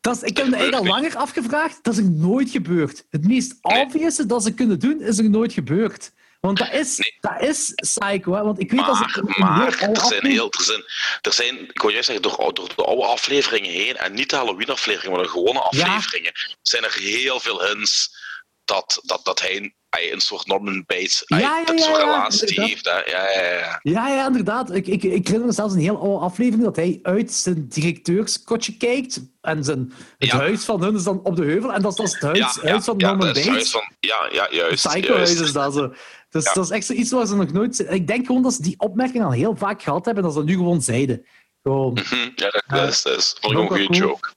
[0.02, 1.78] Dat is, ik heb me eigenlijk al langer afgevraagd.
[1.82, 3.04] Dat is er nooit gebeurd.
[3.10, 3.84] Het meest nee.
[3.84, 6.12] obvious dat ze kunnen doen, is er nooit gebeurd.
[6.40, 7.16] Want dat is, nee.
[7.20, 8.42] dat is psycho, hè?
[8.42, 9.34] Want ik weet maar, dat ze.
[9.38, 10.50] Maar er zijn heel.
[10.50, 10.84] Er zijn,
[11.20, 14.36] er zijn, ik wil juist zeggen, door, door de oude afleveringen heen, en niet de
[14.36, 16.54] Halloween-afleveringen, maar de gewone afleveringen, ja.
[16.62, 18.16] zijn er heel veel hints
[18.64, 22.84] dat, dat, dat hij een soort Norman Bates ja, ja, ja, relatie heeft.
[22.84, 22.90] Hè?
[23.10, 23.78] Ja, ja, ja.
[23.82, 24.74] ja, ja, inderdaad.
[24.74, 28.76] Ik, ik, ik herinner me zelfs een heel oude aflevering dat hij uit zijn directeurskotje
[28.76, 30.36] kijkt en zijn, het Ja.
[30.36, 32.38] huis van hun is dan op de heuvel en dat is, dat is het huis,
[32.38, 33.72] Ja, ja, huis van ja, Norman Bates.
[34.00, 34.88] ja, ja, juist.
[34.88, 35.92] Psycho-huis is dat zo.
[36.30, 36.52] Dus Ja.
[36.52, 37.86] dat is echt zoiets waar ze nog nooit...
[37.90, 40.44] Ik denk gewoon dat ze die opmerking al heel vaak gehad hebben en dat ze
[40.44, 41.26] dat nu gewoon zeiden.
[41.62, 41.92] Gewoon.
[41.92, 44.28] Mhm, Ja, dat, is, dat is Ook een goede joke.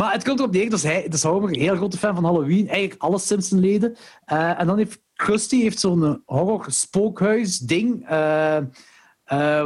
[0.00, 2.68] Maar het komt erop neer, dus hij, dus Homer, een heel grote fan van Halloween,
[2.68, 3.96] eigenlijk alle Simpson-leden.
[4.24, 8.64] Eh, en dan heeft Krusty heeft zo'n horror-spookhuis-ding, eh, eh,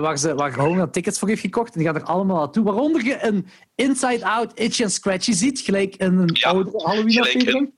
[0.01, 1.73] waar, ze, waar Homer tickets voor heeft gekocht.
[1.73, 2.65] En die gaan er allemaal naartoe.
[2.65, 7.73] Waaronder je een Inside Out Itchy en Scratchy ziet, gelijk in een Ja, oude Halloween-aflevering.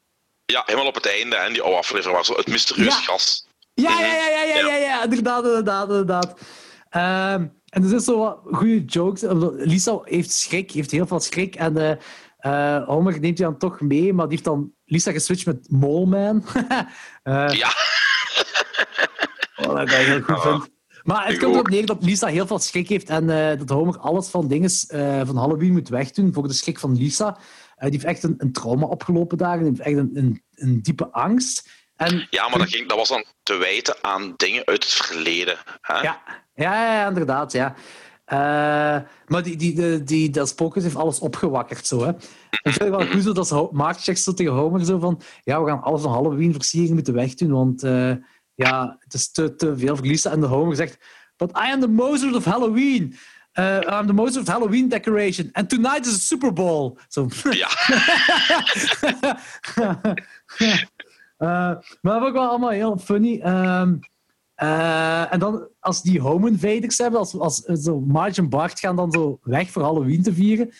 [0.45, 3.01] Ja, helemaal op het einde, hè, die oude aflevering, waar zo het mysterieus Ja.
[3.01, 3.47] gas.
[3.75, 6.41] Ja, ja, ja, ja, ja, ja, ja, inderdaad, inderdaad, inderdaad.
[6.91, 9.23] Ehm, en er zijn zo wat goede jokes.
[9.57, 11.55] Lisa heeft schrik, heeft heel veel schrik.
[11.55, 11.99] En
[12.47, 16.45] eh, Homer neemt die dan toch mee, maar die heeft dan Lisa geswitcht met Moleman.
[17.23, 17.73] Eh, Ja,
[19.67, 20.75] wat ik heel goed Ja, vind.
[21.03, 23.99] Maar het komt erop neer dat Lisa heel veel schrik heeft en eh, dat Homer
[23.99, 24.71] alles van dingen
[25.27, 27.39] van Halloween moet wegdoen voor de schrik van Lisa.
[27.79, 30.83] Die heeft echt een, een trauma opgelopen daar en die heeft echt een, een, een
[30.83, 31.69] diepe angst.
[31.97, 35.57] En ja maar dat, ging, dat was dan te wijten aan dingen uit het verleden.
[35.81, 35.95] Hè?
[35.95, 36.23] Ja,
[36.55, 37.75] ja, ja, ja, inderdaad, ja.
[38.27, 42.11] Eh, maar die, die, die, die, dat spookhuis heeft alles opgewakkerd, zo, hè.
[42.51, 45.21] Ik vind het wel goed zo dat ze Mark zegt zo tegen Homer zo van
[45.43, 48.13] ja, we gaan alles van Halloween-versiering moeten wegdoen, want eh,
[48.55, 50.31] ja, het is te, te veel Lisa.
[50.31, 50.99] En de Homer zegt,
[51.37, 53.15] but I am the Mozart of Halloween.
[53.59, 55.49] Uh, I'm the Mozart of Halloween decoration.
[55.53, 56.99] And tonight is a Super Bowl.
[57.09, 57.29] Zo.
[57.51, 57.69] Ja.
[61.47, 63.41] Maar dat vond ik wel allemaal heel funny.
[63.41, 63.97] Ehm,
[64.57, 68.97] eh, en dan, als die home invaders hebben, als, als zo Marge en Bart gaan
[68.97, 70.71] dan zo weg voor Halloween te vieren,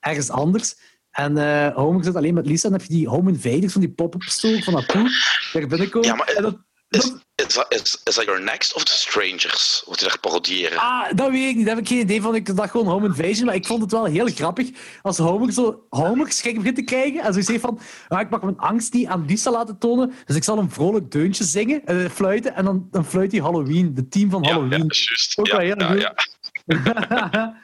[0.00, 0.76] ergens anders.
[1.10, 3.80] En eh, Homer zit alleen met Lisa en dan heb je die Home Invaders van
[3.80, 5.08] die pop-up store van Apu.
[5.52, 6.08] Daar binnenkomen.
[6.08, 9.82] Ja, maar En dat- Is, dat- is, is, is dat Your Next of The Strangers?
[9.86, 10.78] Wat die daar parodiëren?
[10.78, 11.66] Ah, dat weet ik niet.
[11.66, 12.34] Daar heb ik geen idee van.
[12.34, 13.46] Ik dacht gewoon Home Invasion.
[13.46, 14.68] Maar ik vond het wel heel grappig
[15.02, 17.20] als Homer zo Homer schrik begint te krijgen.
[17.20, 20.14] En zo zegt van, ah, ik mag mijn angst niet aan Lisa laten tonen.
[20.24, 22.54] Dus ik zal een vrolijk deuntje zingen, eh, fluiten.
[22.54, 23.94] En dan, dan fluit hij Halloween.
[23.94, 24.78] De team van ja, ja, Halloween.
[24.88, 25.38] juist.
[25.38, 26.00] Ook Ja, wel heel ja, goed.
[26.00, 27.62] ja.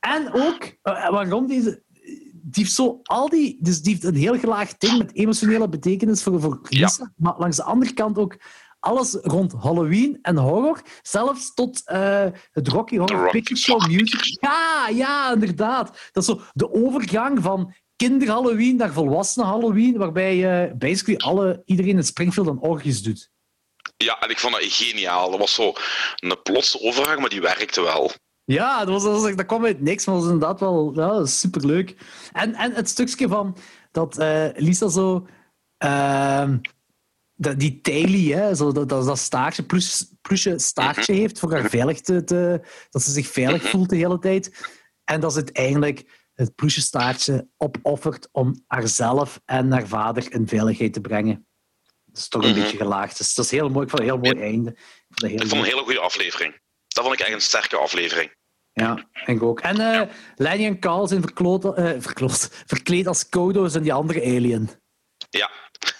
[0.16, 1.82] en ook, eh, waarom deze...
[2.42, 3.56] Die heeft zo al die...
[3.60, 6.84] Dus die heeft een heel gelaagd ding met emotionele betekenis voor, voor Ja.
[6.84, 7.12] Lisa.
[7.16, 8.36] Maar langs de andere kant ook
[8.80, 10.82] alles rond Halloween en horror.
[11.02, 14.38] Zelfs tot eh, het Rocky Horror Picture Show Music.
[14.40, 16.10] Ja, ja, inderdaad.
[16.12, 21.96] Dat is zo de overgang van kinder-Halloween naar volwassenen Halloween, waarbij je basically alle, iedereen
[21.96, 23.30] in Springfield een orgies doet.
[23.96, 25.30] Ja, en ik vond dat geniaal.
[25.30, 25.72] Dat was zo
[26.16, 28.12] een plotse overgang, maar die werkte wel.
[28.44, 31.26] Ja, dat, was, dat, was- dat kwam uit niks, maar dat was inderdaad wel ja,
[31.26, 31.96] superleuk.
[32.32, 33.56] En, en het stukje van
[33.90, 35.26] dat eh, Lisa zo...
[35.78, 36.58] ehm,
[37.34, 41.68] dat, die taily, hè, zo, dat, dat, dat staartje, plus, plusje staartje heeft voor haar
[41.70, 42.60] veilig te, te-
[42.90, 44.70] Dat ze zich veilig voelt de hele tijd.
[45.04, 50.92] En dat ze uiteindelijk het plusje staartje opoffert om haarzelf en haar vader in veiligheid
[50.92, 51.46] te brengen.
[52.04, 52.60] Dat is toch een Mhm.
[52.60, 53.18] beetje gelaagd.
[53.18, 53.84] Dus dat is heel mooi.
[53.84, 54.70] Ik vond het een heel mooi einde.
[54.70, 54.76] Ik
[55.08, 55.62] vond het heel Ik vond mooi.
[55.64, 56.60] een hele goede aflevering.
[56.92, 58.34] Dat vond ik echt een sterke aflevering.
[58.72, 59.60] Ja, ik ook.
[59.60, 64.20] En eh Lenny en Carl zijn verkloot, eh, verkloot, verkleed als Kodo's en die andere
[64.22, 64.70] alien.
[65.30, 65.50] Ja,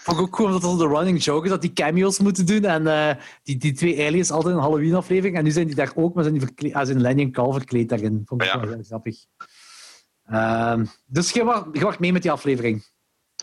[0.03, 2.65] Vond ik ook gewoon dat dat de running joke is, dat die cameo's moeten doen.
[2.65, 5.37] En eh, die, die twee aliens altijd een Halloween-aflevering.
[5.37, 7.53] En nu zijn die daar ook, maar zijn, die verkleed, ah, zijn Lenny en Carl
[7.53, 8.23] verkleed daarin.
[8.25, 8.61] Vond ik Ja.
[8.61, 9.17] wel heel grappig.
[10.25, 12.85] Ehm, dus je wacht, je wacht mee met die aflevering.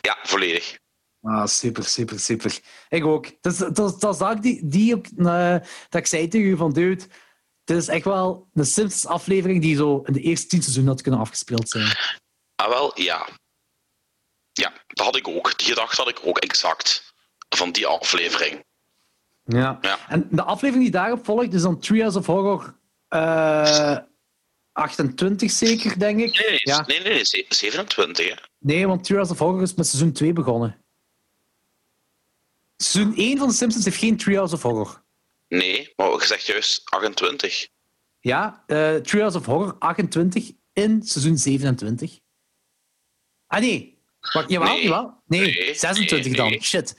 [0.01, 0.79] ja, volledig.
[1.21, 2.59] Ah, super, super, super.
[2.89, 3.41] Ik ook.
[3.41, 5.01] Dat, dat, dat is dat, die, die
[5.89, 7.03] dat ik zei tegen u van, dude,
[7.73, 11.19] dit is echt wel een Simpsons-aflevering die zo in de eerste tien seizoenen had kunnen
[11.19, 11.97] afgespeeld zijn.
[12.55, 13.27] Ah, wel, ja.
[14.51, 15.57] Ja, dat had ik ook.
[15.57, 17.13] Die gedachte had ik ook exact.
[17.49, 18.63] Van die aflevering.
[19.45, 19.77] Ja.
[19.81, 19.99] Ja.
[20.07, 22.75] En de aflevering die daarop volgt is dan Trials of Horror
[23.07, 23.97] eh
[24.71, 26.39] 28 zeker, denk ik.
[26.39, 26.83] Nee, nee, Ja.
[26.87, 28.35] nee, nee, nee, ze- 27, hè.
[28.59, 30.77] Nee, want Trials of Horror is met seizoen 2 begonnen.
[32.77, 35.03] Seizoen 1 van The Simpsons heeft geen Trials of Horror.
[35.49, 37.67] Nee, maar je zegt juist 28.
[38.19, 42.19] Ja, eh Trials of Horror 28 in seizoen 27.
[43.47, 43.97] Ah nee,
[44.33, 44.83] Wacht, jawel, Nee.
[44.83, 45.21] jawel.
[45.27, 46.61] Nee, Nee, 26 nee, dan.
[46.63, 46.95] Shit.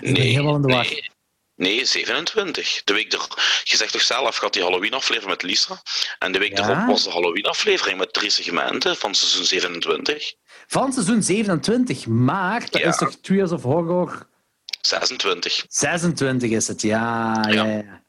[0.00, 0.84] Ik ben helemaal in de war.
[0.84, 1.10] Nee,
[1.56, 2.82] nee, 27.
[2.84, 3.28] De week er,
[3.64, 5.82] je zegt toch zelf, gaat die Halloween-aflevering met Lisa.
[6.18, 6.68] En de week Ja.
[6.70, 10.34] erop was de Halloween-aflevering met drie segmenten van seizoen 27.
[10.66, 12.88] Van seizoen 27, maar dat Ja.
[12.88, 14.28] is toch Trials of Horror
[14.86, 15.64] 26.
[15.68, 17.34] 26 is het, ja.
[17.48, 17.52] ja.
[17.52, 17.64] Ja.
[17.64, 18.02] ja.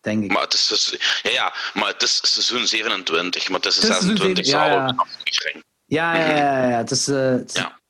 [0.00, 0.32] Denk ik.
[0.32, 3.86] Maar het is, seizoen- ja, ja, maar het is seizoen 27, maar het is de
[3.86, 6.16] Het is seizoen 26e zeven- ja, ja.
[6.16, 6.76] Ja, ja.
[6.76, 7.08] Het is...
[7.08, 7.80] eh, het Ja.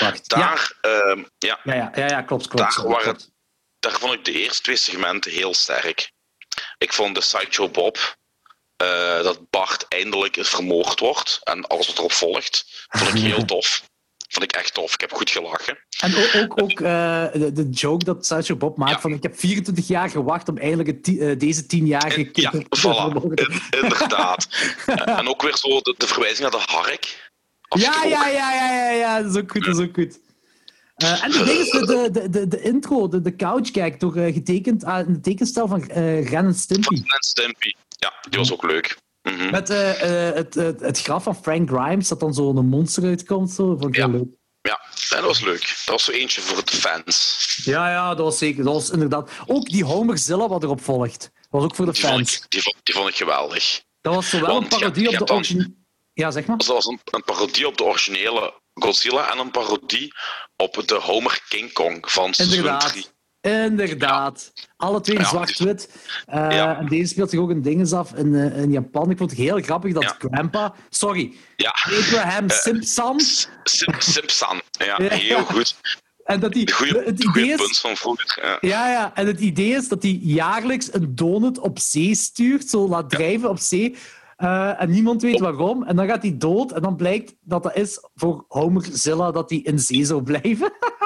[0.00, 0.28] Wacht.
[0.28, 2.56] Daar, ehm, ja, ja, ja, ja, ja, klopt, klopt.
[2.62, 3.30] Daar sorry, waren- klopt.
[3.78, 6.12] daar vond ik de eerste twee segmenten heel sterk.
[6.78, 8.16] Ik vond de Sideshow Bob,
[8.76, 13.82] eh, dat Bart eindelijk vermoord wordt en alles wat erop volgt, vond ik heel tof.
[14.28, 14.94] Vond ik echt tof.
[14.94, 15.78] Ik heb goed gelachen.
[16.00, 19.00] En ook, ook, ook eh, de, de joke dat Sideshow Bob maakt Ja.
[19.00, 20.58] van ik heb 24 jaar gewacht om
[21.02, 22.80] ti- eh, deze 10-jarige En- ja, kind te voilà.
[22.80, 23.46] vermoorden.
[23.70, 24.48] In- inderdaad.
[25.18, 27.32] en ook weer zo de, de verwijzing naar de hark.
[27.68, 30.20] Ja, ja, ja, ja, ja, ja, dat is ook goed, dat is ook goed.
[30.94, 34.16] Eh, en het ding is, de, de, de, de, intro, de, de couch, kijk, toch
[34.16, 36.94] eh, getekend aan de tekenstijl van eh Ren en Stimpy.
[36.94, 37.72] En Stimpy.
[37.88, 38.96] Ja, die was ook leuk.
[39.24, 39.50] Mhm.
[39.50, 43.50] Met eh, eh, het, het, het graf van Frank Grimes, dat dan zo'n monster uitkomt.
[43.50, 43.64] Zo.
[43.76, 44.08] Vond ik Ja.
[44.08, 44.28] heel leuk.
[44.62, 45.60] Ja, dat was leuk.
[45.60, 47.60] Dat was zo eentje voor de fans.
[47.64, 48.64] Ja, ja, dat was zeker.
[48.64, 49.30] Dat was inderdaad.
[49.46, 51.30] Ook die Homerzilla wat erop volgt.
[51.50, 52.36] was ook voor de Die vond, fans.
[52.36, 53.82] ik, die, vond, die vond ik geweldig.
[54.00, 55.82] Dat was zowel Want een parodie hebt- op de hebt dan- origine...
[56.12, 56.56] Ja, zeg maar.
[56.56, 60.14] Dat was een, een parodie op de originele Godzilla en een parodie
[60.56, 62.88] op de Homer King Kong van seizoen Inderdaad.
[62.88, 63.06] 3.
[63.44, 64.52] Inderdaad.
[64.76, 65.88] Alle twee Ja, zwart-wit.
[66.26, 66.78] Eh, Ja.
[66.78, 69.10] En deze speelt zich ook een dinges af in, eh, in Japan.
[69.10, 70.16] Ik vond het heel grappig dat.
[70.18, 70.74] Grandpa...
[70.88, 71.32] Sorry,
[71.98, 73.20] Abraham Simpson.
[73.64, 74.60] Sim, Simpson.
[74.86, 75.76] Ja, heel goed.
[76.24, 77.56] En dat die, Goeie, het idee is...
[77.56, 78.38] punt van vroeger.
[78.42, 78.58] Ja.
[78.60, 79.14] Ja, ja.
[79.14, 83.48] En het idee is dat hij jaarlijks een donut op zee stuurt, zo laat drijven
[83.48, 83.96] op zee.
[84.36, 85.82] eh, en niemand weet waarom.
[85.82, 86.72] En dan gaat hij dood.
[86.72, 90.72] En dan blijkt dat dat is voor Homerzilla dat hij in zee zou blijven.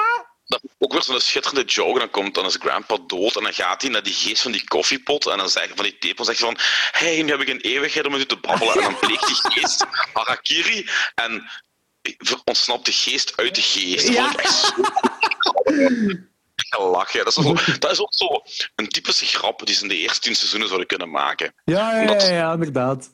[0.49, 1.99] Dat ook weer zo'n schitterende joke.
[1.99, 4.63] Dan, komt, dan is Grandpa dood en dan gaat hij naar die geest van die
[4.67, 6.57] koffiepot en dan zegt van die tepel zegt van
[6.91, 8.73] hey, nu heb ik een eeuwigheid om met u te babbelen.
[8.75, 11.49] En dan pleegt die geest Harakiri en
[12.45, 14.05] ontsnapt de geest uit de geest.
[14.05, 14.31] Dat Ja.
[16.55, 17.23] gelachen.
[17.25, 18.41] Dat is, dat ook zo
[18.75, 21.53] een typische grap die ze in de eerste tien seizoenen zouden kunnen maken.
[21.65, 23.09] Ja, ja, ja, inderdaad.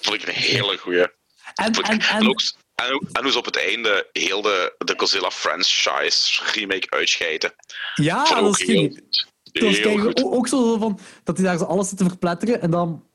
[0.00, 1.00] Vond ik een hele goeie.
[1.00, 1.12] En,
[1.54, 2.40] en, ik- en, en ook,
[2.84, 7.52] En, hoe- en hoe ze op het einde heel de, de Godzilla franchise remake uitscheiden.
[7.94, 8.88] Ja, dat ook is heel.
[8.88, 10.22] Dat Heel kijk, goed.
[10.24, 13.06] ook, ook zo van dat hij daar zo alles zit te verpletteren en dan.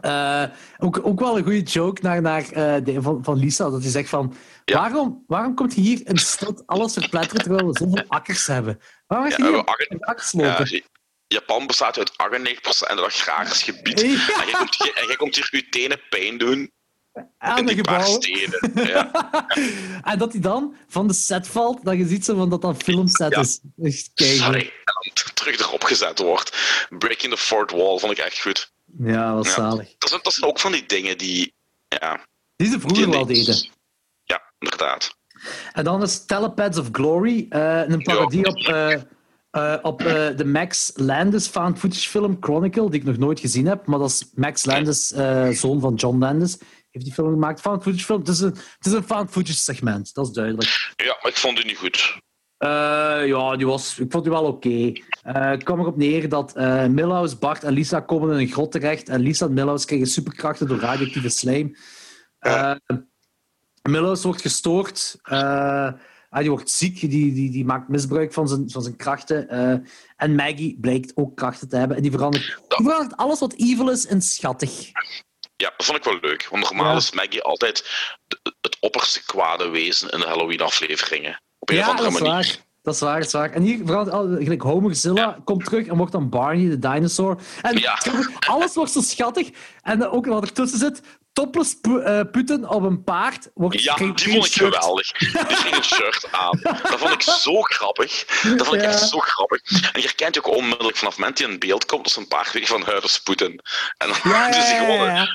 [0.00, 0.44] eh,
[0.78, 3.90] ook, ook wel een goede joke naar, naar, eh, de, van, van Lisa, dat hij
[3.90, 4.34] zegt van
[4.64, 4.78] Ja.
[4.80, 8.80] waarom, waarom komt je hier in de stad alles verpletteren terwijl we zoveel akkers hebben?
[9.06, 9.64] Waarom je Ja, hier
[10.00, 10.82] akkers Ja, lopen?
[11.26, 14.00] Japan bestaat uit 98% agrarisch gebied.
[14.10, 14.40] Ja.
[14.40, 16.70] En jij komt hier, en jij komt hier je tenen pijn doen
[17.38, 18.22] Aan de gebouwen.
[18.22, 18.72] steden.
[18.86, 19.10] Ja.
[20.12, 22.82] en dat hij dan van de set valt, dat je ziet zo van dat dat
[22.82, 23.40] filmset Ja.
[23.40, 23.60] is.
[23.82, 24.10] Echt.
[24.14, 24.72] Sorry.
[25.34, 26.56] Terug erop gezet wordt.
[26.98, 28.72] Breaking the fourth wall vond ik echt goed.
[28.98, 29.52] Ja, was Ja.
[29.54, 29.94] zalig.
[29.98, 31.54] Dat zijn, dat zijn ook van die dingen die...
[31.88, 33.68] Ja, Die ze vroeger die wel deden.
[34.24, 35.16] Ja, inderdaad.
[35.72, 38.92] En dan is Telepads of Glory, eh, een parodie op, eh,
[39.50, 39.98] eh, op
[40.36, 43.86] de Max Landis found footage film Chronicle, die ik nog nooit gezien heb.
[43.86, 45.06] Maar dat is Max Landis,
[45.60, 46.58] zoon van John Landis,
[46.90, 47.60] heeft die film gemaakt.
[47.60, 50.92] Found footage film, het is een, het is een found footage segment, dat is duidelijk.
[50.96, 52.18] Ja, maar ik vond die niet goed.
[52.56, 54.92] Eh, ja, die was, ik vond die wel oké.
[55.22, 58.72] Eh, Het kwam erop neer dat eh Milhouse, Bart en Lisa komen in een grot
[58.72, 59.08] terecht.
[59.08, 61.76] En Lisa en Milhouse krijgen superkrachten door radioactieve slijm.
[63.82, 65.16] Milhouse wordt gestoord.
[66.30, 67.00] die wordt ziek.
[67.00, 69.48] Die, die, die maakt misbruik van zijn, van zijn krachten.
[70.16, 71.96] en Maggie blijkt ook krachten te hebben.
[71.96, 74.90] En die verandert, die verandert alles wat evil is in schattig.
[75.60, 76.46] Ja, dat vond ik wel leuk.
[76.50, 76.96] Want normaal Ja.
[76.96, 77.90] is Maggie altijd
[78.60, 81.40] het opperste kwade wezen in de Halloween-afleveringen.
[81.58, 82.34] Op een of Ja, andere dat is manier.
[82.44, 82.56] waar.
[82.82, 83.50] Dat is waar, dat is waar.
[83.52, 87.36] En hier verandert al, gelijk Homerzilla komt terug en wordt dan Barney, de dinosaur.
[87.62, 87.98] En Ja.
[88.48, 89.48] alles wordt zo schattig.
[89.82, 91.00] En ook wat ertussen zit,
[91.32, 93.50] topless eh, puten op een paard.
[93.54, 95.12] Wordt Ja, die vond ik geweldig.
[95.18, 96.60] Die ging een shirt aan.
[96.62, 98.24] Dat vond ik zo grappig.
[98.42, 98.88] Dat vond ik Ja.
[98.88, 99.60] echt zo grappig.
[99.70, 102.28] En je herkent ook onmiddellijk vanaf het moment die in beeld komt, dat ze een
[102.28, 103.50] paar weken van huiden spoeden.
[103.96, 105.28] En dan Ja, ja, gewoon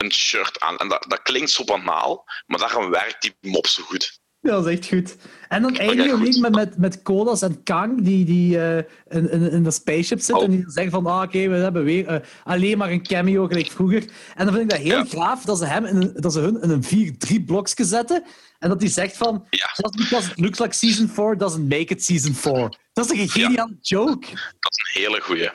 [0.00, 0.76] een, shirt aan.
[0.76, 4.18] En dat, dat klinkt zo banaal, maar daarom werkt die mop zo goed.
[4.42, 5.16] Dat is echt goed.
[5.48, 8.76] En dan eindigen we met, met, met Kodas en Kang, die, die eh,
[9.08, 10.36] in, in, in de spaceship zitten.
[10.36, 10.42] Oh.
[10.44, 13.70] En die zeggen van, ah, oké, we hebben weer eh, alleen maar een cameo gelijk
[13.70, 14.02] vroeger.
[14.34, 15.04] En dan vind ik dat heel Ja.
[15.04, 18.24] gaaf dat ze, hem in dat ze hun in een 4-3 blokje zetten.
[18.58, 19.70] En dat hij zegt van, Ja.
[19.76, 22.78] just because it looks like season 4 doesn't make it season 4.
[22.92, 24.26] Dat is een geniale joke?
[24.60, 25.50] Dat is een hele goeie.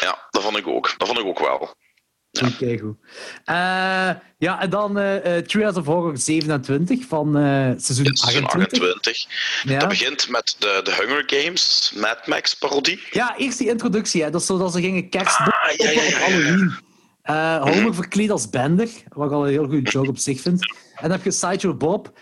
[0.00, 0.94] Ja, dat vond ik ook.
[0.98, 1.74] Dat vond ik ook wel.
[2.42, 2.96] Oké, goed.
[3.44, 7.42] Eh, ja, en dan eh, Trials of Horror 27 van eh,
[7.76, 8.82] seizoen Dit is seizoen 28.
[8.82, 9.26] 28.
[9.64, 9.78] Ja.
[9.78, 13.00] Dat begint met de, de Hunger Games Mad Max parodie.
[13.10, 14.22] Ja, eerst die introductie.
[14.22, 14.30] Hè.
[14.30, 15.46] Dat is zo dat ze gingen kerst Ah,
[15.76, 16.18] ja, ja, op ja, ja.
[16.18, 16.72] Halloween.
[17.22, 20.60] Eh, Homer verkleed als Bender, wat ik al een heel goede joke op zich vind.
[20.94, 22.12] En dan heb je Sideshow Bob,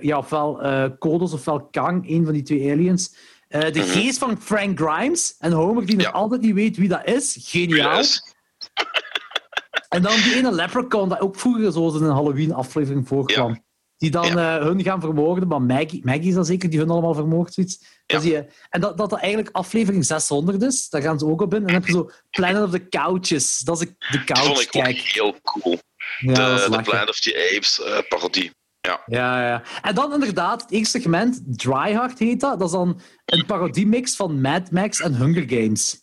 [0.00, 0.60] ja, ofwel
[0.98, 3.14] Kodos ofwel Kang, een van die twee aliens.
[3.48, 6.14] De geest van Frank Grimes en Homer, die nog Mhm.
[6.14, 6.20] Ja.
[6.22, 7.36] altijd niet weet wie dat is.
[7.40, 7.96] Geniaal.
[7.96, 8.27] Yes.
[9.88, 13.50] En dan die ene leprechaun, dat ook vroeger zo in een Halloween-aflevering voorkwam.
[13.50, 13.62] Ja.
[13.96, 17.14] Die dan eh, hun gaan vermoorden, maar Maggie, Maggie is dat zeker, die hun allemaal
[17.14, 17.84] vermoordt, zoiets.
[18.06, 21.40] Dus die, eh, en dat, dat dat eigenlijk aflevering 600 is, daar gaan ze ook
[21.40, 21.60] op in.
[21.60, 24.60] En dan heb je zo Planet of the Couches, dat is de Die vond couch,
[24.60, 24.96] ik ook kijk.
[24.98, 25.78] heel cool.
[26.18, 26.80] De.
[26.84, 28.50] Planet of the Apes eh, parodie.
[28.80, 29.02] Ja.
[29.06, 29.62] Ja, ja.
[29.82, 32.58] En dan inderdaad, het eerste segment, Dry Hard heet dat.
[32.58, 36.02] Dat is dan een parodiemix van Mad Max en Hunger Games.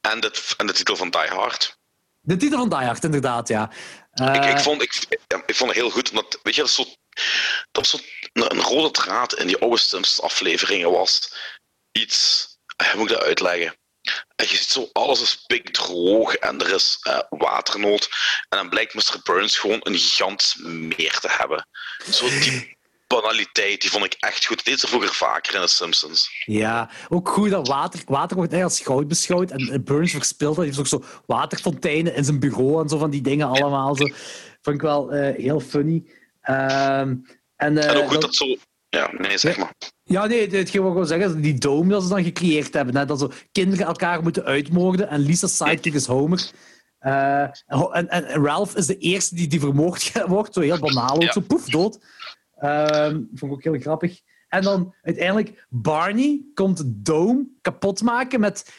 [0.00, 0.20] En
[0.66, 1.80] de titel van Die Hard.
[2.24, 3.70] De titel van Die Hard, inderdaad, ja.
[4.12, 4.94] Eh, ik, ik, vond, ik,
[5.46, 6.84] ik vond het heel goed, omdat weet je, dat, is zo,
[7.72, 7.98] dat was zo
[8.32, 11.32] een, een rode draad in die oude Simpsons-afleveringen was
[11.92, 12.46] iets.
[12.76, 13.76] eh, Hoe moet ik dat uitleggen?
[14.36, 18.08] En je ziet zo, alles is pikdroog en er is eh, waternood.
[18.48, 19.20] En dan blijkt Mr.
[19.22, 21.68] Burns gewoon een gigantisch meer te hebben.
[22.10, 22.76] Zo die
[23.20, 24.66] banaliteit, die vond ik echt goed.
[24.66, 26.30] Er vroeger vaker in de Simpsons.
[26.44, 29.50] Ja, ook goed dat water, water wordt eigenlijk als goud beschouwd.
[29.50, 30.56] En Burns verspilt dat.
[30.56, 33.96] Hij heeft ook zo waterfonteinen in zijn bureau en zo van die dingen allemaal.
[33.96, 34.04] Zo.
[34.62, 36.02] Vond ik wel eh, heel funny.
[36.40, 37.14] Ehm,
[37.56, 38.56] en, eh, En ook goed dat- dat zo...
[38.88, 39.72] Ja, nee, zeg maar.
[40.04, 42.96] Ja, nee, het ging wel zeggen, die dome dat ze dan gecreëerd hebben.
[42.96, 45.08] Hè, dat zo kinderen elkaar moeten uitmoorden.
[45.08, 46.50] En Lisa's sidekick is Homer.
[46.98, 50.54] Eh, en, en, en Ralph is de eerste die, die vermoord wordt.
[50.54, 51.32] Zo heel banaal ook, Ja.
[51.32, 51.98] zo poef, dood.
[52.62, 54.20] Ehm, vond ik ook heel grappig.
[54.48, 58.72] En dan uiteindelijk, Barney komt de dome kapot maken met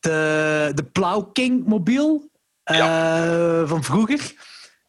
[0.00, 2.30] de, de Plow King mobiel
[2.62, 4.32] eh, van vroeger.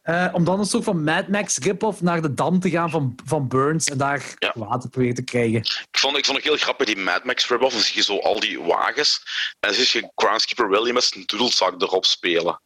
[0.02, 3.14] Eh, om dan een soort van Mad Max rip-off naar de dam te gaan van,
[3.24, 4.52] van Burns en daar Ja.
[4.54, 5.58] water proberen te krijgen.
[5.60, 7.72] Ik vond, ik vond het heel grappig, die Mad Max rip-off.
[7.72, 9.22] Dan zie je zo al die wagens.
[9.60, 12.60] En dan zie je Groundskeeper William met zijn doedelzak erop spelen.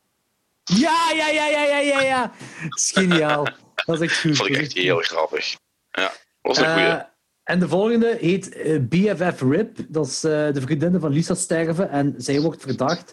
[0.65, 2.33] Ja, ja, ja, ja, ja, ja, ja.
[2.69, 3.45] Dat is geniaal.
[3.75, 4.29] Dat is echt goed.
[4.31, 5.57] Dat vond ik echt heel grappig.
[5.91, 6.87] Ja, dat was een goeie.
[6.87, 7.01] Eh,
[7.45, 9.77] en de volgende heet eh, BFF Rip.
[9.89, 13.13] Dat is eh, de vriendin van Lisa sterven en zij wordt verdacht.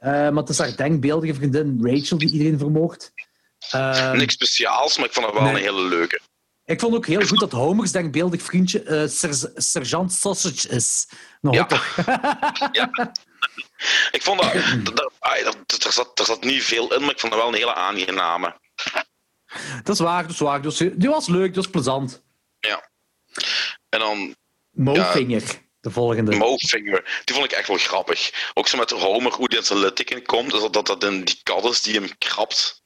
[0.00, 3.12] Maar het is haar denkbeeldige vriendin Rachel die iedereen vermoordt.
[4.12, 5.52] Niks speciaals, maar ik vond het wel nee.
[5.54, 6.20] een hele leuke.
[6.64, 11.08] Ik vond ook heel goed dat Homer's denkbeeldig vriendje ser- sergeant Sausage is.
[11.40, 11.60] Een Ja.
[11.60, 11.96] hotdog.
[14.10, 15.12] Ik vond dat, dat, dat-
[15.66, 17.74] dat- er, zat, er zat niet veel in, maar ik vond het wel een hele
[17.74, 18.56] aangename.
[19.82, 20.62] Dat is waar, dat is waar.
[20.62, 22.22] Dus, die was leuk, dat was plezant.
[22.60, 22.88] Ja.
[23.88, 24.34] En dan
[24.70, 25.42] Mofinger,
[25.80, 26.36] de volgende.
[26.36, 28.50] Mowfinger, die vond ik echt wel grappig.
[28.54, 31.40] Ook zo met Homer, hoe die in zijn littiken komt, dat dat, dat in die
[31.42, 32.82] kat is die hem krabt.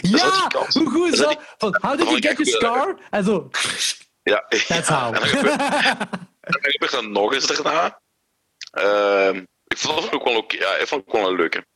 [0.00, 1.54] ja, hoe goed is dat dat?
[1.58, 2.98] Van, how did you get your scar?
[3.10, 3.50] En zo,
[4.22, 5.00] Ja, that's ja.
[5.04, 5.14] how.
[5.14, 5.58] En dan gebeurt,
[6.40, 8.00] dan gebeurt er nog eens daarna.
[8.70, 11.66] Ehm, ik vond dat ook wel, ja, ik vond het ook wel een leuke.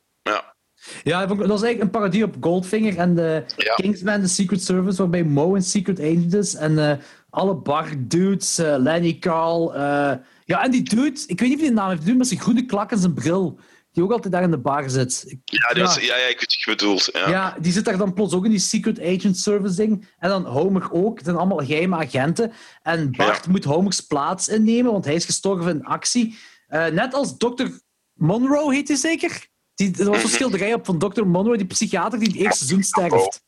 [1.02, 1.26] Ja.
[1.26, 3.74] Dat was eigenlijk een parodie op Goldfinger en de Ja.
[3.74, 6.54] Kingsman, de Secret Service, waarbij Mo een Secret Agent is.
[6.54, 6.96] En eh,
[7.30, 9.74] alle bar-dudes, eh, Lenny Carl.
[9.74, 10.12] eh,
[10.44, 12.28] ja, en die dude, ik weet niet of hij de naam heeft, die dude met
[12.28, 13.58] zijn groene klak en zijn bril.
[13.92, 15.24] Die ook altijd daar in de bar zit.
[15.26, 17.08] Ik- Ja, die was, ja, ja, ik weet wat je bedoelt.
[17.12, 17.28] Ja.
[17.28, 20.08] Ja, die zit daar dan plots ook in die Secret Agent Service ding.
[20.18, 21.16] En dan Homer ook.
[21.16, 22.52] Het zijn allemaal geheime agenten.
[22.82, 26.38] En Bart moet Homer's plaats innemen, want hij is gestorven in actie.
[26.68, 27.66] Net als Dr.
[28.14, 29.48] Monroe heet hij zeker?
[29.80, 30.34] Die, er was een Mhm.
[30.34, 31.24] schilderij op van Dr.
[31.26, 33.42] Monroe, die psychiater die in het eerste seizoen sterft.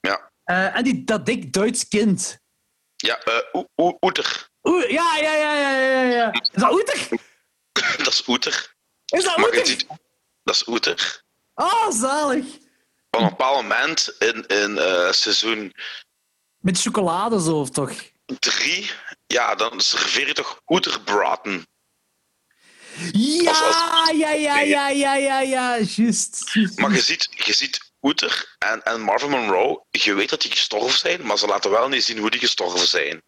[0.00, 2.38] Ja, Eh, en die, dat dik Duits kind.
[2.96, 4.48] ja eh, Oe- Oe- Oeter.
[4.88, 6.32] Ja, ja, ja, ja, ja, ja.
[6.32, 7.08] Is dat Oeter?
[8.04, 8.74] Dat is Oeter.
[9.06, 9.66] Is dat Oeter?
[9.66, 9.86] ziet,
[10.42, 11.22] dat is Oeter.
[11.54, 12.44] Oh, zalig.
[13.10, 15.74] Op een bepaald moment in, in eh, seizoen
[16.58, 17.92] Met chocolade zo, of toch?
[18.38, 18.90] 3,
[19.26, 21.66] ja, dan serveer je toch Oeterbraten.
[23.12, 26.52] Ja, ja, ja, ja, ja, ja, ja, juist.
[26.76, 30.98] Maar je ziet, je ziet Oeter en, en Marvin Monroe, je weet dat die gestorven
[30.98, 33.22] zijn, maar ze laten wel niet zien hoe die gestorven zijn.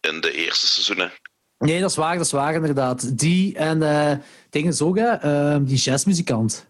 [0.00, 1.12] In de eerste seizoenen.
[1.58, 3.18] Nee, dat is waar, dat is waar, inderdaad.
[3.18, 4.16] Die en eh
[4.50, 6.66] dingen zo, hè, eh, die jazzmuzikant.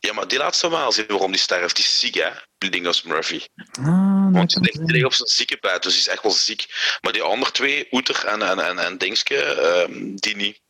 [0.00, 1.76] Ja, maar die laat ze wel zien waarom die sterft.
[1.76, 2.28] Die is ziek, hè?
[2.58, 3.40] Bleeding Murphy.
[3.80, 4.86] Ah, Want die ligt, die zijn.
[4.86, 6.66] ligt op zijn ziekenbed, dus die is echt wel ziek.
[7.00, 10.60] Maar die andere twee, Oeter en, en, en, en Dingske, ehm, die niet.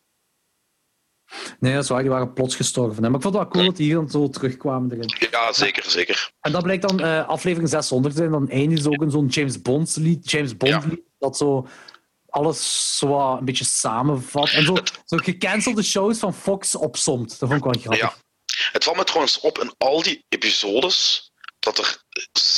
[1.60, 3.02] Nee, dat is waar, die waren plots gestorven.
[3.02, 3.08] hè.
[3.08, 5.28] Maar ik vond het wel cool dat die hier dan zo terugkwamen erin.
[5.30, 6.30] Ja, zeker, zeker.
[6.40, 8.32] En dat blijkt dan eh, aflevering 600 te zijn.
[8.32, 10.82] Dan eindigt ze ook in zo'n James Bond lied, James Bond Ja.
[10.88, 11.66] lied dat zo
[12.28, 14.50] alles zo een beetje samenvat.
[14.50, 17.28] En zo, zo gecancelde shows van Fox opsomt.
[17.38, 18.00] Dat vond ik wel grappig.
[18.00, 18.14] Ja.
[18.72, 22.02] Het valt me trouwens op in al die episodes dat er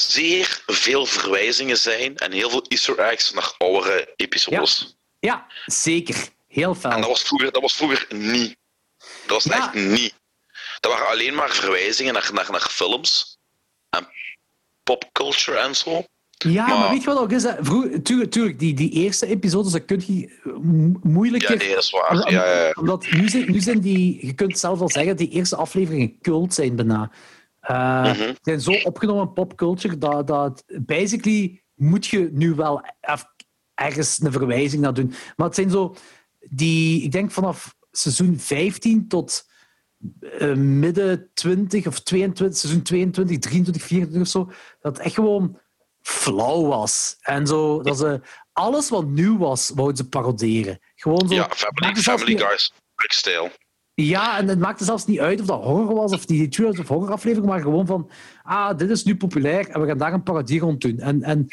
[0.09, 4.97] zeer veel verwijzingen zijn en heel veel easter eggs naar oudere episodes.
[5.19, 6.29] Ja, zeker.
[6.47, 6.91] Heel fel.
[6.91, 8.57] En dat was, vroeger, dat was vroeger niet.
[9.27, 9.57] Dat was Ja.
[9.57, 10.15] echt niet.
[10.81, 13.39] Dat waren alleen maar verwijzingen naar, naar, naar films
[13.91, 14.07] en
[14.83, 16.05] popculture en zo.
[16.39, 17.43] Ja, maar, Maar- weet je wat ook is?
[17.43, 17.53] Hè?
[17.65, 21.51] Vroeger, tuurlijk, tuurlijk die, die eerste episodes, dat kun je mo- moeilijker...
[21.53, 22.11] Ja, nee, dat is waar.
[22.11, 22.71] Om- Ja, ja.
[22.79, 24.27] Omdat nu zijn, nu zijn die...
[24.27, 27.11] Je kunt zelf wel zeggen, die eerste afleveringen cult zijn bijna.
[27.69, 28.35] Mhm.
[28.43, 32.83] zijn zo opgenomen in popculture dat, dat basically moet je nu wel
[33.75, 35.15] ergens een verwijzing naar doen.
[35.37, 35.97] Maar het zijn zo
[36.41, 37.03] die...
[37.03, 39.47] Ik denk vanaf seizoen 15 tot
[40.21, 44.51] eh, midden 20 of 22, seizoen 22, 23, 24 of zo,
[44.81, 45.59] dat echt gewoon
[46.01, 47.17] flauw was.
[47.21, 48.21] En zo, dat ze
[48.53, 50.79] alles wat nieuw was, wouden ze paroderen.
[50.95, 51.35] Gewoon zo.
[51.35, 53.51] Ja, Family, family Guys, stijl.
[53.95, 56.89] Ja, en het maakte zelfs niet uit of dat horror was of die Trios of
[56.89, 58.11] horror aflevering, maar gewoon van,
[58.43, 60.99] ah, dit is nu populair en we gaan daar een parodie rond doen.
[60.99, 61.47] En, en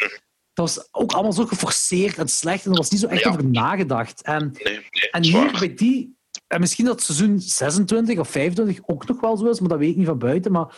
[0.53, 3.29] dat was ook allemaal zo geforceerd en slecht en er was niet zo echt Ja.
[3.29, 4.21] over nagedacht.
[4.21, 6.17] En Nee, nee, en hier bij die,
[6.53, 9.89] en misschien dat seizoen 26 of 25 ook nog wel zo is, maar dat weet
[9.89, 10.51] ik niet van buiten.
[10.51, 10.75] Maar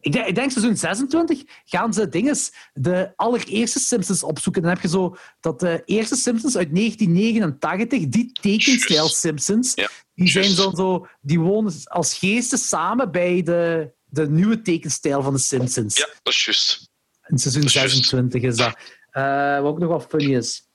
[0.00, 4.62] ik denk, ik denk seizoen 26 gaan ze dinges, de allereerste Simpsons opzoeken.
[4.62, 9.08] Dan heb je zo dat de eerste Simpsons uit 1989, die tekenstijl.
[9.08, 14.62] Simpsons, Ja, die, zijn dan zo, die wonen als geesten samen bij de, de nieuwe
[14.62, 15.96] tekenstijl van de Simpsons.
[15.96, 16.90] Ja, dat is juist.
[17.26, 17.94] In seizoen Dat is juist.
[17.94, 18.76] 26 is dat.
[19.10, 20.69] Eh, wat ook nog wel funny is.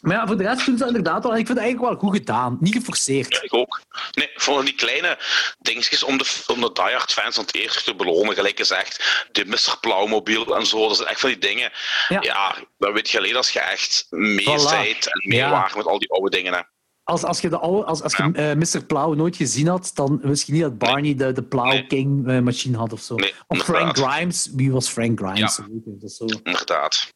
[0.00, 1.32] Maar ja, voor de rest doen ze dat inderdaad wel.
[1.36, 2.56] Ik vind het eigenlijk wel goed gedaan.
[2.60, 3.32] Niet geforceerd.
[3.32, 3.80] Ja, ik ook.
[4.12, 5.18] Nee, voor die kleine
[5.58, 9.44] dingetjes om de, om de diehard fans aan het eerst te belonen, gelijk gezegd, de
[9.46, 9.76] Mr.
[9.80, 11.72] Plauwmobiel en zo, dat zijn echt van die dingen.
[12.08, 12.18] Ja.
[12.22, 14.72] Ja, dat weet je alleen als je echt mee Voilà.
[14.72, 15.70] en mee Ja.
[15.76, 16.52] met al die oude dingen.
[16.52, 16.60] Hè.
[17.04, 18.84] Als, als je, de oude, als, als je eh, Mr.
[18.86, 21.86] Plauw nooit gezien had, dan wist je niet dat Barney de, de Plow Nee.
[21.86, 23.14] King eh, machine had of zo.
[23.14, 23.96] Nee, of Frank.
[23.98, 24.48] Grimes.
[24.54, 25.38] Wie was Frank Grimes?
[25.56, 26.08] Ja.
[26.08, 26.26] Zo.
[26.42, 27.08] Inderdaad.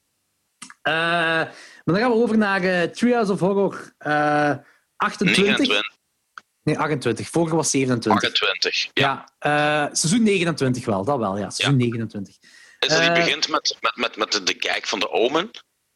[0.82, 1.42] Eh,
[1.84, 4.54] maar dan gaan we over naar eh Treehouse of Horror eh
[4.96, 5.44] 28.
[5.56, 5.92] 29,
[6.62, 7.28] Nee, 28.
[7.28, 8.22] Vorige was 27.
[8.30, 8.88] 28.
[8.92, 9.26] Ja.
[9.38, 11.50] Ja, eh, seizoen 29 wel, dat wel, ja.
[11.50, 12.36] Seizoen 29.
[12.78, 15.50] Is dat die Eh, begint met, met, met, met de, de gag van de Omen?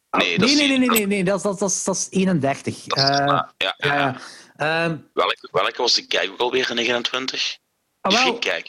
[0.09, 1.69] Ah, Nee, nee, dat nee, nee, nee, dat- nee, nee, dat is, dat, is- dat,
[1.71, 2.83] is, dat is 31.
[2.83, 3.95] Dat is, Eh, ah, ja, ja.
[3.95, 4.17] ja.
[4.55, 7.57] Ehm, Welke, welke was die gag ook alweer in 29?
[8.01, 8.63] ah, Die wel, geen gag.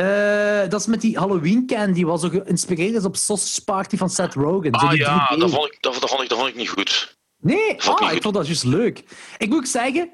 [0.00, 4.10] Eh, dat is met die Halloween candy, wat zo geïnspireerd is op Sausage Party van
[4.10, 4.70] Seth Rogen.
[4.70, 5.38] Ah ja, 3D.
[5.38, 7.18] dat vond, ik, dat, dat, vond ik, dat vond ik niet goed.
[7.36, 9.04] Nee, vond ah, ik vond dat juist leuk.
[9.38, 10.10] Ik moet zeggen,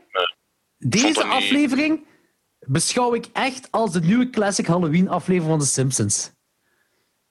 [0.78, 2.06] deze niet- aflevering
[2.58, 6.30] beschouw ik echt als de nieuwe classic Halloween aflevering van The Simpsons.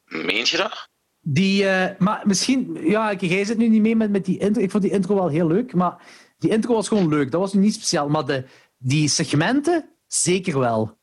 [0.06, 0.90] Meent je dat?
[1.22, 4.62] Die, eh, maar misschien, ja, jij zit nu niet mee met, met die intro.
[4.62, 6.02] Ik vond die intro wel heel leuk, maar
[6.38, 7.32] die intro was gewoon leuk.
[7.32, 8.10] Dat was nu niet speciaal.
[8.10, 8.46] Maar de,
[8.78, 10.98] die segmenten, zeker wel.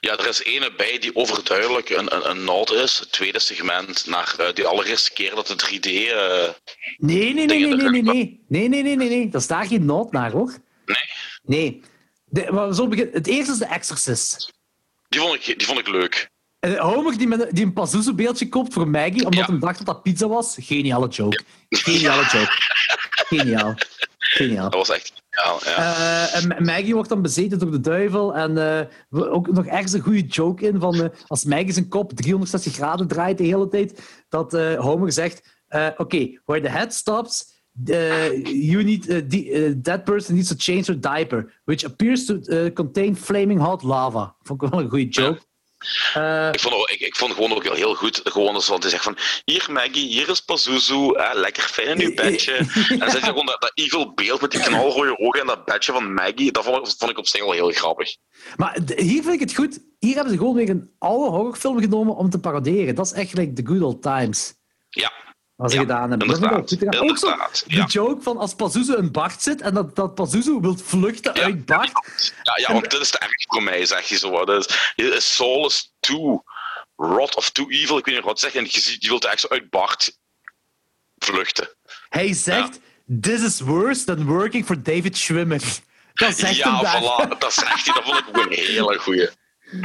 [0.00, 2.98] Ja, er is ene bij die overduidelijk een, een, een nod is.
[2.98, 5.90] Het tweede segment naar eh, die allereerste keer dat de 3D...
[5.90, 6.48] eh,
[6.96, 8.44] Nee, nee, nee, nee, nee, nee, nee.
[8.48, 9.28] Nee, nee, nee, nee, nee.
[9.28, 10.54] Daar staat geen nood naar, hoor.
[10.84, 10.96] nee,
[11.42, 11.82] Nee.
[12.30, 13.14] De, maar zullen beginnen.
[13.14, 14.52] Het eerste is de Exorcist.
[15.08, 16.28] die vond ik, die vond ik leuk.
[16.60, 19.46] Eh, Homer die, met, een- die een Pazuzu-beeldje koopt voor Maggie, omdat Ja.
[19.46, 20.56] hij dacht dat dat pizza was.
[20.60, 21.42] Geniale joke.
[21.68, 22.52] Geniale joke.
[23.36, 23.74] Geniaal.
[24.46, 24.70] Geniaal.
[24.70, 25.12] Dat was echt...
[25.30, 25.76] Ja, ja.
[25.76, 28.34] Eh, en Maggie wordt dan bezeten door de duivel.
[28.34, 32.12] En eh, ook nog ergens een goede joke in van eh, als Maggie zijn kop
[32.12, 35.64] 360 graden draait de hele tijd, dat Homer zegt:
[35.96, 37.62] Oké, where the head stops,
[38.42, 39.06] you need,
[39.84, 42.40] that person needs to change her diaper, which appears to
[42.72, 44.36] contain flaming hot lava.
[44.42, 45.40] Vond ik wel een goede joke.
[46.14, 49.16] Eh, Ik vond, ook- ik, ik vond gewoon ook heel, heel goed, gewoon zegt van,
[49.44, 52.52] hier Maggie, hier is Pazuzu, hè, lekker fijn in uw bedje.
[52.88, 55.64] En dan zet je gewoon dat, dat evil beeld met die knalrode ogen en dat
[55.64, 58.16] bedje van Maggie, dat vond, ik- vond ik op zich wel heel grappig.
[58.56, 59.78] Maar hier vind ik het goed.
[59.98, 62.94] Hier hebben ze gewoon weer een oude horrorfilm genomen om te paroderen.
[62.94, 64.54] Dat is echt like the good old times.
[64.90, 65.12] Ja,
[65.58, 66.28] Wat ze Ja, gedaan hebben.
[66.28, 67.10] Dat inderdaad, gedaan.
[67.10, 67.84] Ook zo die ja.
[67.86, 71.42] joke van als Pazuzu in Bart zit en dat, dat Pazuzu wil vluchten Ja.
[71.42, 72.32] uit Bart.
[72.42, 74.44] ja, ja want dit is te erg voor mij, zeg je zo.
[74.44, 76.42] Dat is, his soul is too
[76.96, 78.60] rot of too evil, ik weet niet wat zeggen.
[78.60, 80.18] En je ziet, die wil echt zo uit Bart
[81.18, 81.68] vluchten.
[82.08, 82.80] Hij zegt,
[83.20, 85.62] this is worse than working for David Schwimmer.
[86.14, 89.28] Dat zegt ja, hem voilà, dat zegt hij, dat vond ik ook een hele goeie.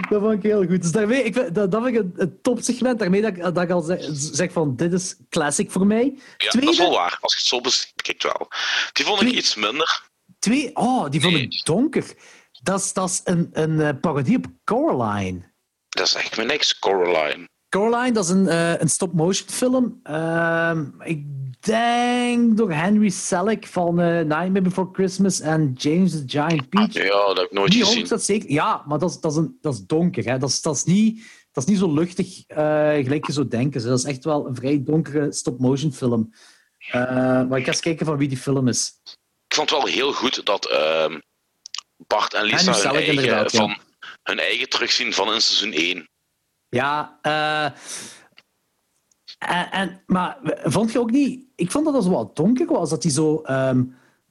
[0.10, 0.82] Dat vond ik heel goed.
[0.82, 3.00] Dus daarmee, ik, dat, dat vind ik een, een topsegment.
[3.00, 6.14] Daarmee dat, ik- dat ik al zeg, zeg van, dit is classic voor mij.
[6.38, 7.18] Ja, Tweede, dat is wel waar.
[7.22, 8.48] Als je het zo bekijkt wel.
[8.94, 10.02] Die vond ik Twee- iets minder.
[10.40, 12.14] twee, oh, die vond ik donker.
[12.62, 15.52] Dat is, dat is een, een eh, parodie op Coraline.
[15.90, 17.50] Dat is echt me niks, Coraline.
[17.74, 20.00] Coraline, dat is een, eh, een stop-motion film.
[20.04, 21.26] Ehm, ik
[21.60, 26.94] denk door Henry Selick van eh, Nightmare Before Christmas en James the Giant Peach.
[26.94, 28.08] Ja, dat heb ik nooit Die gezien.
[28.08, 28.52] dat zeker.
[28.52, 30.24] Ja, maar dat is, dat is, een, dat is donker.
[30.26, 30.38] Hè.
[30.38, 32.58] Dat, is, dat, is niet, dat is niet zo luchtig eh,
[33.04, 33.74] gelijk je zo denkt.
[33.74, 36.34] Dus dat is echt wel een vrij donkere stop-motion film.
[36.92, 39.00] Maar ik ga eens kijken van wie die film is.
[39.48, 41.20] Ik vond het wel heel goed dat ehm,
[41.96, 43.50] Bart en Lisa Henry hun eigen, ja.
[43.50, 43.78] van,
[44.24, 46.12] hun eigen terugzien van in seizoen 1.
[46.74, 47.66] Ja, eh,
[49.38, 51.46] en, en, maar vond je ook niet...
[51.56, 53.42] Ik vond dat dat zo wat donker was, dat die zo...
[53.42, 53.84] ehm,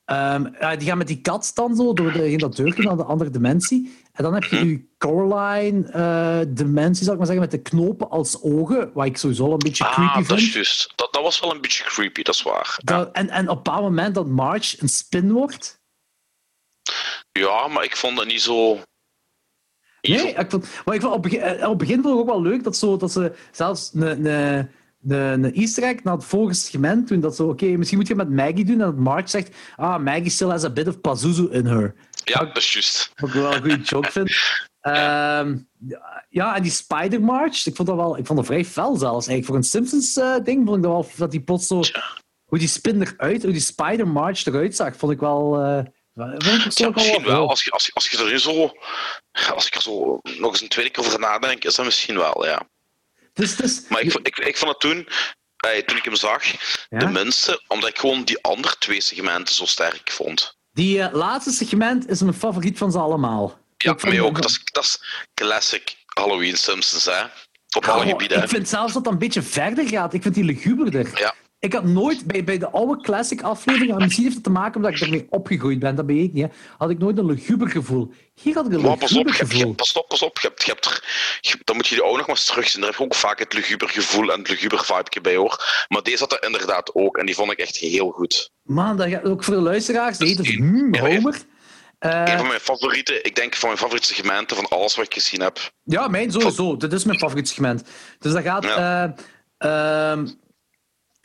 [0.04, 3.04] ehm, ja, die gaan met die kat dan zo door de, dat deurtje naar de
[3.04, 4.00] andere dimensie.
[4.12, 8.90] En dan heb je je Coraline-dimensie, zal ik maar zeggen, met de knopen als ogen,
[8.94, 10.38] wat ik sowieso al een beetje Ah, creepy dat vind.
[10.40, 10.92] is juist.
[10.96, 12.78] Dat, dat was wel een beetje creepy, dat is waar.
[12.84, 15.80] Ja, Dat- en, en op een bepaald moment dat Marge een spin wordt.
[17.32, 18.78] ja maar ik vond dat niet zo...
[20.08, 22.20] Nee, ik vond, maar ik vond op, het begin, eh, op het begin vond ik
[22.20, 24.68] ook wel leuk dat, zo, dat ze zelfs een, een,
[25.06, 28.14] een, een easter egg naar het vorige segment toen dat zo, oké, misschien moet je
[28.14, 31.00] het met Maggie doen en dat Marge zegt, ah, Maggie still has a bit of
[31.00, 31.94] Pazuzu in her.
[32.24, 33.10] Ja, dat is juist.
[33.14, 34.32] Wat ik wel een goede joke vind.
[34.82, 35.58] Ehm,
[36.28, 39.26] ja, en die Spider-March, ik vond dat wel, ik vond dat vrij fel zelfs.
[39.26, 41.82] Eigenlijk voor een Simpsons-ding vond ik dat wel, dat die plots zo,
[42.44, 46.26] hoe die spin eruit, hoe die Spider-March eruit zag, vond ik wel, eh Ja,
[46.64, 47.48] misschien wel.
[47.48, 48.72] Als je, als, je, als je er nu zo...
[49.54, 52.46] Als ik er zo nog eens een tweede keer over nadenk, is dat misschien wel,
[52.46, 52.62] ja.
[53.32, 55.08] Dus, dus, Maar ik, ik, ik vond het toen,
[55.56, 56.44] eh, toen ik hem zag,
[56.88, 56.98] Ja?
[56.98, 60.56] de minste, omdat ik gewoon die andere twee segmenten zo sterk vond.
[60.72, 63.58] Die eh, laatste segment is mijn favoriet van ze allemaal.
[63.76, 64.42] Ja, vond- mij ook.
[64.42, 65.02] Dat is, dat is
[65.34, 67.22] classic Halloween Simpsons, hè.
[67.76, 68.42] Op alle gebieden.
[68.42, 70.14] ik vind zelfs dat dat een beetje verder gaat.
[70.14, 71.18] Ik vind die luguberder.
[71.18, 71.34] Ja.
[71.62, 74.76] Ik had nooit bij, bij de oude classic afleveringen, en misschien heeft het te maken
[74.76, 77.68] omdat ik ermee opgegroeid ben, dat weet ik niet, hè, had ik nooit een luguber
[77.68, 78.12] gevoel.
[78.34, 79.74] Hier had ik een Maar pas op, luguber je hebt, je gevoel.
[79.74, 80.38] pas op, pas op.
[80.40, 81.04] Je hebt, je hebt er,
[81.40, 82.80] je- dan moet je die ook nog maar eens terugzien.
[82.80, 85.84] Daar heb je ook vaak het luguber gevoel en het luguber vibe bij hoor.
[85.88, 88.50] Maar deze had er inderdaad ook en die vond ik echt heel goed.
[88.62, 90.94] Man, dat gaat ook voor de luisteraars, die heet hmm.
[90.96, 91.42] Homer.
[91.98, 95.14] Eh, een van mijn favorieten, ik denk van mijn favoriete segmenten van alles wat ik
[95.14, 95.72] gezien heb.
[95.84, 96.76] Ja, mijn sowieso.
[96.76, 97.82] Dit is mijn favoriet segment.
[98.18, 98.64] Dus dat gaat...
[98.64, 99.14] Ja.
[99.58, 100.26] eh, ehm,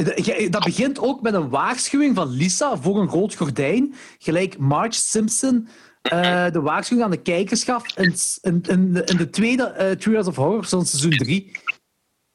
[0.06, 3.93] dat- je- dat begint ook met een waarschuwing van Lisa voor een rood gordijn.
[4.17, 5.67] Gelijk Marge Simpson
[6.01, 10.01] eh, de waarschuwing aan de kijkers gaf in, in, in, de, in de tweede eh
[10.06, 11.51] Hours of Horror seizoen 3.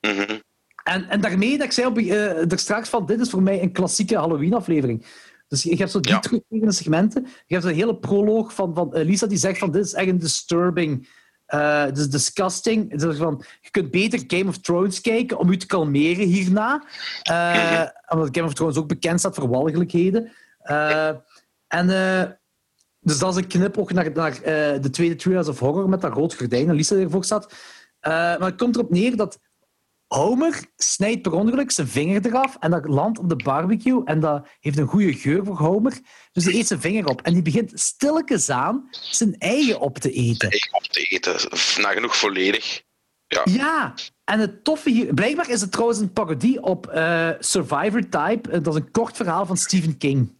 [0.00, 0.38] Mhm.
[0.84, 3.62] En, en daarmee dat ik zei op, eh, er straks van, dit is voor mij
[3.62, 5.04] een klassieke Halloween-aflevering.
[5.48, 6.20] Dus je hebt zo drie Ja.
[6.20, 7.26] terugkerende segmenten.
[7.46, 10.08] Je hebt een hele proloog van, van eh, Lisa die zegt van, dit is echt
[10.08, 11.08] een disturbing
[11.52, 12.90] eh, dus disgusting.
[12.90, 16.84] Het is van, je kunt beter Game of Thrones kijken om je te kalmeren hierna.
[17.22, 20.32] Eh, Omdat Game of Thrones ook bekend staat voor walgelijkheden.
[20.58, 21.10] Eh,
[21.66, 21.86] en,
[23.00, 24.40] dus dat is een knip ook naar, naar
[24.80, 27.52] de tweede Trials of Horror met dat rood gordijn en Lisa ervoor staat.
[28.00, 29.38] Maar het komt erop neer dat
[30.14, 34.46] Homer snijdt per ongeluk zijn vinger eraf en dat landt op de barbecue en dat
[34.60, 35.98] heeft een goede geur voor Homer.
[36.32, 40.10] Dus die eet zijn vinger op en die begint stilletjes aan zijn eigen op te
[40.10, 40.50] eten.
[40.50, 41.34] Ik op te eten.
[41.82, 42.82] Nagenoeg volledig.
[43.26, 43.42] Ja.
[43.44, 45.14] Ja, en het toffe hier...
[45.14, 48.50] Blijkbaar is het trouwens een parodie op eh, Survivor Type.
[48.50, 50.32] Eh, Dat is een kort verhaal van Stephen King.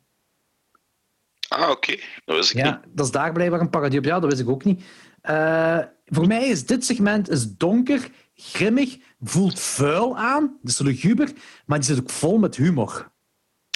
[1.49, 1.97] Ah, oké.
[2.25, 2.65] Dat wist ik niet.
[2.65, 4.05] Ja, dat is daar blijkbaar een parodie op.
[4.05, 4.83] Ja, dat wist ik ook niet.
[5.20, 8.10] Eh, voor mij is dit segment is donker,
[8.53, 11.29] grimmig, voelt vuil aan, dus luguber,
[11.67, 13.11] maar die zit ook vol met humor.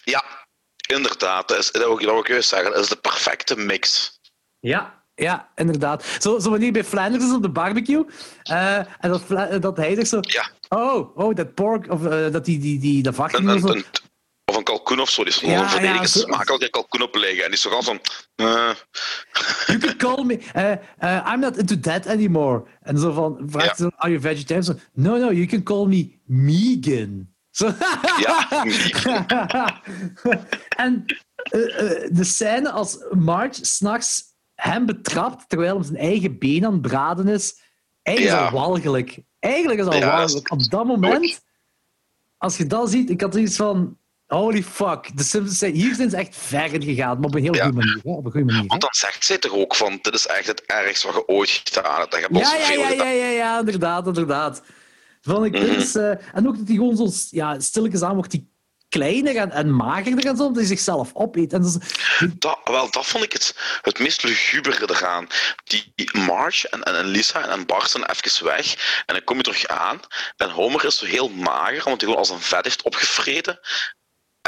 [0.05, 0.25] Ja,
[0.89, 1.49] inderdaad.
[1.49, 2.73] Dat, is, dat, wil ik, dat wil ik juist zeggen.
[2.73, 4.19] Dat is de perfecte mix.
[4.61, 6.05] Ja, ja, inderdaad.
[6.19, 8.05] Zo, zo wanneer bij Flanders is op de barbecue,
[8.43, 10.19] eh, en dat, dat hij zegt zo...
[10.21, 10.51] Ja.
[10.69, 13.69] Oh, oh, dat pork, of eh, dat die, die, die, dat varken Een, of een,
[13.69, 13.75] zo.
[13.75, 13.85] een-
[14.57, 15.25] een kalkoen of zo.
[15.25, 17.39] Die is Ja, zo- smakelijke kalkoen op liggen.
[17.45, 18.01] En die is toch al van...
[19.67, 20.39] You can call me...
[21.33, 22.65] I'm not into that anymore.
[22.81, 23.85] En zo van, vraagt Ja.
[23.85, 24.65] ze, are you vegetarian?
[24.65, 27.35] Zo, no, no, you can call me Megan.
[27.51, 27.67] Zo.
[28.27, 28.49] ja,
[30.77, 31.05] en
[31.37, 34.23] eh, eh, de scène als Marge s'nachts
[34.55, 37.61] hem betrapt terwijl hij zijn eigen been aan het braden is,
[38.03, 39.19] eigenlijk is dat walgelijk.
[39.39, 40.51] Eigenlijk is dat walgelijk.
[40.51, 41.41] Op dat moment,
[42.39, 43.99] als je dat ziet, ik had iets van...
[44.27, 47.43] Holy fuck, de Simpsons zijn, hier zijn ze echt ver in gegaan, maar op een
[47.43, 47.63] heel Ja.
[47.65, 48.01] goede manier.
[48.03, 48.11] Hè?
[48.11, 48.61] Op een goede manier.
[48.63, 48.67] hè.
[48.67, 49.99] want dan zegt zij toch ook van...
[50.03, 52.11] Dit is echt het ergste wat je ooit gedaan hebt.
[52.11, 54.63] Dat je Ja, ja, ja, ja, ja, ja, inderdaad, inderdaad.
[55.21, 58.55] Vond ik, eh, en ook dat hij gewoon zo ja, stilletjes aan wordt die
[58.89, 61.53] kleiner en, en magerder en zo, omdat hij zichzelf opeet.
[61.53, 65.27] En dat is, Dat, wel, dat vond ik het, het meest lugubere eraan.
[65.65, 69.03] Die Marge en, en, en Lisa en, en Bart zijn even weg.
[69.07, 70.01] En dan kom je terug aan.
[70.37, 73.61] En Homer is zo heel mager, omdat hij gewoon als een vet heeft opgevreten.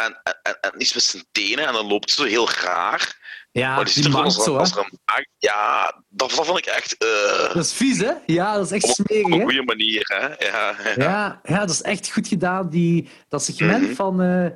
[0.04, 1.66] En, en, en, en iets met zijn tenen.
[1.66, 3.16] En dan loopt zo heel raar.
[3.52, 4.98] ja, maar die, mankt als, zo, als een
[5.38, 6.96] Ja, dat, dat vond ik echt...
[6.96, 8.12] eh, Dat is vies, hè?
[8.26, 10.46] Ja, dat is echt smerig, op een goede manier, hè.
[10.46, 10.92] Ja, ja.
[10.96, 12.68] Ja, ja, dat is echt goed gedaan.
[12.68, 13.94] Die, dat segment Mhm.
[13.94, 14.46] van eh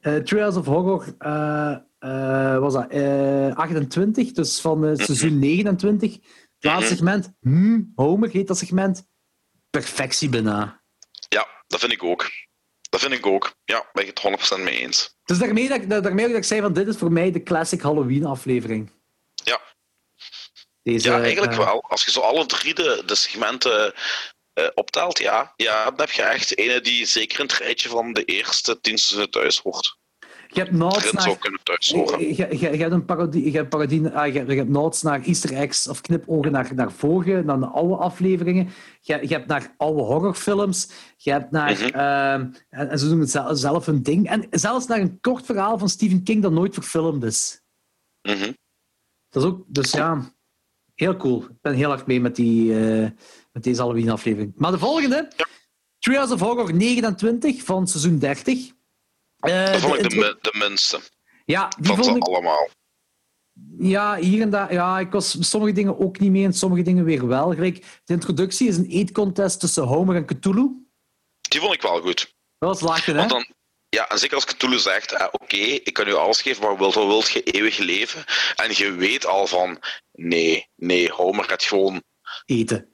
[0.00, 1.14] eh, Trails of Horror
[2.60, 6.12] was dat eh, 28, dus van eh, seizoen 29.
[6.12, 6.22] Het
[6.58, 6.94] laatste Mhm.
[6.94, 9.06] segment, hmm, Homer heet dat segment.
[9.70, 10.82] Perfectie bijna.
[11.28, 12.30] ja, dat vind ik ook.
[12.94, 13.54] Dat vind ik ook.
[13.64, 15.16] Ja, ben ik het 100% mee eens.
[15.24, 17.80] Dus daarmee dat, ik- daarmee dat ik zei van dit is voor mij de classic
[17.82, 18.90] Halloween aflevering.
[19.44, 19.60] Ja.
[20.82, 21.84] Deze, Ja, eigenlijk eh, wel.
[21.88, 23.94] Als je zo alle drie de, de segmenten
[24.52, 25.52] eh, optelt, ja.
[25.56, 28.98] ja, dan heb je echt ene die zeker in het rijtje van de eerste tien
[28.98, 29.96] seizoenen thuis hoort.
[30.54, 32.20] Je hebt zou naar, thuis horen.
[32.20, 35.52] je, je, je hebt een parodie, je hebt, parodie, ah, je, je hebt naar Easter
[35.52, 38.68] eggs of knipogen naar, naar vorige, naar de oude afleveringen.
[39.00, 40.90] Je, je hebt naar oude horrorfilms.
[41.16, 41.82] Je hebt naar, Mhm.
[41.84, 44.28] ehm, en, en ze doen het zelf, zelf hun ding.
[44.28, 47.62] En zelfs naar een kort verhaal van Stephen King dat nooit verfilmd is.
[48.22, 48.52] Mhm.
[49.28, 50.32] Dat is ook, dus ja,
[50.94, 51.42] heel cool.
[51.42, 53.10] Ik ben heel erg mee met, die, eh,
[53.52, 54.52] met deze Halloween-aflevering.
[54.56, 55.28] Maar de volgende,
[55.98, 58.72] Trials of Horror 29 van seizoen 30.
[59.44, 61.00] Eh, Dat vond ik de, de minste
[61.44, 62.68] ja, die vond ze ik, allemaal.
[63.78, 64.72] ja, hier en daar.
[64.72, 67.50] Ja, ik was sommige dingen ook niet mee en sommige dingen weer wel.
[67.54, 70.70] Gelijk, de introductie is een eetcontest tussen Homer en Cthulhu.
[71.48, 72.34] Die vond ik wel goed.
[72.58, 73.18] Dat was lachen, hè?
[73.18, 73.46] Want dan,
[73.88, 76.94] ja, en zeker als Cthulhu zegt, eh, oké, ik kan u alles geven, maar wilt,
[76.94, 78.24] wilt je eeuwig leven?
[78.54, 79.78] En je weet al van,
[80.12, 82.02] nee, nee, Homer gaat gewoon
[82.46, 82.88] Eten.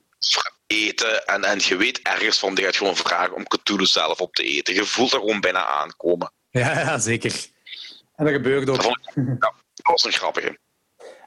[0.67, 4.35] eten en, en je weet ergens van, die gaat gewoon vragen om Cthulhu zelf op
[4.35, 4.75] te eten.
[4.75, 6.33] Je voelt er gewoon bijna aankomen.
[6.61, 7.47] Ja, zeker.
[8.17, 8.83] En dat gebeurde ook.
[9.15, 10.59] Ja, dat was een grappige.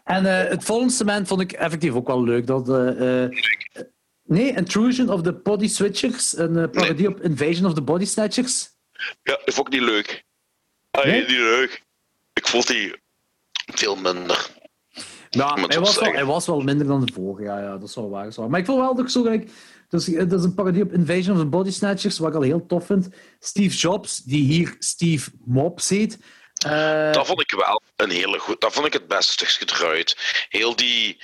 [0.03, 2.47] En eh, het volgende segment vond ik effectief ook wel leuk.
[2.47, 3.31] Dat, eh, eh,
[4.23, 6.37] nee, Intrusion of the Body Switchers.
[6.37, 8.69] Een parodie op Invasion of the Body Snatchers.
[9.23, 10.23] Ja, dat vond ik niet leuk.
[10.91, 11.19] Ah, Nee?
[11.19, 11.83] niet leuk.
[12.33, 12.95] Ik vond die
[13.73, 14.49] veel minder.
[15.29, 17.43] Ja, hij was, wel, hij was wel minder dan de vorige.
[17.43, 18.23] Ja, ja dat is wel waar.
[18.23, 18.51] dat is wel waar.
[18.51, 19.49] Maar ik vond wel dat ik zo gelijk...
[19.93, 22.65] Dus, dat is een parodie op Invasion of the Body Snatchers, wat ik al heel
[22.65, 23.07] tof vind.
[23.39, 26.17] Steve Jobs, die hier Steve Mobs heet.
[26.65, 28.61] Eh, Dat vond ik wel een hele goed.
[28.61, 30.45] Dat vond ik het beste stukje eruit.
[30.49, 31.21] Heel die,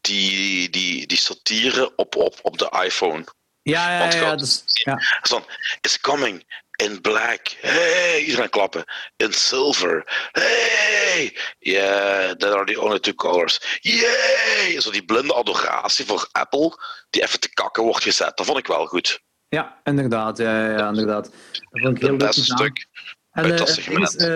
[0.00, 3.24] die, die, die satire op, op, op de iPhone.
[3.62, 5.00] ja, ja, ja, ja, dus, ja.
[5.22, 5.44] Zo,
[5.80, 6.44] it's coming
[6.84, 7.56] in black.
[7.60, 8.84] Hey, iedereen klappen.
[9.16, 10.02] In silver.
[10.32, 13.78] Hey, yeah, that are the only two colors.
[13.80, 14.80] Yay!
[14.80, 16.78] Zo die blinde adoratie voor Apple,
[17.10, 18.36] die even te kakken wordt gezet.
[18.36, 19.20] Dat vond ik wel goed.
[19.48, 20.38] ja, inderdaad.
[20.38, 21.24] Ja, ja, inderdaad.
[21.24, 22.86] Dat vond ik heel beste stuk.
[23.30, 24.26] En eh, eh, is, eh,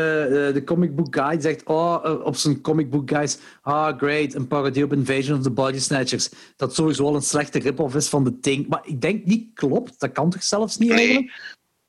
[0.55, 4.85] de comic book guy zegt oh, op zijn comic book guys, ah great, een parodie
[4.85, 6.29] op Invasion of the Body Snatchers.
[6.57, 8.69] Dat sowieso al een slechte rip-off is van The Thing.
[8.69, 10.99] Maar ik denk niet klopt, dat kan toch zelfs niet Nee.
[10.99, 11.33] eigenlijk?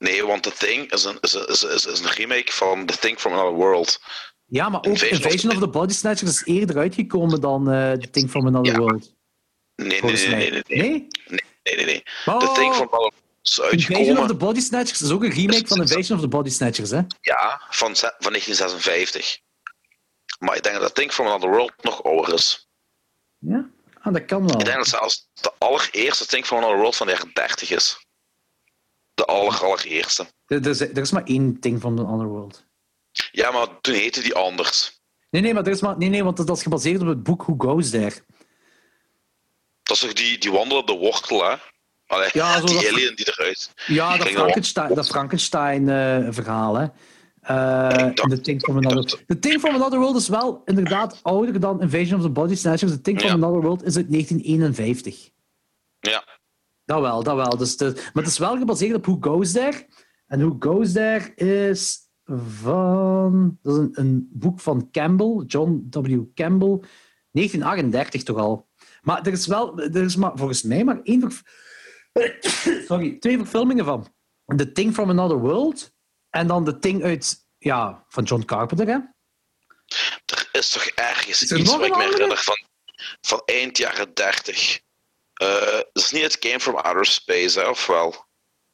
[0.04, 3.18] Nee, want The Thing is een, is, is, is, is een remake van The Thing
[3.18, 4.00] from Another World.
[4.46, 8.10] Ja, maar ook Invasion Invasion, of the Body Snatchers is eerder uitgekomen dan eh The
[8.10, 9.12] Thing from Another Ja, World.
[9.74, 10.62] Nee, nee, nee, nee, nee.
[10.66, 10.78] nee.
[10.78, 11.08] Nee?
[11.62, 12.02] nee, nee, nee.
[12.26, 15.22] Oh, The Thing from Another World is Invasion uitgekomen of the Body Snatchers is ook
[15.22, 17.00] een remake van Invasion of the Body Snatchers, hè?
[17.20, 19.38] ja, van, van 1956.
[20.38, 22.68] Maar ik denk dat The Thing from Another World nog ouder is.
[23.38, 23.70] Ja?
[24.00, 24.58] Ah, dat kan wel.
[24.58, 28.03] Ik denk dat zelfs de allereerste Thing from Another World van de jaren 30 is.
[29.14, 30.26] De aller, allereerste.
[30.46, 32.64] Er, is, er is maar één Thing from the Other World.
[33.32, 35.00] Ja, maar toen heette die anders.
[35.30, 37.42] Nee, nee, maar er is maar, nee, nee, want dat is gebaseerd op het boek
[37.42, 38.14] Who Goes There.
[39.82, 41.54] Dat is toch die, die wandelende wortel, hè?
[42.06, 43.70] Allee, Ja, die dat- alien die eruit.
[43.86, 46.86] Ja, dat Frankenstein, dat Frankenstein-verhaal, hè.
[47.40, 49.24] Eh, Ik dacht- The Thing from Another...
[49.26, 52.92] The Thing from Another World is wel inderdaad ouder dan Invasion of the Body Snatchers.
[52.92, 53.28] The Thing Ja.
[53.28, 55.30] from Another World is uit 1951.
[56.00, 56.24] Ja,
[56.84, 57.56] Dat wel, dat wel.
[57.56, 59.86] Dus de, maar het is wel gebaseerd op Who Goes There.
[60.26, 63.58] En Who Goes There is van...
[63.62, 66.22] Dat is een, een boek van Campbell, John W.
[66.34, 66.78] Campbell.
[67.30, 68.68] 1938 toch al.
[69.02, 69.78] Maar er is wel...
[69.78, 71.30] Er is maar, volgens mij maar één...
[72.88, 74.14] Sorry, twee verfilmingen van.
[74.56, 75.92] The Thing from Another World.
[76.30, 77.42] En dan The Thing uit...
[77.58, 78.98] Ja, van John Carpenter, hè?
[80.24, 82.66] er is toch ergens Is er iets waar ik me herinner van,
[83.20, 84.80] van eind jaren 30.
[85.34, 88.26] Eh dat is niet het Game from Outer Space, hè, of wel?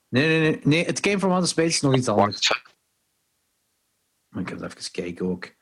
[0.09, 0.61] Nee, nee, nee.
[0.65, 2.51] nee It Came from Outer Space is nog iets anders.
[4.29, 5.55] Maar ik ga even kijken ook.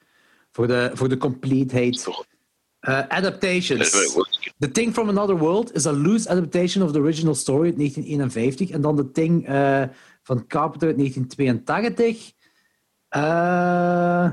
[0.50, 2.06] Voor de, voor de compleetheid.
[2.80, 3.90] Uh, adaptations.
[4.58, 8.70] The Thing from Another World is a loose adaptation of the original story uit 1951.
[8.70, 9.84] En dan The Thing eh,
[10.22, 12.32] van Carpenter uit 1982.
[13.08, 14.24] Eh,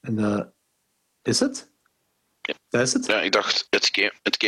[0.00, 0.44] en eh,
[1.22, 1.67] is het?
[2.48, 2.54] Ja.
[2.68, 3.06] Dat is het?
[3.06, 3.68] Ja, ik dacht,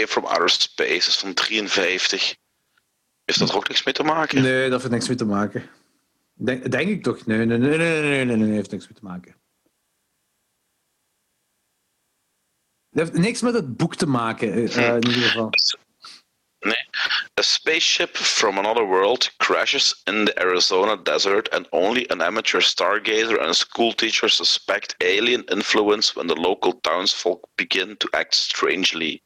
[0.08, 2.36] from Outer Space is van 53.
[3.24, 4.42] Heeft dat er ook niks mee te maken?
[4.42, 5.70] Nee, dat heeft niks mee te maken.
[6.34, 7.26] Denk, denk ik toch?
[7.26, 9.34] Nee, nee, nee, nee, nee, nee, nee, heeft niks mee te maken.
[12.90, 15.50] Dat heeft niks met het boek te maken, eh, eh, in ieder geval.
[16.62, 16.84] Nee.
[17.38, 23.38] A spaceship from another world crashes in the Arizona desert and only an amateur stargazer
[23.40, 29.22] and a school teacher suspect alien influence when the local townsfolk begin to act strangely.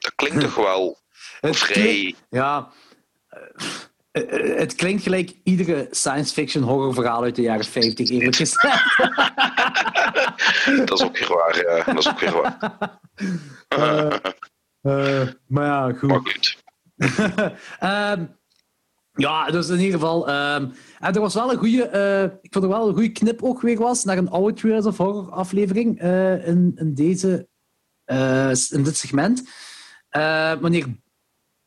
[0.00, 0.98] Dat klinkt toch wel
[1.40, 2.14] Het vrij...
[2.30, 2.72] ja,
[3.28, 8.36] eh, eh, het klinkt gelijk iedere science fiction horror verhaal uit de jaren 50, eerlijk
[8.36, 8.98] gezegd.
[10.86, 11.84] Dat is ook weer waar, ja.
[11.84, 12.58] Dat is ook weer waar.
[14.86, 16.08] Eh, maar ja, goed.
[16.08, 16.64] Maar goed.
[17.78, 18.24] Ehm,
[19.12, 20.28] ja, dus in ieder geval.
[20.28, 20.68] ehm,
[20.98, 21.82] en er was wel een goede.
[21.88, 24.96] eh, ik vond er wel een goede knipoog weer was naar een oude Trails of
[24.96, 27.48] Horror aflevering eh, in, in, deze,
[28.04, 29.48] eh, in dit segment.
[30.60, 30.86] Wanneer,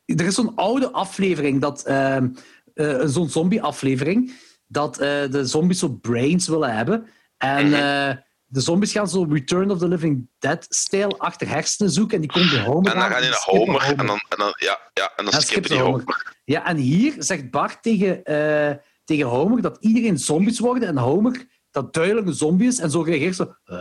[0.04, 2.28] er is zo'n oude aflevering, dat, ehm,
[2.74, 4.32] eh, zo'n zombie-aflevering,
[4.66, 4.94] dat
[5.30, 7.06] de zombies zo brains willen hebben.
[7.36, 8.16] En Mhm.
[8.52, 12.14] De zombies gaan zo Return of the Living Dead-stijl achter hersenen zoeken.
[12.14, 14.38] En die komen bij Homer En dan aan gaan die naar Homer en dan, en
[14.38, 15.98] dan, ja, ja, en dan En skippen die Homer.
[16.00, 16.36] Homer.
[16.44, 21.46] Ja, en hier zegt Bart tegen, eh, tegen Homer dat iedereen zombies worden en Homer
[21.70, 23.54] dat duidelijk een zombie is en zo reageert zo...
[23.64, 23.76] eh,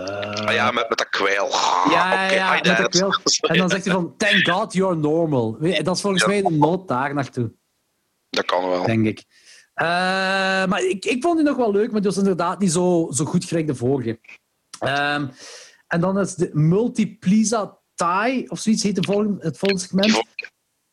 [0.45, 1.47] Ah ja, met, met dat kwijl.
[1.91, 3.39] ja, ja, Oké, ja, met dat.
[3.41, 5.57] En dan zegt hij van, thank God you're normal.
[5.83, 6.27] Dat is volgens Ja.
[6.29, 7.51] mij de nood daar naartoe,
[8.29, 8.85] Dat kan wel.
[8.85, 9.23] denk ik.
[9.73, 9.85] Eh,
[10.65, 13.25] maar ik, ik vond die nog wel leuk, maar die was inderdaad niet zo, zo
[13.25, 14.19] goed gelijk de vorige.
[14.79, 15.27] Ehm,
[15.87, 20.23] en dan is de Multipliza Tie, of zoiets heet de volgende, het volgende segment.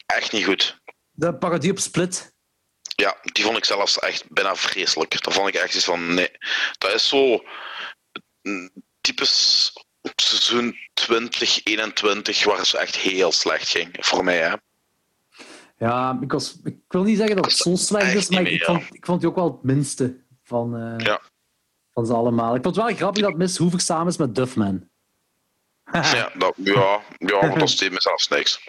[0.06, 0.80] echt niet goed.
[1.10, 2.34] De parodie op Split.
[2.96, 5.22] Ja, die vond ik zelfs echt bijna vreselijk.
[5.22, 6.30] Dat vond ik echt iets van, nee.
[6.78, 7.44] Dat is zo
[8.42, 9.72] mm, typisch
[10.16, 13.96] seizoen 2021, waar het zo echt heel slecht ging.
[14.00, 14.54] Voor mij, hè.
[15.78, 18.64] Ja, ik, was, ik wil niet zeggen dat het zo slecht Echt is, maar ik,
[18.64, 21.20] vond, ik vond die ook wel het minste van, eh, Ja.
[21.96, 22.54] Van ze allemaal.
[22.54, 24.88] Ik vond het wel grappig dat Miss Hoover samen is met Duffman.
[25.92, 28.60] Ja, dat, ja, ja want dat steekt me zelfs niks.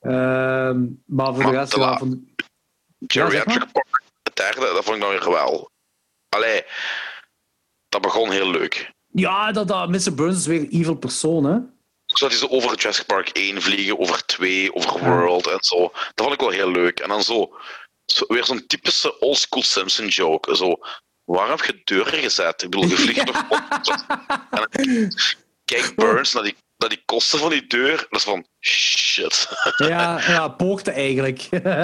[0.00, 2.16] Ehm, maar voor de Maar rest, de ja, vond,
[3.06, 5.70] Geriatric Park, het derde, dat vond ik nou weer wel.
[6.28, 6.64] Allee,
[7.88, 8.92] dat begon heel leuk.
[9.12, 10.14] ja dat, dat Mr.
[10.14, 11.58] Burns is weer een evil persoon, hè?
[12.06, 15.78] Zodat hij zo over Jurassic Park 1 vliegen, over 2, over World en zo.
[15.92, 17.00] Dat vond ik wel heel leuk.
[17.00, 17.56] En dan zo,
[18.04, 20.56] zo weer zo'n typische oldschool Simpson joke.
[20.56, 20.78] Zo,
[21.36, 22.62] waarom heb je deuren gezet?
[22.62, 23.62] Ik bedoel, je vliegt toch op.
[25.64, 28.06] Kijk Burns naar die, naar die kosten van die deur.
[28.10, 29.48] Dat is van, shit.
[29.76, 31.38] Ja, ja poorten eigenlijk.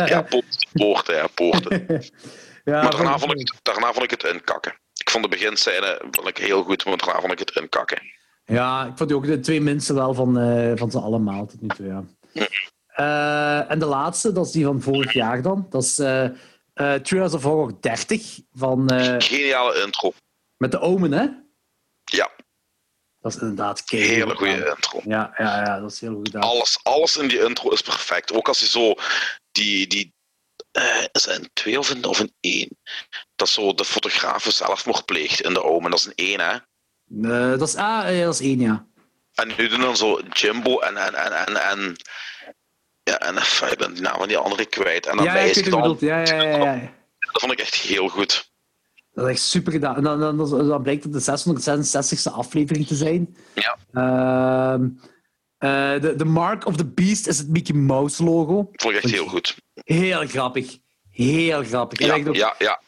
[0.09, 0.43] Ja, po-
[0.73, 1.87] poorten, ja, poorten.
[2.65, 4.75] Ja, maar daarna vond, ik, daarna vond ik het inkakken.
[4.95, 8.03] Ik vond de beginscène vond ik heel goed, maar daarna vond ik het inkakken.
[8.45, 11.61] Ja, ik vond die ook de twee minsten wel van, uh, van ze allemaal tot
[11.61, 12.05] nu toe, ja.
[12.97, 15.67] Uh, en de laatste, dat is die van vorig jaar dan.
[15.71, 16.29] Dat is uh,
[16.81, 18.91] uh, Trials of Horror 30 van...
[19.19, 20.13] Geniale intro.
[20.57, 21.27] Met de Omen, hè?
[22.05, 22.31] Ja.
[23.21, 25.01] Dat is inderdaad Een hele goede intro.
[25.05, 26.43] Ja, ja, ja, dat is heel goed gedaan.
[26.43, 28.33] Alles, alles in die intro is perfect.
[28.33, 28.95] Ook als hij zo
[29.53, 30.15] die, die
[30.73, 32.79] uh, is het een twee of een, of een één?
[33.35, 35.91] Dat zo de fotograaf zelfmoord pleegt in de Omen.
[35.91, 36.59] Dat is een één, hè?
[37.57, 38.87] Dat, is, ah, dat is één, ja.
[39.35, 40.97] En nu doen dan zo Jimbo en...
[40.97, 41.97] en, en, en, en
[43.11, 43.37] ja, en
[43.71, 45.07] ik ben die naam van die andere kwijt.
[45.07, 45.97] En dan ja, ik dan...
[46.01, 46.93] Ja, ja, ja, ja.
[47.19, 48.51] Dat vond ik echt heel goed.
[49.13, 49.97] Dat is echt super gedaan.
[49.97, 53.37] En dan, dan, dan, blijkt het de 666e aflevering te zijn.
[53.55, 53.79] Ja.
[53.93, 54.81] Uh,
[55.59, 58.69] uh, de, de Mark of the Beast is het Mickey Mouse logo.
[58.73, 59.57] Vond ik echt heel goed.
[59.75, 60.79] Heel grappig.
[61.11, 61.99] Heel grappig.
[61.99, 62.35] Ja, ook...
[62.35, 62.81] ja, ja.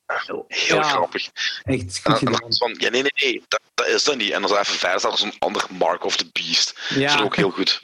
[0.47, 1.31] Heel ja, grappig.
[1.63, 2.55] Echt goed en, dan, gedaan.
[2.55, 4.31] van, ja, nee, nee, nee, dat, dat is dat niet.
[4.31, 6.81] En dan even verder staat er zo'n ander Mark of the Beast.
[6.89, 7.11] Ja.
[7.11, 7.81] Dat is ook heel goed.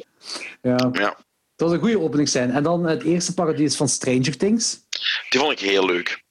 [0.63, 0.89] Ja.
[0.93, 1.17] ja.
[1.57, 2.51] Dat was een goede opening zijn.
[2.51, 4.79] En dan het eerste parodie is van Stranger Things.
[5.29, 6.23] Die vond ik heel leuk.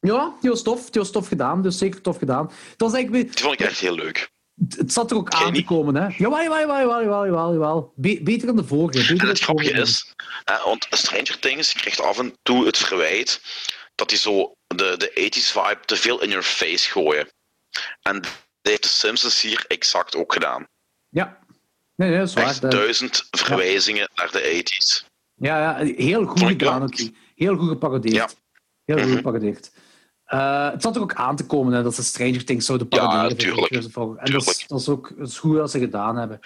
[0.00, 0.90] Ja, die was tof.
[0.90, 1.62] Die was tof gedaan.
[1.62, 2.46] Dus zeker tof gedaan.
[2.46, 3.34] Dat was eigenlijk...
[3.34, 4.30] Die vond ik echt heel leuk.
[4.68, 6.06] Het zat er ook aan te komen, hè?
[6.16, 7.92] Jawel, jawel, jawel, jawel, jawel, jawel.
[7.96, 8.98] Be beter dan de vorige.
[8.98, 13.40] Beter En het grappige is, hè, want Stranger Things krijgt af en toe het verwijt
[13.94, 17.28] dat die zo de, de 80s vibe te veel in your face gooien.
[18.02, 20.66] En dat heeft de Simpsons hier exact ook gedaan.
[21.08, 21.38] Ja.
[22.02, 22.44] Nee, nee, dat is waar.
[22.44, 25.04] Echt duizend verwijzingen naar de 80s.
[25.34, 26.94] Ja, ja, heel goed gedaan ook.
[27.34, 28.14] Heel goed geparodeerd.
[28.14, 28.28] Ja.
[28.84, 29.16] Heel goed Mhm.
[29.16, 29.70] geparodeerd.
[30.26, 32.98] Uh, het zat er ook aan te komen hè, dat ze Stranger Things zouden Ja,
[32.98, 33.36] paroderen.
[33.36, 33.70] tuurlijk.
[33.70, 33.92] En dat is,
[34.24, 34.64] Tuurlijk.
[34.68, 36.40] dat is ook dat is goed dat ze gedaan hebben.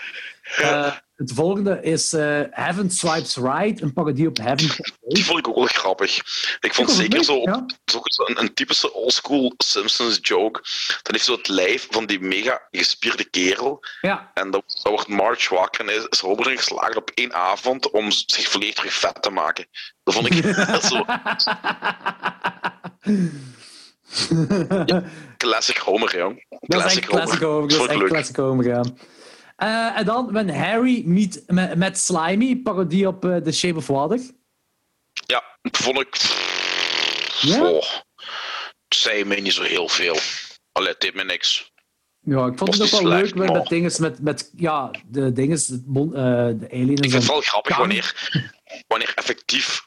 [0.61, 4.95] Uh, het volgende is uh, Heaven Swipes Right, een parodie op Heaven.
[5.01, 6.17] Die vond ik ook wel grappig.
[6.61, 7.67] Ik vond het zeker zo, ja.
[7.85, 10.61] zo een, een typische oldschool Simpsons joke.
[11.03, 13.85] Dan heeft zo het lijf van die mega gespierde kerel.
[14.01, 17.35] Ja, En dan, dan wordt Marge wakker en is, is Robert erin geslaagd op één
[17.35, 19.67] avond om zich volledig terug vet te maken.
[20.03, 20.45] Dat vond ik
[20.91, 21.05] zo
[25.37, 26.45] classic Homer, jong.
[26.61, 27.69] echt classic Homer.
[27.69, 28.83] Dat is echt classic Homer, ja.
[29.63, 33.87] Uh, en dan When Harry meet met, met Slimy, parodie op uh, The Shape of
[33.87, 34.21] Water.
[35.27, 36.17] Ja, vond ik...
[37.41, 37.63] Ja?
[37.63, 37.85] Oh,
[38.89, 40.19] zei mij niet zo heel veel.
[40.73, 41.73] Allee, deed me niks.
[42.21, 45.85] Ja, ik vond het ook wel slecht, leuk met, dingen met, met ja, de dingen,
[45.87, 48.31] bon- eh, de alien en Ik vind het wel grappig wanneer,
[48.87, 49.87] wanneer effectief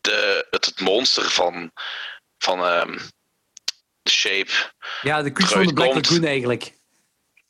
[0.00, 1.70] de, het, het monster van,
[2.38, 2.58] van
[4.02, 4.50] The Shape
[5.02, 5.94] Ja, de creature van de Black.
[5.94, 6.74] Lagoon eigenlijk.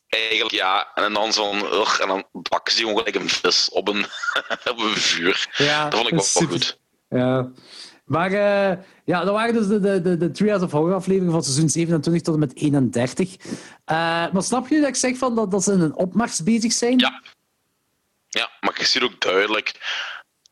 [0.09, 1.61] Eigenlijk ja, en dan zo'n
[1.99, 4.05] en dan bakken ze gewoon gelijk een vis op een,
[4.71, 5.49] op een vuur.
[5.57, 6.79] Ja, Dat vond ik wel, is wel goed.
[7.09, 7.51] Ja.
[8.05, 11.43] Maar eh, ja, dat waren dus de, de, de, de Trials of Horror afleveringen van
[11.43, 13.35] seizoen 27 tot en met 31.
[13.85, 13.95] Eh,
[14.31, 16.99] maar snap je dat ik zeg van dat, dat ze in een opmars bezig zijn?
[16.99, 17.21] Ja.
[18.27, 19.73] Ja, maar je ziet ook duidelijk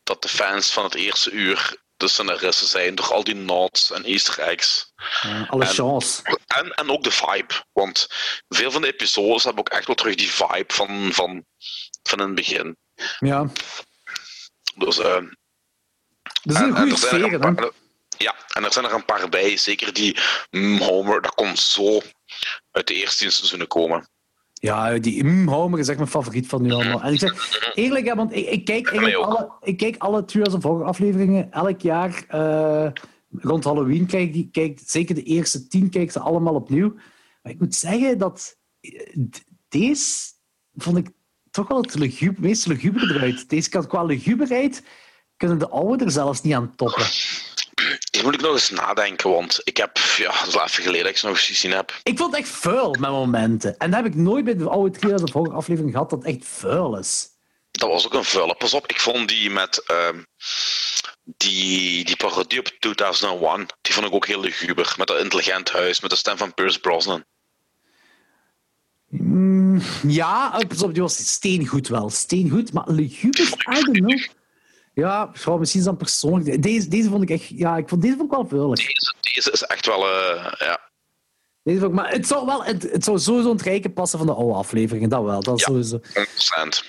[0.04, 4.04] dat de fans van het eerste uur de scenaristen zijn door al die nods en
[4.04, 4.92] easter eggs.
[5.48, 6.22] Alle En- chance.
[6.48, 7.54] En, en ook de vibe.
[7.74, 8.08] Want
[8.48, 11.46] veel van de episodes hebben ook echt wel terug die vibe van, van,
[12.04, 12.78] van in het begin.
[13.20, 13.46] Ja.
[14.76, 17.54] Dus, eh, Dat is een en- en goede er zijn er sfeer, een hè?
[17.54, 17.72] paar-
[18.18, 19.58] Ja, en er zijn er een paar bij.
[19.58, 20.18] Zeker die
[20.50, 22.02] mm, Homer, dat kon zo
[22.72, 24.10] uit de eerste seizoenen komen.
[24.66, 27.02] Ja, die mm, Homer is echt mijn favoriet van nu allemaal.
[27.02, 30.54] En ik zeg eerlijk, hè, want ik, ik, kijk, eigenlijk alle, ik kijk alle Trials
[30.54, 32.26] of Horror afleveringen elk jaar.
[32.28, 32.88] eh,
[33.32, 36.94] rond Halloween kijk die, kijk, zeker de eerste tien kijk ze allemaal opnieuw.
[37.42, 39.18] Maar ik moet zeggen dat eh,
[39.68, 40.32] deze
[40.74, 41.10] vond ik
[41.52, 43.50] toch wel het luguber, meest luguber eruit.
[43.50, 44.84] Deze kan qua luguberheid
[45.38, 47.06] kunnen de oude er zelfs niet aan toppen.
[48.12, 51.12] Hier moet ik nog eens nadenken, want ik heb, ja, dat is even geleden dat
[51.12, 52.00] ik ze nog eens gezien heb.
[52.04, 53.78] Ik vond het echt vuil met momenten.
[53.78, 56.36] En dat heb ik nooit bij de oude Trials of Horror aflevering gehad, dat het
[56.36, 57.28] echt vuil is.
[57.72, 58.56] Dat was ook een vuile.
[58.56, 60.24] Pas op, ik vond die met ehm,
[61.24, 64.96] die, die parodie op 2001, die vond ik ook heel luguber.
[64.98, 67.24] Met dat intelligent huis, met de stem van Pierce Brosnan.
[69.10, 72.10] Mm, ja, eh, pas op, die was steengoed wel.
[72.10, 73.48] Steengoed, maar luguber,
[73.78, 74.20] I don't know.
[74.96, 76.64] Ja, gewoon misschien is dat persoonlijk.
[76.64, 77.48] Deze, deze vond ik echt...
[77.48, 78.78] Ja, ik vond deze vond ik wel vuilig.
[78.86, 80.80] Deze, deze is echt wel, eh, ja,
[81.64, 84.18] Deze vond ik, maar het zou, wel, het, het zou sowieso in het rijke passen
[84.18, 85.44] van de oude afleveringen, dat wel.
[85.44, 85.66] Dat Ja.
[85.66, 86.00] sowieso.
[86.14, 86.84] 100%.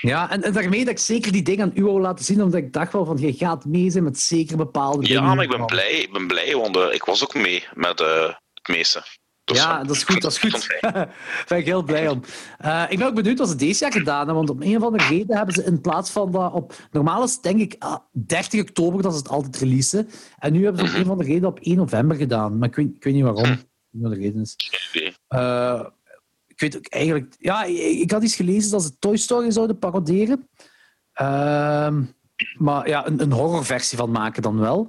[0.00, 2.60] Ja, en, en daarmee dat ik zeker die dingen aan u wou laten zien, omdat
[2.60, 5.22] ik dacht wel van, je gaat mee zijn met zeker bepaalde dingen.
[5.22, 8.00] Ja, maar ik ben blij, ik ben blij, want eh, ik was ook mee met
[8.00, 9.02] eh, het meeste.
[9.44, 10.78] Ja, dat is goed, dat is goed.
[10.80, 11.14] Daar
[11.48, 12.20] ben ik heel blij om.
[12.58, 14.82] Eh, ik ben ook benieuwd wat ze deze jaar gedaan hebben, want om een of
[14.82, 16.74] andere reden hebben ze in plaats van dat op...
[16.90, 20.08] Normaal is het denk ik ah, 30 oktober dat ze het altijd releasen.
[20.38, 22.58] En nu hebben ze op een of andere reden op 1 november gedaan.
[22.58, 23.44] Maar ik weet, ik weet niet waarom.
[23.44, 24.56] Ik weet niet wat de reden is.
[25.28, 25.86] Eh,
[26.46, 27.34] ik weet ook eigenlijk...
[27.38, 30.48] Ja, ik, ik had iets gelezen dat ze Toy Story zouden paroderen.
[31.12, 32.02] Ehm,
[32.58, 34.86] maar ja, een, een horrorversie van maken dan wel.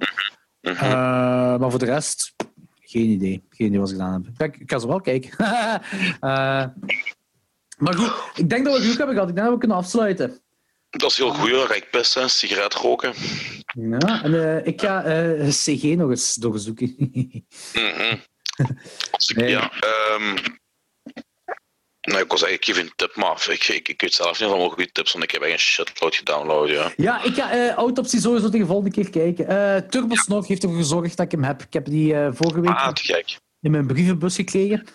[0.60, 0.74] Mhm.
[0.74, 2.33] Eh, maar voor de rest,
[3.00, 3.42] geen idee.
[3.50, 4.60] Geen idee wat ze gedaan hebben.
[4.60, 5.30] Ik kan ze wel kijken.
[6.20, 6.64] Eh,
[7.78, 9.28] maar goed, ik denk dat we genoeg hebben gehad.
[9.28, 10.40] Ik denk dat we kunnen afsluiten.
[10.90, 11.66] Dat is heel goed, hoor.
[11.66, 13.12] Rijk pissen, sigaret roken.
[13.66, 16.94] Ja, en eh, ik ga eh, CG nog eens doorzoeken.
[16.98, 17.44] Ik,
[19.34, 19.50] Nee.
[19.50, 20.36] ja, ehm,
[22.04, 24.92] nou, ik was eigenlijk een tip, maar ik, ik, ik weet zelf niet allemaal goede
[24.92, 26.68] tips, want ik heb echt een shitload gedownload.
[26.68, 26.92] Ja.
[26.96, 29.48] ja, ik ga eh Autopsy sowieso de volgende keer kijken.
[29.48, 31.62] Eh Turbosnog heeft ervoor gezorgd dat ik hem heb.
[31.62, 32.92] Ik heb die eh, vorige week Ah,
[33.60, 34.86] in mijn brievenbus gekregen.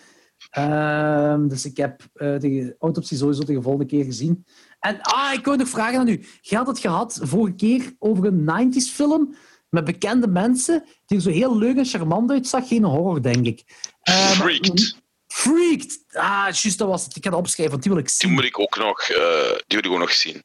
[0.50, 4.46] Ehm, dus ik heb de autopsie sowieso de volgende keer gezien.
[4.80, 6.26] En ah, ik wou nog vragen aan u.
[6.42, 9.36] Je had het gehad vorige keer over een 90s film
[9.70, 12.68] met bekende mensen die er zo heel leuk en charmant uitzag.
[12.68, 13.64] Geen horror, denk ik.
[14.02, 14.98] Eh, maar- Freaked.
[15.33, 15.99] Freaked!
[16.11, 17.16] Ah, juist, dat was het.
[17.16, 18.32] Ik ga het opschrijven, want die wil ik Die zien.
[18.32, 20.43] moet ik ook nog, eh, die wil ik ook nog zien.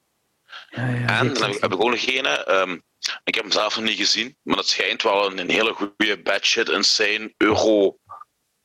[0.68, 2.26] Ja, ja, En dan heb ik ook nog een.
[2.26, 2.78] ehm,
[3.24, 6.22] ik heb hem zelf nog niet gezien, maar het schijnt wel een, een hele goede
[6.22, 7.98] bad shit insane euro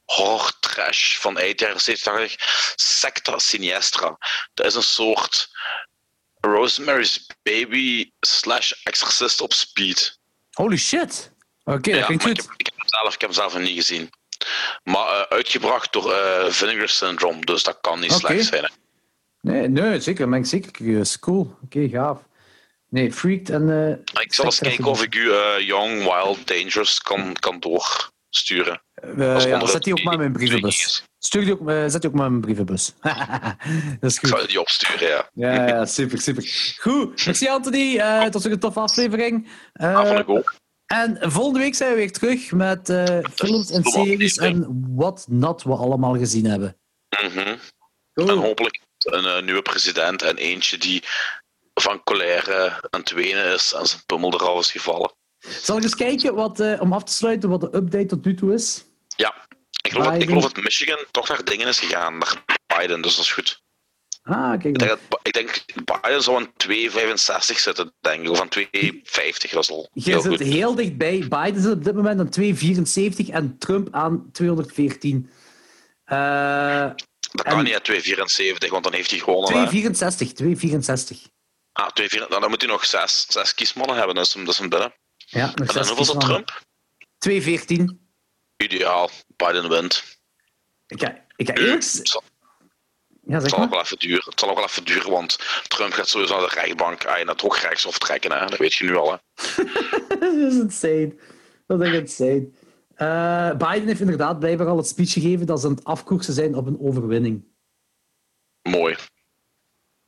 [0.05, 2.35] horror trash van eind jaren 70.
[2.75, 4.17] Secta Siniestra.
[4.53, 5.49] Dat is een soort
[6.39, 10.19] Rosemary's Baby slash Exorcist op speed.
[10.51, 11.31] Holy shit!
[11.63, 13.61] Oké, dat Ja, klinkt ik, heb, ik, heb hem zelf, ik heb hem zelf nog
[13.61, 14.09] niet gezien.
[14.83, 18.63] Maar eh, uitgebracht door eh, Vinegar Syndrome, dus dat kan niet slecht zijn.
[18.63, 18.69] hè.
[19.41, 20.29] Nee, nee, zeker.
[20.29, 21.19] Ben ik zeker curieus.
[21.19, 21.55] Cool.
[21.63, 22.19] Oké, gaaf.
[22.89, 23.69] Nee, Freaked en...
[24.13, 28.81] eh, Ik zal eens kijken of ik u eh, Young, Wild, Dangerous kan, kan doorsturen.
[28.93, 31.03] Eh, ja, zet die ook maar in mijn brievenbus.
[31.19, 32.93] Stuur die ook, eh, zet die ook maar in mijn brievenbus.
[33.99, 34.47] dat is Ik zal goed.
[34.47, 35.29] die opsturen, ja.
[35.33, 36.73] Ja, ja, super, super.
[36.79, 37.97] Goed, merci Anthony.
[37.97, 39.49] Eh het was ook een toffe aflevering.
[39.73, 40.55] Eh, Ah, vond ik ook.
[40.93, 45.63] En volgende week zijn we weer terug met eh, films en series en wat not
[45.63, 46.77] we allemaal gezien hebben.
[47.23, 47.57] Mhm.
[48.13, 51.03] En hopelijk een eh, nieuwe president en eentje die
[51.73, 55.11] van colère aan het wenen is en zijn pummel er al is gevallen.
[55.39, 58.35] Zal ik eens kijken wat, eh, om af te sluiten wat de update tot nu
[58.35, 58.83] toe is?
[59.15, 59.35] Ja,
[59.81, 62.43] ik geloof, dat, ik geloof dat Michigan toch naar dingen is gegaan, naar
[62.77, 63.63] Biden, dus dat is goed.
[64.29, 68.39] Ah, kijk Ik denk, dat, ik denk Biden zou aan 2,65 zitten, denk ik, of
[68.41, 68.69] aan 2,50,
[69.51, 71.17] dat is al Je zit heel dichtbij.
[71.29, 72.29] Biden zit op dit moment aan
[73.25, 75.29] 2,74 en Trump aan 214.
[76.05, 76.89] Eh
[77.31, 77.93] Dat kan niet, hè,
[78.65, 79.53] 2,74, want dan heeft hij gewonnen.
[79.53, 79.67] hè.
[79.67, 81.17] 264, 264.
[81.71, 84.53] Ah, 2,4 nou, dan moet hij nog zes, zes kiesmannen hebben, dat is hem, dat
[84.53, 84.93] is hem binnen.
[85.17, 86.25] Ja, nog En dan hoeveel is.
[86.25, 86.61] Trump?
[87.17, 87.99] 214.
[88.57, 90.19] Ideaal, Biden wint.
[90.87, 91.83] Ik ga, ik ga eerlijk...
[93.29, 93.69] Het zal, het maar.
[93.69, 94.23] wel even duren.
[94.25, 97.35] Het zal nog wel even duren, want Trump gaat sowieso naar de rechtbank en naar
[97.35, 98.31] het hoogrechtshof trekken.
[98.31, 98.45] Hè?
[98.45, 99.11] Dat weet je nu al.
[99.11, 99.17] Hè?
[100.19, 101.15] dat is insane.
[101.67, 102.49] Dat is echt insane.
[102.95, 106.55] Eh, Biden heeft inderdaad blijkbaar al het speech gegeven dat ze aan het afkoersen zijn
[106.55, 107.43] op een overwinning.
[108.61, 108.95] Mooi.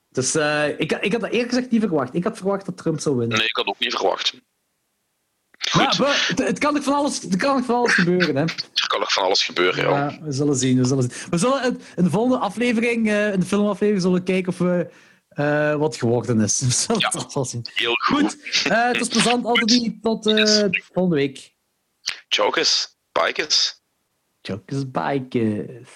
[0.10, 2.14] Dus eh, ik, ik had dat eerlijk gezegd niet verwacht.
[2.14, 3.38] Ik had verwacht dat Trump zou winnen.
[3.38, 4.34] Nee, ik had ook niet verwacht.
[5.70, 8.36] Goed, maar het, het kan nog van alles, het kan van alles gebeuren.
[8.36, 8.42] Hè.
[8.42, 9.84] er kan nog van alles gebeuren.
[9.90, 10.10] Ja.
[10.10, 10.78] Ja, we zullen zien.
[10.78, 11.30] We zullen, zien.
[11.30, 14.58] We zullen in, in de volgende aflevering, eh, in de filmaflevering, zullen we kijken of
[14.58, 14.90] we
[15.30, 16.60] eh, wat geworden is.
[16.68, 17.12] We zullen Ja.
[17.20, 17.66] het wel zien.
[17.74, 18.20] Heel goed.
[18.22, 18.38] Goed,
[18.72, 19.44] eh, het was plezant.
[20.02, 21.54] Tot eh, volgende week.
[22.28, 23.82] Chokers, bikers.
[24.42, 25.90] Jokers bikers.